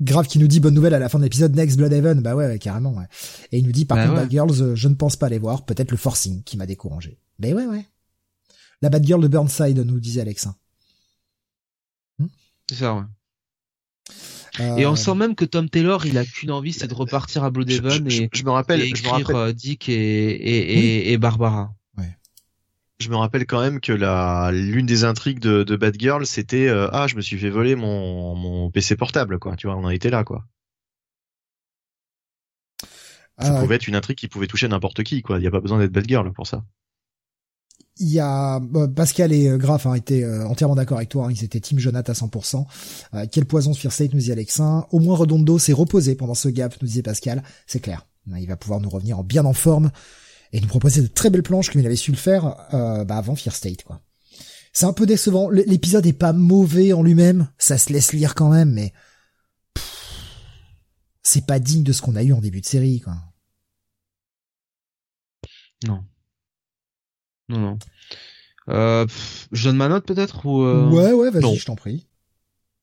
[0.00, 2.20] grave qui nous dit bonne nouvelle à la fin de l'épisode Next Blood Heaven.
[2.20, 2.92] Bah ouais, ouais, carrément.
[2.94, 3.06] Ouais.
[3.50, 4.22] Et il nous dit par Bah contre ouais.
[4.22, 5.64] Bad Girls, euh, je ne pense pas les voir.
[5.64, 7.18] Peut-être le forcing qui m'a découragé.
[7.38, 7.84] Mais ouais, ouais.
[8.82, 10.48] La Bad Girl de Burnside, nous disait Alex.
[12.68, 13.02] C'est ça, ouais.
[14.58, 17.44] Euh, Et on sent même que Tom Taylor, il a qu'une envie, c'est de repartir
[17.44, 19.92] à Bloodhaven je- et, je me rappelle, et je me écrire rappelle, euh, Dick et,
[19.94, 21.74] et, et, et Barbara.
[22.98, 26.66] je me rappelle quand même que la, l'une des intrigues de, de Bad Girl, c'était,
[26.68, 29.54] euh, ah, je me suis fait voler mon, mon PC portable, quoi.
[29.56, 30.46] Tu vois, on en était là, quoi.
[33.38, 35.38] Ça euh, pouvait être une intrigue qui pouvait toucher n'importe qui, quoi.
[35.38, 36.64] Il y a pas besoin d'être Bad Girl pour ça.
[37.98, 41.26] Il y a bah, Pascal et euh, Graf hein, étaient euh, entièrement d'accord avec toi.
[41.26, 42.66] hein, ils étaient Team Jonathan à 100%.
[43.14, 44.86] Euh, quel poison Fear State nous dit Alexin.
[44.90, 47.42] Au moins Redondo s'est reposé pendant ce gap, nous disait Pascal.
[47.66, 48.06] C'est clair.
[48.36, 49.90] Il va pouvoir nous revenir en bien en forme
[50.52, 53.16] et nous proposer de très belles planches comme il avait su le faire euh, bah,
[53.16, 53.82] avant Fear State.
[53.84, 54.00] quoi.
[54.72, 55.48] C'est un peu décevant.
[55.48, 57.48] L'épisode est pas mauvais en lui-même.
[57.56, 58.92] Ça se laisse lire quand même, mais
[61.22, 63.00] c'est pas digne de ce qu'on a eu en début de série.
[63.00, 63.14] quoi.
[65.86, 66.04] Non.
[67.48, 67.78] Non, non.
[68.68, 72.06] Euh, pff, je donne ma note peut-être ou euh, Ouais, ouais, vas-y, je t'en prie.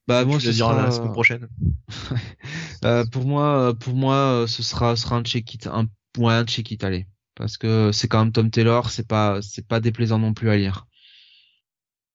[0.07, 1.47] Bah moi ce le sera, la semaine prochaine.
[2.85, 5.87] euh, pour moi, euh, pour moi, euh, ce sera, ce sera un check it, un
[6.17, 9.65] ouais, un check it, allez, parce que c'est quand même Tom Taylor, c'est pas, c'est
[9.65, 10.87] pas déplaisant non plus à lire.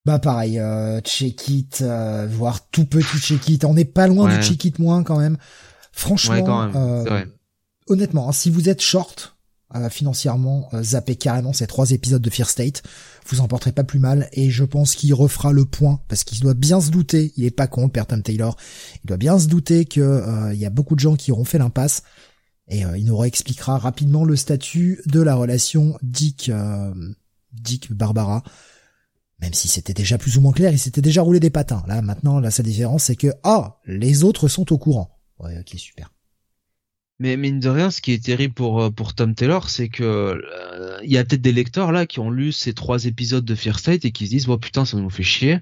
[0.05, 3.65] Bah pareil, euh, check it, euh, voire tout petit check it.
[3.65, 4.39] On n'est pas loin Ouais.
[4.39, 5.37] du check it moins quand même.
[5.93, 7.25] Franchement, Ouais, quand même, euh,
[7.89, 9.37] honnêtement, hein, si vous êtes short
[9.91, 12.83] financièrement, euh, zappez carrément ces trois épisodes de Fear State.
[13.27, 16.41] Vous en porterez pas plus mal et je pense qu'il refera le point parce qu'il
[16.41, 17.33] doit bien se douter.
[17.37, 18.57] Il est pas con, le père Tom Taylor.
[19.05, 21.45] Il doit bien se douter que euh, il y a beaucoup de gens qui auront
[21.45, 22.03] fait l'impasse
[22.69, 26.95] et euh, il nous réexpliquera rapidement le statut de la relation Dick euh,
[27.53, 28.43] Dick Barbara.
[29.41, 31.85] Même si c'était déjà plus ou moins clair, il s'était déjà roulé des patins.
[31.87, 35.17] Là, maintenant, la seule différence, c'est que, ah, les autres sont au courant.
[35.39, 36.11] Ouais, ok, super.
[37.21, 40.05] Mais mine de rien, ce qui est terrible pour euh, pour Tom Taylor, c'est que
[40.05, 43.55] euh, il y a peut-être des lecteurs là qui ont lu ces trois épisodes de
[43.57, 45.59] Fear State et qui se disent bon putain ça nous fait chier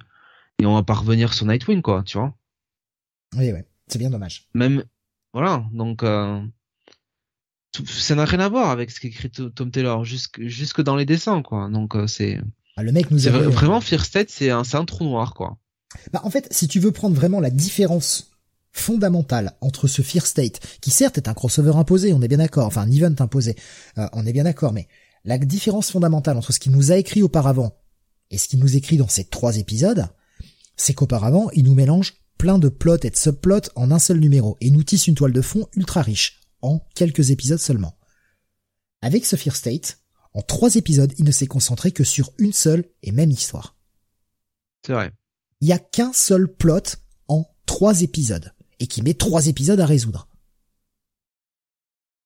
[0.58, 2.34] et on va pas revenir sur Nightwing quoi, tu vois.
[3.36, 4.48] Oui, ouais, c'est bien dommage.
[4.54, 4.84] Même
[5.32, 6.40] voilà donc euh,
[7.72, 10.96] tout- ça n'a rien à voir avec ce qu'écrit To- Tom Taylor jusque jusque dans
[10.96, 11.68] les dessins quoi.
[11.70, 12.38] Donc euh, c'est
[12.76, 15.56] Ah, le mec nous euh, vraiment Fear State c'est un c'est un trou noir quoi.
[16.12, 18.35] Bah, en fait, si tu veux prendre vraiment la différence
[18.78, 22.66] fondamentale entre ce Fear State, qui certes est un crossover imposé, on est bien d'accord,
[22.66, 23.56] enfin un event imposé,
[23.98, 24.88] euh, on est bien d'accord, mais
[25.24, 27.76] la différence fondamentale entre ce qu'il nous a écrit auparavant
[28.30, 30.06] et ce qu'il nous écrit dans ces trois épisodes,
[30.76, 34.56] c'est qu'auparavant, il nous mélange plein de plots et de subplots en un seul numéro,
[34.60, 37.98] et nous tisse une toile de fond ultra riche, en quelques épisodes seulement.
[39.00, 40.00] Avec ce Fear State,
[40.34, 43.76] en trois épisodes, il ne s'est concentré que sur une seule et même histoire
[44.84, 45.12] C'est vrai.
[45.60, 46.96] il y a qu'un seul plot
[47.28, 50.28] en trois épisodes et qui met trois épisodes à résoudre.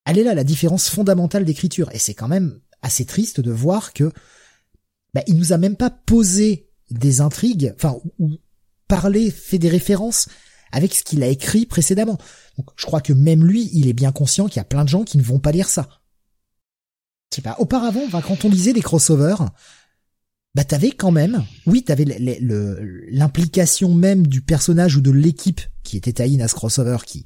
[0.04, 3.92] Elle est là la différence fondamentale d'écriture et c'est quand même assez triste de voir
[3.92, 4.10] que
[5.14, 8.38] bah, il nous a même pas posé des intrigues, enfin ou,
[8.88, 10.28] parlé, fait des références
[10.72, 12.18] avec ce qu'il a écrit précédemment.
[12.76, 15.04] Je crois que même lui, il est bien conscient qu'il y a plein de gens
[15.04, 15.88] qui ne vont pas lire ça.
[17.44, 17.54] Pas.
[17.58, 19.50] Auparavant, enfin, quand on lisait des crossovers,
[20.54, 22.04] bah t'avais quand même, oui, t'avais
[23.10, 27.24] l'implication même du personnage ou de l'équipe qui était taïne à ce crossover qui,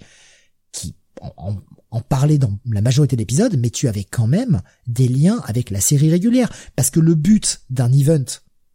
[0.73, 1.57] qui en,
[1.91, 5.81] en- parlait dans la majorité d'épisodes, mais tu avais quand même des liens avec la
[5.81, 8.25] série régulière, parce que le but d'un event,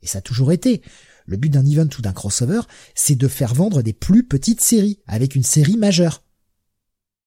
[0.01, 0.81] et ça a toujours été,
[1.27, 2.61] le but d'un event ou d'un crossover,
[2.95, 6.23] c'est de faire vendre des plus petites séries avec une série majeure,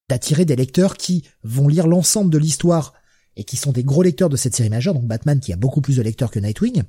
[0.09, 2.95] d'attirer des lecteurs qui vont lire l'ensemble de l'histoire
[3.37, 5.83] et qui sont des gros lecteurs de cette série majeure, donc Batman qui a beaucoup
[5.83, 6.83] plus de lecteurs que Nightwing,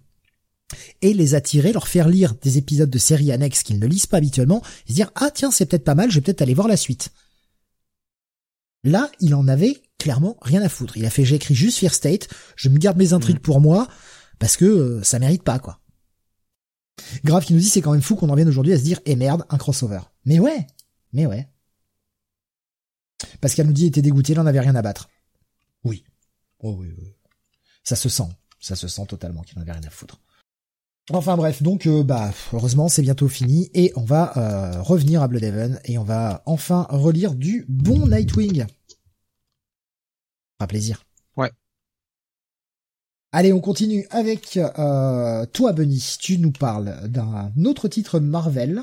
[1.01, 4.17] et les attirer, leur faire lire des épisodes de séries annexes qu'ils ne lisent pas
[4.17, 6.67] habituellement, et se dire ah tiens c'est peut-être pas mal, je vais peut-être aller voir
[6.67, 7.11] la suite.
[8.83, 10.97] Là, il en avait clairement rien à foutre.
[10.97, 13.87] Il a fait j'écris juste Fear State, je me garde mes intrigues pour moi
[14.39, 15.79] parce que euh, ça mérite pas quoi.
[17.23, 18.99] Grave qui nous dit c'est quand même fou qu'on en vienne aujourd'hui à se dire
[19.05, 20.01] eh merde un crossover.
[20.25, 20.67] Mais ouais,
[21.13, 21.47] mais ouais.
[23.41, 25.09] Pascal nous dit il était dégoûté, il en avait rien à battre.
[25.83, 26.03] Oui.
[26.59, 27.15] Oh oui, oui.
[27.83, 30.19] Ça se sent, ça se sent totalement qu'il n'en avait rien à foutre.
[31.11, 35.27] Enfin bref, donc euh, bah heureusement c'est bientôt fini et on va euh, revenir à
[35.27, 38.65] Bloodhaven et on va enfin relire du bon Nightwing.
[40.57, 41.03] Pas plaisir.
[41.35, 41.51] Ouais.
[43.33, 46.15] Allez, on continue avec euh, toi, Bunny.
[46.21, 48.81] Tu nous parles d'un autre titre Marvel,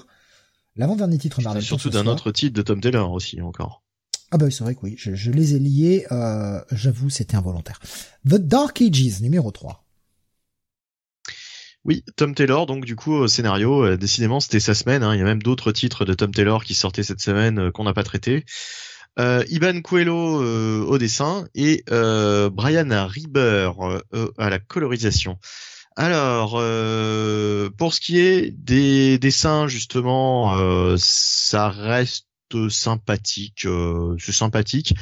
[0.77, 1.63] l'avant-dernier titre Marvel.
[1.63, 3.83] Surtout d'un autre titre de Tom Taylor aussi encore.
[4.31, 6.07] Ah bah c'est vrai que oui, je, je les ai liés.
[6.71, 7.81] J'avoue, c'était involontaire.
[8.29, 9.87] The Dark Ages numéro 3.
[11.87, 15.03] Oui, Tom Taylor, donc du coup, au scénario, euh, décidément, c'était sa semaine.
[15.03, 15.15] Hein.
[15.15, 17.85] Il y a même d'autres titres de Tom Taylor qui sortaient cette semaine euh, qu'on
[17.85, 18.45] n'a pas traités.
[19.19, 20.43] Euh, Iban Coelho
[20.87, 23.73] au dessin et Brian Rieber
[24.39, 25.39] à la colorisation.
[25.97, 26.53] Alors,
[27.77, 32.29] pour ce qui est des dessins, justement, ça reste
[32.69, 33.67] sympathique.
[34.19, 34.95] c'est sympathique.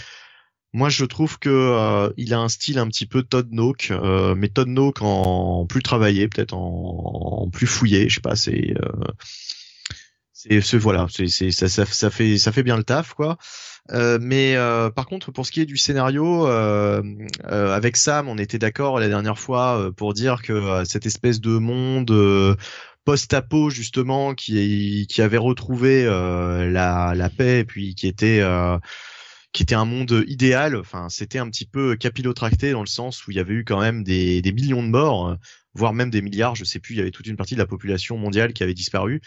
[0.74, 4.34] Moi, je trouve que euh, il a un style un petit peu Todd Nook, euh,
[4.34, 8.08] mais Todd Nook en, plus travaillé, peut-être en, plus fouillé.
[8.08, 12.76] Je sais pas, c'est euh, c'est voilà, c'est ça, ça, ça fait ça fait bien
[12.76, 13.38] le taf quoi.
[13.92, 14.56] Euh, mais
[14.94, 16.47] par contre, pour ce qui est du scénario,
[17.44, 22.56] avec Sam, on était d'accord la dernière fois pour dire que cette espèce de monde
[23.05, 28.42] post-apo justement qui qui avait retrouvé la la paix, puis qui était
[29.52, 30.76] qui était un monde idéal.
[30.76, 33.80] Enfin, c'était un petit peu capillotracté dans le sens où il y avait eu quand
[33.80, 35.36] même des, des millions de morts,
[35.74, 36.54] voire même des milliards.
[36.54, 36.94] Je sais plus.
[36.94, 39.20] Il y avait toute une partie de la population mondiale qui avait disparu.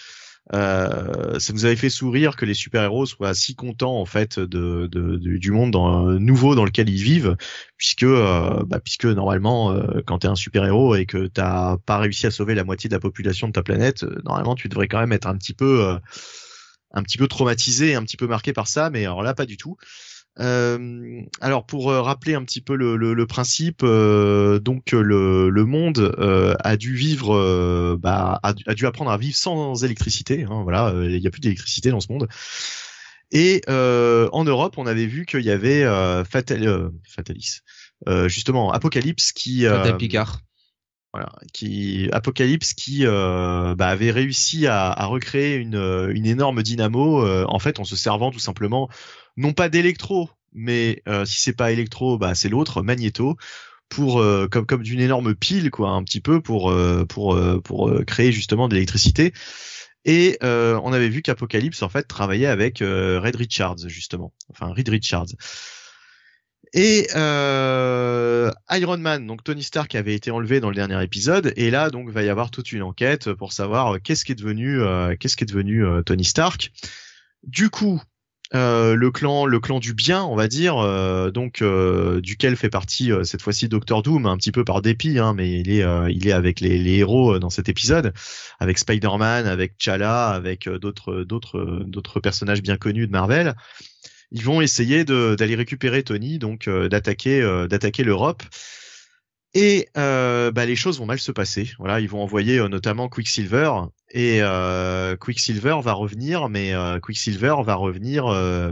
[0.54, 4.88] Euh, ça nous avait fait sourire que les super-héros soient si contents en fait de,
[4.92, 7.38] de, du monde dans, nouveau dans lequel ils vivent,
[7.78, 12.26] puisque euh, bah, puisque normalement euh, quand t'es un super-héros et que t'as pas réussi
[12.26, 15.00] à sauver la moitié de la population de ta planète, euh, normalement tu devrais quand
[15.00, 16.00] même être un petit peu euh,
[16.94, 19.58] un petit peu traumatisé, un petit peu marqué par ça, mais alors là pas du
[19.58, 19.78] tout.
[20.40, 26.16] Euh, alors pour euh, rappeler un petit peu le, principe, euh, donc le, monde
[26.64, 30.46] a dû vivre, bah, a, a, dû apprendre à vivre sans électricité.
[30.50, 32.28] Hein, voilà, il n'y a plus d'électricité dans ce monde.
[33.32, 35.84] Et en Europe, on avait vu qu'il y avait
[36.26, 37.60] Fatal, Fatalis,
[38.28, 40.42] justement Apocalypse qui Fatal Picard.
[41.14, 47.60] Voilà, qui Apocalypse qui bah, avait réussi à, à recréer une, une énorme dynamo en
[47.60, 48.90] fait en se servant tout simplement
[49.38, 53.38] non pas d'électro, mais euh, si c'est pas électro, bah c'est l'autre, magnéto,
[53.90, 57.92] pour euh, comme comme d'une énorme pile quoi, un petit peu pour euh, pour pour
[58.06, 59.34] créer justement de l'électricité.
[60.04, 65.28] Et on avait vu qu'Apocalypse en fait travaillait avec Red Richards justement, enfin Reed Richards.
[66.74, 71.90] Et Iron Man, donc Tony Stark avait été enlevé dans le dernier épisode, et là
[71.90, 74.80] donc va y avoir toute une enquête pour savoir qu'est-ce qui est devenu
[75.20, 76.72] qu'est-ce qui est devenu Tony Stark.
[77.44, 78.02] Du coup,
[78.54, 82.70] euh, le clan, le clan du bien, on va dire, euh, donc euh, duquel fait
[82.70, 86.28] partie cette fois-ci Doctor Doom, un petit peu par dépit, hein, mais il est, il
[86.28, 88.14] est avec les, les, héros dans cet épisode,
[88.60, 93.56] avec Spider-Man, avec Chala, avec d'autres, d'autres, d'autres personnages bien connus de Marvel.
[94.32, 98.44] Ils vont essayer d'aller récupérer Tony, donc d'attaquer, d'attaquer l'Europe.
[99.54, 101.72] Et euh, bah, les choses vont mal se passer.
[101.78, 103.72] Voilà, ils vont envoyer euh, notamment Quicksilver
[104.10, 108.72] et euh, Quicksilver va revenir, mais euh, Quicksilver va revenir euh,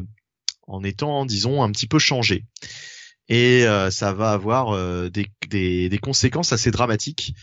[0.68, 2.46] en étant, disons, un petit peu changé.
[3.28, 4.76] Et ça va avoir
[5.12, 7.36] des, des, des, conséquences assez dramatiques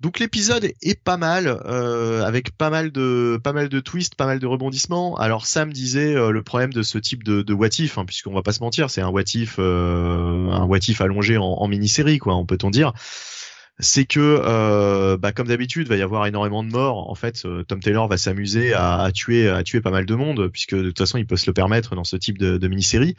[0.00, 4.24] donc l'épisode est pas mal, euh, avec pas mal de pas mal de twists, pas
[4.24, 5.16] mal de rebondissements.
[5.16, 8.32] Alors Sam disait euh, le problème de ce type de, de what if, hein, puisqu'on
[8.32, 12.34] va pas se mentir, c'est un what if, euh, un what allongé en, mini-série, quoi,
[12.34, 12.94] on peut-on dire.
[13.78, 17.10] C'est que, bah, comme d'habitude, va y avoir énormément de morts.
[17.10, 20.74] En fait, Tom Taylor va s'amuser à, tuer, à tuer pas mal de monde, puisque
[20.74, 23.16] de toute façon, il peut se le permettre dans ce type de, de mini-série.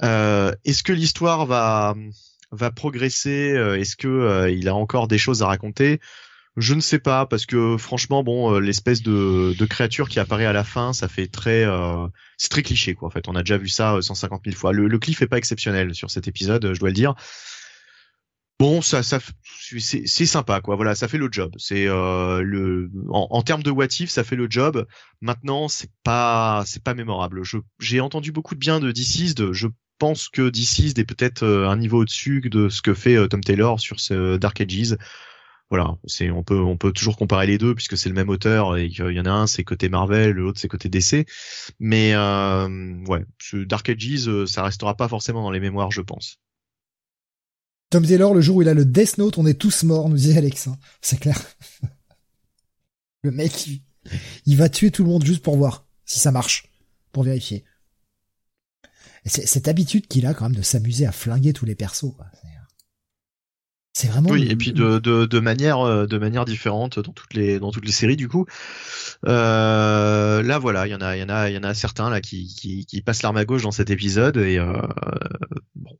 [0.00, 1.94] Est-ce que l'histoire va
[2.50, 6.00] va progresser euh, Est-ce que euh, il a encore des choses à raconter?
[6.56, 10.46] Je ne sais pas parce que franchement bon euh, l'espèce de, de, créature qui apparaît
[10.46, 11.64] à la fin ça fait très
[12.36, 13.28] c'est très cliché quoi en fait.
[13.28, 14.72] On a déjà vu ça 150 000 fois.
[14.72, 17.14] Le, le cliff est pas exceptionnel sur cet épisode je dois le dire.
[18.58, 19.20] Bon ça ça
[19.78, 20.74] c'est sympa quoi.
[20.74, 21.54] Voilà ça fait le job.
[21.58, 24.84] C'est le en, en, termes de what if ça fait le job.
[25.20, 27.42] Maintenant c'est pas c'est pas mémorable.
[27.78, 29.68] J'ai entendu beaucoup de bien de Deceased je
[29.98, 33.42] pense que DC est peut-être euh, un niveau au-dessus de ce que fait euh, Tom
[33.42, 34.96] Taylor sur ce Dark Ages.
[35.70, 35.96] voilà,
[36.30, 36.42] on
[36.76, 39.30] peut toujours comparer les deux puisque c'est le même auteur et qu'il y en a
[39.30, 41.26] un c'est côté Marvel, l'autre c'est côté DC.
[41.78, 42.68] Mais euh,
[43.06, 46.38] ouais, ce Dark Ages, euh, ça restera pas forcément dans les mémoires, je pense.
[47.90, 50.16] Tom Taylor, le jour où il a le Death Note, on est tous morts, nous
[50.16, 50.68] disait Alex.
[50.68, 50.78] Hein.
[51.00, 51.40] C'est clair.
[53.22, 53.68] le mec,
[54.44, 56.68] il va tuer tout le monde juste pour voir si ça marche,
[57.12, 57.64] pour vérifier.
[59.28, 62.14] Cette habitude qu'il a quand même de s'amuser à flinguer tous les persos.
[63.92, 64.30] C'est- vraiment.
[64.30, 67.58] Oui, le- et puis de, de, de manière euh, de manière différente dans toutes les
[67.58, 68.46] dans toutes les séries du coup.
[69.26, 71.74] Euh, là voilà, il y en a il y en a il y en a
[71.74, 74.72] certains là qui qui, qui passent l'arme à gauche dans cet épisode et euh,
[75.74, 75.98] bon.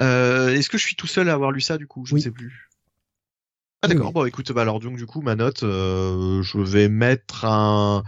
[0.00, 2.04] Euh, Est-ce que je suis tout seul à avoir lu ça du coup?
[2.04, 2.20] Je Oui.
[2.20, 2.68] ne sais plus.
[3.82, 4.08] Ah Oui, d'accord.
[4.08, 4.12] oui.
[4.12, 8.02] Bon écoute, bah alors donc du coup ma note, je vais mettre un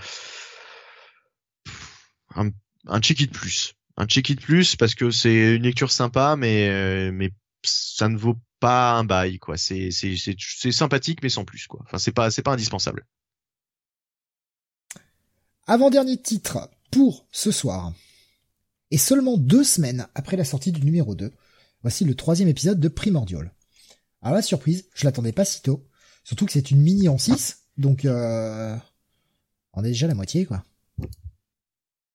[2.34, 2.50] un,
[2.86, 7.10] un it plus, un check it plus parce que c'est une lecture sympa, mais euh,
[7.12, 7.31] mais
[7.62, 9.57] ça ne vaut pas un bail quoi.
[9.57, 11.81] C'est c'est c'est c'est sympathique mais sans plus quoi.
[11.84, 13.07] Enfin c'est pas c'est pas indispensable.
[15.66, 17.92] Avant-dernier titre pour ce soir.
[18.92, 21.33] Et seulement deux semaines après la sortie du numéro 2,
[21.83, 23.52] voici le troisième épisode de Primordial.
[24.23, 25.89] Alors la surprise, je l'attendais pas si tôt.
[26.23, 28.76] Surtout que c'est une mini en 6, donc euh,
[29.73, 30.62] on est déjà à la moitié quoi.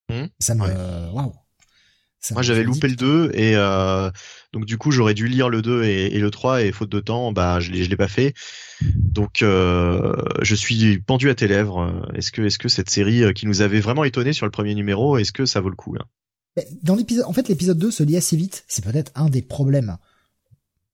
[0.10, 0.30] Mhm.
[0.40, 0.64] Ça me...
[0.64, 1.12] Ouais.
[1.14, 1.34] Waouh.
[2.30, 4.12] Moi j'avais loupé le 2 et euh,
[4.54, 7.00] donc du coup j'aurais dû lire le 2 et, et le 3 et faute de
[7.00, 8.36] temps bah je l'ai je l'ai pas fait.
[8.82, 12.10] Donc euh, je suis pendu à tes lèvres.
[12.14, 14.76] Est-ce que est-ce que cette série euh, qui nous avait vraiment étonné sur le premier
[14.76, 15.96] numéro, est-ce que ça vaut le coup
[16.56, 18.64] Mais Dans l'épisode, en fait, l'épisode 2 se lit assez vite.
[18.68, 19.98] C'est peut-être un des problèmes.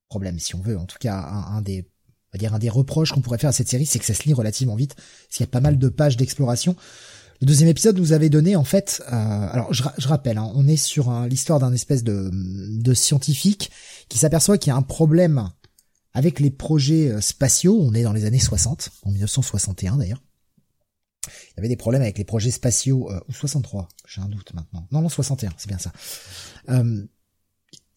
[0.10, 0.78] Problème, si on veut.
[0.78, 1.86] En tout cas, un, un des,
[2.32, 4.14] on va dire, un des reproches qu'on pourrait faire à cette série, c'est que ça
[4.14, 4.96] se lit relativement vite.
[4.96, 6.76] Parce qu'il y a pas mal de pages d'exploration.
[7.42, 10.52] Le deuxième épisode nous avait donné, en fait, euh, alors je, ra- je rappelle, hein,
[10.56, 13.72] on est sur l'histoire d'un espèce de, scientifique
[14.10, 15.52] qui s'aperçoit qu'il y a un problème
[16.14, 17.78] avec les projets euh, spatiaux.
[17.80, 20.24] On est dans les années 60, en 1961 d'ailleurs.
[21.28, 24.54] Il y avait des problèmes avec les projets spatiaux, euh, ou 63, j'ai un doute
[24.54, 24.88] maintenant.
[24.92, 25.92] Non, non, 61, c'est bien ça.
[26.70, 27.04] Euh,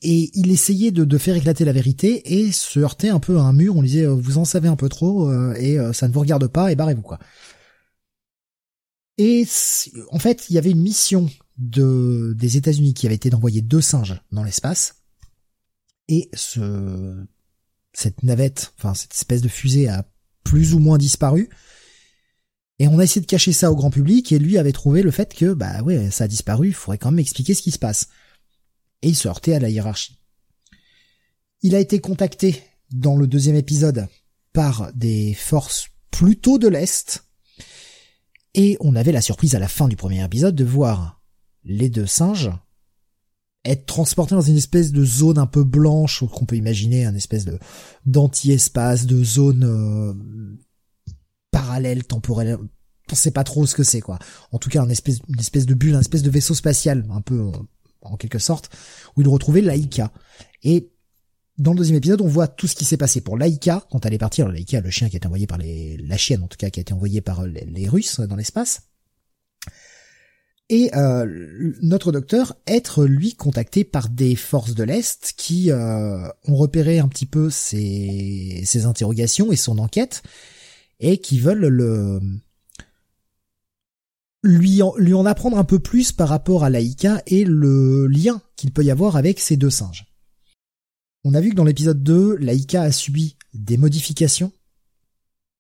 [0.03, 3.53] et il essayait de, faire éclater la vérité et se heurtait un peu à un
[3.53, 3.77] mur.
[3.77, 6.73] On disait, euh, vous en savez un peu trop et ça ne vous regarde pas
[6.73, 7.19] et barrez-vous quoi.
[9.23, 9.47] Et
[10.13, 13.83] en fait, il y avait une mission de des États-Unis qui avait été d'envoyer deux
[13.83, 15.03] singes dans l'espace.
[16.09, 17.23] Et ce
[17.93, 20.11] cette navette, enfin cette espèce de fusée a
[20.43, 21.51] plus ou moins disparu.
[22.79, 25.11] Et on a essayé de cacher ça au grand public et lui avait trouvé le
[25.11, 27.79] fait que bah ouais ça a disparu, il faudrait quand même expliquer ce qui se
[27.79, 28.09] passe.
[29.03, 30.19] Et il se heurtait à la hiérarchie.
[31.61, 34.09] Il a été contacté dans le deuxième épisode
[34.55, 37.30] par des forces plutôt de l'Est.
[38.55, 41.23] Et on avait la surprise à la fin du premier épisode de voir
[41.65, 42.51] les deux singes
[43.65, 47.45] être transportés dans une espèce de zone un peu blanche qu'on peut imaginer, un espèce
[47.45, 47.59] de
[48.07, 50.15] d'anti-espace, de zone euh,
[51.51, 52.57] parallèle, temporelle.
[53.13, 54.19] On sait pas trop ce que c'est quoi.
[54.53, 57.51] En tout cas, une espèce, une de bulle, un espèce de vaisseau spatial, un peu
[58.03, 58.71] en quelque sorte,
[59.17, 60.13] où il retrouvait Laïka.
[60.63, 60.91] Et
[61.61, 64.15] dans le deuxième épisode, on voit tout ce qui s'est passé pour Laïka quand elle
[64.15, 64.41] est partie.
[64.41, 66.71] Alors Laïka, le chien qui a été envoyé par les, la chienne en tout cas,
[66.71, 68.81] qui a été envoyée par les, les Russes dans l'espace.
[70.71, 76.55] Et euh, notre docteur être lui contacté par des forces de l'Est qui euh, ont
[76.55, 80.23] repéré un petit peu ses, interrogations et son enquête
[80.99, 82.21] et qui veulent le
[84.43, 88.41] lui en, lui en apprendre un peu plus par rapport à Laïka et le lien
[88.57, 90.10] qu'il peut y avoir avec ces deux singes.
[91.25, 94.53] On a vu que dans l'épisode 2, Laïka a subi des modifications.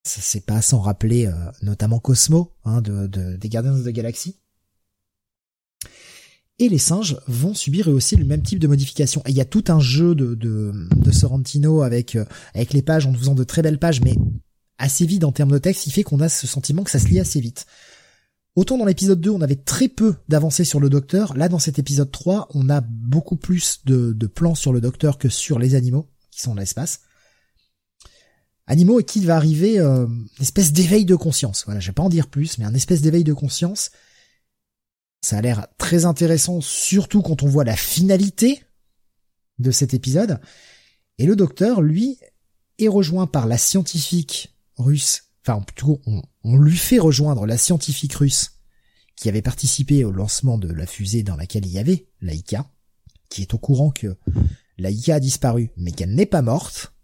[0.04, 1.32] Ça c'est pas sans rappeler euh,
[1.62, 4.36] notamment Cosmo hein, de, de- des Guardians of the Galaxy.
[6.58, 9.22] Et les singes vont subir eux aussi le même type de modification.
[9.26, 12.24] Et il y a tout un jeu de, de, de Sorrentino avec, euh,
[12.54, 14.14] avec les pages en faisant de très belles pages, mais
[14.78, 17.08] assez vide en termes de texte, il fait qu'on a ce sentiment que ça se
[17.08, 17.66] lit assez vite.
[18.56, 21.78] Autant dans l'épisode 2, on avait très peu d'avancées sur le docteur, là dans cet
[21.78, 26.08] épisode 3, on a beaucoup plus de, plans sur le docteur que sur les animaux
[26.30, 27.00] qui sont dans l'espace.
[28.66, 31.64] Animaux et qui va arriver euh, une espèce d'éveil de conscience.
[31.64, 33.90] Voilà, je vais pas en dire plus, mais un espèce d'éveil de conscience.
[35.22, 38.62] Ça a l'air très intéressant, surtout quand on voit la finalité
[39.58, 40.40] de cet épisode.
[41.18, 42.18] Et le docteur, lui,
[42.78, 45.24] est rejoint par la scientifique russe.
[45.44, 48.52] Enfin, plutôt, on, on lui fait rejoindre la scientifique russe
[49.16, 52.70] qui avait participé au lancement de la fusée dans laquelle il y avait Laïka,
[53.28, 54.16] qui est au courant que
[54.78, 56.94] Laïka a disparu, mais qu'elle n'est pas morte,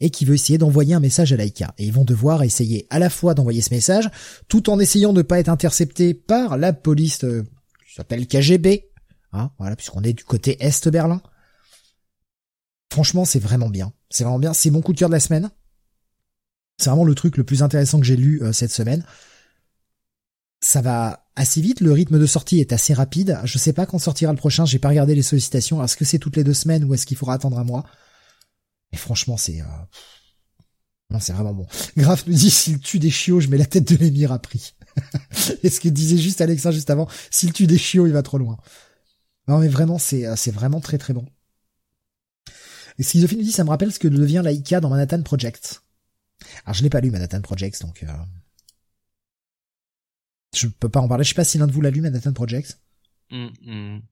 [0.00, 1.74] et qui veut essayer d'envoyer un message à Laïka.
[1.78, 4.10] Et ils vont devoir essayer à la fois d'envoyer ce message,
[4.48, 7.44] tout en essayant de ne pas être intercepté par la police euh,
[7.86, 8.88] qui s'appelle KGB,
[9.32, 11.22] hein, voilà, puisqu'on est du côté Est Berlin.
[12.90, 13.92] Franchement, c'est vraiment bien.
[14.10, 14.54] C'est vraiment bien.
[14.54, 15.50] C'est mon coup de cœur de la semaine.
[16.82, 19.04] C'est vraiment le truc le plus intéressant que j'ai lu euh, cette semaine.
[20.60, 23.38] Ça va assez vite, le rythme de sortie est assez rapide.
[23.44, 25.82] Je sais pas quand sortira le prochain, j'ai pas regardé les sollicitations.
[25.82, 27.84] Est-ce que c'est toutes les deux semaines ou est-ce qu'il faudra attendre un mois?
[28.90, 29.64] Mais franchement, c'est euh,
[31.10, 31.68] non, c'est vraiment bon.
[31.96, 34.74] Graf nous dit s'il tue des chiots, je mets la tête de l'émir à prix.
[35.62, 38.38] est ce que disait juste Alexa juste avant, s'il tue des chiots, il va trop
[38.38, 38.58] loin.
[39.46, 41.26] Non mais vraiment, c'est euh, c'est vraiment très très bon.
[42.98, 45.82] Et Schizophile nous dit ça me rappelle ce que devient Laika dans Manhattan Project.
[46.64, 48.06] Alors je n'ai pas lu Manhattan Project, donc euh...
[50.56, 51.24] je peux pas en parler.
[51.24, 52.78] Je sais pas si l'un de vous l'a lu Manhattan Project.
[53.30, 54.02] Mm, mm.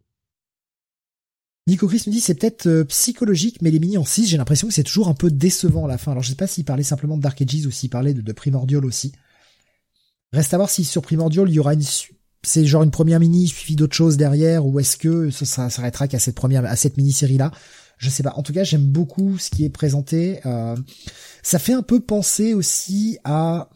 [1.67, 4.69] Nico Chris nous dit c'est peut-être euh, psychologique, mais les mini en 6, j'ai l'impression
[4.69, 6.13] que c'est toujours un peu décevant à la fin.
[6.13, 8.33] Alors je sais pas s'il parlait simplement de Dark Ages ou s'il parlait de, de
[8.33, 9.13] Primordial aussi.
[10.33, 11.83] Reste à voir si sur Primordial il y aura une
[12.43, 16.19] c'est genre une première mini suivie d'autres choses derrière ou est-ce que ça, s'arrêtera qu'à
[16.19, 17.53] cette première à cette mini série là
[18.01, 20.77] je sais pas en tout cas j'aime beaucoup ce qui est présenté euh,
[21.43, 23.71] ça fait un peu penser aussi à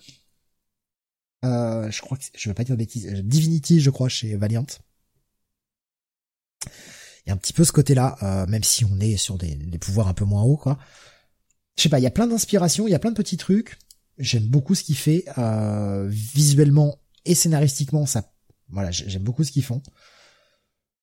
[1.44, 4.67] euh, je crois que je veux pas dire de bêtises Divinity je crois chez Valiant
[7.25, 9.57] il y a un petit peu ce côté-là, euh, même si on est sur des,
[9.81, 10.78] pouvoirs un peu moins hauts, quoi.
[11.77, 13.78] Je sais pas, il y a plein d'inspirations, il y a plein de petits trucs.
[14.19, 18.33] J'aime beaucoup ce qu'il fait, euh, visuellement et scénaristiquement, ça,
[18.69, 19.83] voilà, j'aime beaucoup ce qu'ils font.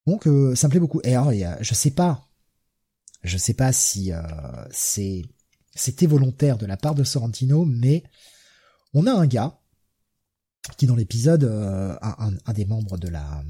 [0.06, 1.02] Donc euh, ça me plaît beaucoup.
[1.04, 2.30] Et alors, je sais pas,
[3.24, 4.12] je sais pas si
[4.72, 5.24] c'est
[5.74, 8.04] c'était volontaire de la part de Sorrentino, mais
[8.94, 9.58] on a un gars
[10.78, 11.46] qui dans l'épisode,
[12.02, 13.44] un, des membres de la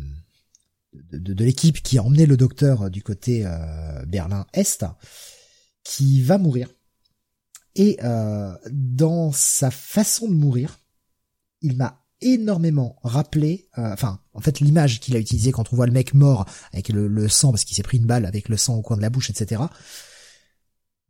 [0.93, 4.85] de, l'équipe qui a emmené le docteur du côté euh, Berlin-Est,
[5.83, 6.69] qui va mourir.
[7.75, 10.80] Et euh, dans sa façon de mourir,
[11.61, 15.85] il m'a énormément rappelé, euh, enfin, en fait, l'image qu'il a utilisée quand on voit
[15.85, 18.58] le mec mort avec le, le sang parce qu'il s'est pris une balle avec le
[18.58, 19.64] sang au coin de la bouche, etc.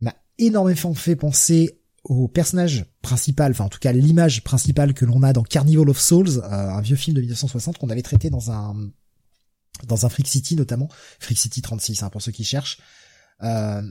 [0.00, 5.22] m'a énormément fait penser au personnage principal, enfin en tout cas l'image principale que l'on
[5.22, 8.74] a dans Carnival of Souls, un vieux film de 1960 qu'on avait traité dans un
[9.86, 10.88] dans un Freak City notamment,
[11.20, 12.78] Freak City 36 hein, pour ceux qui cherchent.
[13.42, 13.82] Euh,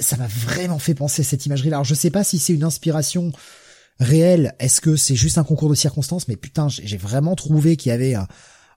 [0.00, 1.76] ça m'a vraiment fait penser à cette imagerie-là.
[1.76, 3.32] Alors je sais pas si c'est une inspiration
[4.00, 7.90] réelle, est-ce que c'est juste un concours de circonstances, mais putain, j'ai vraiment trouvé qu'il
[7.90, 8.26] y avait une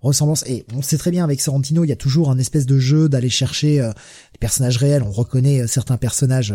[0.02, 0.44] ressemblance.
[0.48, 3.10] Et on sait très bien avec Sorrentino, il y a toujours un espèce de jeu
[3.10, 3.92] d'aller chercher euh,
[4.34, 5.04] des personnages réels.
[5.04, 6.54] On reconnaît euh, certains personnages.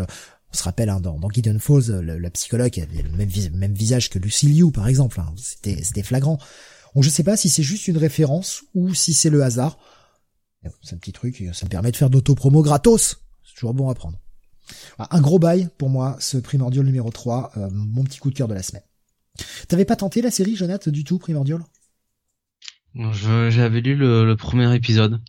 [0.53, 3.11] on se rappelle hein, dans, dans Gideon Falls, le, psychologue avait le
[3.57, 5.21] même, visage que Lucy Liu, par exemple.
[5.21, 5.33] Hein.
[5.37, 6.39] C'était c'était flagrant.
[6.95, 9.79] Donc je sais pas si c'est juste une référence ou si c'est le hasard.
[10.83, 13.19] C'est un petit truc, ça me permet de faire d'auto-promo gratos.
[13.45, 14.19] C'est toujours bon à prendre.
[14.99, 18.49] Un gros bail pour moi, ce Primordial numéro 3, euh, mon petit coup de cœur
[18.49, 18.83] de la semaine.
[19.69, 21.63] T'avais pas tenté la série, Jonathan, du tout, Primordial?
[22.95, 25.21] J'avais lu le, premier épisode.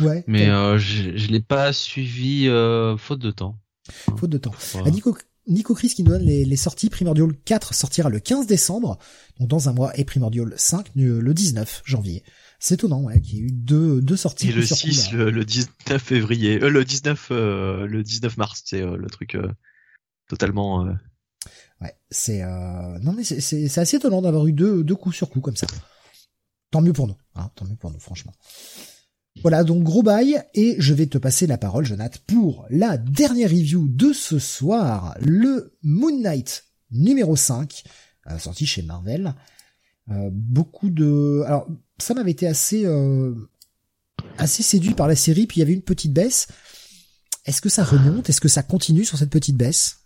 [0.00, 0.24] Ouais.
[0.26, 3.58] Mais euh, je, je l'ai pas suivi euh, faute de temps.
[4.16, 4.54] Faute de temps.
[4.86, 6.90] Nico, Nico Chris qui nous donne les, sorties.
[6.90, 8.98] Primordial 4 sortira le 15 décembre,
[9.38, 12.24] donc dans un mois, et Primordial 5 le 19 janvier.
[12.64, 14.50] C'est étonnant, ouais, qu'il y ait eu deux, deux sorties.
[14.50, 18.96] Et le 6, le, 19 février, euh, le 19, euh, le 19 mars, c'est euh,
[18.96, 19.50] le truc euh,
[20.28, 20.86] totalement.
[20.86, 20.92] Euh,
[21.80, 22.40] ouais, c'est
[23.00, 25.66] non mais c'est assez étonnant d'avoir eu deux, deux coups sur coup comme ça.
[26.70, 28.32] Tant mieux pour nous, hein, tant mieux pour nous, franchement.
[29.40, 33.50] Voilà, donc gros bail, et je vais te passer la parole, Jonathan, pour la dernière
[33.50, 37.82] review de ce soir, le Moon Knight numéro 5,
[38.38, 39.34] sorti chez Marvel.
[40.12, 41.66] Euh, beaucoup de, alors
[41.98, 43.34] ça m'avait été assez euh,
[44.38, 46.48] assez séduit par la série, puis il y avait une petite baisse.
[47.46, 48.28] Est-ce que ça remonte?
[48.28, 50.04] Est-ce que ça continue sur cette petite baisse?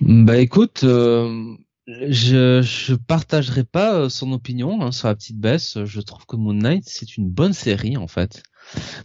[0.00, 1.54] Bah écoute, euh,
[1.86, 5.84] je je partagerai pas son opinion hein, sur la petite baisse.
[5.84, 8.42] Je trouve que Moon Knight c'est une bonne série en fait.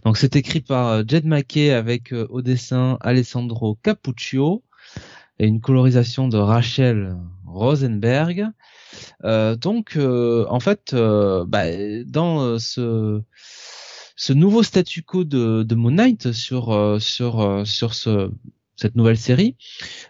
[0.04, 4.62] Donc c'est écrit par Jed McKay avec au dessin Alessandro Capuccio
[5.38, 7.16] et une colorisation de Rachel
[7.46, 8.50] Rosenberg.
[9.24, 11.64] Euh, donc, euh, en fait, euh, bah,
[12.06, 13.22] dans ce
[14.30, 18.30] nouveau statu quo de, Moon Knight sur sur sur ce
[18.76, 19.56] cette nouvelle série,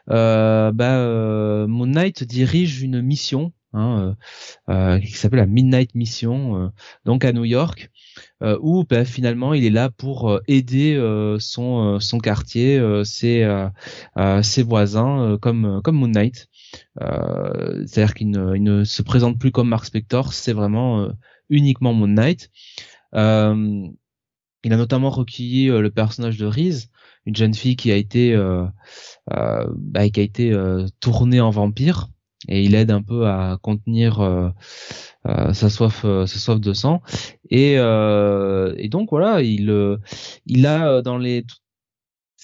[0.09, 4.17] bah, Moon Knight dirige une mission hein,
[4.69, 6.73] qui s'appelle la Midnight Mission,
[7.05, 7.91] donc à New York,
[8.43, 10.97] où bah, finalement il est là pour aider
[11.39, 16.49] son quartier, ses voisins comme Moon Knight.
[17.01, 21.09] Euh, c'est-à-dire qu'il ne, se présente plus comme Mark Spector, c'est vraiment euh,
[21.51, 22.51] uniquement Moon Knight.
[23.15, 23.87] Euh,
[24.65, 26.91] il a notamment recueilli le personnage de Reese,
[27.25, 28.35] une jeune fille qui a été
[29.27, 30.53] bah, qui a été
[30.99, 32.09] tournée en vampire
[32.49, 34.53] et il aide un peu à contenir
[35.25, 37.01] sa soif sa soif de sang
[37.49, 39.99] et, et donc voilà il
[40.47, 41.45] il a dans les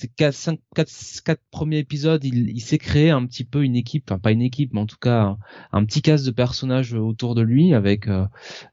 [0.03, 0.91] ces quatre, cinq, quatre,
[1.25, 4.43] quatre premiers épisodes, il, il s'est créé un petit peu une équipe, enfin pas une
[4.43, 5.39] équipe, mais en tout cas un,
[5.73, 8.27] un petit casse de personnages autour de lui, avec euh,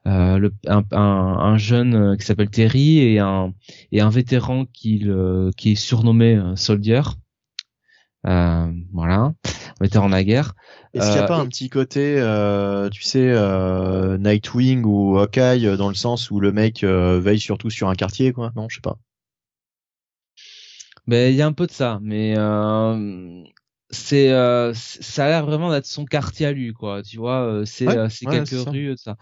[0.08, 3.54] euh, le, un, un, un, jeune euh, qui s'appelle Terry et un
[3.92, 7.02] et un vétéran qui le, qui est surnommé euh, Soldier.
[8.28, 9.34] Euh, voilà,
[9.80, 10.54] vétéran de la guerre.
[10.94, 14.84] Est-ce qu'il n'y a Euh, pas et- un petit côté, euh, tu sais, euh, Nightwing
[14.84, 18.34] ou Hawkeye euh, dans le sens où le mec euh, veille surtout sur un quartier,
[18.34, 18.52] quoi?
[18.58, 18.98] Non, je sais pas.
[21.08, 23.44] Ben il y a un peu de ça, mais euh,
[23.90, 27.02] c'est euh, ça a l'air vraiment d'être son quartier à lui, quoi.
[27.04, 29.16] Tu vois, euh, c'est Ouais, euh, c'est ouais, quelques rues, ça.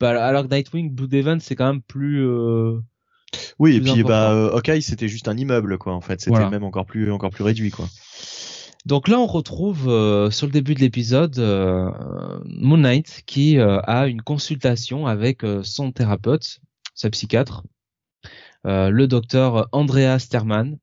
[0.00, 2.26] Bah, alors que Nightwing, Blue Devon, c'est quand même plus.
[2.26, 2.78] euh,
[3.58, 4.32] Oui, et puis bah important.
[4.32, 5.94] euh, Hawkeye c'était juste un immeuble, quoi.
[5.94, 6.50] En fait, c'était Voilà.
[6.50, 7.86] même encore plus encore plus réduit, quoi.
[8.86, 11.90] Donc là, on retrouve euh, sur le début de l'épisode euh,
[12.44, 16.60] Moon Knight qui euh, a une consultation avec euh, son thérapeute,
[16.94, 17.62] sa psychiatre,
[18.66, 20.78] euh, le docteur Andrea Sterman.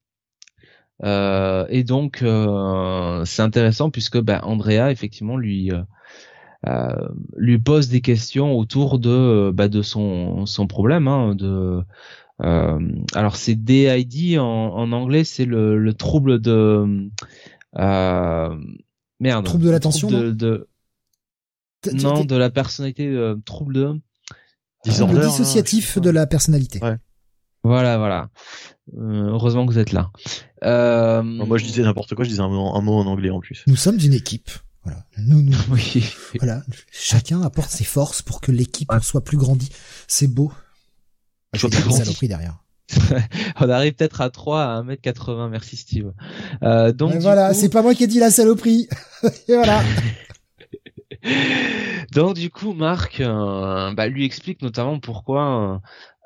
[1.03, 5.81] Euh, et donc, euh, c'est intéressant puisque ben, Andrea, effectivement, lui euh,
[6.67, 7.07] euh,
[7.38, 11.81] lui pose des questions autour de bah, de son son problème, hein, de
[12.43, 12.80] euh,
[13.15, 17.09] alors c'est DID en, en anglais, c'est le, le trouble de
[17.80, 18.55] euh,
[19.19, 19.45] merde.
[19.45, 20.67] Trouble de l'attention, de, de-
[21.93, 23.99] non de la personnalité, euh, trouble de
[24.85, 26.80] Disorder, dissociatif de la personnalité.
[26.83, 26.97] Ouais.
[27.64, 28.30] Voilà voilà.
[28.98, 30.11] Euh, heureusement que vous êtes là.
[30.64, 33.40] Euh, moi je disais n'importe quoi, je disais un mot, un mot en anglais en
[33.40, 33.64] plus.
[33.67, 34.49] Nous sommes une équipe.
[34.83, 35.06] Voilà.
[35.19, 36.03] Nous, nous, oui.
[36.40, 36.64] voilà.
[36.91, 38.99] Chacun apporte ses forces pour que l'équipe Ouais.
[39.01, 39.69] soit plus grandie.
[40.07, 40.51] C'est beau.
[41.53, 42.57] Je Soit vais plus saloperie derrière.
[43.61, 46.11] On arrive peut-être à 3 à 1m80, merci Steve.
[46.64, 48.88] Euh, donc voilà, coup- c'est pas moi qui ai dit la saloperie.
[49.48, 49.81] Et voilà.
[52.14, 55.81] Donc du coup, Marc euh, bah, lui explique notamment pourquoi,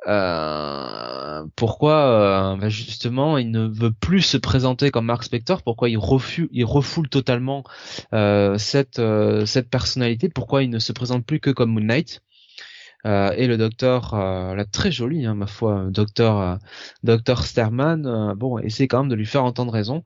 [0.08, 5.90] euh, pourquoi euh, bah, justement il ne veut plus se présenter comme Mark Spector, pourquoi
[5.90, 7.64] il refuse, il refoule totalement
[8.14, 12.22] euh, cette euh, cette personnalité, pourquoi il ne se présente plus que comme Moon Knight?
[13.06, 16.56] Euh, et le docteur, euh, là très joli, hein, ma foi, docteur, euh,
[17.04, 20.04] docteur Sterman, euh, bon, essaie quand même de lui faire entendre raison.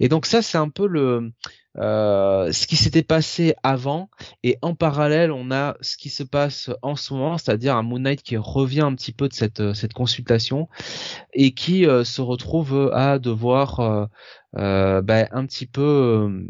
[0.00, 1.32] Et donc ça, c'est un peu le
[1.78, 4.10] euh, ce qui s'était passé avant,
[4.42, 8.00] et en parallèle, on a ce qui se passe en ce moment, c'est-à-dire un Moon
[8.00, 10.68] Knight qui revient un petit peu de cette euh, cette consultation
[11.34, 14.06] et qui euh, se retrouve à devoir euh,
[14.56, 16.48] euh, bah, un petit peu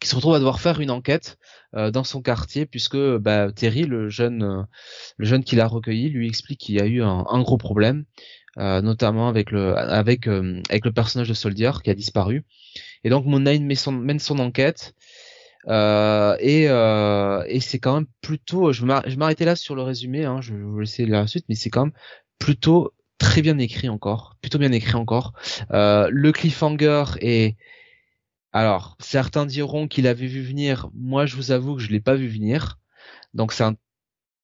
[0.00, 1.38] qui se retrouve à devoir faire une enquête
[1.74, 4.66] euh, dans son quartier puisque bah, Terry, le jeune,
[5.16, 8.04] le jeune qui l'a recueilli, lui explique qu'il y a eu un, gros problème,
[8.58, 12.44] euh, notamment avec le avec euh, avec le personnage de Soldier qui a disparu.
[13.04, 14.94] Et donc Moon mène son enquête.
[15.66, 20.40] Euh, et euh, et c'est quand même plutôt, je vais là sur le résumé, hein,
[20.40, 21.94] je vais vous laisser la suite, mais c'est quand même
[22.38, 25.32] plutôt très bien écrit encore, plutôt bien écrit encore.
[25.70, 27.56] Le cliffhanger est
[28.52, 30.88] alors, certains diront qu'il avait vu venir.
[30.94, 32.78] Moi, je vous avoue que je l'ai pas vu venir.
[33.34, 33.76] Donc, c'est un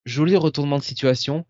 [0.05, 1.47] joli retournement de situation.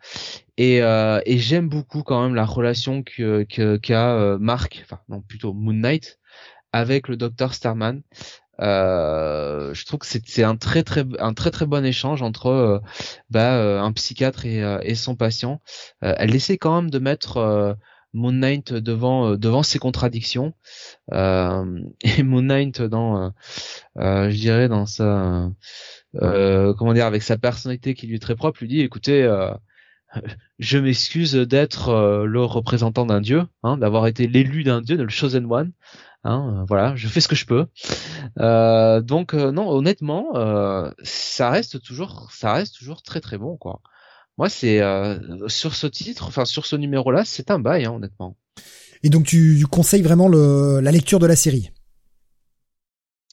[0.57, 3.43] Et, euh, et j'aime beaucoup quand même la relation que
[3.77, 6.19] qu'a euh, Mark, enfin non plutôt Moon Knight,
[6.73, 8.03] avec le docteur Starman.
[8.61, 12.79] Euh, je trouve que c'est un très très un très très bon échange entre euh,
[13.31, 15.61] bah, un psychiatre et, et son patient.
[16.01, 17.77] Elle essaie quand même de mettre
[18.15, 20.55] Moon Knight devant euh, devant ses contradictions.
[21.13, 23.33] Euh, et Moon Knight dans
[23.99, 25.51] euh, je dirais dans sa
[26.19, 29.29] comment dire avec sa personnalité qui lui est très propre lui dit écoutez
[30.61, 35.09] je m'excuse d'être le représentant d'un dieu hein, d'avoir été l'élu d'un dieu de le
[35.09, 35.73] chosen one
[36.23, 37.67] hein, voilà je fais ce que je peux
[39.05, 40.35] donc euh, non honnêtement
[41.03, 43.81] ça reste toujours ça reste toujours très très bon quoi
[44.39, 47.93] moi c'est euh, sur ce titre enfin sur ce numéro là c'est un bail hein,
[47.93, 48.37] honnêtement
[49.03, 51.71] Et donc tu, tu conseilles vraiment le, la lecture de la série?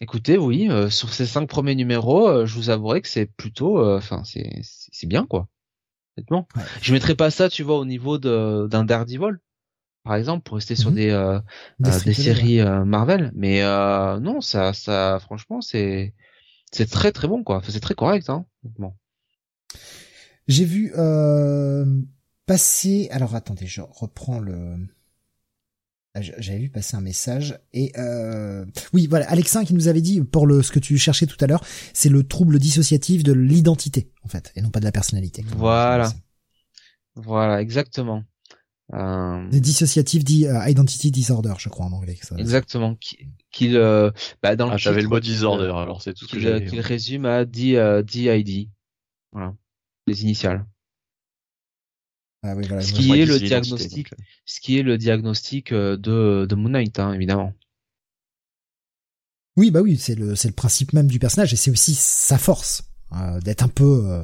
[0.01, 3.79] Écoutez, oui, euh, sur ces cinq premiers numéros, euh, je vous avouerai que c'est plutôt,
[3.79, 5.47] euh, enfin, c'est c'est bien quoi.
[6.17, 6.63] Honnêtement, Ouais.
[6.81, 9.39] je mettrais pas ça, tu vois, au niveau de d'un Daredevil,
[10.03, 10.95] par exemple, pour rester sur Mhm.
[10.97, 11.39] des euh,
[11.79, 13.31] Des des séries Marvel.
[13.35, 16.13] Mais euh, non, ça, ça, franchement, c'est
[16.71, 17.57] c'est très très bon quoi.
[17.57, 18.45] Enfin, c'est très correct, hein.
[18.65, 18.97] honnêtement.
[20.51, 21.85] J'ai vu euh,
[22.45, 23.07] passer.
[23.11, 24.75] Alors attendez, je reprends le.
[26.13, 28.65] Ah, J'avais vu passer un message et euh...
[28.91, 31.47] oui voilà Alexin qui nous avait dit pour le ce que tu cherchais tout à
[31.47, 31.63] l'heure
[31.93, 35.45] c'est le trouble dissociatif de l'identité en fait et non pas de la personnalité.
[35.55, 36.11] Voilà.
[37.15, 38.25] Voilà, exactement.
[38.93, 42.17] Euh, Le dissociatif dit euh, identity disorder je crois en anglais.
[42.21, 42.35] Ça.
[42.37, 42.95] exactement.
[42.95, 44.11] Qui- Qu'il, euh,
[44.43, 46.65] bah, dans le Ah, j'avais le mot disorder, alors c'est tout ce que qu'il j'avais.
[46.65, 48.69] qu'il résume à D, euh, DID.
[49.31, 49.55] Voilà.
[50.11, 50.65] Les initiales.
[52.43, 52.81] Ah oui, voilà.
[52.81, 54.09] Ce qui est le diagnostic.
[54.09, 54.23] donc, euh.
[54.45, 57.53] Ce qui est le diagnostic de, de Moon Knight, hein, évidemment.
[59.57, 62.37] Oui, bah oui, c'est le c'est le principe même du personnage et c'est aussi sa
[62.37, 62.83] force
[63.13, 64.23] euh, d'être un peu euh,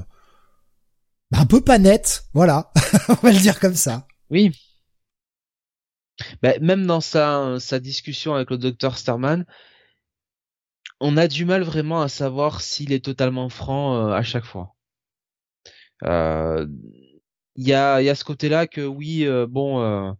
[1.31, 2.71] bah, un peu pas net, voilà,
[3.09, 4.07] on va le dire comme ça.
[4.29, 4.51] Oui.
[6.41, 9.45] Bah, même dans sa, sa discussion avec le docteur Starman,
[10.99, 14.76] on a du mal vraiment à savoir s'il est totalement franc euh, à chaque fois.
[16.03, 16.67] Euh,
[17.55, 20.11] Il y, a, ce côté-là que oui, euh, bon, euh,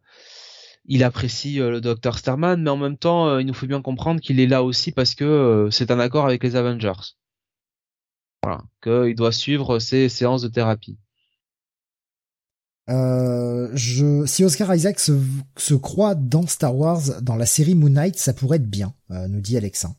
[0.86, 4.40] il apprécie le docteur Starman, mais en même temps, il nous faut bien comprendre qu'il
[4.40, 7.16] est là aussi parce que c'est un accord avec les Avengers.
[8.44, 10.98] Voilà, qu'il doit suivre ses séances de thérapie.
[13.76, 18.58] Si Oscar Isaac se, croit dans Star Wars, dans la série Moon Knight, ça pourrait
[18.58, 19.96] être bien, nous dit Alexin.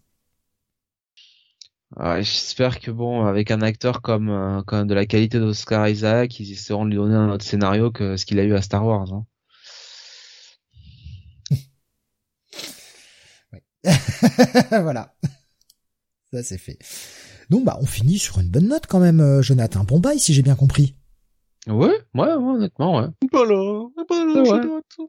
[1.96, 6.38] Ouais, J'espère que bon, avec un acteur comme, euh, comme de la qualité d'Oscar Isaac,
[6.38, 8.84] ils essaieront de lui donner un autre scénario que ce qu'il a eu à Star
[8.84, 9.12] Wars.
[9.12, 9.24] Hein.
[14.70, 15.14] voilà.
[16.32, 16.78] Ça c'est fait.
[17.48, 19.84] Donc bah on finit sur une bonne note quand même, euh, Jonathan.
[19.84, 20.94] Bon bail si j'ai bien compris.
[21.66, 23.06] Ouais, ouais, ouais, honnêtement, ouais.
[23.32, 23.54] Voilà,
[24.08, 25.02] voilà, C'est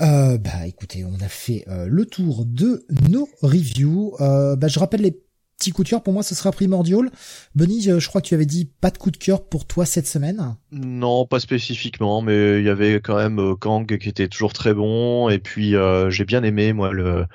[0.00, 4.16] Euh, bah écoutez, on a fait euh, le tour de nos reviews.
[4.20, 5.16] Euh, bah, je rappelle les
[5.56, 6.02] petits coups de cœur.
[6.02, 7.10] Pour moi, ce sera primordial.
[7.54, 10.08] Benny, je crois que tu avais dit pas de coup de cœur pour toi cette
[10.08, 10.56] semaine.
[10.72, 15.28] Non, pas spécifiquement, mais il y avait quand même Kang qui était toujours très bon,
[15.28, 15.74] et puis
[16.08, 17.26] j'ai bien aimé moi le,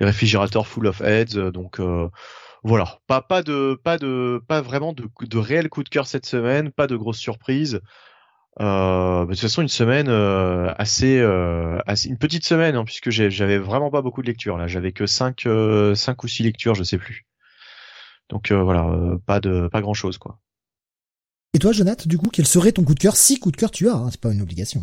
[0.00, 1.78] les réfrigérateurs full of heads, donc
[2.64, 6.26] voilà, pas pas de pas de pas vraiment de de réel coup de cœur cette
[6.26, 7.80] semaine, pas de grosses surprises.
[8.60, 13.10] Euh, de toute façon, une semaine euh, assez, euh, assez, une petite semaine, hein, puisque
[13.10, 14.66] j'avais vraiment pas beaucoup de lectures là.
[14.66, 17.26] J'avais que cinq, euh, cinq ou six lectures, je sais plus.
[18.30, 20.40] Donc euh, voilà, euh, pas de, pas grand chose quoi.
[21.54, 23.16] Et toi, Jonathan, du coup, quel serait ton coup de cœur?
[23.16, 24.82] Si coup de cœur tu as, hein, c'est pas une obligation.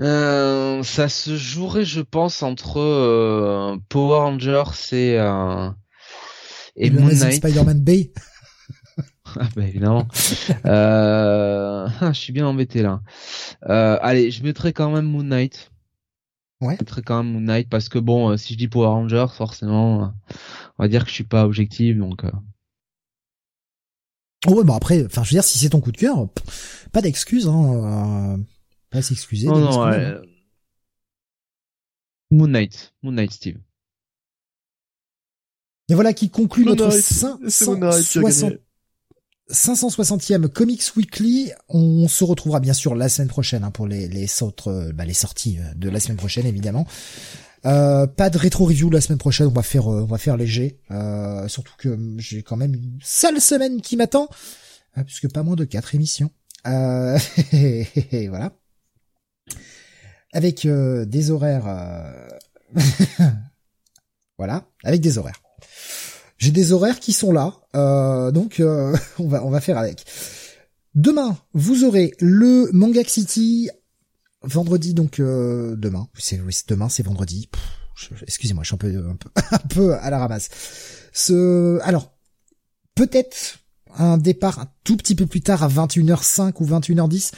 [0.00, 5.70] Euh, ça se jouerait, je pense, entre euh, Power Rangers et, euh,
[6.76, 7.34] et Moon Knight.
[7.34, 8.12] Spider-Man Bay.
[9.40, 10.06] Ah bah évidemment.
[10.66, 13.00] euh, je suis bien embêté là.
[13.68, 15.70] Euh, allez, je mettrai quand même Moon Knight.
[16.60, 16.74] Ouais.
[16.76, 19.26] Je mettrai quand même Moon Knight parce que bon, euh, si je dis Power Rangers,
[19.34, 20.06] forcément, euh,
[20.78, 22.24] on va dire que je suis pas objectif, donc.
[22.24, 22.30] euh,
[24.46, 26.88] Oh ouais, bah après, enfin, je veux dire, si c'est ton coup de cœur, pff,
[26.92, 28.34] pas d'excuses, hein.
[28.36, 28.42] Euh,
[28.90, 29.46] pas s'excuser.
[29.46, 30.22] Non, non, excuses, hein.
[32.32, 33.58] Moon Knight, Moon Knight, Steve.
[35.88, 38.61] Et voilà qui conclut Moon notre Knight, c'est Moon Knight qui a 560 gagné.
[39.52, 41.52] 560e Comics Weekly.
[41.68, 45.14] On se retrouvera bien sûr la semaine prochaine hein, pour les, autres, euh, bah, les
[45.14, 46.86] sorties euh, de la semaine prochaine évidemment.
[47.64, 50.80] Euh, pas de rétro review la semaine prochaine, on va faire, on va faire léger.
[51.46, 54.28] Surtout que j'ai quand même une seule semaine qui m'attend,
[55.06, 56.30] puisque pas moins de quatre émissions.
[56.64, 58.52] Voilà.
[60.32, 62.12] Avec des horaires,
[64.38, 65.40] voilà, avec des horaires.
[66.38, 70.04] J'ai des horaires qui sont là, donc euh, on va on va faire avec.
[70.94, 73.70] Demain, vous aurez le Manga City.
[74.42, 76.08] Vendredi, donc euh, demain.
[76.18, 77.48] C'est demain, c'est vendredi.
[78.22, 80.48] Excusez-moi, je suis un peu un peu un peu à la ramasse.
[81.12, 82.12] Ce alors
[82.94, 83.58] peut-être
[83.96, 87.32] un départ un tout petit peu plus tard à 21h05 ou 21h10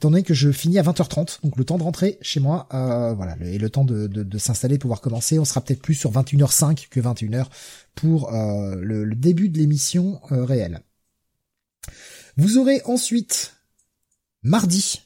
[0.00, 3.12] étant donné que je finis à 20h30, donc le temps de rentrer chez moi, euh,
[3.12, 6.10] voilà, et le temps de, de, de s'installer, pouvoir commencer, on sera peut-être plus sur
[6.10, 7.44] 21h05 que 21h
[7.94, 10.80] pour euh, le, le début de l'émission euh, réelle.
[12.38, 13.56] Vous aurez ensuite
[14.42, 15.02] mardi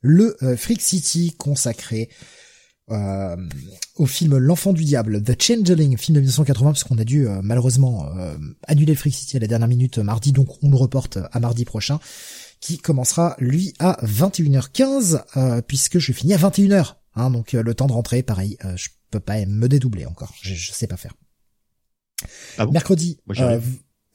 [0.00, 2.10] le euh, Freak City consacré
[2.90, 3.36] euh,
[3.96, 7.40] au film L'Enfant du Diable, The Changeling, film de 1980, parce qu'on a dû euh,
[7.42, 10.76] malheureusement euh, annuler le Freak City à la dernière minute euh, mardi, donc on le
[10.76, 11.98] reporte à mardi prochain,
[12.66, 16.96] qui commencera lui à 21h15, euh, puisque je finis à 21h.
[17.14, 20.34] Hein, donc euh, le temps de rentrer, pareil, euh, je peux pas me dédoubler encore,
[20.42, 21.14] je, je sais pas faire.
[22.58, 22.72] Ah bon?
[22.72, 23.60] Mercredi, Moi, euh,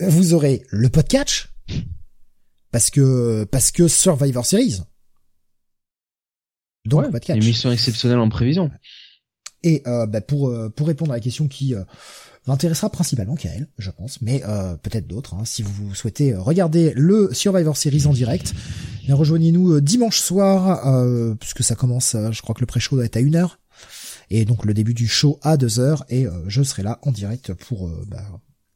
[0.02, 1.48] vous, aurez le podcast,
[2.72, 4.82] parce que parce que Survivor Series.
[6.84, 7.42] Donc Ouais, podcast.
[7.42, 8.70] émission exceptionnelle en prévision.
[9.64, 11.86] Et euh, bah, pour pour répondre à la question qui euh,
[12.48, 15.36] intéressera principalement Kael, je pense, mais euh, peut-être d'autres.
[15.36, 15.44] hein.
[15.45, 18.53] si vous souhaitez regarder le Survivor Series en direct,
[19.08, 22.16] eh rejoignez-nous euh, dimanche soir, euh, puisque ça commence.
[22.16, 23.50] euh, je crois que le pré-show doit être à 1h
[24.32, 27.53] et donc le début du show à 2h et euh, je serai là en direct
[27.53, 28.24] pour euh, bah,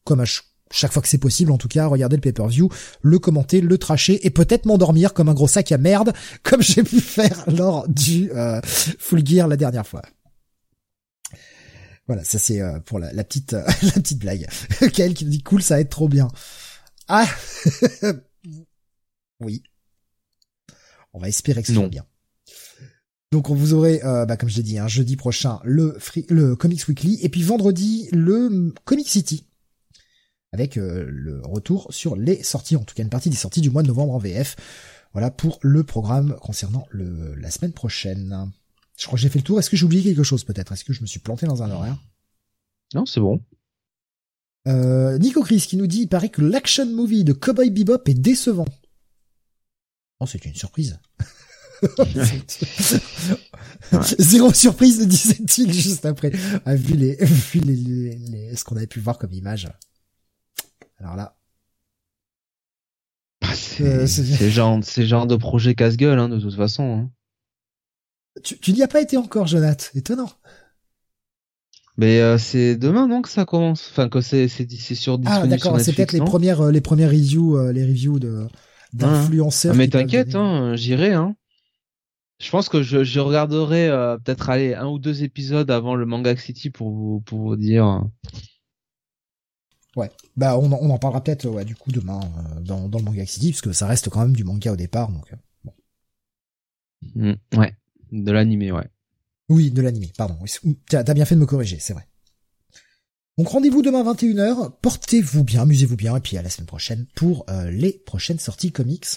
[0.04, 2.70] comme à ch- chaque fois que c'est possible en tout cas regarder le pay-per-view,
[3.02, 6.12] le commenter, le tracher et peut-être m'endormir comme un gros sac à merde
[6.44, 10.02] comme j'ai pu faire lors du euh, Full Gear la dernière fois.
[12.08, 14.48] Voilà, ça c'est euh, pour la, la petite euh, la petite blague.
[14.94, 16.28] Kael qui nous dit cool, ça va être trop bien.
[17.08, 17.28] Ah
[19.40, 19.64] Oui.
[21.14, 22.06] On va espérer que ce soit bien.
[23.32, 26.26] Donc on vous aurez, euh, bah, comme je l'ai dit, un jeudi prochain le free,
[26.30, 29.46] le Comics Weekly et puis vendredi le Comic City
[30.56, 33.70] avec euh, le retour sur les sorties, en tout cas une partie des sorties du
[33.70, 34.56] mois de novembre en VF.
[35.12, 38.52] Voilà pour le programme concernant le, la semaine prochaine.
[38.98, 39.60] Je crois que j'ai fait le tour.
[39.60, 40.72] Est-ce que j'ai oublié quelque chose peut-être?
[40.72, 41.98] Est-ce que je me suis planté dans un horaire?
[42.94, 43.42] Non, c'est bon.
[44.68, 48.14] euh, Nico Chris qui nous dit il paraît que l'action movie de Cowboy Bebop est
[48.14, 48.66] décevant.
[50.20, 50.98] Oh, c'est une surprise.
[54.20, 56.32] Zéro surprise, disait-il juste après.
[56.66, 59.68] Ah, vu les, vu les, les- les- ce qu'on avait pu voir comme image.
[61.00, 61.38] Alors là,
[63.42, 66.84] Bah, C'est Euh, genre, c'est genre de projet casse-gueule, hein, de toute façon.
[66.84, 67.12] hein.
[68.44, 69.86] Tu, tu n'y as pas été encore, Jonathan.
[69.96, 70.30] Étonnant.
[71.98, 73.90] Mais euh, c'est demain, non, que ça commence.
[73.90, 75.80] Enfin, que c'est c'est c'est sur Ah, d'accord.
[75.80, 78.48] C'est peut-être les premières, euh, les premières reviews, euh, les reviews de,
[78.94, 79.74] d'influenceurs.
[79.74, 81.14] Ah, mais t'inquiète, hein, j'irai.
[81.14, 81.36] Hein.
[82.40, 86.06] Je pense que je, je regarderai euh, peut-être aller un ou deux épisodes avant le
[86.06, 87.88] Manga City pour vous pour vous dire.
[87.88, 88.02] euh,
[90.36, 93.06] Bah, on, en- on en parlera peut-être, ouais, du coup, demain, euh, dans, dans le
[93.06, 95.32] Manga City, parce que ça reste quand même du manga au départ, donc.
[97.16, 97.74] euh, hmm, ouais,
[98.24, 98.88] de l'animé, ouais.
[99.50, 100.38] Oui, de l'animé, pardon.
[100.88, 102.08] T'as bien fait de me corriger, c'est vrai.
[103.38, 107.46] Donc rendez-vous demain 21h, portez-vous bien, amusez-vous bien, et puis à la semaine prochaine pour
[107.50, 109.08] euh, les prochaines sorties comics,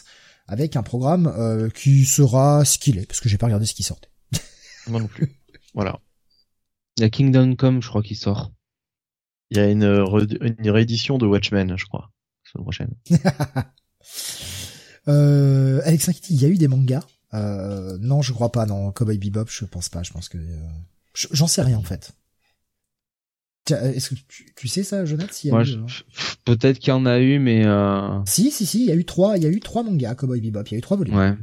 [0.48, 3.74] avec un programme euh, qui sera ce qu'il est, parce que j'ai pas regardé ce
[3.74, 4.10] qui sortait.
[4.88, 5.38] Moi non plus.
[5.72, 6.00] voilà.
[6.96, 8.52] Il y a Kingdom Come, je crois, qui sort.
[9.50, 12.10] Il y a une, réédition de Watchmen, je crois,
[12.44, 12.94] la semaine prochaine.
[15.06, 17.02] Euh, Alex il y a eu des mangas?
[17.34, 18.90] Euh, Non, je crois pas, non.
[18.92, 20.38] Cowboy Bebop, je pense pas, je pense que...
[20.38, 20.68] euh,
[21.14, 22.12] je- J'en sais rien, en fait.
[23.64, 25.86] Tiens, Est-ce que tu, tu sais ça, Jonathan s'il y a Moi, eu, je- euh,
[26.44, 28.24] peut-être qu'il y en a eu, mais euh...
[28.24, 30.40] Si, si, si, il y a eu trois, il y a eu trois mangas Cowboy
[30.40, 31.16] Bebop, il y a eu trois volumes.
[31.16, 31.34] ouais.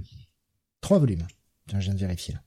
[0.82, 1.26] Trois volumes.
[1.68, 2.42] Tiens, je viens de vérifier là.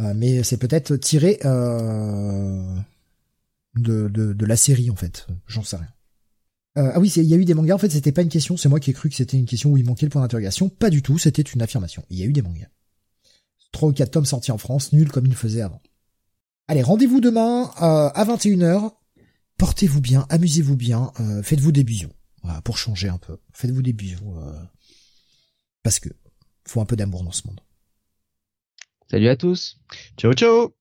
[0.00, 2.76] Euh, mais c'est peut-être tiré euh,
[3.74, 5.26] de, de, de la série en fait.
[5.48, 5.88] J'en sais rien.
[6.78, 7.74] Euh, ah oui, c'est- il y a eu des mangas.
[7.74, 8.56] En fait, c'était pas une question.
[8.56, 10.68] C'est moi qui ai cru que c'était une question où il manquait le point d'interrogation.
[10.68, 11.18] Pas du tout.
[11.18, 12.04] C'était une affirmation.
[12.10, 12.68] Il y a eu des mangas.
[13.72, 15.82] Trois ou quatre tomes sortis en France, nuls comme il faisait avant.
[16.68, 18.92] Allez, rendez-vous demain euh, à 21h.
[19.58, 22.12] Portez-vous bien, amusez-vous bien, euh, faites-vous des bisous.
[22.44, 23.38] Voilà, pour changer un peu.
[23.52, 24.36] Faites-vous des bisous.
[24.38, 24.52] euh,
[25.82, 26.10] parce que
[26.66, 27.60] faut un peu d'amour dans ce monde.
[29.10, 29.78] Salut à tous.
[30.16, 30.77] Ciao, ciao